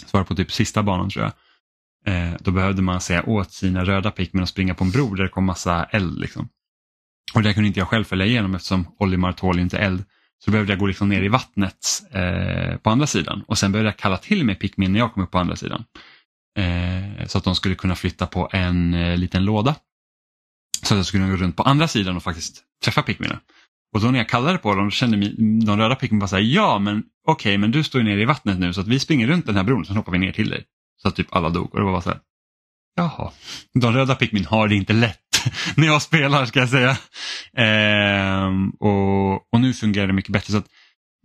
Så 0.07 0.17
var 0.17 0.21
det 0.21 0.29
på 0.29 0.35
typ 0.35 0.53
sista 0.53 0.83
banan 0.83 1.11
tror 1.11 1.25
jag. 1.25 1.33
Eh, 2.15 2.35
då 2.41 2.51
behövde 2.51 2.83
man 2.83 3.01
säga 3.01 3.23
åt 3.23 3.53
sina 3.53 3.85
röda 3.85 4.11
Pikmin 4.11 4.43
att 4.43 4.49
springa 4.49 4.75
på 4.75 4.85
en 4.85 4.91
bro 4.91 5.15
där 5.15 5.23
det 5.23 5.29
kom 5.29 5.45
massa 5.45 5.85
eld. 5.85 6.19
Liksom. 6.19 6.49
Och 7.35 7.43
det 7.43 7.55
kunde 7.55 7.67
inte 7.67 7.81
jag 7.81 7.89
själv 7.89 8.05
följa 8.05 8.27
igenom 8.27 8.55
eftersom 8.55 8.87
Olimar 8.99 9.33
tål 9.33 9.59
inte 9.59 9.79
eld. 9.79 10.05
Så 10.45 10.51
behövde 10.51 10.73
jag 10.73 10.81
gå 10.81 10.87
liksom 10.87 11.09
ner 11.09 11.23
i 11.23 11.29
vattnet 11.29 12.03
eh, 12.11 12.77
på 12.77 12.91
andra 12.91 13.07
sidan 13.07 13.45
och 13.47 13.59
sen 13.59 13.73
behövde 13.73 13.91
jag 13.91 13.97
kalla 13.97 14.17
till 14.17 14.45
mig 14.45 14.55
Pikmin 14.55 14.93
när 14.93 14.99
jag 14.99 15.15
kom 15.15 15.23
upp 15.23 15.31
på 15.31 15.39
andra 15.39 15.57
sidan. 15.57 15.85
Eh, 16.59 17.27
så 17.27 17.39
att 17.39 17.45
de 17.45 17.55
skulle 17.55 17.75
kunna 17.75 17.95
flytta 17.95 18.27
på 18.27 18.49
en 18.53 18.95
eh, 18.95 19.17
liten 19.17 19.45
låda. 19.45 19.75
Så 20.83 20.95
att 20.95 20.99
jag 20.99 21.07
skulle 21.07 21.23
kunna 21.23 21.37
gå 21.37 21.43
runt 21.43 21.57
på 21.57 21.63
andra 21.63 21.89
sidan 21.89 22.17
och 22.17 22.23
faktiskt 22.23 22.63
träffa 22.85 23.03
Pikmina. 23.03 23.41
Och 23.95 24.01
då 24.01 24.11
när 24.11 24.19
jag 24.19 24.29
kallade 24.29 24.59
på 24.59 24.75
dem 24.75 24.91
kände 24.91 25.33
de 25.39 25.77
röda 25.77 25.95
Pikmin 25.95 26.19
bara 26.19 26.29
så 26.29 26.37
här, 26.37 26.43
ja 26.43 26.79
men 26.79 26.99
okej 27.27 27.51
okay, 27.51 27.59
men 27.59 27.71
du 27.71 27.85
står 27.85 28.01
ju 28.01 28.09
nere 28.09 28.23
i 28.23 28.25
vattnet 28.25 28.59
nu 28.59 28.73
så 28.73 28.81
att 28.81 28.89
vi 28.89 28.99
springer 28.99 29.27
runt 29.27 29.47
den 29.47 29.57
här 29.57 29.65
bron 29.65 29.85
så 29.85 29.93
hoppar 29.93 30.13
vi 30.13 30.19
ner 30.19 30.33
till 30.33 30.51
dig. 30.51 30.65
Så 31.03 31.09
att 31.09 31.17
typ 31.17 31.37
alla 31.37 31.51
dog 31.51 31.75
och 31.75 31.79
det 31.79 31.85
var 31.85 31.93
bara 31.93 32.03
så 32.03 32.11
här. 32.11 32.21
Jaha, 33.01 33.33
de 33.75 33.93
röda 33.93 34.15
Pikmin 34.15 34.45
har 34.45 34.69
det 34.69 34.75
inte 34.75 34.93
lätt 34.93 35.45
när 35.77 35.87
jag 35.87 36.03
spelar 36.03 36.47
ska 36.47 36.61
jag 36.61 36.69
säga. 36.69 36.97
Ehm, 37.57 38.71
och, 38.71 39.35
och 39.53 39.61
nu 39.61 39.75
fungerar 39.75 40.07
det 40.07 40.13
mycket 40.13 40.33
bättre. 40.33 40.53
så 40.53 40.59
att 40.59 40.69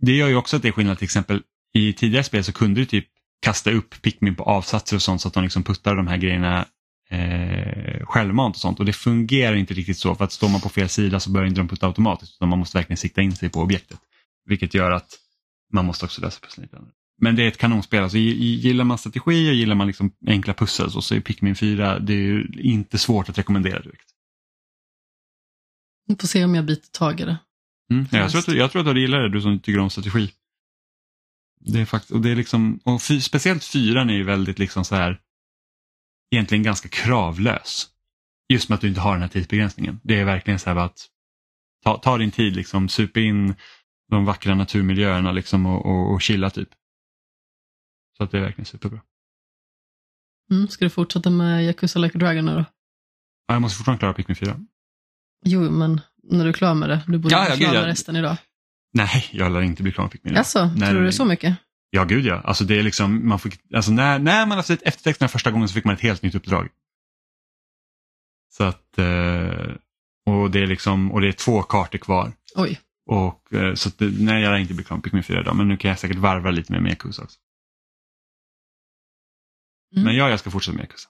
Det 0.02 0.12
gör 0.12 0.28
ju 0.28 0.36
också 0.36 0.56
att 0.56 0.62
det 0.62 0.68
är 0.68 0.72
skillnad 0.72 0.98
till 0.98 1.04
exempel 1.04 1.42
i 1.74 1.92
tidigare 1.92 2.24
spel 2.24 2.44
så 2.44 2.52
kunde 2.52 2.80
du 2.80 2.84
typ 2.84 3.06
kasta 3.42 3.70
upp 3.70 4.02
Pikmin 4.02 4.34
på 4.34 4.44
avsatser 4.44 4.96
och 4.96 5.02
sånt 5.02 5.20
så 5.20 5.28
att 5.28 5.34
de 5.34 5.42
liksom 5.42 5.62
puttar 5.62 5.94
de 5.94 6.06
här 6.06 6.16
grejerna 6.16 6.66
eh, 7.10 8.06
självmant 8.06 8.54
och 8.54 8.60
sånt 8.60 8.78
och 8.78 8.86
det 8.86 8.92
fungerar 8.92 9.56
inte 9.56 9.74
riktigt 9.74 9.98
så 9.98 10.14
för 10.14 10.24
att 10.24 10.32
står 10.32 10.48
man 10.48 10.60
på 10.60 10.68
fel 10.68 10.88
sida 10.88 11.20
så 11.20 11.30
börjar 11.30 11.46
inte 11.46 11.60
de 11.60 11.68
putta 11.68 11.86
automatiskt 11.86 12.34
utan 12.36 12.48
man 12.48 12.58
måste 12.58 12.78
verkligen 12.78 12.96
sikta 12.96 13.22
in 13.22 13.36
sig 13.36 13.48
på 13.48 13.60
objektet. 13.60 13.98
Vilket 14.44 14.74
gör 14.74 14.90
att 14.90 15.18
man 15.72 15.84
måste 15.84 16.04
också 16.04 16.20
lösa 16.20 16.40
pusslet 16.40 16.72
lite. 16.72 16.84
Men 17.18 17.36
det 17.36 17.42
är 17.42 17.48
ett 17.48 17.58
kanonspel. 17.58 18.02
Alltså, 18.02 18.18
gillar 18.18 18.84
man 18.84 18.98
strategi 18.98 19.50
och 19.50 19.54
gillar 19.54 19.74
man 19.74 19.86
liksom 19.86 20.12
enkla 20.26 20.54
pussel 20.54 20.90
så 20.90 21.14
är 21.14 21.20
Pikmin 21.20 21.56
4 21.56 21.98
det 21.98 22.12
är 22.14 22.60
inte 22.60 22.98
svårt 22.98 23.28
att 23.28 23.38
rekommendera 23.38 23.80
direkt. 23.80 24.10
Vi 26.06 26.16
får 26.16 26.28
se 26.28 26.44
om 26.44 26.54
jag 26.54 26.64
biter 26.64 26.90
tag 26.90 27.20
i 27.20 27.24
det. 27.24 27.38
Mm, 27.90 28.06
jag, 28.10 28.30
tror 28.30 28.38
att, 28.38 28.48
jag 28.48 28.70
tror 28.70 28.88
att 28.88 28.94
du 28.94 29.00
gillar 29.00 29.22
det, 29.22 29.28
du 29.28 29.40
som 29.40 29.60
tycker 29.60 29.78
om 29.78 29.90
strategi. 29.90 30.32
Det 31.60 31.80
är 31.80 31.84
fakt 31.84 32.10
och 32.10 32.20
det 32.20 32.30
är 32.30 32.36
liksom, 32.36 32.80
och 32.84 33.02
fy, 33.02 33.20
speciellt 33.20 33.64
fyran 33.64 34.10
är 34.10 34.14
ju 34.14 34.22
väldigt 34.22 34.58
liksom 34.58 34.84
så 34.84 34.94
här, 34.94 35.20
egentligen 36.30 36.62
ganska 36.62 36.88
kravlös. 36.88 37.88
Just 38.48 38.68
med 38.68 38.74
att 38.74 38.80
du 38.80 38.88
inte 38.88 39.00
har 39.00 39.12
den 39.12 39.22
här 39.22 39.28
tidsbegränsningen. 39.28 40.00
Det 40.02 40.20
är 40.20 40.24
verkligen 40.24 40.58
så 40.58 40.70
här 40.70 40.76
att 40.76 41.06
ta, 41.84 41.98
ta 41.98 42.18
din 42.18 42.30
tid, 42.30 42.56
liksom, 42.56 42.88
sup 42.88 43.16
in 43.16 43.54
de 44.10 44.24
vackra 44.24 44.54
naturmiljöerna 44.54 45.32
liksom, 45.32 45.66
och, 45.66 45.86
och, 45.86 46.12
och 46.12 46.22
chilla 46.22 46.50
typ. 46.50 46.68
Så 48.16 48.24
att 48.24 48.30
det 48.30 48.38
är 48.38 48.42
verkligen 48.42 48.66
superbra. 48.66 49.00
Mm, 50.50 50.68
ska 50.68 50.84
du 50.84 50.90
fortsätta 50.90 51.30
med 51.30 51.64
Yakuza 51.64 51.98
Like 51.98 52.18
a 52.18 52.20
Dragon 52.20 52.44
nu 52.44 52.54
då? 52.54 52.64
Ja, 53.46 53.54
jag 53.54 53.62
måste 53.62 53.78
fortfarande 53.78 53.98
klara 53.98 54.12
Pikmin 54.12 54.36
4. 54.36 54.60
Jo, 55.44 55.70
men 55.70 56.00
när 56.22 56.44
du 56.44 56.50
är 56.50 56.54
klar 56.54 56.74
med 56.74 56.88
det, 56.88 57.02
du 57.06 57.18
borde 57.18 57.34
ja, 57.34 57.38
vara 57.38 57.56
klar 57.56 57.72
med 57.72 57.82
jag... 57.82 57.86
resten 57.86 58.16
idag. 58.16 58.36
Nej, 58.92 59.28
jag 59.32 59.52
lär 59.52 59.60
inte 59.60 59.82
bli 59.82 59.92
klar 59.92 60.04
med 60.04 60.12
Pikmin 60.12 60.32
idag. 60.32 60.38
Alltså, 60.38 60.66
nej, 60.76 60.90
tror 60.90 61.00
du 61.00 61.06
det 61.06 61.12
så 61.12 61.24
mycket? 61.24 61.56
Ja, 61.90 62.04
gud 62.04 62.24
ja. 62.24 62.40
Alltså 62.40 62.64
det 62.64 62.78
är 62.78 62.82
liksom, 62.82 63.28
man 63.28 63.38
fick, 63.38 63.60
alltså 63.74 63.90
när, 63.90 64.18
när 64.18 64.46
man 64.46 64.58
har 64.58 64.62
sett 64.62 64.82
eftertexterna 64.82 65.28
första 65.28 65.50
gången 65.50 65.68
så 65.68 65.74
fick 65.74 65.84
man 65.84 65.94
ett 65.94 66.00
helt 66.00 66.22
nytt 66.22 66.34
uppdrag. 66.34 66.68
Så 68.52 68.64
att, 68.64 68.98
eh, 68.98 69.74
och 70.26 70.50
det 70.50 70.60
är 70.60 70.66
liksom, 70.66 71.12
och 71.12 71.20
det 71.20 71.28
är 71.28 71.32
två 71.32 71.62
kartor 71.62 71.98
kvar. 71.98 72.32
Oj. 72.54 72.80
Och, 73.06 73.52
eh, 73.52 73.74
så 73.74 73.88
att, 73.88 73.94
nej, 74.00 74.42
jag 74.42 74.50
lär 74.50 74.56
inte 74.56 74.74
bli 74.74 74.84
klar 74.84 74.96
med 74.96 75.04
Pikmin 75.04 75.22
4 75.22 75.40
idag, 75.40 75.56
men 75.56 75.68
nu 75.68 75.76
kan 75.76 75.88
jag 75.88 75.98
säkert 75.98 76.16
varva 76.16 76.50
lite 76.50 76.72
mer 76.72 76.80
med 76.80 76.90
Yakuza 76.90 77.22
också. 77.22 77.38
Mm. 79.92 80.04
Men 80.04 80.16
ja, 80.16 80.30
jag 80.30 80.40
ska 80.40 80.50
fortsätta 80.50 80.76
med 80.76 80.82
Yakuza. 80.82 81.08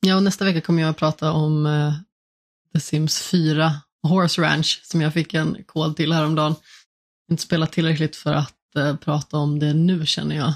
Ja, 0.00 0.16
och 0.16 0.22
nästa 0.22 0.44
vecka 0.44 0.60
kommer 0.60 0.82
jag 0.82 0.90
att 0.90 0.96
prata 0.96 1.32
om 1.32 1.66
uh, 1.66 1.94
The 2.72 2.80
Sims 2.80 3.22
4 3.22 3.72
Horse 4.02 4.42
Ranch 4.42 4.80
som 4.84 5.00
jag 5.00 5.12
fick 5.12 5.34
en 5.34 5.64
kod 5.66 5.96
till 5.96 6.12
häromdagen. 6.12 6.54
Inte 7.30 7.42
spelat 7.42 7.72
tillräckligt 7.72 8.16
för 8.16 8.34
att 8.34 8.56
uh, 8.78 8.96
prata 8.96 9.36
om 9.36 9.58
det 9.58 9.74
nu 9.74 10.06
känner 10.06 10.36
jag. 10.36 10.52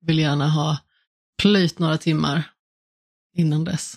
Vill 0.00 0.18
gärna 0.18 0.48
ha 0.48 0.78
plöjt 1.42 1.78
några 1.78 1.98
timmar 1.98 2.50
innan 3.36 3.64
dess. 3.64 3.96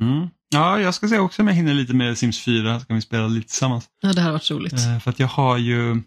Mm. 0.00 0.28
Ja, 0.48 0.80
jag 0.80 0.94
ska 0.94 1.08
säga 1.08 1.22
också 1.22 1.42
om 1.42 1.48
jag 1.48 1.54
hinner 1.54 1.74
lite 1.74 1.94
med 1.94 2.18
Sims 2.18 2.44
4 2.44 2.80
så 2.80 2.86
kan 2.86 2.96
vi 2.96 3.02
spela 3.02 3.26
lite 3.26 3.48
tillsammans. 3.48 3.88
Ja, 4.00 4.12
det 4.12 4.20
här 4.20 4.28
har 4.28 4.32
varit 4.32 4.50
roligt. 4.50 4.72
Uh, 4.72 4.98
för 4.98 5.10
att 5.10 5.18
jag 5.18 5.28
har 5.28 5.58
ju, 5.58 6.02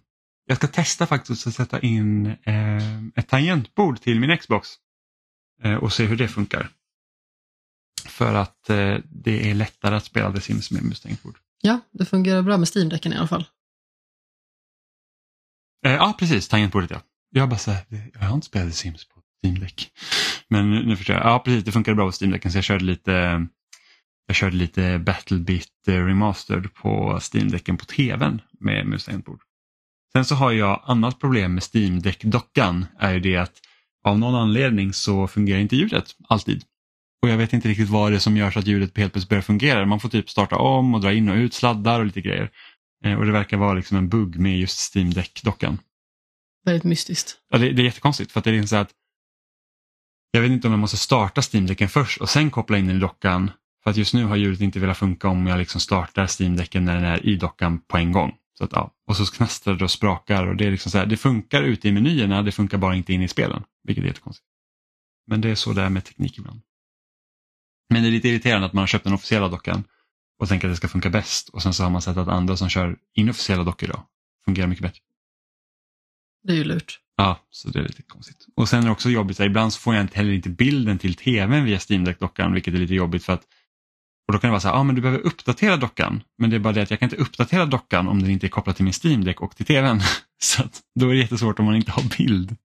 jag 0.45 0.57
ska 0.57 0.67
testa 0.67 1.05
faktiskt 1.05 1.47
att 1.47 1.53
sätta 1.53 1.79
in 1.79 2.35
ett 3.15 3.27
tangentbord 3.27 4.01
till 4.01 4.19
min 4.19 4.37
Xbox. 4.37 4.69
Eh, 5.63 5.75
och 5.75 5.93
se 5.93 6.05
hur 6.05 6.17
det 6.17 6.27
funkar. 6.27 6.69
För 8.05 8.33
att 8.33 8.69
eh, 8.69 8.95
det 9.03 9.49
är 9.49 9.55
lättare 9.55 9.95
att 9.95 10.05
spela 10.05 10.33
The 10.33 10.41
Sims 10.41 10.71
med 10.71 10.83
Mustang-bord. 10.83 11.37
Ja, 11.61 11.79
det 11.91 12.05
fungerar 12.05 12.41
bra 12.41 12.57
med 12.57 12.67
Steam-däcken 12.67 13.13
i 13.13 13.17
alla 13.17 13.27
fall. 13.27 13.45
Eh, 15.85 15.91
ja, 15.91 16.15
precis. 16.19 16.47
Tangentbordet 16.47 16.91
ja. 16.91 17.01
Jag 17.29 17.49
bara 17.49 17.57
så 17.57 17.71
här, 17.71 17.85
jag 18.13 18.19
har 18.19 18.35
inte 18.35 18.47
spelat 18.47 18.67
The 18.67 18.73
Sims 18.73 19.05
på 19.05 19.21
Steam-däck. 19.43 19.91
Men 20.47 20.71
nu, 20.71 20.85
nu 20.85 20.97
förstår 20.97 21.15
jag. 21.15 21.25
Ja, 21.25 21.39
precis. 21.39 21.63
Det 21.63 21.71
funkar 21.71 21.93
bra 21.93 22.05
på 22.05 22.11
Steam-däcken 22.11 22.51
så 22.51 22.57
jag 22.57 22.63
körde 22.63 22.85
lite 22.85 23.47
jag 24.27 24.35
körde 24.35 24.55
lite 24.55 24.99
Battlebit 24.99 25.71
Remastered 25.87 26.73
på 26.73 27.19
Steam-däcken 27.21 27.77
på 27.77 27.85
tvn 27.85 28.41
med 28.59 28.85
Mustang-bord. 28.85 29.41
Sen 30.13 30.25
så 30.25 30.35
har 30.35 30.51
jag 30.51 30.83
annat 30.85 31.19
problem 31.19 31.53
med 31.53 31.63
Steam 31.63 31.99
Deck-dockan 31.99 32.85
är 32.99 33.13
ju 33.13 33.19
det 33.19 33.37
att 33.37 33.61
av 34.07 34.19
någon 34.19 34.35
anledning 34.35 34.93
så 34.93 35.27
fungerar 35.27 35.59
inte 35.59 35.75
ljudet 35.75 36.15
alltid. 36.27 36.63
Och 37.21 37.29
jag 37.29 37.37
vet 37.37 37.53
inte 37.53 37.67
riktigt 37.67 37.89
vad 37.89 38.11
det 38.11 38.15
är 38.15 38.19
som 38.19 38.37
gör 38.37 38.51
så 38.51 38.59
att 38.59 38.67
ljudet 38.67 38.97
helt 38.97 39.13
plötsligt 39.13 39.29
börjar 39.29 39.41
fungera. 39.41 39.85
Man 39.85 39.99
får 39.99 40.09
typ 40.09 40.29
starta 40.29 40.55
om 40.55 40.95
och 40.95 41.01
dra 41.01 41.13
in 41.13 41.29
och 41.29 41.35
ut 41.35 41.53
sladdar 41.53 41.99
och 41.99 42.05
lite 42.05 42.21
grejer. 42.21 42.51
Eh, 43.05 43.13
och 43.13 43.25
det 43.25 43.31
verkar 43.31 43.57
vara 43.57 43.73
liksom 43.73 43.97
en 43.97 44.09
bugg 44.09 44.39
med 44.39 44.59
just 44.59 44.95
Steam 44.95 45.13
Deck-dockan. 45.13 45.79
Väldigt 46.65 46.83
mystiskt. 46.83 47.37
Ja, 47.49 47.57
det, 47.57 47.71
det 47.71 47.81
är 47.81 47.85
jättekonstigt 47.85 48.31
för 48.31 48.39
att 48.39 48.43
det 48.43 48.57
är 48.57 48.63
så 48.63 48.75
att 48.75 48.91
jag 50.31 50.41
vet 50.41 50.51
inte 50.51 50.67
om 50.67 50.73
jag 50.73 50.79
måste 50.79 50.97
starta 50.97 51.41
Steam-däcken 51.41 51.89
först 51.89 52.21
och 52.21 52.29
sen 52.29 52.51
koppla 52.51 52.77
in 52.77 52.87
den 52.87 52.97
i 52.97 52.99
dockan. 52.99 53.51
För 53.83 53.91
att 53.91 53.97
just 53.97 54.13
nu 54.13 54.25
har 54.25 54.35
ljudet 54.35 54.61
inte 54.61 54.79
velat 54.79 54.97
funka 54.97 55.27
om 55.27 55.47
jag 55.47 55.57
liksom 55.57 55.81
startar 55.81 56.27
Steam-däcken 56.27 56.85
när 56.85 56.95
den 56.95 57.03
är 57.03 57.25
i 57.25 57.35
dockan 57.35 57.79
på 57.79 57.97
en 57.97 58.11
gång. 58.11 58.35
Så 58.57 58.63
att, 58.63 58.71
ja. 58.71 58.93
Och 59.07 59.17
så 59.17 59.25
knastrar 59.25 59.75
det 59.75 59.83
och 59.83 59.91
sprakar 59.91 60.47
och 60.47 60.55
det 60.55 60.65
är 60.65 60.71
liksom 60.71 60.91
så 60.91 60.97
här, 60.97 61.05
det 61.05 61.17
funkar 61.17 61.63
ute 61.63 61.87
i 61.87 61.91
menyerna, 61.91 62.41
det 62.41 62.51
funkar 62.51 62.77
bara 62.77 62.95
inte 62.95 63.13
in 63.13 63.21
i 63.21 63.27
spelen. 63.27 63.63
Vilket 63.83 64.03
är 64.03 64.07
jättekonstigt. 64.07 64.47
Men 65.27 65.41
det 65.41 65.49
är 65.49 65.55
så 65.55 65.73
det 65.73 65.81
är 65.81 65.89
med 65.89 66.05
teknik 66.05 66.37
ibland. 66.37 66.61
Men 67.89 68.03
det 68.03 68.09
är 68.09 68.11
lite 68.11 68.29
irriterande 68.29 68.67
att 68.67 68.73
man 68.73 68.81
har 68.81 68.87
köpt 68.87 69.03
den 69.03 69.13
officiella 69.13 69.47
dockan 69.47 69.83
och 70.39 70.47
tänker 70.47 70.67
att 70.67 70.71
det 70.71 70.77
ska 70.77 70.87
funka 70.87 71.09
bäst 71.09 71.49
och 71.49 71.63
sen 71.63 71.73
så 71.73 71.83
har 71.83 71.89
man 71.89 72.01
sett 72.01 72.17
att 72.17 72.27
andra 72.27 72.57
som 72.57 72.69
kör 72.69 72.97
inofficiella 73.15 73.63
dockor 73.63 73.89
idag 73.89 74.05
fungerar 74.45 74.67
mycket 74.67 74.83
bättre. 74.83 74.99
Det 76.43 76.53
är 76.53 76.57
ju 76.57 76.63
lurt. 76.63 76.99
Ja, 77.17 77.47
så 77.49 77.69
det 77.69 77.79
är 77.79 77.83
lite 77.83 78.01
konstigt. 78.01 78.45
Och 78.55 78.69
sen 78.69 78.79
är 78.79 78.85
det 78.85 78.91
också 78.91 79.09
jobbigt, 79.09 79.39
ibland 79.39 79.73
så 79.73 79.79
får 79.79 79.95
jag 79.95 80.03
inte 80.03 80.17
heller 80.17 80.31
inte 80.31 80.49
bilden 80.49 80.97
till 80.97 81.15
tvn 81.15 81.65
via 81.65 81.79
Steam 81.89 82.05
Deck-dockan 82.05 82.53
vilket 82.53 82.73
är 82.73 82.77
lite 82.77 82.93
jobbigt 82.95 83.23
för 83.23 83.33
att 83.33 83.43
Och 84.27 84.33
då 84.33 84.39
kan 84.39 84.47
det 84.47 84.51
vara 84.51 84.59
så 84.61 84.67
här, 84.67 84.75
ah, 84.75 84.83
men 84.83 84.95
du 84.95 85.01
behöver 85.01 85.23
uppdatera 85.25 85.77
dockan. 85.77 86.23
Men 86.37 86.49
det 86.49 86.55
är 86.55 86.59
bara 86.59 86.73
det 86.73 86.81
att 86.81 86.89
jag 86.91 86.99
kan 86.99 87.05
inte 87.05 87.21
uppdatera 87.21 87.65
dockan 87.65 88.07
om 88.07 88.21
den 88.21 88.31
inte 88.31 88.47
är 88.47 88.49
kopplad 88.49 88.75
till 88.75 88.85
min 88.85 88.93
Steam 89.03 89.23
Deck 89.23 89.41
och 89.41 89.55
till 89.55 89.65
tvn. 89.65 90.01
Så 90.41 90.63
då 90.99 91.09
är 91.09 91.13
det 91.13 91.19
jättesvårt 91.19 91.59
om 91.59 91.65
man 91.65 91.75
inte 91.75 91.91
har 91.91 92.17
bild. 92.17 92.55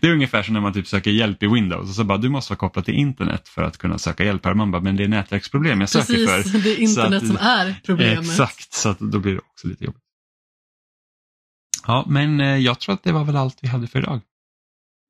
Det 0.00 0.06
är 0.08 0.12
ungefär 0.12 0.42
som 0.42 0.54
när 0.54 0.60
man 0.60 0.72
typ 0.72 0.86
söker 0.86 1.10
hjälp 1.10 1.42
i 1.42 1.46
Windows 1.46 1.88
och 1.88 1.94
så 1.94 2.04
bara 2.04 2.18
du 2.18 2.28
måste 2.28 2.52
vara 2.52 2.58
kopplad 2.58 2.84
till 2.84 2.94
internet 2.94 3.48
för 3.48 3.62
att 3.62 3.78
kunna 3.78 3.98
söka 3.98 4.24
hjälp 4.24 4.44
här. 4.44 4.54
Man 4.54 4.70
bara, 4.70 4.82
men 4.82 4.96
det 4.96 5.04
är 5.04 5.08
nätverksproblem 5.08 5.80
jag 5.80 5.88
söker 5.88 6.14
Precis, 6.14 6.52
för. 6.52 6.58
det 6.62 6.70
är 6.70 6.78
internet 6.80 7.22
att- 7.22 7.28
som 7.28 7.36
är 7.36 7.80
problemet. 7.86 8.18
Exakt, 8.18 8.72
så 8.72 8.94
då 8.98 9.18
blir 9.18 9.32
det 9.32 9.38
också 9.38 9.68
lite 9.68 9.84
jobbigt. 9.84 10.02
Ja, 11.86 12.04
men 12.08 12.40
eh, 12.40 12.56
jag 12.56 12.80
tror 12.80 12.94
att 12.94 13.02
det 13.02 13.12
var 13.12 13.24
väl 13.24 13.36
allt 13.36 13.58
vi 13.62 13.68
hade 13.68 13.86
för 13.86 13.98
idag. 13.98 14.20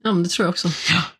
Ja, 0.05 0.13
men 0.13 0.23
det 0.23 0.29
tror 0.29 0.45
jag 0.45 0.51
också. 0.51 0.69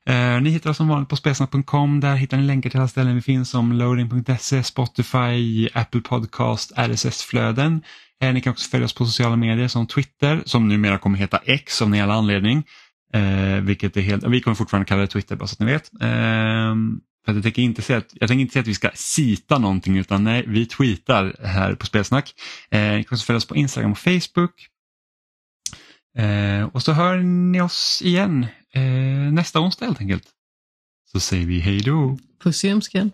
Eh, 0.07 0.41
ni 0.41 0.51
hittar 0.51 0.71
oss 0.71 0.77
som 0.77 0.89
vanligt 0.89 1.09
på 1.09 1.17
spelsnack.com. 1.17 2.01
Där 2.01 2.15
hittar 2.15 2.37
ni 2.37 2.43
länkar 2.43 2.71
till 2.71 2.79
alla 2.79 2.89
ställen 2.89 3.15
vi 3.15 3.23
finns 3.23 3.51
som 3.51 3.73
loading.se, 3.73 4.63
Spotify, 4.63 5.69
Apple 5.75 6.01
Podcast, 6.01 6.73
RSS-flöden. 6.77 7.83
Eh, 8.23 8.33
ni 8.33 8.41
kan 8.41 8.51
också 8.51 8.71
följa 8.71 8.85
oss 8.85 8.95
på 8.95 9.07
sociala 9.07 9.37
medier 9.37 9.69
som 9.69 9.87
Twitter, 9.87 10.43
som 10.47 10.69
numera 10.69 10.99
kommer 10.99 11.19
heta 11.19 11.41
X 11.45 11.83
av 11.83 11.89
någon 11.89 11.99
jävla 11.99 12.15
anledning. 12.15 12.65
Eh, 13.15 13.61
vilket 13.63 13.97
är 13.97 14.01
helt, 14.01 14.25
vi 14.27 14.41
kommer 14.41 14.55
fortfarande 14.55 14.89
kalla 14.89 15.01
det 15.01 15.07
Twitter 15.07 15.37
bara 15.37 15.47
så 15.47 15.55
att 15.55 15.61
ni 15.61 15.67
vet. 15.67 15.93
Eh, 16.01 16.75
för 17.25 17.33
att 17.33 17.35
jag, 17.35 17.43
tänker 17.43 17.63
inte 17.63 17.83
säga 17.83 17.99
att, 17.99 18.11
jag 18.13 18.29
tänker 18.29 18.41
inte 18.41 18.53
säga 18.53 18.61
att 18.61 18.69
vi 18.69 18.75
ska 18.75 18.91
sita 18.95 19.59
någonting 19.59 19.99
utan 19.99 20.25
nej, 20.25 20.45
vi 20.47 20.67
tweetar 20.67 21.37
här 21.45 21.75
på 21.75 21.87
Spelsnack. 21.87 22.35
Eh, 22.71 22.81
ni 22.81 23.05
kan 23.05 23.17
också 23.17 23.27
följa 23.27 23.37
oss 23.37 23.47
på 23.47 23.57
Instagram 23.57 23.93
och 23.93 23.99
Facebook. 23.99 24.69
Eh, 26.19 26.65
och 26.73 26.83
så 26.83 26.93
hör 26.93 27.17
ni 27.17 27.61
oss 27.61 28.03
igen 28.05 28.47
eh, 28.75 29.33
nästa 29.33 29.61
onsdag 29.61 29.87
helt 29.87 30.01
enkelt. 30.01 30.29
Så 31.13 31.21
säger 31.21 31.47
vi 31.47 31.61
hej 31.61 31.81
då. 31.81 32.19
Puss 32.43 32.65
i 32.65 32.71
ömskan. 32.71 33.11